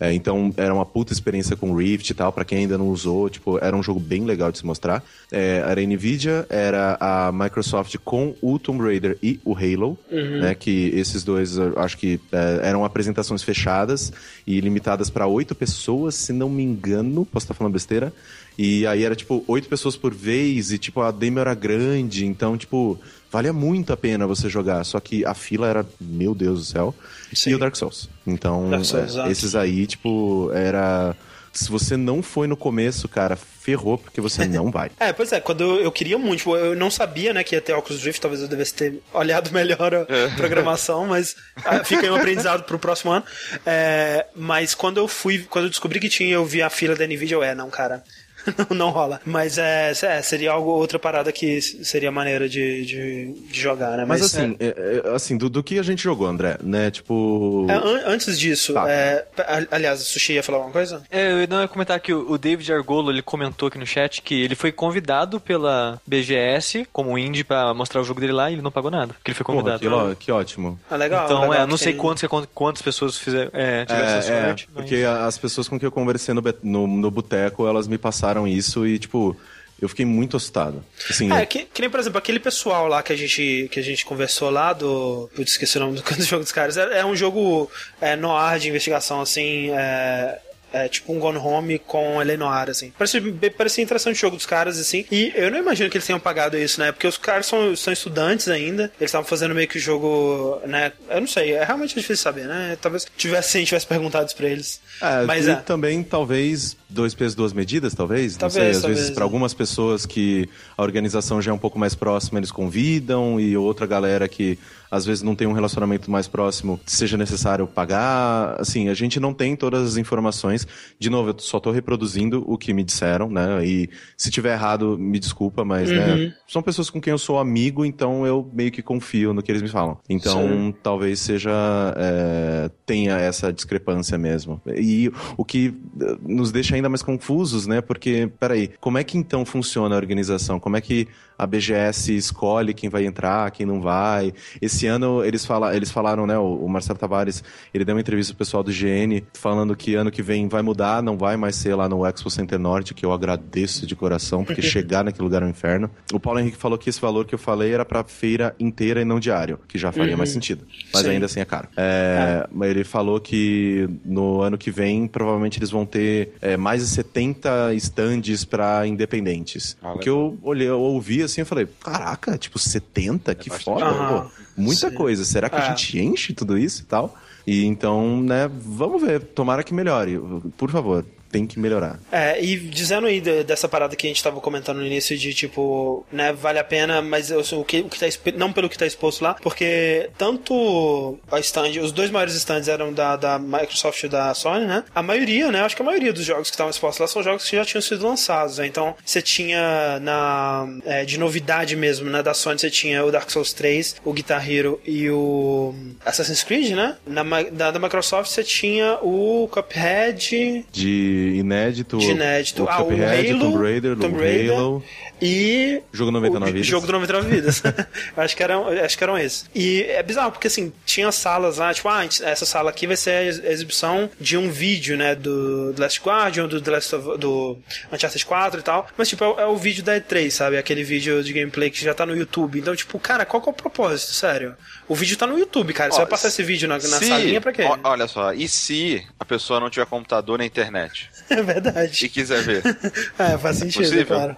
É, 0.00 0.12
então 0.12 0.52
era 0.56 0.74
uma 0.74 0.84
puta 0.84 1.12
experiência 1.12 1.54
com 1.54 1.72
Rift 1.74 2.10
e 2.10 2.14
tal, 2.14 2.32
pra 2.32 2.44
quem 2.44 2.58
ainda 2.58 2.76
não 2.76 2.88
usou, 2.88 3.28
tipo, 3.30 3.58
era 3.64 3.76
um 3.76 3.82
jogo 3.82 4.00
bem 4.00 4.24
legal 4.24 4.50
de 4.50 4.58
se 4.58 4.66
mostrar. 4.66 5.04
É, 5.30 5.62
era 5.68 5.80
a 5.80 5.84
Nvidia, 5.86 6.46
era 6.50 6.96
a 7.00 7.30
Microsoft 7.30 7.94
com 8.04 8.34
o 8.42 8.58
Tomb 8.58 8.82
Raider 8.82 9.16
e 9.22 9.38
o 9.44 9.54
Halo, 9.54 9.96
Uhum. 10.10 10.40
né? 10.40 10.54
Que 10.56 10.90
esses 10.96 11.22
dois, 11.22 11.56
acho 11.76 11.96
que 11.96 12.18
é, 12.32 12.60
eram 12.68 12.84
apresentações 12.84 13.42
fechadas 13.42 14.01
e 14.46 14.58
limitadas 14.60 15.10
pra 15.10 15.26
oito 15.26 15.54
pessoas, 15.54 16.14
se 16.14 16.32
não 16.32 16.48
me 16.48 16.62
engano, 16.62 17.26
posso 17.26 17.44
estar 17.44 17.54
falando 17.54 17.74
besteira. 17.74 18.12
E 18.58 18.86
aí 18.86 19.04
era 19.04 19.14
tipo 19.14 19.44
oito 19.46 19.68
pessoas 19.68 19.96
por 19.96 20.14
vez 20.14 20.72
e 20.72 20.78
tipo 20.78 21.00
a 21.00 21.10
demo 21.10 21.38
era 21.38 21.54
grande, 21.54 22.26
então 22.26 22.56
tipo 22.56 22.98
valia 23.30 23.52
muito 23.52 23.92
a 23.92 23.96
pena 23.96 24.26
você 24.26 24.48
jogar. 24.48 24.84
Só 24.84 24.98
que 25.00 25.24
a 25.24 25.34
fila 25.34 25.66
era, 25.68 25.86
meu 26.00 26.34
Deus 26.34 26.58
do 26.58 26.64
céu, 26.64 26.94
Sim. 27.32 27.50
e 27.50 27.54
o 27.54 27.58
Dark 27.58 27.76
Souls. 27.76 28.08
Então 28.26 28.70
Dark 28.70 28.84
Souls, 28.84 29.16
é, 29.16 29.30
esses 29.30 29.54
aí 29.54 29.86
tipo 29.86 30.50
era 30.52 31.16
se 31.52 31.70
você 31.70 31.96
não 31.96 32.22
foi 32.22 32.46
no 32.46 32.56
começo, 32.56 33.08
cara, 33.08 33.36
ferrou 33.36 33.98
porque 33.98 34.20
você 34.20 34.44
não 34.46 34.70
vai. 34.70 34.90
É, 35.02 35.12
pois 35.12 35.32
é, 35.32 35.40
quando 35.40 35.62
eu, 35.62 35.82
eu 35.82 35.92
queria 35.92 36.16
muito, 36.16 36.38
tipo, 36.38 36.56
eu 36.56 36.76
não 36.76 36.90
sabia, 36.90 37.32
né, 37.32 37.42
que 37.42 37.54
ia 37.54 37.60
ter 37.60 37.72
Oculus 37.72 38.02
Rift, 38.04 38.20
talvez 38.20 38.40
eu 38.40 38.48
devesse 38.48 38.74
ter 38.74 39.00
olhado 39.12 39.50
melhor 39.52 39.92
a 39.94 40.06
programação, 40.36 41.06
mas 41.06 41.34
ah, 41.64 41.82
fica 41.82 42.02
aí 42.02 42.10
um 42.10 42.14
aprendizado 42.14 42.62
pro 42.62 42.78
próximo 42.78 43.10
ano. 43.10 43.24
É, 43.66 44.26
mas 44.34 44.74
quando 44.74 44.98
eu 44.98 45.08
fui, 45.08 45.44
quando 45.50 45.64
eu 45.64 45.70
descobri 45.70 45.98
que 45.98 46.08
tinha, 46.08 46.34
eu 46.34 46.44
vi 46.44 46.62
a 46.62 46.70
fila 46.70 46.94
da 46.94 47.06
Nvidia, 47.06 47.36
eu, 47.36 47.42
é, 47.42 47.54
não, 47.54 47.68
cara. 47.68 48.04
Não, 48.70 48.76
não 48.76 48.90
rola. 48.90 49.20
Mas 49.24 49.56
é, 49.58 49.90
é, 50.02 50.22
seria 50.22 50.52
algo, 50.52 50.70
outra 50.70 50.98
parada 50.98 51.30
que 51.32 51.60
seria 51.60 52.10
maneira 52.10 52.48
de, 52.48 52.84
de, 52.84 53.32
de 53.50 53.60
jogar, 53.60 53.96
né? 53.96 54.04
Mas 54.04 54.22
assim, 54.22 54.56
é, 54.58 55.02
é, 55.06 55.14
assim, 55.14 55.36
do, 55.36 55.48
do 55.48 55.62
que 55.62 55.78
a 55.78 55.82
gente 55.82 56.02
jogou, 56.02 56.26
André, 56.26 56.56
né? 56.62 56.90
Tipo. 56.90 57.66
é, 57.68 57.74
an- 57.74 58.02
antes 58.06 58.38
disso, 58.38 58.72
Tá. 58.74 58.88
é, 58.90 59.24
aliás, 59.70 60.00
o 60.00 60.04
Sushi 60.04 60.34
ia 60.34 60.42
falar 60.42 60.58
alguma 60.58 60.72
coisa? 60.72 61.02
É, 61.10 61.30
eu 61.32 61.46
não 61.48 61.60
ia 61.60 61.68
comentar 61.68 62.00
que 62.00 62.12
o 62.12 62.32
o 62.32 62.38
David 62.38 62.72
Argolo, 62.72 63.10
ele 63.10 63.20
comentou 63.22 63.68
aqui 63.68 63.78
no 63.78 63.86
chat 63.86 64.22
que 64.22 64.42
ele 64.42 64.54
foi 64.54 64.72
convidado 64.72 65.38
pela 65.38 66.00
BGS 66.06 66.86
como 66.92 67.18
indie 67.18 67.44
pra 67.44 67.74
mostrar 67.74 68.00
o 68.00 68.04
jogo 68.04 68.20
dele 68.20 68.32
lá 68.32 68.48
e 68.50 68.54
ele 68.54 68.62
não 68.62 68.70
pagou 68.70 68.90
nada, 68.90 69.12
porque 69.14 69.30
ele 69.30 69.34
foi 69.36 69.44
Porra, 69.44 69.58
convidado. 69.58 69.80
que, 69.80 69.88
ó, 69.88 70.14
que 70.14 70.32
ótimo. 70.32 70.78
Ah, 70.90 70.96
legal. 70.96 71.24
então, 71.26 71.40
legal 71.42 71.54
é, 71.54 71.64
que 71.64 71.70
não 71.70 71.76
sei 71.76 71.92
tem- 71.92 72.00
quantos, 72.00 72.28
quantas 72.54 72.80
pessoas 72.80 73.18
fizeram, 73.18 73.50
é, 73.52 73.84
tiveram 73.84 74.06
essa 74.08 74.32
É, 74.32 74.38
é, 74.38 74.44
sorte. 74.46 74.68
mas- 74.72 74.82
porque 74.84 75.02
as 75.04 75.36
pessoas 75.36 75.68
com 75.68 75.78
quem 75.78 75.86
eu 75.86 75.92
conversei 75.92 76.32
no, 76.34 76.40
be- 76.40 76.54
no, 76.62 76.86
no 76.86 77.10
boteco, 77.10 77.66
elas 77.68 77.86
me 77.86 77.98
passaram 77.98 78.31
isso 78.46 78.86
e, 78.86 78.98
tipo, 78.98 79.36
eu 79.80 79.88
fiquei 79.88 80.06
muito 80.06 80.36
assustado. 80.36 80.84
Assim, 81.10 81.32
É, 81.32 81.44
que, 81.44 81.64
que 81.64 81.80
nem, 81.80 81.90
por 81.90 81.98
exemplo, 81.98 82.18
aquele 82.18 82.38
pessoal 82.38 82.86
lá 82.86 83.02
que 83.02 83.12
a 83.12 83.16
gente, 83.16 83.68
que 83.70 83.80
a 83.80 83.82
gente 83.82 84.04
conversou 84.04 84.48
lá 84.48 84.72
do. 84.72 85.28
Putz, 85.34 85.52
esqueci 85.52 85.76
o 85.76 85.80
nome 85.80 86.00
do, 86.00 86.02
do 86.16 86.22
jogo 86.22 86.44
dos 86.44 86.52
caras. 86.52 86.76
É, 86.76 87.00
é 87.00 87.04
um 87.04 87.16
jogo 87.16 87.70
é, 88.00 88.14
noir 88.14 88.60
de 88.60 88.68
investigação, 88.68 89.20
assim. 89.20 89.70
É, 89.70 90.38
é 90.72 90.88
tipo 90.88 91.12
um 91.12 91.18
Gone 91.18 91.38
Home 91.38 91.78
com 91.78 92.20
ele 92.20 92.36
noir, 92.36 92.70
assim. 92.70 92.92
Parecia, 92.96 93.22
parecia 93.56 93.84
interessante 93.84 94.16
o 94.16 94.20
jogo 94.20 94.36
dos 94.36 94.46
caras, 94.46 94.78
assim. 94.78 95.04
E 95.10 95.32
eu 95.34 95.50
não 95.50 95.58
imagino 95.58 95.90
que 95.90 95.96
eles 95.96 96.06
tenham 96.06 96.20
pagado 96.20 96.56
isso, 96.56 96.80
né? 96.80 96.92
Porque 96.92 97.06
os 97.06 97.18
caras 97.18 97.46
são, 97.46 97.74
são 97.76 97.92
estudantes 97.92 98.48
ainda. 98.48 98.84
Eles 98.98 99.10
estavam 99.10 99.26
fazendo 99.26 99.54
meio 99.54 99.68
que 99.68 99.76
o 99.76 99.80
jogo, 99.80 100.60
né? 100.66 100.92
Eu 101.10 101.20
não 101.20 101.26
sei, 101.26 101.52
é 101.52 101.64
realmente 101.64 101.94
difícil 101.94 102.16
saber, 102.16 102.46
né? 102.46 102.76
Talvez 102.80 103.06
tivesse, 103.16 103.50
se 103.50 103.56
a 103.58 103.60
gente 103.60 103.68
tivesse 103.68 103.86
perguntado 103.86 104.26
isso 104.26 104.36
pra 104.36 104.48
eles. 104.48 104.80
É, 105.00 105.24
Mas 105.24 105.46
e 105.46 105.50
é. 105.50 105.56
também, 105.56 106.02
talvez, 106.02 106.76
dois 106.88 107.14
pesos, 107.14 107.34
duas 107.34 107.52
medidas, 107.52 107.94
talvez? 107.94 108.36
Talvez, 108.36 108.56
não 108.56 108.62
sei, 108.62 108.70
às 108.70 108.80
talvez, 108.80 108.98
vezes, 108.98 109.10
é. 109.10 109.14
para 109.14 109.24
algumas 109.24 109.54
pessoas 109.54 110.06
que 110.06 110.48
a 110.76 110.82
organização 110.82 111.40
já 111.40 111.50
é 111.50 111.54
um 111.54 111.58
pouco 111.58 111.78
mais 111.78 111.94
próxima, 111.94 112.38
eles 112.38 112.50
convidam, 112.50 113.38
e 113.38 113.56
outra 113.56 113.86
galera 113.86 114.28
que 114.28 114.58
às 114.92 115.06
vezes 115.06 115.22
não 115.22 115.34
tem 115.34 115.46
um 115.46 115.52
relacionamento 115.52 116.10
mais 116.10 116.28
próximo, 116.28 116.78
seja 116.86 117.16
necessário 117.16 117.66
pagar. 117.66 118.60
Assim, 118.60 118.90
a 118.90 118.94
gente 118.94 119.18
não 119.18 119.32
tem 119.32 119.56
todas 119.56 119.82
as 119.88 119.96
informações. 119.96 120.66
De 120.98 121.08
novo, 121.08 121.30
eu 121.30 121.34
só 121.38 121.58
tô 121.58 121.70
reproduzindo 121.70 122.44
o 122.46 122.58
que 122.58 122.74
me 122.74 122.84
disseram, 122.84 123.30
né? 123.30 123.64
E 123.66 123.88
se 124.16 124.30
tiver 124.30 124.52
errado, 124.52 124.98
me 124.98 125.18
desculpa, 125.18 125.64
mas, 125.64 125.90
Uhum. 125.90 125.96
né? 125.96 126.34
São 126.46 126.62
pessoas 126.62 126.90
com 126.90 127.00
quem 127.00 127.10
eu 127.10 127.18
sou 127.18 127.38
amigo, 127.38 127.84
então 127.86 128.26
eu 128.26 128.46
meio 128.52 128.70
que 128.70 128.82
confio 128.82 129.32
no 129.32 129.42
que 129.42 129.50
eles 129.50 129.62
me 129.62 129.68
falam. 129.68 129.98
Então, 130.08 130.42
Sim. 130.46 130.74
talvez 130.82 131.18
seja 131.20 131.50
é, 131.96 132.70
tenha 132.84 133.16
essa 133.16 133.50
discrepância 133.50 134.18
mesmo. 134.18 134.60
E 134.76 135.10
o 135.38 135.44
que 135.44 135.74
eh, 136.00 136.16
nos 136.20 136.52
deixa 136.52 136.74
ainda 136.74 136.88
mais 136.90 137.02
confusos, 137.02 137.66
né? 137.66 137.80
Porque, 137.80 138.30
peraí, 138.38 138.70
como 138.80 138.98
é 138.98 139.04
que 139.04 139.16
então 139.16 139.44
funciona 139.46 139.94
a 139.94 139.98
organização? 139.98 140.60
Como 140.60 140.76
é 140.76 140.80
que 140.80 141.08
a 141.42 141.46
BGS 141.46 142.14
escolhe 142.14 142.72
quem 142.72 142.88
vai 142.88 143.04
entrar, 143.04 143.50
quem 143.50 143.66
não 143.66 143.80
vai? 143.80 144.32
Esse 144.60 144.86
ano 144.86 145.24
eles, 145.24 145.44
fala, 145.44 145.74
eles 145.74 145.90
falaram, 145.90 146.24
né? 146.24 146.38
O, 146.38 146.64
o 146.64 146.68
Marcelo 146.68 146.96
Tavares, 146.96 147.42
ele 147.74 147.84
deu 147.84 147.96
uma 147.96 148.00
entrevista 148.00 148.32
pro 148.32 148.38
pessoal 148.38 148.62
do 148.62 148.70
GN 148.70 149.24
falando 149.34 149.74
que 149.74 149.96
ano 149.96 150.10
que 150.10 150.22
vem 150.22 150.46
vai 150.46 150.62
mudar, 150.62 151.02
não 151.02 151.18
vai 151.18 151.36
mais 151.36 151.56
ser 151.56 151.74
lá 151.74 151.88
no 151.88 152.06
Expo 152.06 152.30
Center 152.30 152.60
Norte, 152.60 152.94
que 152.94 153.04
eu 153.04 153.12
agradeço 153.12 153.86
de 153.88 153.96
coração, 153.96 154.44
porque 154.44 154.62
chegar 154.62 155.02
naquele 155.02 155.24
lugar 155.24 155.42
é 155.42 155.46
um 155.46 155.48
inferno. 155.48 155.90
O 156.12 156.20
Paulo 156.20 156.38
Henrique 156.38 156.56
falou 156.56 156.78
que 156.78 156.88
esse 156.88 157.00
valor 157.00 157.26
que 157.26 157.34
eu 157.34 157.38
falei 157.38 157.72
era 157.72 157.84
pra 157.84 158.04
feira 158.04 158.54
inteira 158.60 159.02
e 159.02 159.04
não 159.04 159.18
diário, 159.18 159.58
que 159.66 159.76
já 159.76 159.90
faria 159.90 160.16
mais 160.16 160.30
sentido. 160.30 160.64
Mas 160.94 161.02
Sim. 161.02 161.10
ainda 161.10 161.26
assim 161.26 161.40
é 161.40 161.44
caro. 161.44 161.68
É, 161.76 162.46
Mas 162.52 162.70
ele 162.70 162.84
falou 162.84 163.18
que 163.20 163.88
no 164.04 164.42
ano 164.42 164.56
que 164.56 164.70
vem, 164.70 165.08
provavelmente 165.08 165.58
eles 165.58 165.70
vão 165.70 165.84
ter 165.84 166.34
é, 166.40 166.56
mais 166.56 166.82
de 166.82 166.88
70 166.88 167.74
stands 167.74 168.44
pra 168.44 168.86
independentes. 168.86 169.76
Ah, 169.82 169.94
o 169.94 169.98
que 169.98 170.08
eu 170.08 170.38
olhei, 170.42 170.68
eu 170.68 170.80
ouvi 170.80 171.22
assim, 171.32 171.40
eu 171.42 171.46
falei, 171.46 171.66
caraca, 171.82 172.36
tipo 172.38 172.58
70? 172.58 173.34
que 173.34 173.48
bastante. 173.50 173.80
foda, 173.80 174.22
pô. 174.22 174.30
Muita 174.56 174.90
Sim. 174.90 174.94
coisa. 174.96 175.24
Será 175.24 175.48
que 175.48 175.56
É. 175.56 175.58
a 175.60 175.68
gente 175.70 175.98
enche 175.98 176.32
tudo 176.32 176.56
isso 176.58 176.82
e 176.82 176.84
tal? 176.84 177.16
E 177.46 177.64
então, 177.64 178.20
né, 178.22 178.48
vamos 178.48 179.02
ver. 179.02 179.20
Tomara 179.22 179.64
que 179.64 179.74
melhore. 179.74 180.20
Por 180.56 180.70
favor, 180.70 181.04
tem 181.32 181.46
que 181.46 181.58
melhorar. 181.58 181.98
É, 182.12 182.40
e 182.44 182.56
dizendo 182.58 183.06
aí 183.06 183.20
de- 183.20 183.42
dessa 183.42 183.66
parada 183.66 183.96
que 183.96 184.06
a 184.06 184.10
gente 184.10 184.22
tava 184.22 184.38
comentando 184.40 184.76
no 184.78 184.86
início 184.86 185.16
de 185.16 185.32
tipo, 185.32 186.04
né, 186.12 186.32
vale 186.32 186.58
a 186.58 186.64
pena, 186.64 187.00
mas 187.00 187.30
eu, 187.30 187.40
o 187.58 187.64
que, 187.64 187.80
o 187.80 187.88
que 187.88 187.98
tá, 187.98 188.06
não 188.36 188.52
pelo 188.52 188.68
que 188.68 188.76
tá 188.78 188.86
exposto 188.86 189.22
lá, 189.24 189.34
porque 189.42 190.10
tanto 190.18 191.18
a 191.30 191.40
stand, 191.40 191.70
os 191.82 191.90
dois 191.90 192.10
maiores 192.10 192.34
stands 192.34 192.68
eram 192.68 192.92
da, 192.92 193.16
da 193.16 193.38
Microsoft 193.38 194.02
e 194.04 194.08
da 194.08 194.32
Sony, 194.34 194.66
né? 194.66 194.84
A 194.94 195.02
maioria, 195.02 195.50
né, 195.50 195.62
acho 195.62 195.74
que 195.74 195.82
a 195.82 195.84
maioria 195.84 196.12
dos 196.12 196.24
jogos 196.24 196.48
que 196.50 196.54
estavam 196.54 196.70
expostos 196.70 197.00
lá 197.00 197.06
são 197.08 197.22
jogos 197.22 197.48
que 197.48 197.56
já 197.56 197.64
tinham 197.64 197.80
sido 197.82 198.06
lançados, 198.06 198.58
né? 198.58 198.66
Então, 198.66 198.94
você 199.04 199.22
tinha 199.22 199.98
na 200.00 200.68
é, 200.84 201.04
de 201.04 201.18
novidade 201.18 201.74
mesmo, 201.76 202.10
né, 202.10 202.22
da 202.22 202.34
Sony, 202.34 202.58
você 202.58 202.70
tinha 202.70 203.04
o 203.04 203.10
Dark 203.10 203.30
Souls 203.30 203.52
3, 203.54 203.96
o 204.04 204.12
Guitar 204.12 204.48
Hero 204.50 204.78
e 204.86 205.08
o 205.10 205.74
Assassin's 206.04 206.42
Creed, 206.44 206.72
né? 206.72 206.96
Na, 207.06 207.22
da, 207.50 207.70
da 207.70 207.78
Microsoft 207.78 208.30
você 208.30 208.44
tinha 208.44 208.98
o 209.02 209.48
Cuphead, 209.50 210.66
De 210.70 211.21
inédito, 211.22 211.98
de 211.98 212.10
inédito. 212.10 212.64
o 212.64 212.68
ah, 212.68 212.82
o 212.82 212.90
Halo, 212.90 213.38
Tomb 213.40 213.62
Raider, 213.62 213.96
Tomb 213.96 214.18
Raider 214.18 214.56
Halo, 214.56 214.84
e 215.20 215.80
Jogo 215.92 216.10
99 216.10 216.50
o 216.50 216.54
Vidas. 216.54 216.66
jogo 216.66 216.86
do 216.86 216.92
99 216.92 217.28
vidas. 217.30 217.62
acho 218.16 218.36
que 218.36 218.42
eram, 218.42 218.68
acho 218.68 218.98
que 218.98 219.04
eram 219.04 219.18
esses. 219.18 219.46
E 219.54 219.82
é 219.88 220.02
bizarro 220.02 220.32
porque 220.32 220.46
assim, 220.48 220.72
tinha 220.84 221.10
salas 221.12 221.58
lá, 221.58 221.72
tipo, 221.72 221.88
ah, 221.88 222.04
essa 222.04 222.44
sala 222.44 222.70
aqui 222.70 222.86
vai 222.86 222.96
ser 222.96 223.10
a 223.10 223.22
ex- 223.24 223.44
exibição 223.44 224.10
de 224.20 224.36
um 224.36 224.50
vídeo, 224.50 224.96
né, 224.96 225.14
do 225.14 225.72
The 225.74 225.82
Last 225.82 226.00
Guardian, 226.04 226.48
do 226.48 226.60
The 226.60 226.70
Last 226.70 226.94
of, 226.96 227.18
do 227.18 227.58
Uncharted 227.92 228.24
4 228.26 228.60
e 228.60 228.62
tal. 228.62 228.88
Mas 228.96 229.08
tipo, 229.08 229.22
é, 229.24 229.28
o- 229.28 229.40
é 229.40 229.46
o 229.46 229.56
vídeo 229.56 229.82
da 229.84 229.96
E3, 230.00 230.30
sabe? 230.30 230.56
Aquele 230.58 230.82
vídeo 230.84 231.22
de 231.22 231.32
gameplay 231.32 231.70
que 231.70 231.82
já 231.84 231.94
tá 231.94 232.04
no 232.04 232.16
YouTube. 232.16 232.58
Então, 232.58 232.74
tipo, 232.74 232.98
cara, 232.98 233.24
qual 233.24 233.40
que 233.42 233.48
é 233.48 233.52
o 233.52 233.54
propósito, 233.54 234.12
sério? 234.12 234.54
O 234.88 234.94
vídeo 234.94 235.16
tá 235.16 235.26
no 235.26 235.38
YouTube, 235.38 235.72
cara. 235.72 235.90
Você 235.90 235.96
Ó, 235.96 236.00
vai 236.00 236.06
passar 236.10 236.28
esse 236.28 236.42
vídeo 236.42 236.68
na, 236.68 236.74
na 236.74 236.80
Se- 236.80 237.06
salinha 237.06 237.40
pra 237.40 237.52
quê? 237.52 237.62
Olha 237.84 238.08
só, 238.08 238.32
e 238.32 238.48
se 238.48 239.06
a 239.18 239.24
pessoa 239.24 239.60
não 239.60 239.70
tiver 239.70 239.86
computador 239.86 240.38
na 240.38 240.44
internet? 240.44 241.08
É 241.30 241.42
verdade. 241.42 242.04
e 242.04 242.08
quiser 242.08 242.42
ver. 242.42 242.62
É, 243.18 243.38
faz 243.38 243.56
sentido, 243.58 243.82
Possível? 243.84 244.06
claro. 244.06 244.36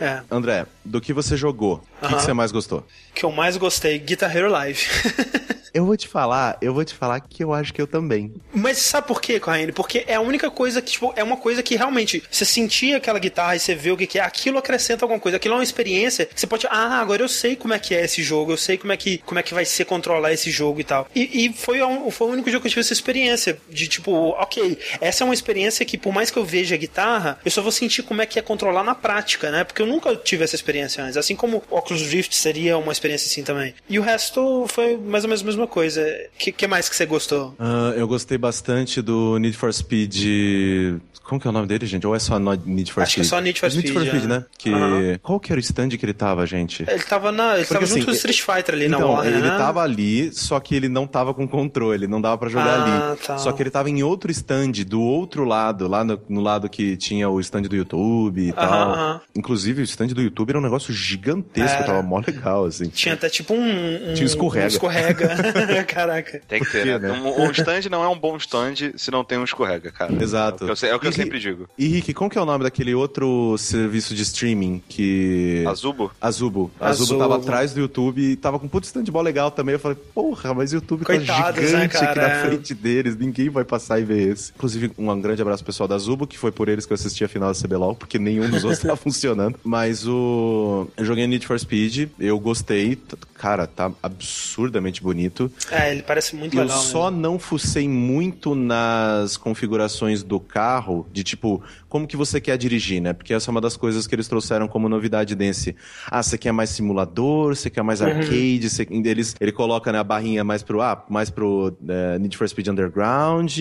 É. 0.00 0.20
André, 0.30 0.66
do 0.84 1.00
que 1.00 1.12
você 1.12 1.36
jogou, 1.36 1.74
o 1.76 1.78
que, 2.00 2.08
que 2.08 2.14
Aham. 2.14 2.18
você 2.20 2.32
mais 2.32 2.50
gostou? 2.52 2.86
que 3.14 3.24
eu 3.24 3.30
mais 3.30 3.56
gostei, 3.56 3.98
Guitar 3.98 4.34
Hero 4.34 4.50
Live. 4.50 4.80
Eu 5.74 5.84
vou 5.84 5.96
te 5.96 6.06
falar, 6.06 6.56
eu 6.62 6.72
vou 6.72 6.84
te 6.84 6.94
falar 6.94 7.18
que 7.18 7.42
eu 7.42 7.52
acho 7.52 7.74
que 7.74 7.82
eu 7.82 7.86
também. 7.88 8.32
Mas 8.54 8.78
sabe 8.78 9.08
por 9.08 9.20
quê, 9.20 9.40
Corraine? 9.40 9.72
Porque 9.72 10.04
é 10.06 10.14
a 10.14 10.20
única 10.20 10.48
coisa 10.48 10.80
que, 10.80 10.92
tipo, 10.92 11.12
é 11.16 11.22
uma 11.24 11.36
coisa 11.36 11.64
que 11.64 11.74
realmente 11.74 12.22
você 12.30 12.44
sentir 12.44 12.94
aquela 12.94 13.18
guitarra 13.18 13.56
e 13.56 13.58
você 13.58 13.74
vê 13.74 13.90
o 13.90 13.96
que, 13.96 14.06
que 14.06 14.18
é, 14.18 14.22
aquilo 14.22 14.56
acrescenta 14.56 15.04
alguma 15.04 15.18
coisa. 15.18 15.36
Aquilo 15.36 15.54
é 15.54 15.56
uma 15.58 15.64
experiência 15.64 16.26
que 16.26 16.40
você 16.40 16.46
pode, 16.46 16.64
ah, 16.70 17.00
agora 17.00 17.22
eu 17.22 17.28
sei 17.28 17.56
como 17.56 17.74
é 17.74 17.78
que 17.80 17.92
é 17.92 18.04
esse 18.04 18.22
jogo, 18.22 18.52
eu 18.52 18.56
sei 18.56 18.78
como 18.78 18.92
é 18.92 18.96
que, 18.96 19.18
como 19.18 19.40
é 19.40 19.42
que 19.42 19.52
vai 19.52 19.64
ser 19.64 19.84
controlar 19.84 20.32
esse 20.32 20.48
jogo 20.48 20.80
e 20.80 20.84
tal. 20.84 21.08
E, 21.12 21.46
e 21.46 21.52
foi, 21.52 21.82
um- 21.82 22.08
foi 22.08 22.28
o 22.28 22.30
único 22.30 22.48
jogo 22.48 22.62
que 22.62 22.68
eu 22.68 22.70
tive 22.70 22.80
essa 22.80 22.92
experiência 22.92 23.58
de, 23.68 23.88
tipo, 23.88 24.12
ok, 24.12 24.78
essa 25.00 25.24
é 25.24 25.26
uma 25.26 25.34
experiência 25.34 25.84
que, 25.84 25.98
por 25.98 26.12
mais 26.14 26.30
que 26.30 26.38
eu 26.38 26.44
veja 26.44 26.76
a 26.76 26.78
guitarra, 26.78 27.40
eu 27.44 27.50
só 27.50 27.60
vou 27.60 27.72
sentir 27.72 28.04
como 28.04 28.22
é 28.22 28.26
que 28.26 28.38
é 28.38 28.42
controlar 28.42 28.84
na 28.84 28.94
prática, 28.94 29.50
né? 29.50 29.64
Porque 29.64 29.82
eu 29.82 29.86
nunca 29.86 30.14
tive 30.14 30.44
essa 30.44 30.54
experiência 30.54 31.02
antes. 31.02 31.16
Assim 31.16 31.34
como 31.34 31.64
o 31.68 31.76
Oculus 31.78 32.02
Rift 32.02 32.32
seria 32.36 32.78
uma 32.78 32.92
experiência 32.92 33.26
assim 33.26 33.42
também. 33.42 33.74
E 33.88 33.98
o 33.98 34.02
resto 34.02 34.66
foi 34.68 34.96
mais 34.96 35.24
ou 35.24 35.28
menos 35.28 35.42
a 35.42 35.44
mesma 35.44 35.63
coisa. 35.66 36.04
Que, 36.38 36.52
que 36.52 36.66
mais 36.66 36.88
que 36.88 36.96
você 36.96 37.06
gostou? 37.06 37.54
Ah, 37.58 37.92
eu 37.96 38.06
gostei 38.06 38.38
bastante 38.38 39.00
do 39.02 39.38
Need 39.38 39.56
for 39.56 39.72
Speed. 39.72 41.00
Como 41.24 41.40
que 41.40 41.46
é 41.46 41.50
o 41.50 41.52
nome 41.52 41.66
dele, 41.66 41.86
gente? 41.86 42.06
Ou 42.06 42.14
é 42.14 42.18
só 42.18 42.38
Need 42.38 42.92
for 42.92 43.02
Acho 43.02 43.14
que 43.14 43.20
é 43.20 43.24
Speed? 43.24 43.30
só 43.30 43.40
Need 43.40 43.58
for 43.60 43.70
Need 43.70 43.92
for 43.92 44.02
Speed, 44.02 44.08
Speed, 44.08 44.24
é. 44.24 44.26
né? 44.26 44.44
Que... 44.58 44.70
Aham. 44.70 45.18
Qual 45.22 45.40
que 45.40 45.50
era 45.52 45.58
o 45.58 45.60
stand 45.60 45.88
que 45.88 46.04
ele 46.04 46.12
tava, 46.12 46.46
gente? 46.46 46.84
Ele 46.88 47.02
tava, 47.02 47.32
na, 47.32 47.54
ele 47.54 47.60
Porque, 47.64 47.72
tava 47.74 47.84
assim, 47.84 47.94
junto 47.94 48.04
com 48.06 48.12
o 48.12 48.14
Street 48.14 48.40
Fighter 48.42 48.74
ali 48.74 48.88
na 48.88 48.96
Então, 48.98 49.10
Warner, 49.10 49.32
ele 49.32 49.42
né? 49.48 49.56
tava 49.56 49.82
ali, 49.82 50.30
só 50.32 50.60
que 50.60 50.74
ele 50.76 50.88
não 50.88 51.06
tava 51.06 51.32
com 51.32 51.48
controle, 51.48 52.06
não 52.06 52.20
dava 52.20 52.36
pra 52.38 52.48
jogar 52.48 52.66
Ah, 52.80 53.10
ali. 53.12 53.18
tá. 53.26 53.38
Só 53.38 53.52
que 53.52 53.62
ele 53.62 53.70
tava 53.70 53.88
em 53.88 54.02
outro 54.02 54.30
stand, 54.30 54.72
do 54.86 55.00
outro 55.00 55.44
lado, 55.44 55.88
lá 55.88 56.04
no, 56.04 56.20
no 56.28 56.40
lado 56.42 56.68
que 56.68 56.96
tinha 56.96 57.28
o 57.28 57.40
stand 57.40 57.62
do 57.62 57.74
YouTube 57.76 58.48
e 58.48 58.52
tal. 58.52 58.64
aham. 58.92 59.20
Inclusive, 59.34 59.80
o 59.80 59.84
stand 59.84 60.08
do 60.08 60.20
YouTube 60.22 60.50
era 60.50 60.58
um 60.58 60.62
negócio 60.62 60.92
gigantesco, 60.92 61.76
Era. 61.78 61.84
tava 61.86 62.02
mó 62.02 62.20
legal, 62.24 62.66
assim. 62.66 62.88
Tinha 62.88 63.14
até 63.14 63.28
tipo 63.30 63.54
um. 63.54 64.10
um 64.10 64.14
Tinha 64.14 64.24
um 64.24 64.26
escorrega. 64.26 64.66
um 64.66 64.68
escorrega. 64.68 65.28
Caraca. 65.88 66.40
Tem 66.46 66.62
que 66.62 66.70
ter, 66.70 66.84
né? 66.86 66.98
né? 66.98 67.12
Um, 67.12 67.44
um 67.46 67.50
stand 67.50 67.88
não 67.90 68.02
é 68.04 68.08
um 68.08 68.18
bom 68.18 68.36
stand 68.36 68.74
se 68.96 69.10
não 69.10 69.24
tem 69.24 69.38
um 69.38 69.44
escorrega, 69.44 69.90
cara. 69.90 70.12
Exato. 70.22 70.64
É 70.64 70.66
o 70.66 70.66
que 70.66 70.72
eu, 70.72 70.76
se- 70.76 70.86
é 70.88 70.94
o 70.94 71.00
que 71.00 71.06
eu 71.06 71.12
Sempre 71.16 71.38
digo. 71.38 71.68
E 71.78 71.86
Rick, 71.88 72.12
como 72.14 72.30
que 72.30 72.38
é 72.38 72.40
o 72.40 72.44
nome 72.44 72.64
daquele 72.64 72.94
outro 72.94 73.56
serviço 73.58 74.14
de 74.14 74.22
streaming 74.22 74.82
que... 74.88 75.64
Azubo? 75.66 76.10
Azubo. 76.20 76.70
Azubo 76.80 77.02
Azubo. 77.04 77.18
tava 77.20 77.36
atrás 77.36 77.72
do 77.72 77.80
YouTube 77.80 78.20
e 78.20 78.36
tava 78.36 78.58
com 78.58 78.66
um 78.66 78.68
puto 78.68 78.86
stand 78.86 79.04
legal 79.22 79.50
também. 79.50 79.74
Eu 79.74 79.78
falei, 79.78 79.96
porra, 80.14 80.52
mas 80.54 80.72
o 80.72 80.76
YouTube 80.76 81.04
Coitados, 81.04 81.54
tá 81.54 81.60
né, 81.60 81.66
gigante 81.66 81.96
aqui 81.96 82.14
cara? 82.14 82.28
na 82.28 82.46
frente 82.46 82.74
deles, 82.74 83.16
ninguém 83.16 83.48
vai 83.48 83.64
passar 83.64 84.00
e 84.00 84.04
ver 84.04 84.32
esse. 84.32 84.52
Inclusive, 84.54 84.92
um 84.98 85.20
grande 85.20 85.40
abraço 85.42 85.62
pro 85.62 85.72
pessoal 85.72 85.88
da 85.88 85.94
Azubo, 85.94 86.26
que 86.26 86.38
foi 86.38 86.50
por 86.52 86.68
eles 86.68 86.86
que 86.86 86.92
eu 86.92 86.96
assisti 86.96 87.24
a 87.24 87.28
final 87.28 87.52
da 87.52 87.58
CBLOL, 87.58 87.94
porque 87.94 88.18
nenhum 88.18 88.48
dos 88.48 88.64
outros 88.64 88.82
tava 88.82 88.96
funcionando. 88.96 89.58
Mas 89.64 90.06
o. 90.06 90.88
Eu 90.96 91.04
joguei 91.04 91.26
Need 91.26 91.46
for 91.46 91.58
Speed, 91.58 92.08
eu 92.18 92.38
gostei. 92.38 92.98
Cara, 93.34 93.66
tá 93.66 93.90
absurdamente 94.02 95.02
bonito. 95.02 95.50
É, 95.70 95.90
ele 95.92 96.02
parece 96.02 96.34
muito 96.36 96.56
Eu 96.56 96.62
legal. 96.62 96.78
só 96.78 97.10
mesmo. 97.10 97.22
não 97.22 97.38
fucei 97.38 97.88
muito 97.88 98.54
nas 98.54 99.36
configurações 99.36 100.22
do 100.22 100.40
carro, 100.40 101.03
de 101.12 101.22
tipo, 101.24 101.62
como 101.88 102.06
que 102.06 102.16
você 102.16 102.40
quer 102.40 102.56
dirigir, 102.58 103.00
né? 103.00 103.12
Porque 103.12 103.32
essa 103.34 103.50
é 103.50 103.52
uma 103.52 103.60
das 103.60 103.76
coisas 103.76 104.06
que 104.06 104.14
eles 104.14 104.28
trouxeram 104.28 104.66
como 104.68 104.88
novidade 104.88 105.34
desse. 105.34 105.74
Ah, 106.10 106.22
você 106.22 106.36
quer 106.38 106.52
mais 106.52 106.70
simulador, 106.70 107.54
você 107.54 107.70
quer 107.70 107.82
mais 107.82 108.00
Uhum. 108.00 108.08
arcade, 108.08 108.68
você, 108.68 108.86
eles, 108.90 109.34
ele 109.40 109.52
coloca 109.52 109.90
né, 109.92 109.98
a 109.98 110.04
barrinha 110.04 110.44
mais 110.44 110.62
pro, 110.62 110.80
ah, 110.80 111.04
mais 111.08 111.30
pro 111.30 111.76
eh, 111.88 112.18
Need 112.18 112.36
for 112.36 112.48
Speed 112.48 112.68
Underground, 112.68 113.58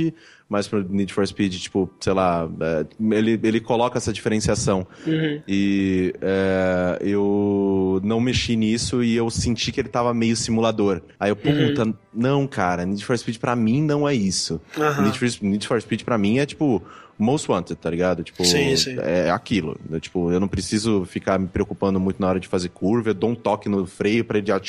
mais 0.49 0.67
pro 0.67 0.83
Need 0.87 1.13
for 1.13 1.25
Speed, 1.25 1.53
tipo, 1.55 1.89
sei 1.99 2.13
lá, 2.13 2.47
eh, 2.59 2.85
ele, 3.11 3.39
ele 3.43 3.59
coloca 3.59 3.97
essa 3.97 4.11
diferenciação. 4.13 4.85
Uhum. 5.07 5.41
E 5.47 6.13
eh, 6.21 6.97
eu 7.01 7.99
não 8.03 8.19
mexi 8.19 8.55
nisso 8.55 9.03
e 9.03 9.15
eu 9.15 9.29
senti 9.29 9.71
que 9.71 9.79
ele 9.79 9.89
tava 9.89 10.13
meio 10.13 10.35
simulador. 10.35 11.01
Aí 11.19 11.29
eu, 11.31 11.35
puta, 11.35 11.93
não, 12.13 12.45
cara, 12.47 12.85
Need 12.85 13.03
for 13.05 13.17
Speed 13.17 13.37
pra 13.37 13.55
mim 13.55 13.81
não 13.81 14.07
é 14.07 14.13
isso. 14.13 14.59
Aham. 14.77 15.03
Need, 15.03 15.17
for, 15.19 15.27
Need 15.45 15.67
for 15.67 15.81
Speed 15.81 16.03
pra 16.03 16.17
mim 16.17 16.39
é 16.39 16.45
tipo. 16.45 16.81
Most 17.17 17.49
Wanted, 17.49 17.75
tá 17.79 17.89
ligado? 17.89 18.23
Tipo, 18.23 18.43
Sim, 18.43 18.75
sim. 18.75 18.95
é 18.99 19.29
aquilo. 19.29 19.79
né? 19.89 19.99
Tipo, 19.99 20.31
eu 20.31 20.39
não 20.39 20.47
preciso 20.47 21.05
ficar 21.05 21.37
me 21.39 21.47
preocupando 21.47 21.99
muito 21.99 22.19
na 22.19 22.27
hora 22.27 22.39
de 22.39 22.47
fazer 22.47 22.69
curva, 22.69 23.09
eu 23.09 23.13
dou 23.13 23.29
um 23.29 23.35
toque 23.35 23.69
no 23.69 23.85
freio 23.85 24.25
pra 24.25 24.37
ele 24.37 24.47
já 24.47 24.59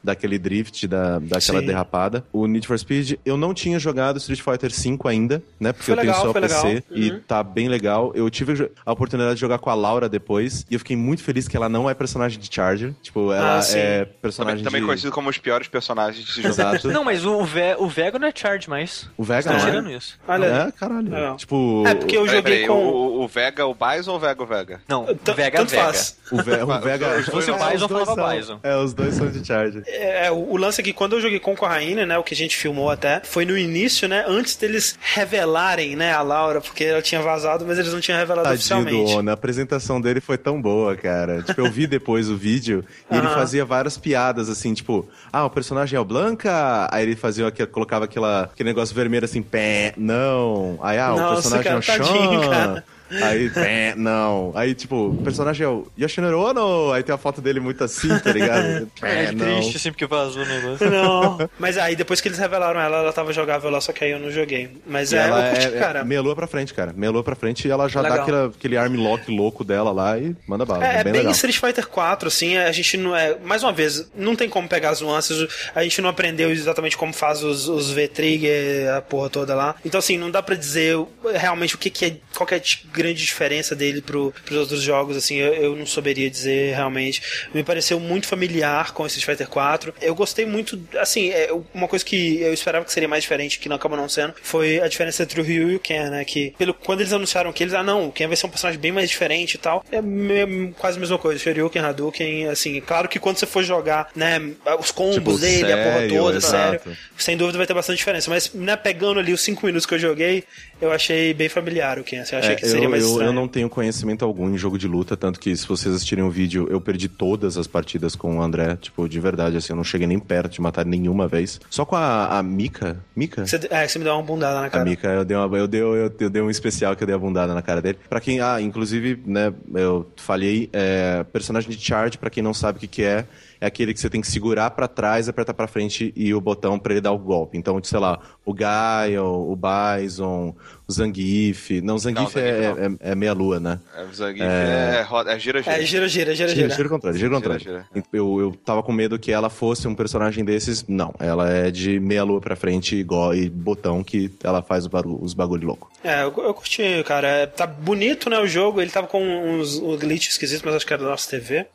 tsh, 0.00 0.04
dar 0.04 0.12
aquele 0.12 0.38
drift, 0.38 0.86
da, 0.86 1.18
daquela 1.18 1.60
Sim. 1.60 1.66
derrapada. 1.66 2.24
O 2.32 2.46
Need 2.46 2.66
for 2.66 2.78
Speed, 2.78 3.14
eu 3.24 3.36
não 3.36 3.52
tinha 3.54 3.78
jogado 3.78 4.16
Street 4.18 4.40
Fighter 4.40 4.70
V 4.70 4.98
ainda, 5.08 5.42
né? 5.58 5.72
Porque 5.72 5.84
Foi 5.86 5.94
eu 5.94 5.98
tenho 5.98 6.10
legal, 6.12 6.26
só 6.26 6.32
foi 6.32 6.40
PC 6.42 6.66
legal. 6.66 6.82
e 6.90 7.10
Uhum. 7.10 7.20
tá 7.26 7.42
bem 7.42 7.68
legal. 7.68 8.12
Eu 8.14 8.28
tive 8.30 8.70
a 8.84 8.92
oportunidade 8.92 9.34
de 9.34 9.40
jogar 9.40 9.58
com 9.58 9.70
a 9.70 9.74
Laura 9.74 10.08
depois 10.08 10.64
e 10.70 10.74
eu 10.74 10.78
fiquei 10.78 10.96
muito 10.96 11.22
feliz 11.22 11.46
que 11.48 11.56
ela 11.56 11.68
não 11.68 11.88
é 11.88 11.94
personagem 11.94 12.38
de 12.38 12.52
Charger. 12.52 12.92
Tipo, 13.02 13.32
ela 13.32 13.58
Ah, 13.60 13.62
é 13.76 13.98
Também, 14.04 14.14
personagem 14.22 14.64
também 14.64 14.80
de... 14.80 14.86
conhecido 14.86 15.12
como 15.12 15.28
os 15.30 15.38
piores 15.38 15.68
personagens 15.68 16.26
jogo. 16.26 16.48
Exato. 16.48 16.88
Não, 16.88 17.04
mas 17.04 17.24
o, 17.24 17.44
Ve 17.44 17.74
o 17.78 17.88
Vega 17.88 18.18
não 18.18 18.28
é 18.28 18.32
charge 18.34 18.68
mais. 18.68 19.08
O 19.16 19.24
Vega 19.24 19.42
Tá 19.44 19.52
não 19.52 19.58
é? 19.60 19.64
tirando 19.64 19.90
isso. 19.90 20.18
Olha, 20.26 20.46
É, 20.46 20.72
caralho. 20.72 21.10
Legal. 21.10 21.36
Tipo... 21.36 21.84
É, 21.86 21.94
porque 21.94 22.16
eu 22.16 22.26
joguei 22.26 22.42
peraí, 22.42 22.66
com. 22.66 22.74
o, 22.74 23.22
o 23.22 23.28
Vega, 23.28 23.66
o 23.66 23.74
Bison 23.74 24.12
ou 24.12 24.16
o 24.16 24.20
Vega, 24.20 24.42
o 24.42 24.46
Vega? 24.46 24.80
Não, 24.88 25.04
T- 25.06 25.32
Vega 25.32 25.58
tanto 25.58 25.70
Vega. 25.70 25.84
faz. 25.84 26.16
O, 26.30 26.36
Ve 26.42 26.62
o 26.62 26.80
Vega... 26.80 27.22
Se 27.22 27.30
fosse 27.30 27.50
o 27.50 27.54
É, 27.54 27.70
Bison, 27.72 27.84
os 27.86 27.90
dois 27.90 28.08
falava 28.08 28.28
são. 28.30 28.36
Bison. 28.38 28.60
É, 28.62 28.76
os 28.76 28.94
dois 28.94 29.14
são 29.14 29.28
de 29.30 29.44
Charger. 29.46 29.82
É, 29.92 30.30
o 30.30 30.50
o 30.50 30.56
lance 30.56 30.80
é 30.80 30.84
que 30.84 30.92
quando 30.92 31.14
eu 31.16 31.20
joguei 31.20 31.38
com 31.38 31.52
o 31.52 31.56
Corraine, 31.56 32.04
né, 32.04 32.18
o 32.18 32.22
que 32.24 32.34
a 32.34 32.36
gente 32.36 32.56
filmou 32.56 32.90
até, 32.90 33.20
foi 33.24 33.44
no 33.44 33.56
início, 33.56 34.08
né, 34.08 34.24
antes 34.26 34.56
deles 34.56 34.98
revelarem, 35.00 35.94
né, 35.96 36.12
a 36.12 36.22
Laura, 36.22 36.60
porque 36.60 36.84
ela 36.84 37.00
tinha 37.00 37.20
vazado, 37.22 37.64
mas 37.66 37.78
eles 37.78 37.92
não 37.92 38.00
tinham 38.00 38.18
revelado 38.18 38.48
Tadinho 38.48 38.84
do 38.84 38.88
oficialmente. 38.88 39.12
Ona, 39.16 39.30
a 39.30 39.34
apresentação 39.34 40.00
dele 40.00 40.20
foi 40.20 40.36
tão 40.36 40.60
boa, 40.60 40.96
cara. 40.96 41.42
Tipo, 41.42 41.60
eu 41.60 41.70
vi 41.70 41.86
depois 41.86 42.28
o 42.28 42.36
vídeo 42.36 42.84
e 43.10 43.16
ele 43.16 43.26
Aham. 43.26 43.34
fazia 43.34 43.64
várias 43.64 43.96
piadas, 43.96 44.48
assim, 44.48 44.74
tipo, 44.74 45.08
ah, 45.32 45.44
o 45.44 45.50
personagem 45.50 45.96
é 45.96 46.00
o 46.00 46.04
Blanca? 46.04 46.88
Aí 46.90 47.04
ele 47.04 47.16
fazia 47.16 47.46
aquele, 47.46 47.68
colocava 47.68 48.04
aquela, 48.06 48.42
aquele 48.44 48.68
negócio 48.68 48.94
vermelho 48.94 49.24
assim, 49.24 49.42
pé, 49.42 49.94
não. 49.96 50.78
Aí, 50.82 50.98
ah, 50.98 51.14
o 51.14 51.18
Nossa, 51.18 51.34
personagem 51.34 51.72
é 51.72 51.76
o 51.76 51.82
cara, 51.82 51.98
tadinho, 52.04 52.40
Sean. 52.40 52.50
cara. 52.50 52.84
Aí, 53.22 53.50
não. 53.96 54.52
Aí, 54.54 54.74
tipo, 54.74 55.08
o 55.08 55.16
personagem 55.22 55.64
é 55.64 55.68
o 55.68 55.86
Yoshinori 55.98 56.34
Ono. 56.34 56.92
Aí 56.92 57.02
tem 57.02 57.14
a 57.14 57.18
foto 57.18 57.40
dele 57.40 57.60
muito 57.60 57.82
assim, 57.84 58.08
tá 58.18 58.32
ligado? 58.32 58.90
É, 59.02 59.26
Pé, 59.26 59.32
não. 59.32 59.46
triste 59.60 59.76
assim 59.76 59.90
porque 59.90 60.06
vazou 60.06 60.42
o 60.42 60.46
negócio. 60.46 60.90
Não. 60.90 61.50
Mas 61.58 61.76
aí, 61.78 61.96
depois 61.96 62.20
que 62.20 62.28
eles 62.28 62.38
revelaram 62.38 62.78
ela, 62.80 62.98
ela 62.98 63.12
tava 63.12 63.32
jogável 63.32 63.70
lá, 63.70 63.80
só 63.80 63.92
que 63.92 64.04
aí 64.04 64.10
eu 64.10 64.18
não 64.18 64.30
joguei. 64.30 64.70
Mas 64.86 65.10
E 65.12 65.16
é, 65.16 65.20
ela 65.20 65.46
eu 65.46 65.50
curti, 65.52 65.66
é, 65.76 65.78
cara. 65.78 65.98
é 66.00 66.04
meia 66.04 66.20
lua 66.20 66.34
pra 66.36 66.46
frente, 66.46 66.74
cara. 66.74 66.92
Meia 66.94 67.10
lua 67.10 67.22
pra 67.24 67.34
frente 67.34 67.66
e 67.66 67.70
ela 67.70 67.88
já 67.88 68.00
Legal. 68.00 68.16
dá 68.18 68.22
aquela, 68.22 68.46
aquele 68.48 68.76
arm 68.76 68.96
lock 68.96 69.30
louco 69.30 69.64
dela 69.64 69.90
lá 69.90 70.18
e 70.18 70.36
manda 70.46 70.64
bala. 70.64 70.84
É, 70.86 70.96
é 71.00 71.04
bem, 71.04 71.12
bem 71.12 71.22
legal. 71.22 71.32
Street 71.32 71.56
Fighter 71.58 71.86
4, 71.88 72.28
assim, 72.28 72.56
a 72.56 72.70
gente 72.72 72.96
não 72.96 73.16
é. 73.16 73.36
Mais 73.42 73.62
uma 73.62 73.72
vez, 73.72 74.10
não 74.14 74.36
tem 74.36 74.48
como 74.48 74.68
pegar 74.68 74.90
as 74.90 75.00
nuances, 75.00 75.46
a 75.74 75.82
gente 75.82 76.00
não 76.02 76.10
aprendeu 76.10 76.50
exatamente 76.50 76.96
como 76.96 77.12
faz 77.12 77.42
os, 77.42 77.68
os 77.68 77.90
V-Trigger, 77.90 78.94
a 78.96 79.00
porra 79.00 79.30
toda 79.30 79.54
lá. 79.54 79.74
Então, 79.84 79.98
assim, 79.98 80.18
não 80.18 80.30
dá 80.30 80.42
pra 80.42 80.54
dizer 80.54 80.96
realmente 81.34 81.74
o 81.74 81.78
que, 81.78 81.90
que 81.90 82.04
é. 82.04 82.16
qual 82.36 82.46
que 82.46 82.54
é 82.54 82.56
a 82.58 82.60
di- 82.60 82.86
grande 83.02 83.24
diferença 83.24 83.74
dele 83.74 84.00
pro, 84.00 84.32
pros 84.44 84.58
outros 84.58 84.82
jogos, 84.82 85.16
assim, 85.16 85.36
eu, 85.36 85.52
eu 85.54 85.76
não 85.76 85.86
saberia 85.86 86.28
dizer 86.30 86.74
realmente. 86.74 87.22
Me 87.54 87.62
pareceu 87.62 87.98
muito 88.00 88.26
familiar 88.26 88.92
com 88.92 89.06
Street 89.06 89.24
Fighter 89.26 89.48
4. 89.48 89.94
Eu 90.00 90.14
gostei 90.14 90.44
muito, 90.46 90.80
assim, 90.98 91.30
é, 91.30 91.50
uma 91.74 91.88
coisa 91.88 92.04
que 92.04 92.40
eu 92.40 92.52
esperava 92.52 92.84
que 92.84 92.92
seria 92.92 93.08
mais 93.08 93.22
diferente, 93.22 93.58
que 93.58 93.68
não 93.68 93.76
acabou 93.76 93.96
não 93.96 94.08
sendo, 94.08 94.34
foi 94.42 94.80
a 94.80 94.88
diferença 94.88 95.22
entre 95.22 95.40
o 95.40 95.44
Ryu 95.44 95.70
e 95.72 95.76
o 95.76 95.80
Ken, 95.80 96.10
né? 96.10 96.24
Que 96.24 96.54
pelo, 96.58 96.74
quando 96.74 97.00
eles 97.00 97.12
anunciaram 97.12 97.52
que 97.52 97.62
eles, 97.62 97.74
ah, 97.74 97.82
não, 97.82 98.08
o 98.08 98.12
Ken 98.12 98.26
vai 98.26 98.36
ser 98.36 98.46
um 98.46 98.50
personagem 98.50 98.80
bem 98.80 98.92
mais 98.92 99.08
diferente 99.10 99.54
e 99.54 99.58
tal, 99.58 99.84
é 99.90 100.00
me- 100.02 100.72
quase 100.78 100.96
a 100.96 101.00
mesma 101.00 101.18
coisa. 101.18 101.38
Shoryuken, 101.42 101.82
Hadouken, 101.82 102.48
assim, 102.48 102.80
claro 102.80 103.08
que 103.08 103.18
quando 103.18 103.36
você 103.38 103.46
for 103.46 103.62
jogar, 103.62 104.08
né, 104.14 104.40
os 104.78 104.90
combos 104.90 105.14
Tipo, 105.14 105.38
dele, 105.38 105.72
a 105.72 105.76
porra 105.76 105.92
sério, 106.00 106.08
toda, 106.18 106.36
exato. 106.36 106.54
sério, 106.84 106.98
sem 107.16 107.36
dúvida 107.36 107.58
vai 107.58 107.66
ter 107.66 107.74
bastante 107.74 107.96
diferença. 107.98 108.30
Mas, 108.30 108.52
né, 108.54 108.76
pegando 108.76 109.20
ali 109.20 109.32
os 109.32 109.40
5 109.42 109.64
minutos 109.64 109.86
que 109.86 109.94
eu 109.94 109.98
joguei, 109.98 110.44
eu 110.80 110.90
achei 110.92 111.32
bem 111.34 111.48
familiar 111.48 111.98
o 111.98 112.04
Ken, 112.04 112.20
assim, 112.20 112.34
eu 112.34 112.38
achei 112.40 112.52
É, 112.52 112.56
que 112.56 112.66
seria 112.66 112.88
eu, 112.94 113.20
eu, 113.20 113.22
eu 113.22 113.32
não 113.32 113.48
tenho 113.48 113.68
conhecimento 113.68 114.24
algum 114.24 114.50
em 114.50 114.58
jogo 114.58 114.78
de 114.78 114.86
luta, 114.86 115.16
tanto 115.16 115.38
que 115.40 115.56
se 115.56 115.66
vocês 115.66 115.94
assistirem 115.94 116.24
o 116.24 116.30
vídeo, 116.30 116.66
eu 116.70 116.80
perdi 116.80 117.08
todas 117.08 117.56
as 117.56 117.66
partidas 117.66 118.14
com 118.14 118.38
o 118.38 118.42
André, 118.42 118.76
tipo, 118.76 119.08
de 119.08 119.20
verdade, 119.20 119.56
assim, 119.56 119.72
eu 119.72 119.76
não 119.76 119.84
cheguei 119.84 120.06
nem 120.06 120.18
perto 120.18 120.52
de 120.52 120.60
matar 120.60 120.84
nenhuma 120.84 121.26
vez. 121.28 121.60
Só 121.70 121.84
com 121.84 121.96
a, 121.96 122.38
a 122.38 122.42
Mika, 122.42 123.02
Mika? 123.14 123.46
Você, 123.46 123.60
é, 123.70 123.86
você 123.86 123.98
me 123.98 124.04
deu 124.04 124.14
uma 124.14 124.22
bundada 124.22 124.60
na 124.60 124.66
A 124.66 124.70
cara. 124.70 124.84
Mika, 124.84 125.08
eu 125.08 125.24
dei, 125.24 125.36
uma, 125.36 125.56
eu, 125.56 125.66
dei, 125.66 125.80
eu, 125.80 126.12
eu 126.18 126.30
dei 126.30 126.42
um 126.42 126.50
especial 126.50 126.94
que 126.96 127.02
eu 127.02 127.06
dei 127.06 127.14
a 127.14 127.18
bundada 127.18 127.54
na 127.54 127.62
cara 127.62 127.80
dele. 127.80 127.98
Pra 128.08 128.20
quem, 128.20 128.40
ah, 128.40 128.60
inclusive, 128.60 129.22
né, 129.26 129.52
eu 129.74 130.06
falhei, 130.16 130.68
é, 130.72 131.24
personagem 131.32 131.70
de 131.70 131.78
charge, 131.78 132.18
pra 132.18 132.30
quem 132.30 132.42
não 132.42 132.54
sabe 132.54 132.78
o 132.78 132.80
que 132.80 132.86
que 132.86 133.02
é, 133.02 133.26
é 133.60 133.66
aquele 133.66 133.92
que 133.92 134.00
você 134.00 134.08
tem 134.08 134.20
que 134.20 134.26
segurar 134.26 134.70
pra 134.70 134.88
trás, 134.88 135.28
apertar 135.28 135.52
pra 135.52 135.66
frente 135.66 136.12
e 136.16 136.32
o 136.32 136.40
botão 136.40 136.78
pra 136.78 136.92
ele 136.92 137.00
dar 137.00 137.12
o 137.12 137.18
golpe. 137.18 137.58
Então, 137.58 137.80
sei 137.82 137.98
lá, 137.98 138.18
o 138.44 138.54
Gaio, 138.54 139.24
o 139.24 139.56
Bison, 139.56 140.54
Zangief. 140.90 141.80
Não, 141.82 141.98
Zangief, 141.98 142.32
Zangief 142.32 142.36
é, 142.38 142.88
não. 142.88 142.96
é, 143.00 143.12
é 143.12 143.14
meia-lua, 143.14 143.58
né? 143.60 143.78
É, 143.96 144.02
o 144.04 144.12
Zangief 144.14 144.42
é, 144.42 145.02
roda- 145.02 145.32
é 145.32 145.38
gira, 145.38 145.62
gira. 145.62 145.76
É, 145.82 145.84
gira, 145.86 146.08
gira, 146.08 146.34
gira, 146.34 146.48
Gira, 146.48 146.68
gira. 146.70 146.86
o 146.86 146.90
controle, 146.90 147.18
gira 147.18 147.36
o 147.36 147.58
gira. 147.58 147.86
Eu, 148.12 148.40
eu 148.40 148.54
tava 148.64 148.82
com 148.82 148.92
medo 148.92 149.18
que 149.18 149.30
ela 149.32 149.48
fosse 149.48 149.86
um 149.88 149.94
personagem 149.94 150.44
desses. 150.44 150.84
Não, 150.88 151.14
ela 151.18 151.48
é 151.50 151.70
de 151.70 151.98
meia-lua 152.00 152.40
pra 152.40 152.56
frente 152.56 152.96
igual, 152.96 153.34
e 153.34 153.48
botão 153.48 154.02
que 154.04 154.30
ela 154.42 154.62
faz 154.62 154.86
o 154.86 154.90
os 155.20 155.34
bagulho 155.34 155.66
louco. 155.68 155.90
É, 156.02 156.22
eu, 156.22 156.34
eu 156.38 156.54
curti, 156.54 156.82
cara. 157.06 157.28
É, 157.28 157.46
Tá 157.46 157.66
bonito, 157.66 158.28
né, 158.30 158.38
o 158.38 158.46
jogo. 158.46 158.80
Ele 158.80 158.90
tava 158.90 159.06
com 159.06 159.22
uns, 159.22 159.76
uns 159.76 159.98
glitches 160.00 160.32
esquisitos, 160.32 160.62
mas 160.64 160.74
acho 160.74 160.86
que 160.86 160.92
era 160.92 161.02
da 161.02 161.10
nossa 161.10 161.28
TV. 161.30 161.66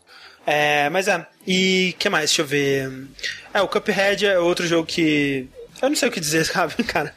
É, 0.48 0.90
mas 0.90 1.08
é. 1.08 1.26
E 1.48 1.96
que 1.98 2.08
mais? 2.10 2.30
Deixa 2.30 2.42
eu 2.42 2.46
ver. 2.46 2.92
É, 3.54 3.62
o 3.62 3.68
Cuphead 3.68 4.26
é 4.26 4.38
outro 4.40 4.68
jogo 4.68 4.86
que. 4.86 5.48
Eu 5.82 5.90
não 5.90 5.96
sei 5.96 6.08
o 6.10 6.12
que 6.12 6.20
dizer, 6.20 6.46
sabe, 6.48 6.74
cara? 6.84 7.14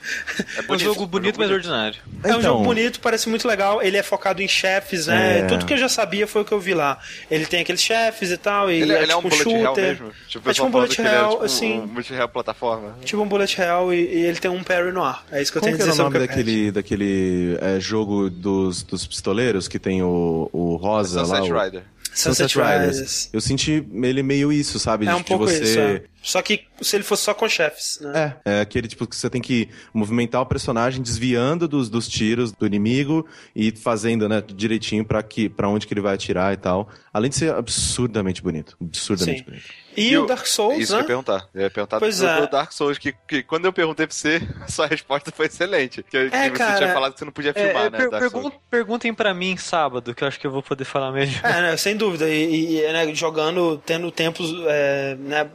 É 0.68 0.72
um 0.72 0.78
jogo 0.78 1.06
bonito, 1.06 1.38
mas 1.38 1.50
ordinário. 1.50 1.96
É 2.24 2.26
um 2.28 2.30
Então- 2.30 2.42
jogo 2.42 2.64
bonito, 2.64 3.00
parece 3.00 3.28
muito 3.28 3.46
legal. 3.46 3.80
Ele 3.82 3.96
é 3.96 4.02
focado 4.02 4.42
em 4.42 4.48
chefes, 4.48 5.06
né? 5.06 5.40
É. 5.40 5.42
Tudo 5.46 5.64
que 5.64 5.72
eu 5.72 5.78
já 5.78 5.88
sabia 5.88 6.26
foi 6.26 6.42
o 6.42 6.44
que 6.44 6.52
eu 6.52 6.60
vi 6.60 6.74
lá. 6.74 6.98
Ele 7.30 7.46
tem 7.46 7.60
aqueles 7.60 7.80
chefes 7.82 8.30
e 8.30 8.36
tal, 8.36 8.70
e 8.70 8.80
Ele, 8.82 8.92
é, 8.92 9.02
ele 9.02 9.12
é 9.12 9.16
um 9.16 9.22
tipo 9.22 9.30
bullet 9.36 9.50
hell 9.50 9.64
shooter. 9.66 9.84
mesmo? 9.84 10.10
Tipo, 10.28 10.50
é 10.50 10.52
tipo 10.54 10.66
um 10.66 10.70
bullet 10.70 11.00
hell, 11.00 11.42
assim. 11.42 11.80
Um 11.80 11.86
bullet 11.86 12.12
hell 12.14 12.28
plataforma. 12.28 12.96
Tipo 13.04 13.22
um 13.22 13.28
bullet 13.28 13.60
hell 13.60 13.94
e, 13.94 13.96
e 13.96 14.26
ele 14.26 14.38
tem 14.38 14.50
um 14.50 14.62
parry 14.62 14.92
no 14.92 15.02
ar. 15.04 15.24
É 15.30 15.40
isso 15.40 15.52
que 15.52 15.58
eu 15.58 15.62
Como 15.62 15.72
tenho 15.76 15.78
que 15.78 15.88
dizer 15.90 16.00
o 16.00 16.04
nome 16.04 16.14
sobre 16.14 16.24
o 16.24 16.28
Cuphead. 16.28 16.44
daquele, 16.72 16.72
daquele 16.72 17.58
é, 17.60 17.80
jogo 17.80 18.28
dos, 18.28 18.82
dos 18.82 19.06
pistoleiros 19.06 19.68
que 19.68 19.78
tem 19.78 20.02
o, 20.02 20.48
o 20.52 20.76
rosa 20.76 21.20
lá? 21.22 21.36
Sunset 21.38 21.52
o... 21.52 21.58
Rider. 21.62 21.82
Sunset 22.14 22.58
Riders. 22.58 23.28
Eu 23.32 23.40
senti 23.40 23.86
ele 24.02 24.22
meio 24.24 24.52
isso, 24.52 24.78
sabe? 24.80 25.06
É 25.06 25.10
De- 25.10 25.14
um 25.14 25.18
de 25.18 25.24
pouco 25.24 25.46
você... 25.46 25.62
isso. 25.62 26.02
É. 26.28 26.32
Só 26.32 26.42
que 26.42 26.64
se 26.82 26.96
ele 26.96 27.02
fosse 27.04 27.22
só 27.24 27.34
com 27.34 27.48
chefes, 27.48 27.98
né? 28.02 28.36
É, 28.44 28.58
é 28.58 28.60
aquele 28.60 28.86
tipo 28.86 29.06
que 29.06 29.16
você 29.16 29.28
tem 29.30 29.40
que 29.40 29.68
movimentar 29.94 30.40
o 30.42 30.46
personagem 30.46 31.00
desviando 31.02 31.66
dos, 31.66 31.88
dos 31.88 32.06
tiros 32.08 32.52
do 32.52 32.66
inimigo 32.66 33.26
e 33.56 33.70
fazendo, 33.72 34.28
né, 34.28 34.42
direitinho 34.46 35.04
pra, 35.04 35.22
que, 35.22 35.48
pra 35.48 35.68
onde 35.68 35.86
que 35.86 35.94
ele 35.94 36.00
vai 36.00 36.14
atirar 36.14 36.52
e 36.52 36.56
tal. 36.56 36.88
Além 37.12 37.30
de 37.30 37.36
ser 37.36 37.52
absurdamente 37.54 38.42
bonito. 38.42 38.76
Absurdamente 38.80 39.38
Sim. 39.38 39.44
bonito. 39.44 39.64
E, 39.96 40.16
o 40.16 40.26
Dark 40.26 40.46
Souls, 40.46 40.78
Isso 40.78 40.92
que 40.92 40.92
eu 40.92 40.96
né? 40.98 41.02
ia 41.02 41.06
perguntar. 41.08 41.48
Eu 41.52 41.62
ia 41.62 41.70
perguntar 41.70 41.98
Pois 41.98 42.18
do, 42.18 42.26
é. 42.28 42.40
do 42.42 42.48
Dark 42.48 42.70
Souls, 42.70 42.98
que, 42.98 43.12
que 43.26 43.42
quando 43.42 43.64
eu 43.64 43.72
perguntei 43.72 44.06
pra 44.06 44.14
você, 44.14 44.40
sua 44.68 44.86
resposta 44.86 45.32
foi 45.32 45.46
excelente. 45.46 46.04
Que, 46.04 46.30
que 46.30 46.36
É, 46.36 46.48
você 46.48 46.50
cara. 46.56 46.76
tinha 46.76 46.92
falado 46.92 47.12
que 47.14 47.18
você 47.18 47.24
não 47.24 47.32
podia 47.32 47.52
filmar, 47.52 47.86
É, 47.86 47.90
né? 47.90 47.98
per- 47.98 48.10
pergun- 48.10 48.42
Souls. 48.42 48.54
perguntem 48.70 49.12
pra 49.12 49.34
mim 49.34 49.56
sábado, 49.56 50.14
que 50.14 50.22
eu 50.22 50.28
acho 50.28 50.38
que 50.38 50.46
eu 50.46 50.52
vou 50.52 50.62
poder 50.62 50.84
falar 50.84 51.10
melhor. 51.10 51.40
É, 51.42 51.62
né, 51.62 51.76
sem 51.76 51.96
dúvida. 51.96 52.28
E, 52.30 52.76
e, 52.78 52.92
né, 52.92 53.12
jogando, 53.12 53.82
tendo 53.84 54.08
tempos, 54.12 54.52
é, 54.68 55.16
né, 55.18 55.50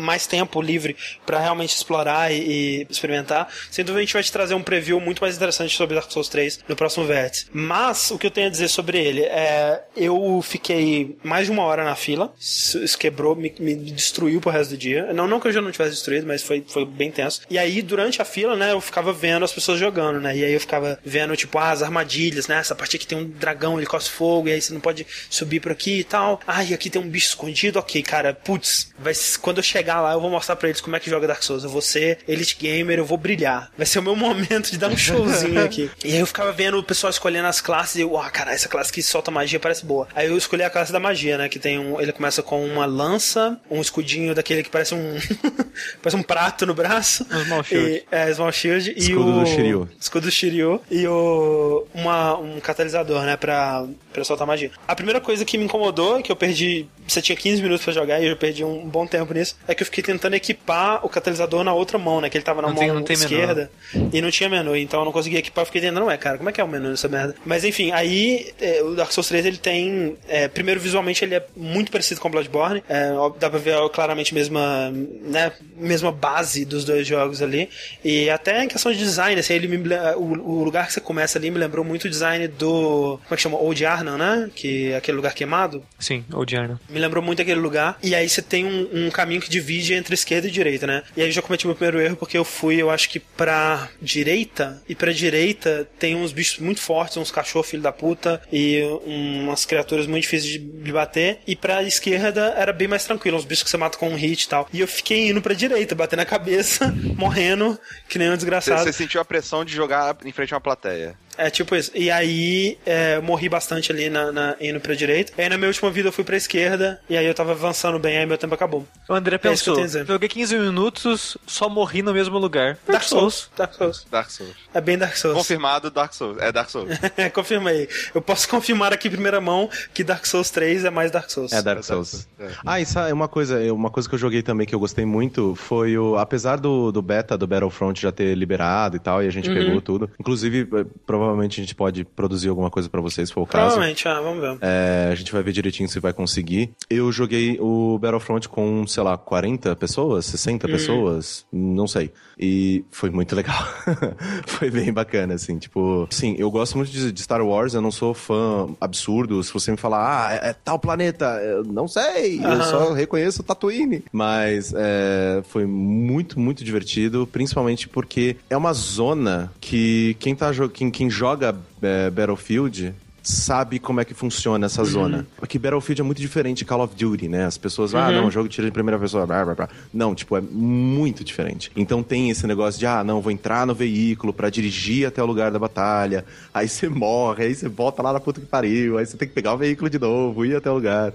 mais 0.00 0.26
tempo 0.26 0.60
livre 0.60 0.96
pra 1.24 1.38
realmente 1.38 1.74
explorar 1.74 2.32
e, 2.32 2.38
e 2.38 2.86
experimentar. 2.90 3.48
Sem 3.70 3.84
dúvida 3.84 4.00
a 4.00 4.04
gente 4.04 4.14
vai 4.14 4.22
te 4.22 4.32
trazer 4.32 4.54
um 4.54 4.62
preview 4.62 5.00
muito 5.00 5.20
mais 5.20 5.36
interessante 5.36 5.76
sobre 5.76 5.94
Dark 5.94 6.10
Souls 6.10 6.28
3 6.28 6.60
no 6.68 6.76
próximo 6.76 7.06
vértice. 7.06 7.46
Mas 7.52 8.10
o 8.10 8.18
que 8.18 8.26
eu 8.26 8.30
tenho 8.30 8.46
a 8.48 8.50
dizer 8.50 8.68
sobre 8.68 8.98
ele 8.98 9.22
é. 9.22 9.82
Eu 9.96 10.42
fiquei 10.42 11.16
mais 11.22 11.46
de 11.46 11.52
uma 11.52 11.62
hora 11.62 11.84
na 11.84 11.94
fila. 11.94 12.32
Isso 12.38 12.98
quebrou, 12.98 13.36
me, 13.36 13.54
me 13.58 13.74
destruiu 13.74 14.40
pro 14.40 14.50
resto 14.50 14.70
do 14.70 14.76
dia. 14.76 15.12
Não, 15.12 15.26
não 15.26 15.40
que 15.40 15.48
eu 15.48 15.52
já 15.52 15.60
não 15.60 15.70
tivesse 15.70 15.92
destruído, 15.92 16.26
mas 16.26 16.42
foi, 16.42 16.64
foi 16.66 16.84
bem 16.84 17.10
tenso. 17.10 17.42
E 17.48 17.58
aí, 17.58 17.80
durante 17.82 18.20
a 18.20 18.24
fila, 18.24 18.56
né, 18.56 18.72
eu 18.72 18.80
ficava 18.80 19.12
vendo 19.12 19.44
as 19.44 19.52
pessoas 19.52 19.78
jogando, 19.78 20.20
né? 20.20 20.36
E 20.36 20.44
aí 20.44 20.52
eu 20.52 20.60
ficava 20.60 20.98
vendo, 21.04 21.36
tipo, 21.36 21.58
ah, 21.58 21.70
as 21.70 21.82
armadilhas, 21.82 22.48
né? 22.48 22.58
Essa 22.58 22.74
parte 22.74 22.96
aqui 22.96 23.06
tem 23.06 23.18
um 23.18 23.28
dragão, 23.28 23.78
ele 23.78 23.86
cospe 23.86 24.10
fogo, 24.10 24.48
e 24.48 24.52
aí 24.52 24.60
você 24.60 24.72
não 24.72 24.80
pode 24.80 25.06
subir 25.30 25.60
por 25.60 25.72
aqui 25.72 26.00
e 26.00 26.04
tal. 26.04 26.40
Ah, 26.46 26.64
e 26.64 26.74
aqui 26.74 26.90
tem 26.90 27.00
um 27.00 27.08
bicho 27.08 27.28
escondido, 27.28 27.78
ok, 27.78 28.02
cara. 28.02 28.34
Putz, 28.34 28.92
vai, 28.98 29.12
quando 29.40 29.58
eu 29.58 29.62
chegar 29.74 30.00
lá, 30.00 30.12
eu 30.12 30.20
vou 30.20 30.30
mostrar 30.30 30.54
pra 30.54 30.68
eles 30.68 30.80
como 30.80 30.94
é 30.94 31.00
que 31.00 31.10
joga 31.10 31.26
Dark 31.26 31.42
Souls. 31.42 31.64
Eu 31.64 31.70
vou 31.70 31.82
ser 31.82 32.18
Elite 32.28 32.56
Gamer, 32.58 32.98
eu 32.98 33.04
vou 33.04 33.18
brilhar. 33.18 33.70
Vai 33.76 33.86
ser 33.86 33.98
o 33.98 34.02
meu 34.02 34.14
momento 34.16 34.70
de 34.70 34.78
dar 34.78 34.88
um 34.88 34.96
showzinho 34.96 35.64
aqui. 35.64 35.90
E 36.04 36.12
aí 36.12 36.18
eu 36.18 36.26
ficava 36.26 36.52
vendo 36.52 36.78
o 36.78 36.82
pessoal 36.82 37.10
escolhendo 37.10 37.48
as 37.48 37.60
classes 37.60 37.96
e 37.96 38.02
eu, 38.02 38.16
ah, 38.16 38.30
cara, 38.30 38.52
essa 38.52 38.68
classe 38.68 38.92
que 38.92 39.02
solta 39.02 39.30
magia 39.30 39.58
parece 39.58 39.84
boa. 39.84 40.06
Aí 40.14 40.28
eu 40.28 40.36
escolhi 40.36 40.62
a 40.62 40.70
classe 40.70 40.92
da 40.92 41.00
magia, 41.00 41.36
né? 41.36 41.48
Que 41.48 41.58
tem 41.58 41.78
um. 41.78 42.00
Ele 42.00 42.12
começa 42.12 42.42
com 42.42 42.64
uma 42.64 42.86
lança, 42.86 43.58
um 43.68 43.80
escudinho 43.80 44.34
daquele 44.34 44.62
que 44.62 44.70
parece 44.70 44.94
um. 44.94 45.18
parece 46.00 46.16
um 46.16 46.22
prato 46.22 46.64
no 46.66 46.74
braço. 46.74 47.26
Um 47.32 47.44
small 47.44 47.64
shield. 47.64 47.90
E, 47.90 48.04
é, 48.10 48.32
Small 48.32 48.52
Shield. 48.52 48.90
e 48.96 48.98
Escudo 48.98 49.30
o, 49.30 49.40
do 49.40 49.46
Shiryu. 49.46 49.88
Escudo 49.98 50.26
do 50.26 50.30
Shiryu. 50.30 50.80
E 50.90 51.06
o. 51.06 51.86
Uma, 51.92 52.38
um 52.38 52.60
catalisador, 52.60 53.22
né? 53.22 53.36
Pra, 53.36 53.84
pra 54.12 54.22
soltar 54.22 54.46
magia. 54.46 54.70
A 54.86 54.94
primeira 54.94 55.20
coisa 55.20 55.44
que 55.44 55.58
me 55.58 55.64
incomodou, 55.64 56.22
que 56.22 56.30
eu 56.30 56.36
perdi. 56.36 56.86
Você 57.06 57.20
tinha 57.20 57.36
15 57.36 57.60
minutos 57.60 57.84
pra 57.84 57.92
jogar 57.92 58.20
e 58.20 58.26
eu 58.26 58.36
perdi 58.36 58.64
um 58.64 58.88
bom 58.88 59.06
tempo 59.06 59.34
nisso. 59.34 59.56
É 59.66 59.74
que 59.74 59.82
eu 59.82 59.86
fiquei 59.86 60.02
tentando 60.04 60.34
equipar 60.34 61.04
o 61.04 61.08
catalisador 61.08 61.64
na 61.64 61.72
outra 61.72 61.98
mão, 61.98 62.20
né? 62.20 62.28
Que 62.30 62.36
ele 62.36 62.44
tava 62.44 62.60
na 62.62 62.68
Não 62.68 62.74
mão 62.74 62.82
tem- 62.84 62.92
não 62.92 63.02
tem 63.02 63.16
menu. 63.16 63.30
esquerda. 63.30 63.70
E 64.12 64.20
não 64.20 64.30
tinha 64.30 64.48
menu, 64.48 64.76
então 64.76 65.00
eu 65.00 65.04
não 65.04 65.12
conseguia 65.12 65.38
equipar. 65.38 65.62
Eu 65.62 65.66
fiquei 65.66 65.80
tentando, 65.80 66.06
ué, 66.06 66.16
cara, 66.16 66.36
como 66.36 66.48
é 66.48 66.52
que 66.52 66.60
é 66.60 66.64
o 66.64 66.68
menu 66.68 66.90
dessa 66.90 67.08
merda? 67.08 67.34
Mas 67.44 67.64
enfim, 67.64 67.90
aí 67.92 68.52
é, 68.60 68.82
o 68.82 68.94
Dark 68.94 69.12
Souls 69.12 69.28
3 69.28 69.46
ele 69.46 69.56
tem. 69.58 70.16
é, 70.28 70.48
primeiro, 70.48 70.80
visualmente, 70.80 71.24
ele 71.24 71.34
é 71.34 71.44
muito 71.56 71.90
parecido 71.90 72.20
com 72.20 72.30
Bloodborne. 72.30 72.82
É, 72.88 73.10
dá 73.38 73.48
pra 73.50 73.58
ver 73.58 73.74
claramente 73.90 74.32
a 74.32 74.34
mesma, 74.34 74.90
né, 75.22 75.52
mesma 75.76 76.12
base 76.12 76.64
dos 76.64 76.84
dois 76.84 77.06
jogos 77.06 77.40
ali. 77.42 77.68
E 78.04 78.28
até 78.30 78.64
em 78.64 78.68
questão 78.68 78.92
de 78.92 78.98
design, 78.98 79.38
assim, 79.40 79.54
ele 79.54 79.68
me, 79.68 79.76
le- 79.78 79.94
o, 80.16 80.58
o 80.60 80.64
lugar 80.64 80.86
que 80.86 80.92
você 80.92 81.00
começa 81.00 81.38
ali 81.38 81.50
me 81.50 81.58
lembrou 81.58 81.84
muito 81.84 82.04
o 82.04 82.10
design 82.10 82.46
do. 82.48 83.18
Como 83.22 83.32
é 83.32 83.36
que 83.36 83.42
chama? 83.42 83.56
Old 83.58 83.84
Arnon, 83.84 84.16
né? 84.16 84.50
Que 84.54 84.92
é 84.92 84.96
aquele 84.96 85.16
lugar 85.16 85.34
queimado. 85.34 85.82
Sim, 85.98 86.24
o 86.32 86.44
Diarno. 86.44 86.78
Me 86.88 86.98
lembrou 86.98 87.22
muito 87.22 87.40
aquele 87.42 87.60
lugar. 87.60 87.98
E 88.02 88.14
aí 88.14 88.28
você 88.28 88.42
tem 88.42 88.64
um, 88.64 89.06
um 89.06 89.10
caminho 89.10 89.40
que 89.40 89.48
divide 89.54 89.94
entre 89.94 90.14
esquerda 90.14 90.48
e 90.48 90.50
direita, 90.50 90.86
né? 90.86 91.02
E 91.16 91.22
aí 91.22 91.28
eu 91.28 91.32
já 91.32 91.40
cometi 91.42 91.66
meu 91.66 91.76
primeiro 91.76 92.00
erro 92.00 92.16
porque 92.16 92.36
eu 92.36 92.44
fui, 92.44 92.80
eu 92.80 92.90
acho 92.90 93.08
que 93.08 93.20
pra 93.20 93.88
direita. 94.00 94.82
E 94.88 94.94
pra 94.94 95.12
direita 95.12 95.88
tem 95.98 96.16
uns 96.16 96.32
bichos 96.32 96.58
muito 96.58 96.80
fortes, 96.80 97.16
uns 97.16 97.30
cachorros 97.30 97.68
filho 97.68 97.82
da 97.82 97.92
puta. 97.92 98.42
E 98.52 98.82
umas 99.04 99.64
criaturas 99.64 100.06
muito 100.06 100.22
difíceis 100.22 100.52
de, 100.52 100.92
bater. 100.92 101.40
E 101.46 101.56
pra 101.56 101.82
esquerda 101.82 102.54
era 102.56 102.72
bem 102.72 102.88
mais 102.88 103.04
tranquilo, 103.04 103.36
uns 103.36 103.44
bichos 103.44 103.64
que 103.64 103.70
você 103.70 103.76
mata 103.76 103.98
com 103.98 104.08
um 104.08 104.14
hit 104.14 104.44
e 104.44 104.48
tal. 104.48 104.68
E 104.72 104.80
eu 104.80 104.88
fiquei 104.88 105.28
indo 105.28 105.42
pra 105.42 105.54
direita, 105.54 105.94
batendo 105.94 106.20
na 106.20 106.24
cabeça, 106.24 106.92
morrendo, 107.16 107.78
que 108.08 108.18
nem 108.18 108.30
um 108.30 108.36
desgraçado. 108.36 108.82
você 108.82 108.92
sentiu 108.92 109.20
a 109.20 109.24
pressão 109.24 109.64
de 109.64 109.74
jogar 109.74 110.16
em 110.24 110.32
frente 110.32 110.52
a 110.52 110.56
uma 110.56 110.60
plateia. 110.60 111.16
É 111.36 111.50
tipo 111.50 111.74
isso. 111.76 111.90
E 111.94 112.10
aí 112.10 112.78
é, 112.86 113.16
eu 113.16 113.22
morri 113.22 113.48
bastante 113.48 113.90
ali 113.92 114.08
na, 114.08 114.30
na- 114.32 114.56
indo 114.60 114.80
pra 114.80 114.94
direita. 114.94 115.32
E 115.36 115.42
aí 115.42 115.48
na 115.48 115.56
minha 115.56 115.68
última 115.68 115.90
vida 115.90 116.08
eu 116.08 116.12
fui 116.12 116.24
pra 116.24 116.36
esquerda. 116.36 117.00
E 117.08 117.16
aí 117.16 117.26
eu 117.26 117.34
tava 117.34 117.52
avançando 117.52 117.98
bem, 117.98 118.18
aí 118.18 118.26
meu 118.26 118.38
tempo 118.38 118.54
acabou. 118.54 118.86
O 119.08 119.14
André 119.14 119.36
É 119.42 119.52
isso 119.52 119.64
pensou, 119.72 119.76
dizer. 119.84 120.06
joguei 120.06 120.28
15 120.28 120.58
minutos, 120.58 121.36
só 121.46 121.68
morri 121.68 122.02
no 122.02 122.12
mesmo 122.12 122.38
lugar. 122.38 122.78
Dark 122.86 123.02
Souls. 123.02 123.50
Dark 123.56 123.74
Souls. 123.74 124.06
Dark 124.10 124.30
Souls. 124.30 124.52
É 124.72 124.80
bem 124.80 124.96
Dark 124.98 125.16
Souls. 125.16 125.36
Confirmado, 125.36 125.90
Dark 125.90 126.12
Souls. 126.14 126.38
É 126.40 126.50
Dark 126.52 126.70
Souls. 126.70 126.90
É, 127.16 127.28
confirmei. 127.30 127.88
Eu 128.14 128.20
posso 128.20 128.48
confirmar 128.48 128.92
aqui 128.92 129.08
em 129.08 129.10
primeira 129.10 129.40
mão 129.40 129.68
que 129.92 130.02
Dark 130.02 130.24
Souls 130.26 130.50
3 130.50 130.84
é 130.84 130.90
mais 130.90 131.10
Dark 131.10 131.30
Souls. 131.30 131.52
É 131.52 131.62
Dark 131.62 131.78
É 131.78 131.82
Souls. 131.82 132.12
Dark 132.12 132.50
Souls, 132.50 132.54
é. 132.54 132.58
Ah, 132.66 132.80
e 132.80 132.86
sabe, 132.86 133.12
uma 133.12 133.28
coisa, 133.28 133.60
uma 133.72 133.90
coisa 133.90 134.08
que 134.08 134.14
eu 134.14 134.18
joguei 134.18 134.42
também 134.42 134.66
que 134.66 134.74
eu 134.74 134.78
gostei 134.80 135.04
muito 135.04 135.54
foi 135.54 135.96
o. 135.96 136.16
Apesar 136.16 136.56
do, 136.56 136.90
do 136.90 137.00
beta 137.02 137.36
do 137.38 137.46
Battlefront 137.46 138.00
já 138.00 138.10
ter 138.10 138.34
liberado 138.34 138.96
e 138.96 138.98
tal, 138.98 139.22
e 139.22 139.26
a 139.28 139.30
gente 139.30 139.48
pegou 139.48 139.80
tudo. 139.80 140.10
Inclusive, 140.18 140.68
eh, 140.74 140.84
provavelmente 141.24 141.60
a 141.60 141.64
gente 141.64 141.74
pode 141.74 142.04
produzir 142.04 142.48
alguma 142.48 142.70
coisa 142.70 142.88
pra 142.88 143.00
vocês, 143.00 143.28
se 143.28 143.34
for 143.34 143.42
o 143.42 143.46
caso. 143.46 143.66
Provavelmente, 143.66 144.06
ah, 144.06 144.20
vamos 144.20 144.40
ver. 144.40 144.58
É, 144.60 145.08
a 145.10 145.14
gente 145.14 145.32
vai 145.32 145.42
ver 145.42 145.52
direitinho 145.52 145.88
se 145.88 145.98
vai 145.98 146.12
conseguir. 146.12 146.70
Eu 146.90 147.10
joguei 147.10 147.58
o 147.58 147.98
Battlefront 147.98 148.48
com, 148.48 148.86
sei 148.86 149.02
lá, 149.02 149.16
40 149.16 149.74
pessoas, 149.76 150.26
60 150.26 150.68
pessoas, 150.68 151.46
não 151.50 151.86
sei. 151.86 152.12
E 152.38 152.84
foi 152.90 153.10
muito 153.10 153.34
legal. 153.34 153.56
foi 154.46 154.70
bem 154.70 154.92
bacana, 154.92 155.34
assim, 155.34 155.58
tipo... 155.58 156.06
Sim, 156.10 156.34
eu 156.38 156.50
gosto 156.50 156.76
muito 156.76 156.90
de, 156.90 157.10
de 157.10 157.22
Star 157.22 157.44
Wars, 157.44 157.74
eu 157.74 157.80
não 157.80 157.90
sou 157.90 158.12
fã 158.12 158.68
absurdo. 158.80 159.42
Se 159.42 159.52
você 159.52 159.70
me 159.70 159.76
falar, 159.76 160.28
ah, 160.28 160.34
é, 160.34 160.50
é 160.50 160.52
tal 160.52 160.78
planeta, 160.78 161.24
eu 161.42 161.64
não 161.64 161.88
sei, 161.88 162.40
eu 162.44 162.62
só 162.64 162.92
reconheço 162.92 163.42
Tatooine. 163.42 164.04
Mas 164.12 164.74
é, 164.76 165.42
foi 165.44 165.64
muito, 165.64 166.38
muito 166.38 166.62
divertido, 166.62 167.26
principalmente 167.26 167.88
porque 167.88 168.36
é 168.50 168.56
uma 168.56 168.72
zona 168.72 169.52
que 169.60 170.16
quem, 170.18 170.34
tá, 170.34 170.50
quem, 170.72 170.90
quem 170.90 171.10
joga 171.14 171.54
é, 171.80 172.10
Battlefield 172.10 172.94
sabe 173.22 173.78
como 173.78 174.00
é 174.00 174.04
que 174.04 174.12
funciona 174.12 174.66
essa 174.66 174.84
zona. 174.84 175.26
Porque 175.38 175.58
Battlefield 175.58 176.02
é 176.02 176.04
muito 176.04 176.20
diferente 176.20 176.58
de 176.58 176.64
Call 176.66 176.82
of 176.82 176.94
Duty, 176.94 177.26
né? 177.26 177.46
As 177.46 177.56
pessoas, 177.56 177.94
ah, 177.94 178.10
não, 178.10 178.30
jogo 178.30 178.48
de 178.48 178.54
tiro 178.54 178.66
de 178.66 178.72
primeira 178.72 178.98
pessoa, 178.98 179.26
blá, 179.26 179.42
blá, 179.44 179.54
blá. 179.54 179.68
Não, 179.92 180.14
tipo, 180.14 180.36
é 180.36 180.42
muito 180.42 181.24
diferente. 181.24 181.72
Então 181.74 182.02
tem 182.02 182.28
esse 182.28 182.46
negócio 182.46 182.78
de, 182.78 182.86
ah, 182.86 183.02
não, 183.02 183.22
vou 183.22 183.32
entrar 183.32 183.66
no 183.66 183.74
veículo 183.74 184.32
pra 184.32 184.50
dirigir 184.50 185.06
até 185.08 185.22
o 185.22 185.26
lugar 185.26 185.50
da 185.50 185.58
batalha, 185.58 186.24
aí 186.52 186.68
você 186.68 186.86
morre, 186.88 187.44
aí 187.44 187.54
você 187.54 187.66
volta 187.66 188.02
lá 188.02 188.12
na 188.12 188.20
puta 188.20 188.40
que 188.40 188.46
pariu, 188.46 188.98
aí 188.98 189.06
você 189.06 189.16
tem 189.16 189.26
que 189.26 189.34
pegar 189.34 189.54
o 189.54 189.58
veículo 189.58 189.88
de 189.88 189.98
novo, 189.98 190.44
ir 190.44 190.56
até 190.56 190.70
o 190.70 190.74
lugar. 190.74 191.14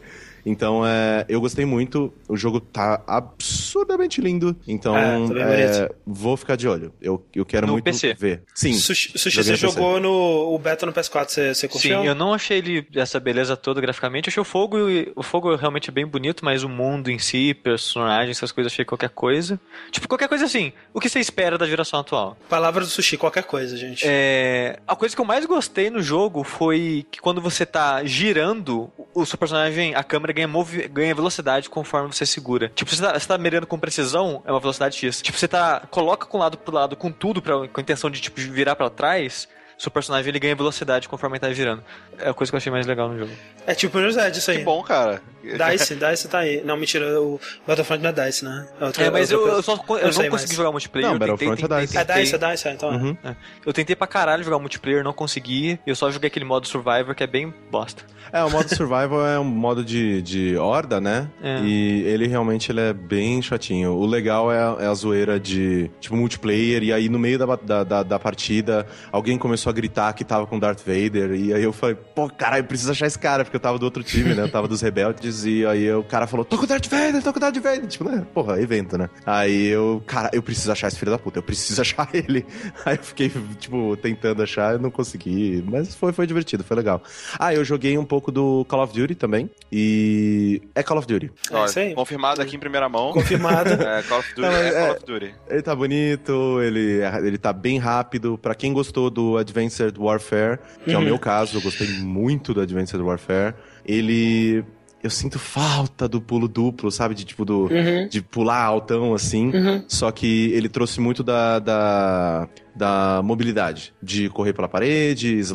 Então, 0.52 0.86
é, 0.86 1.26
eu 1.30 1.40
gostei 1.40 1.64
muito. 1.64 2.12
O 2.28 2.36
jogo 2.36 2.60
tá 2.60 3.02
absurdamente 3.06 4.20
lindo. 4.20 4.56
Então, 4.68 4.98
É, 4.98 5.18
bem 5.28 5.42
é, 5.44 5.68
bonito. 5.78 5.96
vou 6.08 6.36
ficar 6.36 6.56
de 6.56 6.68
olho. 6.68 6.92
Eu, 7.00 7.24
eu 7.36 7.46
quero 7.46 7.68
No 7.68 7.74
muito 7.74 7.86
PC. 7.86 8.14
ver. 8.16 8.42
Sim. 8.56 8.74
Sushi, 8.74 9.12
você 9.16 9.56
jogou 9.56 10.00
no 10.00 10.10
o 10.54 10.58
beta 10.58 10.86
no 10.86 10.92
PS4, 10.94 11.30
você, 11.30 11.54
você 11.54 11.68
Sim, 11.70 12.06
eu 12.06 12.16
não 12.16 12.34
achei 12.34 12.58
ele 12.58 12.88
essa 12.96 13.20
beleza 13.20 13.56
toda 13.56 13.80
graficamente. 13.80 14.30
Achei 14.30 14.42
o 14.42 14.46
fogo 14.46 14.90
e- 14.90 15.12
o 15.16 15.22
fogo 15.22 15.56
realmente 15.56 15.90
é 15.90 15.94
bem 15.94 16.06
bonito, 16.08 16.44
mas 16.44 16.64
o 16.64 16.70
mundo 16.70 17.12
em 17.12 17.20
si, 17.20 17.54
personagens, 17.54 18.38
essas 18.38 18.52
coisas, 18.52 18.74
achei 18.74 18.84
qualquer 18.86 19.10
coisa. 19.10 19.60
Tipo, 19.92 20.08
qualquer 20.08 20.28
coisa 20.28 20.46
assim. 20.46 20.74
O 20.94 21.00
que 21.00 21.08
você 21.10 21.20
espera 21.20 21.58
da 21.58 21.68
geração 21.68 22.00
atual? 22.00 22.36
Palavra 22.50 22.82
do 22.84 22.88
Sushi, 22.90 23.18
qualquer 23.18 23.44
coisa, 23.44 23.78
gente. 23.78 24.04
É, 24.06 24.80
a 24.88 24.96
coisa 24.96 25.16
que 25.16 25.22
eu 25.22 25.26
mais 25.26 25.46
gostei 25.46 25.90
no 25.90 26.02
jogo 26.02 26.44
foi 26.44 27.06
que 27.12 27.20
quando 27.20 27.40
você 27.40 27.66
tá 27.66 28.04
girando, 28.04 28.90
o 29.14 29.26
seu 29.26 29.38
personagem, 29.38 29.94
a 29.96 30.04
câmera 30.04 30.34
ganha, 30.40 30.48
movi- 30.48 30.88
ganha 30.88 31.14
velocidade 31.14 31.70
conforme 31.70 32.12
você 32.14 32.26
segura. 32.26 32.70
Tipo, 32.74 32.94
você 32.96 33.02
tá, 33.02 33.18
você 33.20 33.28
tá 33.28 33.38
mirando 33.38 33.68
com 33.68 33.78
precisão, 33.80 34.42
é 34.46 34.52
uma 34.52 34.60
velocidade 34.60 34.96
X. 34.98 35.22
Tipo, 35.22 35.38
você 35.38 35.48
tá. 35.48 35.82
Coloca 35.90 36.26
com 36.26 36.38
o 36.38 36.40
lado 36.40 36.58
pro 36.58 36.74
lado 36.74 36.96
com 36.96 37.12
tudo, 37.12 37.42
pra, 37.42 37.68
com 37.68 37.80
a 37.80 37.82
intenção 37.82 38.10
de 38.10 38.22
tipo, 38.22 38.40
virar 38.40 38.76
pra 38.76 38.90
trás. 38.90 39.48
Seu 39.78 39.90
personagem 39.90 40.28
ele 40.28 40.40
ganha 40.40 40.54
velocidade 40.56 41.08
conforme 41.08 41.36
ele 41.38 41.40
tá 41.40 41.54
girando. 41.54 41.82
É 42.18 42.30
a 42.30 42.34
coisa 42.34 42.52
que 42.52 42.56
eu 42.56 42.58
achei 42.58 42.70
mais 42.70 42.86
legal 42.86 43.08
no 43.08 43.18
jogo. 43.18 43.32
É 43.66 43.74
tipo 43.74 43.98
Edge, 43.98 44.40
isso 44.40 44.52
aí. 44.52 44.58
Que 44.58 44.64
bom, 44.66 44.84
cara. 44.84 45.22
Dice, 45.44 45.96
Dice 45.96 46.28
tá 46.28 46.40
aí. 46.40 46.62
Não, 46.64 46.76
mentira, 46.78 47.22
o 47.22 47.40
Battlefront 47.68 48.02
não 48.04 48.10
é 48.10 48.14
Dice, 48.14 48.44
né? 48.46 48.68
É, 48.80 48.86
outra- 48.86 49.04
É, 49.06 49.10
mas 49.10 49.32
eu, 49.32 49.48
eu 49.48 49.62
só 49.62 49.74
eu 49.90 50.06
não 50.06 50.12
sei, 50.14 50.30
consegui 50.30 50.56
jogar 50.56 50.72
multiplayer. 50.72 51.08
Não, 51.08 51.16
eu 51.16 51.20
tentei, 51.20 51.48
Battlefront 51.48 51.64
é 51.66 51.68
tentei, 51.68 51.86
Dice. 51.86 51.98
É 51.98 52.04
tentei. 52.06 52.24
Dice, 52.24 52.36
é 52.36 52.38
Dice, 52.52 52.68
é, 52.68 52.74
então. 52.74 52.94
é. 52.94 52.98
Uhum. 52.98 53.18
É. 53.24 53.36
Eu 53.66 53.74
tentei 53.74 53.96
pra 53.96 54.08
caralho 54.08 54.44
jogar 54.44 54.60
multiplayer, 54.60 55.04
não 55.04 55.14
consegui. 55.14 55.80
Eu 55.86 55.96
só 55.96 56.10
joguei 56.12 56.28
aquele 56.28 56.46
modo 56.46 56.68
Survivor 56.68 57.16
que 57.16 57.24
é 57.24 57.28
bem 57.28 57.54
bosta. 57.72 58.04
É, 58.32 58.44
o 58.44 58.50
modo 58.52 58.70
survival 58.76 59.26
é 59.26 59.40
um 59.40 59.44
modo 59.44 59.84
de, 59.84 60.22
de 60.22 60.56
horda, 60.56 61.02
né? 61.02 61.28
É. 61.42 61.62
E 61.64 62.04
ele 62.04 62.28
realmente 62.28 62.72
ele 62.72 62.80
é 62.80 62.94
bem 62.94 63.42
chatinho. 63.42 63.94
O 63.94 64.06
legal 64.06 64.52
é 64.52 64.60
a, 64.60 64.78
é 64.82 64.86
a 64.88 64.94
zoeira 64.94 65.40
de, 65.40 65.90
tipo, 66.00 66.16
multiplayer. 66.16 66.84
E 66.84 66.94
aí, 66.94 67.10
no 67.10 67.18
meio 67.18 67.40
da, 67.40 67.56
da, 67.56 67.84
da, 67.84 68.04
da 68.04 68.20
partida, 68.20 68.86
alguém 69.12 69.36
começou 69.36 69.72
a 69.72 69.74
gritar 69.74 70.14
que 70.14 70.24
tava 70.24 70.46
com 70.46 70.60
Darth 70.60 70.82
Vader. 70.86 71.32
E 71.34 71.52
aí 71.54 71.64
eu 71.64 71.74
falei, 71.74 71.96
pô, 71.96 72.30
caralho, 72.30 72.62
eu 72.62 72.66
preciso 72.66 72.92
achar 72.92 73.08
esse 73.08 73.18
cara. 73.18 73.44
Porque 73.44 73.56
eu 73.56 73.60
tava 73.62 73.80
do 73.80 73.84
outro 73.86 74.04
time, 74.04 74.36
né? 74.36 74.44
Eu 74.44 74.52
tava 74.52 74.68
dos 74.68 74.82
rebeldes. 74.82 75.29
E 75.46 75.66
aí 75.66 75.92
o 75.94 76.04
cara 76.04 76.28
falou, 76.28 76.46
tô 76.46 76.58
com 76.58 76.66
Darth 76.66 76.88
Vader, 76.88 77.22
tô 77.24 77.34
com 77.34 77.40
Darth 77.40 77.58
Vader. 77.58 77.88
Tipo, 77.88 78.06
né? 78.06 78.26
Porra, 78.34 78.62
evento, 78.62 78.98
né? 78.98 79.10
Aí 79.26 79.68
eu, 79.68 80.02
cara, 80.06 80.30
eu 80.34 80.42
preciso 80.42 80.72
achar 80.72 80.88
esse 80.88 80.98
filho 80.98 81.12
da 81.12 81.18
puta. 81.20 81.40
Eu 81.40 81.44
preciso 81.44 81.80
achar 81.82 82.08
ele. 82.14 82.46
Aí 82.86 82.96
eu 82.98 83.04
fiquei, 83.04 83.32
tipo, 83.60 83.96
tentando 83.98 84.42
achar. 84.44 84.74
Eu 84.74 84.80
não 84.80 84.92
consegui. 84.92 85.64
Mas 85.68 85.94
foi, 85.96 86.12
foi 86.12 86.26
divertido, 86.28 86.64
foi 86.64 86.78
legal. 86.78 87.02
Ah, 87.38 87.54
eu 87.54 87.64
joguei 87.64 87.98
um 87.98 88.06
pouco 88.06 88.32
do 88.32 88.66
Call 88.68 88.84
of 88.84 88.94
Duty 88.94 89.16
também. 89.16 89.50
E 89.72 90.62
é 90.76 90.84
Call 90.84 90.98
of 90.98 91.08
Duty. 91.08 91.32
É 91.52 91.66
isso 91.66 91.80
aí. 91.80 91.94
Confirmado 91.94 92.42
aqui 92.42 92.56
em 92.56 92.60
primeira 92.60 92.88
mão. 92.90 93.14
Confirmado. 93.14 93.70
É, 93.90 94.02
Call 94.04 94.20
of 94.20 94.30
Duty 94.30 94.42
Não, 94.42 94.50
é, 94.52 94.68
é- 94.70 94.86
Call 94.88 94.96
of 94.98 95.06
Duty. 95.06 95.36
Ele 95.50 95.62
tá 95.62 95.76
bonito, 95.76 96.62
ele, 96.62 97.02
ele 97.26 97.38
tá 97.38 97.52
bem 97.54 97.78
rápido. 97.78 98.38
Pra 98.38 98.54
quem 98.56 98.74
gostou 98.74 99.10
do 99.10 99.38
Advanced 99.38 99.98
Warfare, 99.98 100.60
que 100.84 100.92
é 100.92 100.96
o 100.96 101.00
Uhum. 101.00 101.06
meu 101.06 101.20
caso, 101.20 101.58
eu 101.58 101.62
gostei 101.62 101.88
muito 101.88 102.54
do 102.54 102.62
Advanced 102.62 103.00
Warfare. 103.00 103.54
Ele. 103.86 104.64
Eu 105.02 105.10
sinto 105.10 105.40
falta 105.40 106.08
do 106.08 106.20
pulo 106.20 106.48
duplo, 106.48 106.92
sabe? 106.92 107.16
De 107.16 107.24
tipo, 107.24 107.46
do, 107.46 107.64
Uhum. 107.68 108.08
de 108.10 108.22
pular 108.22 108.64
altão 108.64 109.14
assim. 109.14 109.50
Uhum. 109.52 109.84
Só 109.88 110.12
que 110.12 110.52
ele 110.52 110.68
trouxe 110.68 111.00
muito 111.00 111.24
da, 111.24 111.60
da, 111.60 112.50
da 112.76 113.22
mobilidade. 113.24 113.94
De 114.02 114.30
correr 114.30 114.54
pela 114.54 114.68
parede, 114.68 115.40
s- 115.40 115.54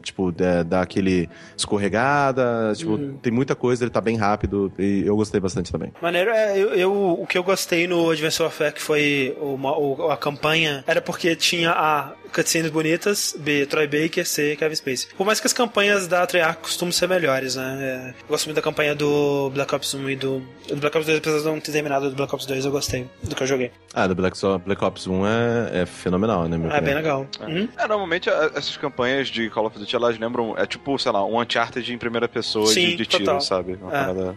tipo, 0.00 0.30
da- 0.32 0.62
dar 0.62 0.82
aquele 0.82 1.28
escorregada. 1.56 2.72
Tipo, 2.76 2.92
Uhum. 2.92 3.16
tem 3.18 3.32
muita 3.32 3.54
coisa, 3.54 3.84
ele 3.84 3.90
tá 3.90 4.00
bem 4.00 4.16
rápido. 4.16 4.72
E 4.78 5.02
eu 5.06 5.16
gostei 5.16 5.40
bastante 5.40 5.70
também. 5.72 5.92
Maneiro, 6.02 6.30
é, 6.30 6.58
eu, 6.58 6.68
eu- 6.74 7.18
o 7.22 7.26
que 7.26 7.38
eu 7.38 7.42
gostei 7.42 7.86
no 7.86 8.10
Advanced 8.10 8.40
Warfare, 8.40 8.72
que 8.74 8.82
foi 8.82 9.36
uma- 9.40 9.76
o- 9.76 10.10
a 10.10 10.16
campanha, 10.16 10.82
era 10.86 11.00
porque 11.00 11.34
tinha 11.36 11.70
A, 11.70 12.12
cutscenes 12.34 12.70
bonitas, 12.70 13.34
B, 13.38 13.64
Troy 13.66 13.86
Baker, 13.86 14.26
C, 14.26 14.54
Kevin 14.56 14.74
Spacey. 14.74 15.08
Por 15.16 15.24
mais 15.24 15.40
que 15.40 15.46
as 15.46 15.52
campanhas 15.52 16.06
da 16.06 16.26
Treyarch 16.26 16.58
costumam 16.60 16.92
ser 16.92 17.08
melhores, 17.08 17.56
né? 17.56 17.78
É, 17.80 18.08
eu 18.10 18.28
gosto 18.28 18.46
muito 18.46 18.56
da 18.56 18.62
campanha 18.62 18.94
do 18.94 19.50
Black 19.54 19.74
Ops 19.74 19.94
1 19.94 20.10
e 20.10 20.16
do, 20.16 20.42
do 20.68 20.76
Black 20.76 20.96
Ops 20.96 21.06
2, 21.06 21.18
apesar 21.18 21.38
de 21.38 21.44
não 21.44 21.60
ter 21.60 21.72
terminado 21.72 22.10
do 22.10 22.16
Black 22.16 22.34
Ops 22.34 22.44
2, 22.46 22.64
eu 22.64 22.70
gostei 22.70 23.06
do 23.22 23.34
que 23.34 23.42
eu 23.42 23.46
joguei. 23.46 23.70
Ah, 23.94 24.06
do 24.06 24.14
Black, 24.14 24.36
Black 24.64 24.84
Ops 24.84 25.06
1 25.06 25.26
é, 25.26 25.80
é 25.82 25.86
fenomenal, 25.86 26.47
né, 26.48 26.56
meu 26.58 26.70
É 26.72 26.80
bem 26.80 26.94
legal. 26.94 27.26
Uhum. 27.40 27.68
É, 27.76 27.86
normalmente 27.86 28.28
a- 28.30 28.50
essas 28.54 28.76
campanhas 28.76 29.28
de 29.28 29.48
Call 29.50 29.66
of 29.66 29.78
Duty, 29.78 29.94
elas 29.94 30.18
lembram, 30.18 30.54
é 30.58 30.66
tipo, 30.66 30.98
sei 30.98 31.12
lá, 31.12 31.24
um 31.24 31.38
Uncharted 31.40 31.92
em 31.92 31.98
primeira 31.98 32.26
pessoa 32.28 32.66
Sim, 32.66 32.86
de, 32.90 32.96
de 32.96 33.06
tiro, 33.06 33.24
total. 33.24 33.40
sabe? 33.40 33.74
Uma 33.80 33.88
É. 33.90 34.00
parada 34.00 34.36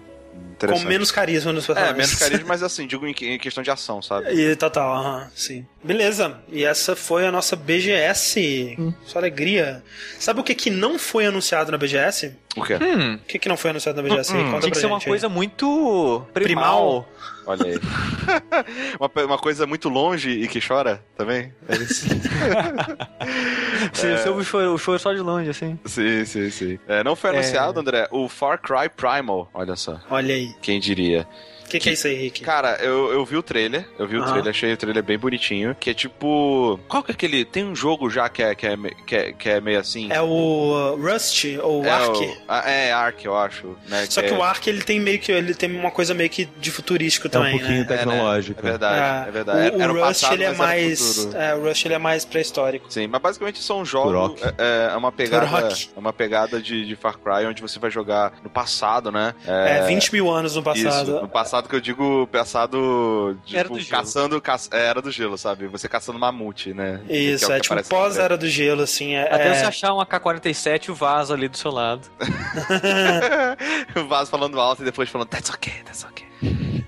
Com 0.60 0.80
menos 0.82 1.12
carisma 1.12 1.52
nos 1.52 1.64
É, 1.64 1.68
personagens. 1.74 1.98
menos 1.98 2.16
carisma, 2.16 2.46
mas 2.48 2.62
assim, 2.64 2.86
digo 2.86 3.08
em, 3.08 3.14
que- 3.16 3.28
em 3.28 3.40
questão 3.40 3.64
de 3.64 3.72
ação, 3.72 4.00
sabe? 4.00 4.32
E 4.32 4.56
total, 4.56 4.94
aham, 4.96 5.28
sim. 5.34 5.66
Beleza, 5.84 6.38
e 6.52 6.64
essa 6.64 6.96
foi 6.96 7.26
a 7.26 7.32
nossa 7.32 7.56
BGS. 7.56 8.78
Sua 9.06 9.22
alegria. 9.22 9.84
Sabe 10.20 10.40
o 10.40 10.44
que, 10.44 10.54
que 10.54 10.70
não 10.70 11.00
foi 11.00 11.26
anunciado 11.26 11.72
na 11.72 11.78
BGS? 11.80 12.36
O 12.56 12.62
quê? 12.64 12.76
Hum, 12.76 13.16
O 13.16 13.20
que, 13.28 13.40
que 13.40 13.50
não 13.50 13.58
foi 13.58 13.72
anunciado 13.72 14.02
na 14.02 14.08
BGS? 14.08 14.32
Tinha 14.34 14.60
pra 14.60 14.70
que 14.70 14.78
ser 14.78 14.86
uma 14.86 14.98
gente 14.98 15.06
aí. 15.08 15.10
coisa 15.12 15.28
muito 15.30 16.24
primal. 16.34 16.44
Primal. 16.44 17.10
Olha 17.46 17.66
aí. 17.66 17.80
uma, 19.00 19.26
uma 19.26 19.38
coisa 19.38 19.66
muito 19.66 19.90
longe 19.90 20.30
e 20.30 20.48
que 20.48 20.60
chora 20.66 21.04
também? 21.18 21.54
É 21.68 21.76
isso? 21.76 22.06
Você 23.94 24.30
ouve 24.30 24.42
o 24.42 24.44
choro, 24.46 24.74
o 24.74 24.78
choro 24.78 25.00
só 25.00 25.14
de 25.14 25.20
longe, 25.20 25.50
assim. 25.50 25.78
sim, 25.86 26.24
sim, 26.26 26.50
sim. 26.50 26.80
É, 26.88 27.04
não 27.04 27.16
foi 27.16 27.32
É. 27.32 27.34
anunciado, 27.34 27.80
André, 27.80 28.08
o 28.12 28.28
Far 28.30 28.60
Cry 28.62 28.90
Primal. 28.90 29.50
Olha 29.54 29.76
só. 29.76 30.00
Olha 30.10 30.34
aí. 30.36 30.54
Quem 30.62 30.80
diria? 30.80 31.28
O 31.72 31.74
que, 31.74 31.80
que 31.80 31.90
é 31.90 31.94
isso 31.94 32.08
aí, 32.08 32.16
Rick? 32.16 32.42
Cara, 32.42 32.78
eu, 32.82 33.12
eu 33.14 33.24
vi 33.26 33.38
o 33.38 33.44
trailer, 33.44 33.88
eu 33.98 34.08
vi 34.08 34.18
o 34.18 34.22
Aham. 34.22 34.32
trailer, 34.32 34.50
achei 34.52 34.74
o 34.74 34.78
trailer 34.78 35.04
bem 35.04 35.18
bonitinho. 35.18 35.76
Que 35.80 35.92
é 35.92 35.94
tipo. 35.94 36.80
Qual 36.88 37.02
que 37.02 37.12
é 37.12 37.14
aquele. 37.14 37.46
Tem 37.46 37.64
um 37.64 37.76
jogo 37.76 38.10
já 38.10 38.28
que 38.30 38.44
é, 38.44 38.54
que 38.56 38.68
é, 38.68 38.78
que 39.08 39.16
é, 39.16 39.32
que 39.34 39.50
é 39.50 39.62
meio 39.62 39.80
assim. 39.80 40.12
É 40.12 40.22
o 40.22 40.26
uh, 40.28 40.96
Rust, 41.02 41.46
ou 41.64 41.86
É 41.86 41.90
Ark. 41.90 42.20
o- 42.20 42.38
ah, 42.48 42.70
é, 42.70 42.92
Ark, 42.92 43.26
eu 43.26 43.38
acho. 43.38 43.76
Né, 43.88 44.06
Só 44.10 44.22
que 44.22 44.30
é- 44.30 44.34
o 44.38 44.44
Ark, 44.44 44.68
ele 44.70 44.82
tem 44.82 45.00
meio 45.00 45.20
que... 45.20 45.32
Ele 45.32 45.54
tem 45.54 45.72
uma 45.76 45.92
coisa 45.92 46.14
meio 46.14 46.30
que 46.30 46.46
de 46.46 46.72
futurístico 46.72 47.28
É 47.28 47.30
também, 47.30 47.56
um 47.56 47.60
pouquinho 47.60 47.80
né? 47.80 47.86
tecnológico. 47.86 48.60
É 48.60 48.64
verdade, 48.64 49.28
é, 49.30 49.32
verdade. 49.32 49.60
O, 49.60 49.62
Era- 49.76 49.84
era 49.84 49.94
o 49.94 49.96
Rust, 49.96 50.22
passado, 50.22 50.34
ele 50.34 50.44
é 50.44 50.54
mais... 50.54 51.34
É, 51.34 51.56
o 51.56 51.64
Rust, 51.64 51.86
ele 51.86 51.94
é 51.94 51.98
mais 51.98 52.26
pré-histórico. 52.26 52.92
Sim, 52.92 53.08
mas 53.08 53.22
basicamente 53.22 53.60
são 53.64 53.86
jogos. 53.86 54.12
Turok. 54.42 54.56
É, 54.58 54.92
é 54.94 54.98
uma 54.98 55.12
pegada. 55.12 55.46
Turok. 55.48 55.90
É 55.96 56.00
uma 56.00 56.14
pegada 56.14 56.62
de, 56.62 56.86
de 56.86 56.96
Far 56.96 57.18
Cry 57.18 57.46
onde 57.46 57.62
você 57.62 57.80
vai 57.80 57.90
jogar 57.92 58.34
no 58.44 58.50
passado, 58.50 59.12
né? 59.12 59.34
É, 59.46 59.86
20 59.88 60.12
mil 60.14 60.30
anos 60.30 60.56
no 60.56 60.64
passado. 60.64 61.04
Isso, 61.12 61.22
no 61.22 61.28
passado 61.30 61.61
que 61.70 61.76
eu 61.76 61.82
digo 61.82 62.28
passado 62.28 63.38
tipo, 63.46 63.58
Era 63.60 63.70
do 63.70 63.80
gelo. 63.80 63.90
caçando, 63.90 64.42
caça, 64.42 64.70
é, 64.74 64.86
era 64.86 65.02
do 65.02 65.12
gelo, 65.12 65.38
sabe? 65.38 65.68
Você 65.68 65.88
caçando 65.88 66.20
mamute, 66.20 66.74
né? 66.74 67.02
Isso, 67.10 67.46
Que 67.48 67.52
é, 67.54 67.58
o 67.58 67.62
que 67.62 67.68
tipo 67.70 67.90
pós-era 67.90 68.38
do 68.38 68.48
gelo, 68.48 68.82
assim. 68.82 69.14
É, 69.16 69.24
Até 69.34 69.48
é- 69.50 69.54
você 69.56 69.66
achar 69.66 69.94
um 69.94 70.00
AK-47 70.02 70.86
e 70.88 70.92
o 70.92 70.96
vaso 70.96 71.34
ali 71.34 71.48
do 71.48 71.58
seu 71.58 71.72
lado. 71.72 72.08
o 73.96 74.08
Vaz 74.08 74.30
falando 74.30 74.60
alto 74.60 74.82
e 74.82 74.86
depois 74.86 75.10
falando, 75.10 75.28
that's 75.28 75.50
okay, 75.50 75.74
that's 75.84 76.06
okay. 76.06 76.28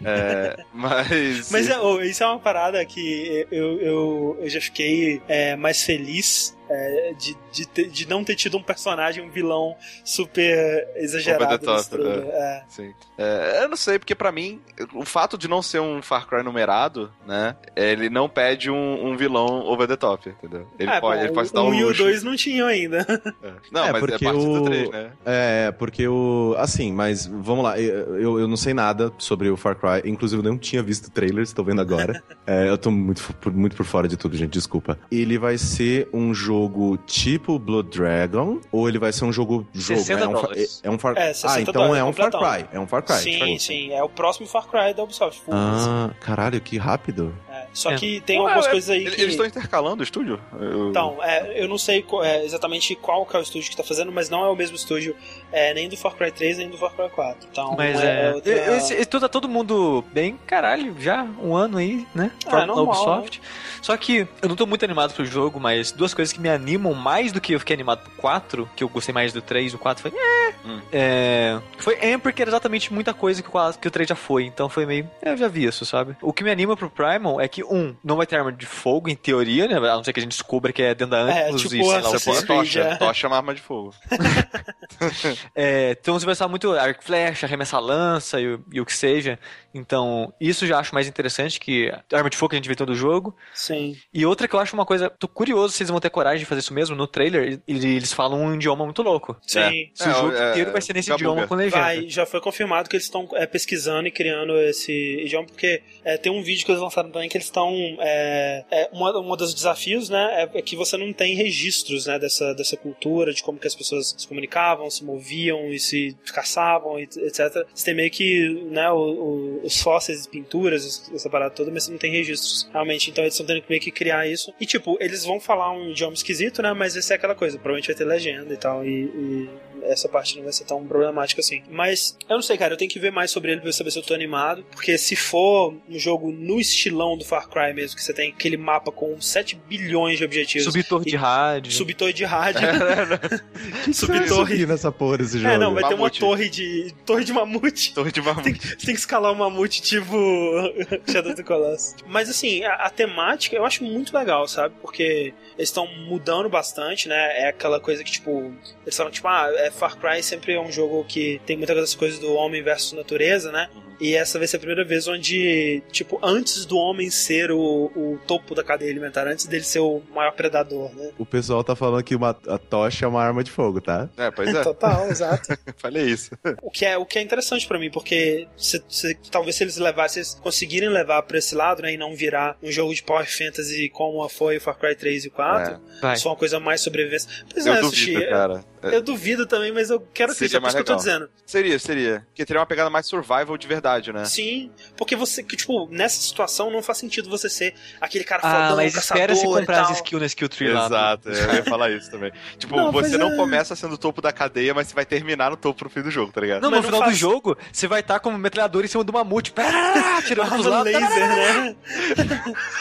É, 0.05 0.57
mas. 0.73 1.51
Mas 1.51 1.69
é, 1.69 1.79
ô, 1.79 2.01
isso 2.01 2.23
é 2.23 2.27
uma 2.27 2.39
parada 2.39 2.83
que 2.85 3.47
eu, 3.51 3.79
eu, 3.79 4.37
eu 4.41 4.49
já 4.49 4.59
fiquei 4.59 5.21
é, 5.27 5.55
mais 5.55 5.83
feliz 5.83 6.57
é, 6.73 7.13
de, 7.17 7.37
de, 7.51 7.67
ter- 7.67 7.89
de 7.89 8.07
não 8.07 8.23
ter 8.23 8.35
tido 8.35 8.57
um 8.57 8.63
personagem, 8.63 9.23
um 9.23 9.29
vilão 9.29 9.75
super 10.03 10.87
exagerado. 10.95 11.45
Over 11.45 11.59
the 11.59 11.65
top. 11.65 12.29
É. 12.31 12.63
Sim. 12.67 12.93
É, 13.17 13.63
eu 13.63 13.69
não 13.69 13.77
sei, 13.77 13.99
porque 13.99 14.15
pra 14.15 14.31
mim, 14.31 14.59
o 14.93 15.05
fato 15.05 15.37
de 15.37 15.47
não 15.47 15.61
ser 15.61 15.79
um 15.79 16.01
Far 16.01 16.27
Cry 16.27 16.43
numerado, 16.43 17.11
né? 17.27 17.55
Ele 17.75 18.09
não 18.09 18.27
pede 18.27 18.69
um, 18.71 19.07
um 19.07 19.17
vilão 19.17 19.65
over 19.65 19.87
the 19.87 19.95
top, 19.95 20.29
entendeu? 20.29 20.67
Ele 20.79 20.89
Ah, 20.89 20.99
pode, 20.99 21.17
bom, 21.19 21.23
ele 21.25 21.33
pode 21.33 21.49
o 21.49 21.53
dar 21.53 21.63
um 21.63 21.69
1 21.69 21.73
e 21.75 21.83
o 21.83 21.87
luxo. 21.87 22.03
2 22.03 22.23
não 22.23 22.35
tinham 22.35 22.67
ainda. 22.67 22.99
É. 23.43 23.51
Não, 23.71 23.85
É, 23.85 23.91
mas 23.91 24.03
é 24.03 24.07
porque 24.07 24.25
parte 24.25 24.39
do 24.39 24.61
o- 24.61 24.65
3, 24.65 24.89
né? 24.89 25.11
É, 25.25 25.71
porque 25.77 26.07
o. 26.07 26.55
Assim, 26.57 26.91
mas 26.91 27.25
vamos 27.27 27.63
lá. 27.63 27.79
Eu, 27.79 28.39
eu, 28.39 28.47
não 28.47 28.57
sei 28.57 28.73
nada 28.73 29.11
sobre 29.17 29.49
o 29.49 29.57
Far 29.57 29.75
Cry. 29.75 30.09
Inclusive, 30.09 30.39
eu 30.45 30.51
não 30.51 30.57
tinha 30.57 30.81
visto 30.81 31.09
trailers, 31.11 31.49
estou 31.49 31.63
vendo 31.65 31.81
agora. 31.81 32.21
É, 32.45 32.67
eu 32.67 32.77
tô 32.77 32.91
muito, 32.91 33.23
muito 33.53 33.73
por 33.73 33.85
fora 33.85 34.05
de 34.05 34.17
tudo, 34.17 34.35
gente. 34.35 34.51
Desculpa. 34.51 34.99
Ele 35.09 35.37
vai 35.37 35.57
ser 35.57 36.09
um 36.11 36.33
jogo 36.33 36.62
tipo 37.05 37.57
Blood 37.59 37.89
Dragon? 37.89 38.59
Ou 38.71 38.87
ele 38.89 38.99
vai 38.99 39.11
ser 39.13 39.25
um 39.25 39.31
jogo. 39.33 39.65
jogo 39.73 39.99
60 40.01 40.13
é 40.23 40.27
um, 40.27 40.31
Far- 40.31 40.41
dólares. 40.41 40.81
é 40.83 40.89
um 40.89 40.99
Far 40.99 41.17
É, 41.17 41.33
60 41.33 41.47
Ah, 41.53 41.61
então 41.61 41.73
dólares, 41.73 41.97
é 41.97 42.03
um 42.03 42.13
Far 42.13 42.31
completão. 42.31 42.53
Cry. 42.53 42.65
É 42.71 42.79
um 42.79 42.87
Far 42.87 43.03
Cry. 43.03 43.15
sim, 43.17 43.39
Far 43.39 43.47
Cry. 43.47 43.59
sim. 43.59 43.91
É 43.91 44.03
o 44.03 44.09
próximo 44.09 44.47
Far 44.47 44.67
Cry 44.67 44.93
da 44.93 45.03
Ubisoft. 45.03 45.41
full, 45.41 45.53
assim. 45.53 45.89
Ah, 45.89 46.11
caralho, 46.19 46.59
que 46.61 46.77
rápido. 46.77 47.33
É. 47.49 47.65
Só 47.73 47.91
É. 47.91 47.95
que 47.95 48.21
tem 48.21 48.39
Ué, 48.39 48.45
algumas 48.45 48.67
é- 48.67 48.71
coisas 48.71 48.89
aí 48.89 49.01
Eles 49.01 49.15
que... 49.15 49.21
estão 49.23 49.45
intercalando 49.45 50.01
o 50.01 50.03
estúdio? 50.03 50.39
Eu- 50.59 50.89
Então, 50.89 51.17
é, 51.23 51.63
eu 51.63 51.67
não 51.67 51.77
sei 51.77 52.01
qual- 52.01 52.23
é, 52.23 52.43
exatamente 52.45 52.95
qual 52.95 53.25
que 53.25 53.35
é 53.35 53.39
o 53.39 53.41
estúdio 53.43 53.69
que 53.69 53.77
tá 53.77 53.83
fazendo, 53.83 54.11
mas 54.11 54.29
não 54.29 54.43
é 54.45 54.49
o 54.49 54.55
mesmo 54.55 54.75
estúdio 54.75 55.15
é, 55.53 55.73
nem 55.73 55.87
do 55.87 55.95
Far 55.95 56.13
Cry 56.15 56.31
3, 56.31 56.57
nem 56.57 56.69
do 56.69 56.77
Far 56.77 56.91
Cry 56.91 57.09
4. 57.09 57.47
Então, 57.51 57.75
Mas 57.77 58.01
é. 58.03 58.33
outra- 58.33 58.51
eu- 58.51 58.75
esse- 58.75 58.93
esse- 58.93 59.05
tá 59.05 59.29
todo 59.29 59.47
mundo 59.47 60.03
bem, 60.11 60.37
caralho, 60.45 60.95
já 60.99 61.23
um 61.41 61.55
ano 61.55 61.77
aí, 61.77 62.05
né? 62.13 62.31
Ah, 62.45 62.49
Pra 62.49 62.65
normal, 62.65 62.85
Ubisoft. 62.87 63.41
Só 63.81 63.95
que 63.95 64.27
eu 64.41 64.49
não 64.49 64.55
tô 64.55 64.65
muito 64.65 64.83
animado 64.83 65.13
pro 65.13 65.25
jogo, 65.25 65.59
mas 65.59 65.91
duas 65.91 66.13
coisas 66.13 66.33
que 66.33 66.39
me 66.41 66.49
animam 66.49 66.93
mais 66.93 67.31
do 67.31 67.39
que 67.39 67.53
eu 67.53 67.59
fiquei 67.59 67.73
animado 67.75 67.99
pro 68.01 68.11
4, 68.13 68.69
que 68.75 68.83
eu 68.83 68.89
gostei 68.89 69.13
mais 69.13 69.31
do 69.31 69.41
3, 69.41 69.73
o 69.73 69.77
4 69.77 70.01
foi. 70.01 70.11
É. 70.19 70.53
Hum. 70.65 70.81
é 70.91 71.59
foi 71.77 71.97
é 72.01 72.17
porque 72.17 72.41
era 72.41 72.49
exatamente 72.49 72.93
muita 72.93 73.13
coisa 73.13 73.41
que 73.41 73.49
o, 73.49 73.51
4 73.51 73.79
que 73.79 73.87
o 73.87 73.91
3 73.91 74.07
já 74.07 74.15
foi, 74.15 74.45
então 74.45 74.69
foi 74.69 74.85
meio. 74.85 75.09
é, 75.21 75.31
Eu 75.33 75.37
já 75.37 75.47
vi 75.47 75.65
isso, 75.65 75.85
sabe? 75.85 76.15
O 76.21 76.31
que 76.33 76.43
me 76.43 76.49
anima 76.51 76.75
pro 76.77 76.89
Primal 76.89 77.39
é 77.41 77.47
que, 77.47 77.63
um, 77.63 77.95
não 78.03 78.15
vai 78.15 78.25
ter 78.25 78.37
arma 78.37 78.51
de 78.51 78.65
fogo, 78.65 79.09
em 79.09 79.15
teoria, 79.15 79.67
né? 79.67 79.75
A 79.77 79.95
não 79.95 80.03
ser 80.03 80.13
que 80.13 80.19
a 80.19 80.23
gente 80.23 80.31
descubra 80.31 80.71
que 80.71 80.81
é 80.81 80.95
dentro 80.95 81.07
da 81.11 81.29
É, 81.29 81.45
Antlus 81.47 81.61
tipo 81.63 81.75
e 81.75 81.83
sei 81.83 82.01
lá 82.01 82.41
tocha. 82.45 82.79
é. 82.81 82.95
Tocha 82.95 83.25
é 83.25 83.29
uma 83.29 83.37
arma 83.37 83.53
de 83.53 83.61
fogo. 83.61 83.93
É, 85.55 85.91
então 85.91 86.13
você 86.13 86.25
vai 86.25 86.33
usar 86.33 86.47
muito 86.47 86.71
arco 86.71 87.03
flecha, 87.03 87.45
arremessar 87.45 87.81
lança 87.81 88.39
e, 88.39 88.59
e 88.71 88.81
o 88.81 88.85
que 88.85 88.93
seja. 88.93 89.39
Então, 89.73 90.33
isso 90.39 90.65
já 90.67 90.79
acho 90.79 90.93
mais 90.93 91.07
interessante 91.07 91.59
que 91.59 91.89
a 91.89 92.03
arma 92.17 92.29
de 92.29 92.37
fogo 92.37 92.49
que 92.51 92.55
a 92.55 92.57
gente 92.59 92.67
vê 92.67 92.73
em 92.73 92.77
todo 92.77 92.91
o 92.91 92.95
jogo. 92.95 93.35
Sim. 93.53 93.95
E 94.13 94.25
outra 94.25 94.47
que 94.47 94.55
eu 94.55 94.59
acho 94.59 94.73
uma 94.75 94.85
coisa, 94.85 95.09
tô 95.09 95.27
curioso 95.27 95.73
se 95.73 95.83
eles 95.83 95.89
vão 95.89 95.99
ter 95.99 96.09
coragem 96.09 96.39
de 96.39 96.45
fazer 96.45 96.59
isso 96.59 96.73
mesmo. 96.73 96.95
No 96.95 97.07
trailer, 97.07 97.59
ele- 97.67 97.95
eles 97.95 98.13
falam 98.13 98.39
um 98.41 98.55
idioma 98.55 98.85
muito 98.85 99.01
louco. 99.01 99.35
Sim. 99.41 99.89
Se 99.93 100.03
É, 100.07 100.11
o 100.11 100.13
jogo 100.13 100.35
é, 100.35 100.49
inteiro 100.51 100.71
vai 100.71 100.81
ser 100.81 100.93
nesse 100.93 101.09
Gabuga. 101.09 101.29
idioma 101.31 101.47
com 101.47 101.55
legenda. 101.55 101.81
Vai, 101.83 102.09
já 102.09 102.25
foi 102.25 102.39
confirmado 102.41 102.89
que 102.89 102.95
eles 102.95 103.05
estão 103.05 103.27
é, 103.33 103.45
pesquisando 103.47 104.07
e 104.07 104.11
criando 104.11 104.55
esse 104.61 104.91
idioma, 105.21 105.47
porque 105.47 105.81
é, 106.03 106.17
tem 106.17 106.31
um 106.31 106.43
vídeo 106.43 106.65
que 106.65 106.71
eles 106.71 106.81
lançaram 106.81 107.09
também 107.09 107.27
que 107.29 107.37
eles 107.37 107.47
estão. 107.47 107.73
É, 107.99 108.63
é, 108.69 108.89
uma, 108.91 109.11
uma 109.19 109.35
dos 109.37 109.53
desafios, 109.53 110.09
né, 110.09 110.43
é, 110.53 110.59
é 110.59 110.61
que 110.61 110.75
você 110.75 110.97
não 110.97 111.11
tem 111.13 111.35
registros, 111.35 112.05
né, 112.05 112.19
dessa, 112.19 112.53
dessa 112.53 112.77
cultura, 112.77 113.33
de 113.33 113.41
como 113.41 113.57
que 113.59 113.67
as 113.67 113.75
pessoas 113.75 114.13
se 114.17 114.27
comunicavam, 114.27 114.89
se 114.89 115.03
moviam 115.03 115.71
e 115.71 115.79
se 115.79 116.15
caçavam, 116.33 116.99
e 116.99 117.03
etc. 117.03 117.65
Você 117.73 117.85
tem 117.85 117.95
meio 117.95 118.11
que, 118.11 118.49
né, 118.69 118.89
o- 118.91 118.97
o- 118.97 119.61
os 119.63 119.81
fósseis, 119.81 120.27
pinturas, 120.27 121.09
essa 121.13 121.29
parada 121.29 121.49
toda, 121.55 121.71
mas 121.71 121.87
não 121.87 121.97
tem 121.97 122.11
registros, 122.11 122.69
realmente. 122.71 123.09
Então 123.09 123.23
eles 123.23 123.33
estão 123.33 123.45
tendo 123.47 123.61
que 123.61 123.69
meio 123.69 123.81
que 123.81 123.91
criar 123.91 124.27
isso. 124.27 124.53
E, 124.59 124.65
tipo, 124.65 124.97
eles 124.99 125.23
vão 125.25 125.39
falar 125.39 125.71
um 125.71 125.91
idioma 125.91 126.13
esquisito, 126.13 126.61
né, 126.61 126.73
mas 126.73 126.95
esse 126.95 127.11
é 127.13 127.15
aquela 127.15 127.33
coisa, 127.35 127.57
provavelmente 127.57 127.87
vai 127.87 127.95
ter 127.95 128.05
legenda 128.05 128.53
e 128.53 128.57
tal, 128.57 128.85
e- 128.85 129.05
e 129.05 129.49
essa 129.85 130.07
parte 130.09 130.35
não 130.37 130.43
vai 130.43 130.53
ser 130.53 130.65
tão 130.65 130.85
problemática 130.85 131.41
assim. 131.41 131.61
Mas 131.69 132.17
eu 132.29 132.35
não 132.35 132.41
sei, 132.41 132.57
cara, 132.57 132.73
eu 132.73 132.77
tenho 132.77 132.89
que 132.89 132.99
ver 132.99 133.11
mais 133.11 133.31
sobre 133.31 133.51
ele 133.51 133.61
pra 133.61 133.71
saber 133.71 133.91
se 133.91 133.99
eu 133.99 134.03
tô 134.03 134.13
animado. 134.13 134.63
Porque 134.71 134.97
se 134.97 135.15
for 135.15 135.75
um 135.89 135.99
jogo 135.99 136.31
no 136.31 136.59
estilão 136.59 137.17
do 137.17 137.25
Far 137.25 137.47
Cry 137.49 137.73
mesmo, 137.73 137.95
que 137.95 138.03
você 138.03 138.13
tem 138.13 138.31
aquele 138.31 138.57
mapa 138.57 138.91
com 138.91 139.19
7 139.19 139.55
bilhões 139.67 140.17
de 140.17 140.25
objetivos. 140.25 140.65
Subir 140.65 140.83
torre 140.83 141.05
de 141.05 141.15
rádio. 141.15 141.71
Subir 141.71 141.93
torre 141.95 142.13
de 142.13 142.23
rádio. 142.25 142.61
Vai 142.61 143.93
subir 143.93 144.27
torre. 144.27 144.51
subir 144.53 144.67
nessa 144.67 144.91
porra 144.91 145.17
desse 145.19 145.37
jogo. 145.39 145.53
É, 145.53 145.57
não, 145.57 145.73
vai 145.73 145.83
ter 145.83 145.89
uma 145.89 145.97
Mamute. 146.03 146.19
torre 146.19 146.49
de. 146.49 146.93
Torre 147.05 147.23
de 147.23 147.33
mamute. 147.33 147.93
Torre 147.93 148.11
de 148.11 148.21
mamute. 148.21 148.59
Você 148.67 148.75
tem 148.85 148.93
que 148.93 148.99
escalar 148.99 149.31
um 149.31 149.35
mamute 149.35 149.81
tipo 149.81 150.15
Shadow 151.11 151.33
do 151.35 151.43
Colossus. 151.43 151.95
Mas 152.07 152.29
assim, 152.29 152.63
a, 152.63 152.73
a 152.75 152.89
temática 152.89 153.55
eu 153.55 153.65
acho 153.65 153.83
muito 153.83 154.15
legal, 154.15 154.47
sabe? 154.47 154.75
Porque 154.81 155.33
eles 155.57 155.69
estão 155.69 155.87
mudando 155.87 156.49
bastante, 156.49 157.07
né? 157.07 157.41
É 157.41 157.47
aquela 157.49 157.79
coisa 157.79 158.03
que, 158.03 158.11
tipo, 158.11 158.53
eles 158.83 158.95
falam, 158.95 159.11
tipo, 159.11 159.27
ah, 159.27 159.49
é, 159.55 159.71
Far 159.77 159.97
Cry 159.97 160.21
sempre 160.21 160.53
é 160.53 160.61
um 160.61 160.71
jogo 160.71 161.03
que 161.03 161.41
tem 161.45 161.57
muitas 161.57 161.75
dessas 161.75 161.95
coisas 161.95 162.19
do 162.19 162.33
homem 162.33 162.61
versus 162.61 162.93
natureza, 162.93 163.51
né? 163.51 163.69
E 163.99 164.15
essa 164.15 164.37
vai 164.37 164.47
ser 164.47 164.57
a 164.57 164.59
primeira 164.59 164.83
vez 164.85 165.07
onde, 165.07 165.81
tipo, 165.91 166.19
antes 166.23 166.65
do 166.65 166.77
homem 166.77 167.09
ser 167.09 167.51
o, 167.51 167.57
o 167.95 168.19
topo 168.27 168.53
da 168.55 168.63
cadeia 168.63 168.91
alimentar, 168.91 169.27
antes 169.27 169.45
dele 169.45 169.63
ser 169.63 169.79
o 169.79 170.01
maior 170.13 170.31
predador, 170.31 170.93
né? 170.95 171.11
O 171.17 171.25
pessoal 171.25 171.63
tá 171.63 171.75
falando 171.75 172.03
que 172.03 172.15
uma, 172.15 172.29
a 172.47 172.57
tocha 172.57 173.05
é 173.05 173.07
uma 173.07 173.21
arma 173.23 173.43
de 173.43 173.51
fogo, 173.51 173.79
tá? 173.81 174.09
É, 174.17 174.29
pois 174.31 174.53
é. 174.53 174.61
Total, 174.63 175.07
exato. 175.09 175.47
Falei 175.77 176.03
isso. 176.05 176.31
O 176.61 176.69
que 176.71 176.85
é, 176.85 176.97
o 176.97 177.05
que 177.05 177.19
é 177.19 177.21
interessante 177.21 177.67
pra 177.67 177.79
mim, 177.79 177.89
porque 177.91 178.47
se, 178.57 178.83
se- 178.89 179.15
talvez 179.31 179.55
se 179.55 179.63
eles 179.63 179.77
levassem, 179.77 180.23
se 180.23 180.31
eles 180.33 180.41
conseguirem 180.41 180.89
levar 180.89 181.21
pra 181.23 181.37
esse 181.37 181.55
lado, 181.55 181.81
né, 181.81 181.93
e 181.93 181.97
não 181.97 182.15
virar 182.15 182.57
um 182.61 182.71
jogo 182.71 182.93
de 182.93 183.03
Power 183.03 183.25
Fantasy 183.25 183.89
como 183.89 184.27
foi 184.29 184.57
o 184.57 184.61
Far 184.61 184.77
Cry 184.77 184.95
3 184.95 185.25
e 185.25 185.29
4, 185.29 185.79
Vai. 186.01 186.15
só 186.17 186.29
uma 186.29 186.35
coisa 186.35 186.59
mais 186.59 186.81
sobrevivência. 186.81 187.29
Pois 187.51 187.65
Eu 187.65 187.73
é, 187.73 187.81
duvido, 187.81 187.95
Sushi, 187.95 188.13
eu, 188.15 188.29
cara. 188.29 188.65
eu 188.83 189.01
duvido 189.01 189.45
também, 189.45 189.71
mas 189.71 189.89
eu 189.89 189.99
quero 190.13 190.33
Seria 190.33 190.57
acreditar, 190.57 190.61
por 190.61 190.67
isso 190.67 190.75
que 190.77 190.81
eu 190.81 190.85
tô 190.85 190.95
dizendo. 190.95 191.29
Seria, 191.45 191.79
seria. 191.79 192.25
Porque 192.29 192.45
teria 192.45 192.59
uma 192.59 192.65
pegada 192.65 192.89
mais 192.89 193.05
survival 193.05 193.57
de 193.57 193.67
verdade, 193.67 193.82
né? 194.13 194.25
Sim, 194.25 194.71
porque 194.97 195.15
você, 195.15 195.43
que, 195.43 195.55
tipo, 195.55 195.87
nessa 195.91 196.21
situação 196.21 196.71
não 196.71 196.81
faz 196.81 196.97
sentido 196.97 197.29
você 197.29 197.49
ser 197.49 197.73
aquele 197.99 198.23
cara 198.23 198.41
Ah, 198.43 198.61
fodão, 198.63 198.75
mas 198.77 198.95
espera 198.95 199.35
se 199.35 199.41
e 199.43 199.45
comprar 199.45 199.81
as 199.81 199.91
skills 199.97 200.21
na 200.21 200.25
skill 200.27 200.49
tree 200.49 200.69
lá. 200.71 200.85
Exato, 200.85 201.29
eu 201.29 201.53
ia 201.55 201.63
falar 201.63 201.91
isso 201.91 202.09
também. 202.09 202.31
Tipo, 202.57 202.75
Não, 202.77 202.91
você 202.91 203.17
não 203.17 203.33
é. 203.33 203.35
começa 203.35 203.75
sendo 203.75 203.93
o 203.95 203.97
topo 203.97 204.21
da 204.21 204.31
cadeia, 204.31 204.73
mas 204.73 204.87
você 204.87 204.95
vai 204.95 205.05
terminar 205.05 205.51
no 205.51 205.57
topo 205.57 205.83
no 205.83 205.89
fim 205.89 206.01
do 206.01 206.09
jogo, 206.11 206.31
tá 206.31 206.39
ligado? 206.41 206.61
Não, 206.61 206.69
Mas 206.71 206.77
no 206.79 206.83
não 206.83 206.91
final 206.93 207.01
faz- 207.01 207.11
do 207.13 207.19
jogo, 207.19 207.57
você 207.71 207.87
vai 207.87 207.99
estar 207.99 208.19
como 208.19 208.37
metralhador 208.37 208.83
em 208.85 208.87
cima 208.87 209.03
do 209.03 209.11
mamute. 209.11 209.51
Pá, 209.51 210.21
tirando 210.25 210.53
Arma 210.53 210.69
lados. 210.69 210.93
laser, 210.93 211.27
né? 211.27 211.75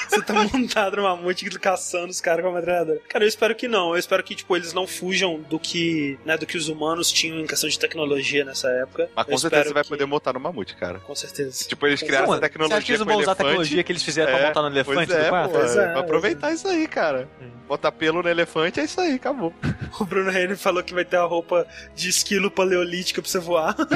Você 0.08 0.22
tá 0.22 0.34
montado 0.34 0.96
numa 0.96 1.16
mamute 1.16 1.48
caçando 1.58 2.08
os 2.10 2.20
caras 2.20 2.44
com 2.44 2.50
a 2.50 2.54
metralhadora. 2.54 3.00
Cara, 3.08 3.24
eu 3.24 3.28
espero 3.28 3.54
que 3.54 3.66
não. 3.68 3.90
Eu 3.92 3.96
espero 3.98 4.22
que, 4.22 4.34
tipo, 4.34 4.54
eles 4.56 4.72
não 4.72 4.86
fujam 4.86 5.40
do 5.48 5.58
que, 5.58 6.18
né, 6.24 6.36
do 6.36 6.46
que 6.46 6.56
os 6.56 6.68
humanos 6.68 7.10
tinham 7.10 7.38
em 7.40 7.46
questão 7.46 7.68
de 7.68 7.78
tecnologia 7.78 8.44
nessa 8.44 8.68
época. 8.68 9.08
Mas 9.14 9.26
Eu 9.26 9.32
com 9.32 9.38
certeza 9.38 9.46
espero 9.62 9.68
você 9.68 9.74
vai 9.74 9.82
que- 9.84 9.88
poder 9.88 10.06
montar 10.06 10.32
no 10.34 10.40
mamute, 10.40 10.76
cara. 10.76 10.91
Com 11.00 11.14
certeza. 11.14 11.64
Tipo, 11.66 11.86
eles 11.86 12.02
criaram 12.02 12.32
essa 12.32 12.40
tecnologia 12.40 12.74
Você 12.76 12.78
acha 12.78 12.86
que 12.86 12.92
eles 12.92 13.00
não 13.00 13.06
vão 13.06 13.16
usar 13.18 13.32
a 13.32 13.34
tecnologia 13.34 13.82
que 13.82 13.92
eles 13.92 14.02
fizeram 14.02 14.32
É, 14.32 14.36
pra 14.36 14.46
montar 14.48 14.62
no 14.62 14.68
elefante 14.68 15.06
pois 15.06 15.10
é, 15.10 15.24
do 15.24 15.28
4? 15.28 15.50
pô, 15.52 15.58
Pois 15.58 15.76
é, 15.76 15.92
vai 15.92 16.00
aproveitar 16.00 16.52
isso 16.52 16.68
aí, 16.68 16.86
cara. 16.88 17.28
Hum. 17.40 17.50
Botar 17.68 17.92
pelo 17.92 18.22
no 18.22 18.28
elefante 18.28 18.80
é 18.80 18.84
isso 18.84 19.00
aí, 19.00 19.14
acabou. 19.14 19.52
O 20.00 20.04
Bruno 20.06 20.30
Reino 20.30 20.56
falou 20.56 20.82
que 20.82 20.94
vai 20.94 21.04
ter 21.04 21.16
a 21.16 21.24
roupa 21.24 21.66
de 21.94 22.08
esquilo 22.08 22.50
paleolítica 22.50 23.20
pra 23.20 23.30
você 23.30 23.38
voar. 23.38 23.76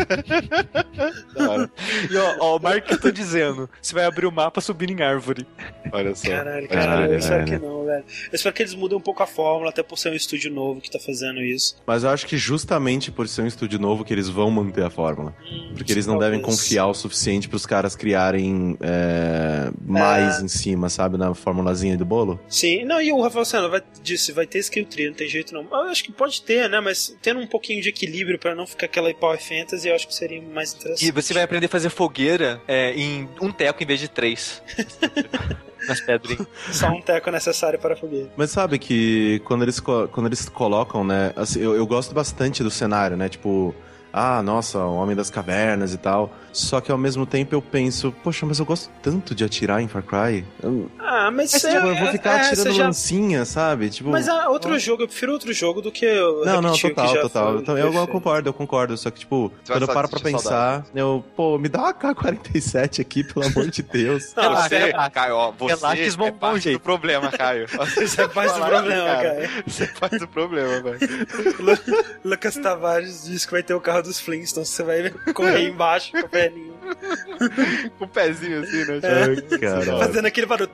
E 2.10 2.16
ó, 2.16 2.36
ó, 2.40 2.56
o 2.56 2.62
Mark 2.62 2.84
que 2.86 2.94
eu 2.94 3.00
tô 3.00 3.10
dizendo. 3.10 3.68
Você 3.80 3.94
vai 3.94 4.04
abrir 4.04 4.26
o 4.26 4.32
mapa 4.32 4.60
subindo 4.60 4.90
em 4.90 5.02
árvore. 5.02 5.46
Olha 5.92 6.14
só. 6.14 6.28
Caralho, 6.28 6.68
cara, 6.68 6.80
Caralho, 6.80 7.12
eu 7.12 7.18
espero 7.18 7.44
velho. 7.44 7.60
que 7.60 7.66
não, 7.66 7.84
velho. 7.84 8.04
Eu 8.32 8.36
espero 8.36 8.54
que 8.54 8.62
eles 8.62 8.74
mudem 8.74 8.96
um 8.96 9.00
pouco 9.00 9.22
a 9.22 9.26
fórmula, 9.26 9.70
até 9.70 9.82
por 9.82 9.98
ser 9.98 10.10
um 10.10 10.14
estúdio 10.14 10.50
novo 10.50 10.80
que 10.80 10.90
tá 10.90 10.98
fazendo 10.98 11.40
isso. 11.42 11.76
Mas 11.86 12.04
eu 12.04 12.10
acho 12.10 12.26
que 12.26 12.36
justamente 12.36 13.10
por 13.10 13.28
ser 13.28 13.42
um 13.42 13.46
estúdio 13.46 13.78
novo 13.78 14.04
que 14.04 14.12
eles 14.12 14.28
vão 14.28 14.50
manter 14.50 14.84
a 14.84 14.90
fórmula. 14.90 15.34
Porque 15.74 15.92
eles 15.92 16.06
não 16.06 16.18
devem 16.18 16.40
Talvez. 16.40 16.56
O 16.86 16.94
suficiente 16.94 17.48
pros 17.48 17.66
caras 17.66 17.94
criarem 17.96 18.76
é, 18.80 19.70
mais 19.86 20.40
É. 20.40 20.44
em 20.44 20.48
cima, 20.48 20.88
sabe? 20.88 21.16
Na 21.16 21.34
formulazinha 21.34 21.96
do 21.96 22.04
bolo. 22.04 22.38
Sim, 22.48 22.84
não, 22.84 23.00
e 23.00 23.12
o 23.12 23.20
Rafael 23.22 23.44
Senna 23.44 23.68
vai, 23.68 23.82
disse, 24.02 24.32
vai 24.32 24.46
ter 24.46 24.58
skill 24.60 24.84
tree, 24.86 25.08
não 25.08 25.14
tem 25.14 25.28
jeito 25.28 25.52
não. 25.54 25.62
Eu 25.70 25.88
acho 25.88 26.04
que 26.04 26.12
pode 26.12 26.42
ter, 26.42 26.68
né, 26.68 26.80
mas 26.80 27.16
tendo 27.22 27.40
um 27.40 27.46
pouquinho 27.46 27.82
de 27.82 27.88
equilíbrio 27.88 28.38
pra 28.38 28.54
não 28.54 28.66
ficar 28.66 28.86
aquela 28.86 29.12
Power 29.14 29.40
Fantasy, 29.40 29.88
eu 29.88 29.94
acho 29.94 30.06
que 30.08 30.14
seria 30.14 30.40
mais 30.42 30.72
interessante. 30.74 31.06
E 31.06 31.10
você 31.10 31.32
vai 31.34 31.42
aprender 31.42 31.66
a 31.66 31.68
fazer 31.68 31.90
fogueira 31.90 32.60
é, 32.66 32.92
em 32.94 33.28
um 33.40 33.50
teco 33.52 33.82
em 33.82 33.86
vez 33.86 34.00
de 34.00 34.08
três. 34.08 34.62
Nas 35.86 36.00
pedrinhas. 36.00 36.46
Só 36.72 36.88
um 36.88 37.00
teco 37.00 37.30
necessário 37.30 37.78
para 37.78 37.94
a 37.94 37.96
fogueira. 37.96 38.28
Mas 38.36 38.50
sabe 38.50 38.78
que 38.78 39.40
quando 39.44 39.62
eles, 39.62 39.78
quando 39.78 40.26
eles 40.26 40.48
colocam, 40.48 41.04
né? 41.04 41.32
assim, 41.36 41.60
eu, 41.60 41.76
eu 41.76 41.86
gosto 41.86 42.12
bastante 42.14 42.62
do 42.62 42.70
cenário, 42.70 43.16
né? 43.16 43.28
Tipo, 43.28 43.72
ah, 44.12 44.42
nossa, 44.42 44.78
o 44.78 44.96
Homem 44.96 45.14
das 45.14 45.30
Cavernas 45.30 45.94
e 45.94 45.98
tal. 45.98 46.34
Só 46.56 46.80
que 46.80 46.90
ao 46.90 46.96
mesmo 46.96 47.26
tempo 47.26 47.54
eu 47.54 47.60
penso, 47.60 48.10
poxa, 48.24 48.46
mas 48.46 48.58
eu 48.58 48.64
gosto 48.64 48.90
tanto 49.02 49.34
de 49.34 49.44
atirar 49.44 49.82
em 49.82 49.88
Far 49.88 50.02
Cry. 50.02 50.44
Eu, 50.62 50.90
Ah, 50.98 51.30
mas, 51.30 51.52
tipo, 51.52 51.66
é, 51.66 51.76
eu 51.76 51.96
vou 51.96 52.08
ficar 52.08 52.30
é, 52.30 52.36
atirando 52.40 52.56
você 52.62 52.72
já- 52.72 52.84
lancinha, 52.84 53.44
sabe? 53.44 53.90
Tipo, 53.90 54.10
Mas 54.10 54.26
é 54.26 54.48
outro 54.48 54.78
jogo, 54.78 55.02
eu 55.02 55.08
prefiro 55.08 55.32
outro 55.32 55.52
jogo 55.52 55.82
do 55.82 55.92
que 55.92 56.06
o 56.06 56.44
Não, 56.44 56.62
não, 56.62 56.76
total, 56.76 57.14
já 57.14 57.20
total. 57.20 57.46
foi 57.48 57.54
Eu, 57.56 57.62
também- 57.64 57.82
eu 57.84 57.90
perfeito. 57.90 58.12
concordo, 58.12 58.48
eu 58.48 58.52
concordo. 58.54 58.96
Só 58.96 59.10
que, 59.10 59.20
tipo, 59.20 59.52
Você 59.62 59.72
quando 59.72 59.82
eu 59.82 59.88
paro 59.88 60.08
pra 60.08 60.18
pensar, 60.20 60.86
eu, 60.94 61.22
pô, 61.36 61.58
me 61.58 61.68
dá 61.68 61.80
uma 61.80 61.92
K-47 61.94 63.00
aqui, 63.00 63.22
pelo 63.22 63.46
amor 63.46 63.68
de 63.68 63.82
Deus. 63.82 64.32
Não, 64.36 64.42
Relaxa, 64.44 64.68
Você, 64.68 64.78
relaxa. 64.78 65.10
Caio, 65.10 65.34
ó, 65.34 65.50
você 65.52 65.74
Relaxa, 65.74 66.02
é 66.26 66.30
parte 66.32 66.62
jeito. 66.62 66.78
do 66.78 66.82
problema, 66.82 67.30
Caio. 67.30 67.66
Isso 68.02 68.20
é 68.20 68.28
parte 68.28 68.54
do 68.58 68.64
problema, 68.66 69.04
cara. 69.16 69.50
Você 69.66 69.84
é 69.84 69.86
parte 69.88 70.18
do 70.18 70.28
problema, 70.28 70.80
velho. 70.80 70.98
Lu- 71.60 71.78
Lucas 72.24 72.56
Tavares 72.56 73.24
diz 73.24 73.44
que 73.44 73.52
vai 73.52 73.62
ter 73.62 73.74
o 73.74 73.80
carro 73.80 74.02
dos 74.02 74.18
Flintstones, 74.20 74.68
você 74.70 74.82
vai 74.82 75.10
correr 75.34 75.68
embaixo 75.68 76.12
com 76.12 76.36
a 76.36 76.45
perninha. 76.48 76.76
Com 77.98 78.04
o 78.04 78.08
pezinho 78.08 78.60
assim, 78.62 78.84
né? 78.84 79.00
É. 79.02 79.98
Fazendo 79.98 80.26
aquele 80.26 80.46
barulho. 80.46 80.70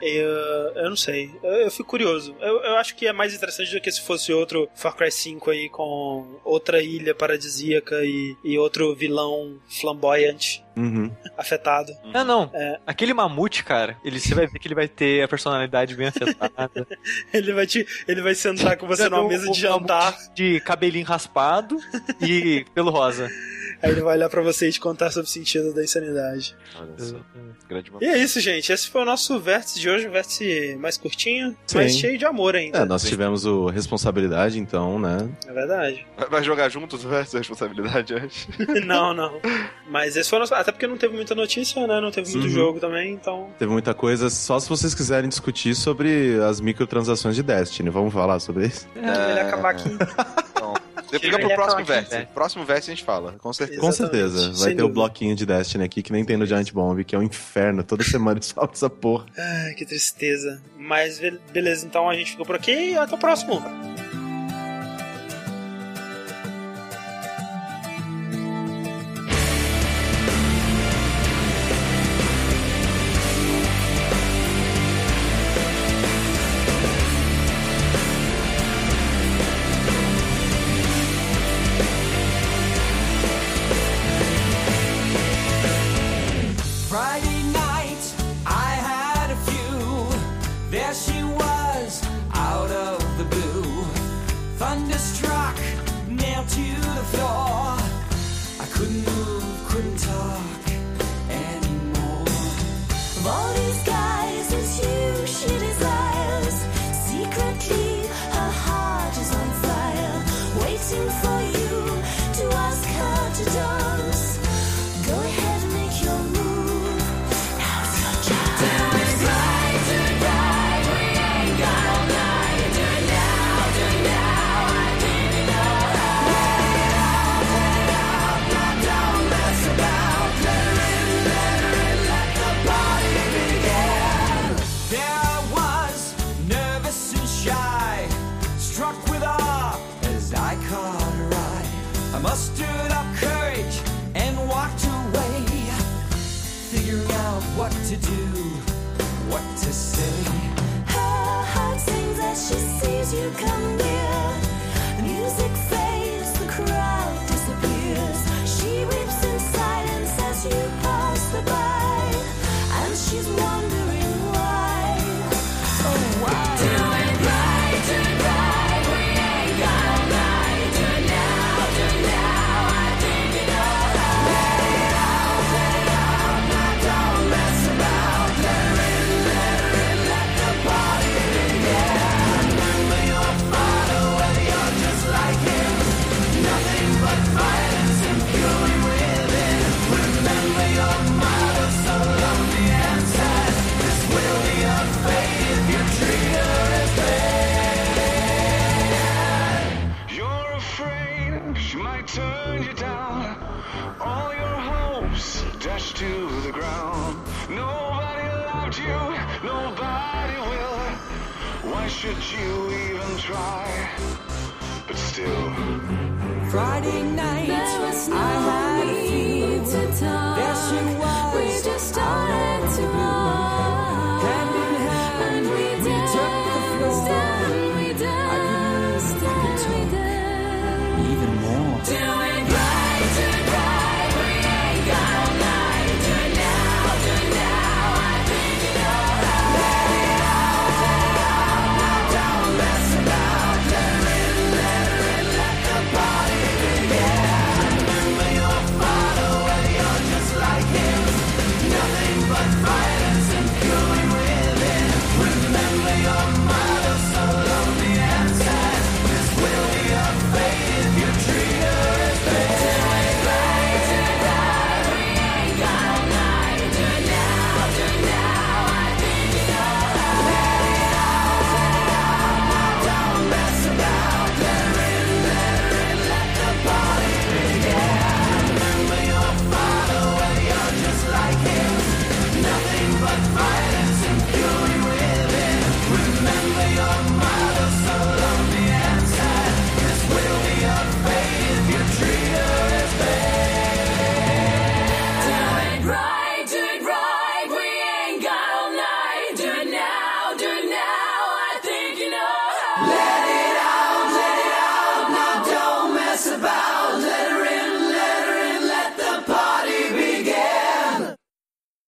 eu, 0.00 0.28
eu 0.76 0.88
não 0.90 0.96
sei. 0.96 1.30
Eu, 1.42 1.52
eu 1.52 1.70
fico 1.70 1.84
curioso. 1.88 2.34
Eu, 2.40 2.62
eu 2.62 2.76
acho 2.76 2.94
que 2.96 3.06
é 3.06 3.12
mais 3.12 3.34
interessante 3.34 3.72
do 3.72 3.80
que 3.80 3.90
se 3.90 4.00
fosse 4.00 4.32
outro 4.32 4.68
Far 4.74 4.96
Cry 4.96 5.10
5 5.10 5.50
aí 5.50 5.68
com 5.68 6.38
outra 6.44 6.82
ilha 6.82 7.14
paradisíaca 7.14 8.02
e, 8.04 8.36
e 8.44 8.58
outro 8.58 8.94
vilão 8.94 9.56
flamboyante 9.68 10.62
Uhum. 10.76 11.08
afetado. 11.38 11.92
Não, 12.12 12.24
não. 12.24 12.50
É. 12.52 12.80
Aquele 12.84 13.14
mamute, 13.14 13.62
cara, 13.62 13.96
ele, 14.04 14.18
você 14.18 14.34
vai 14.34 14.48
ver 14.48 14.58
que 14.58 14.66
ele 14.66 14.74
vai 14.74 14.88
ter 14.88 15.22
a 15.22 15.28
personalidade 15.28 15.94
bem 15.94 16.08
afetada. 16.08 16.84
Ele 17.32 17.52
vai 17.52 17.64
te, 17.66 17.86
ele 18.08 18.20
vai 18.22 18.34
sentar 18.34 18.76
com 18.76 18.86
você 18.86 19.08
numa 19.08 19.26
mesa 19.28 19.50
de 19.50 19.60
jantar. 19.60 20.16
de 20.34 20.60
cabelinho 20.60 21.06
raspado 21.06 21.76
e 22.20 22.64
pelo 22.74 22.90
rosa. 22.90 23.30
Aí 23.84 23.90
ele 23.90 24.00
vai 24.00 24.16
olhar 24.16 24.30
pra 24.30 24.40
você 24.40 24.68
e 24.68 24.72
te 24.72 24.80
contar 24.80 25.10
sobre 25.10 25.28
o 25.28 25.30
sentido 25.30 25.74
da 25.74 25.84
insanidade. 25.84 26.56
Olha 26.80 26.88
só. 26.98 27.16
Grande 27.68 27.92
E 28.00 28.04
é 28.06 28.16
isso, 28.18 28.40
gente. 28.40 28.72
Esse 28.72 28.88
foi 28.88 29.02
o 29.02 29.04
nosso 29.04 29.38
vértice 29.38 29.78
de 29.78 29.88
hoje, 29.90 30.08
um 30.08 30.10
vértice 30.10 30.76
mais 30.80 30.96
curtinho, 30.96 31.56
Sim. 31.66 31.76
mas 31.78 31.96
cheio 31.96 32.16
de 32.16 32.24
amor 32.24 32.56
ainda. 32.56 32.78
É, 32.78 32.84
nós 32.84 33.02
tivemos 33.04 33.44
o 33.44 33.66
responsabilidade, 33.66 34.58
então, 34.58 34.98
né? 34.98 35.28
É 35.46 35.52
verdade. 35.52 36.06
Vai- 36.30 36.42
jogar 36.44 36.68
juntos 36.68 37.02
versus 37.04 37.34
responsabilidade 37.34 38.14
hoje? 38.14 38.48
não, 38.86 39.12
não. 39.14 39.40
Mas 39.88 40.16
esse 40.16 40.28
foi 40.30 40.38
o 40.38 40.40
nosso. 40.40 40.54
Até 40.54 40.72
porque 40.72 40.86
não 40.86 40.96
teve 40.96 41.14
muita 41.14 41.34
notícia, 41.34 41.86
né? 41.86 42.00
Não 42.00 42.10
teve 42.10 42.30
muito 42.32 42.44
Uhum. 42.44 42.50
jogo 42.50 42.80
também, 42.80 43.12
então. 43.12 43.48
Teve 43.58 43.72
muita 43.72 43.92
coisa, 43.94 44.28
só 44.30 44.58
se 44.60 44.68
vocês 44.68 44.94
quiserem 44.94 45.28
discutir 45.28 45.74
sobre 45.74 46.38
as 46.42 46.60
microtransações 46.60 47.34
de 47.36 47.42
Destiny. 47.42 47.90
Vamos 47.90 48.12
falar 48.12 48.38
sobre 48.40 48.66
isso? 48.66 48.86
É, 48.96 49.00
melhor 49.00 49.46
acabar 49.46 49.70
aqui. 49.70 49.90
Fica 51.20 51.38
pro 51.38 51.48
aí, 51.48 51.54
próximo 51.54 51.84
vértice. 51.84 52.16
aqui, 52.16 52.32
Próximo 52.34 52.64
vértice 52.64 52.90
a 52.90 52.94
gente 52.94 53.04
fala, 53.04 53.32
com 53.38 53.52
certeza. 53.52 53.80
Com 53.80 53.88
Exatamente, 53.88 54.30
certeza. 54.30 54.46
Vai 54.48 54.56
sem 54.56 54.66
ter 54.76 54.82
o 54.82 54.86
dúvida. 54.88 54.94
bloquinho 54.94 55.34
de 55.36 55.46
Destiny 55.46 55.84
aqui, 55.84 56.02
que 56.02 56.12
nem 56.12 56.24
tem 56.24 56.36
no 56.36 56.46
Giant 56.46 56.70
Bomb, 56.72 57.02
que 57.04 57.14
é 57.14 57.18
um 57.18 57.22
inferno. 57.22 57.82
Toda 57.82 58.02
semana 58.04 58.38
eles 58.38 58.50
falam 58.50 58.70
essa 58.72 58.88
porra. 58.90 59.26
Ai, 59.36 59.74
que 59.74 59.84
tristeza. 59.86 60.60
Mas 60.78 61.18
be- 61.18 61.38
beleza, 61.52 61.86
então 61.86 62.08
a 62.08 62.14
gente 62.14 62.32
ficou 62.32 62.44
por 62.46 62.56
aqui 62.56 62.72
e 62.90 62.96
até 62.96 63.14
o 63.14 63.18
próximo. 63.18 63.62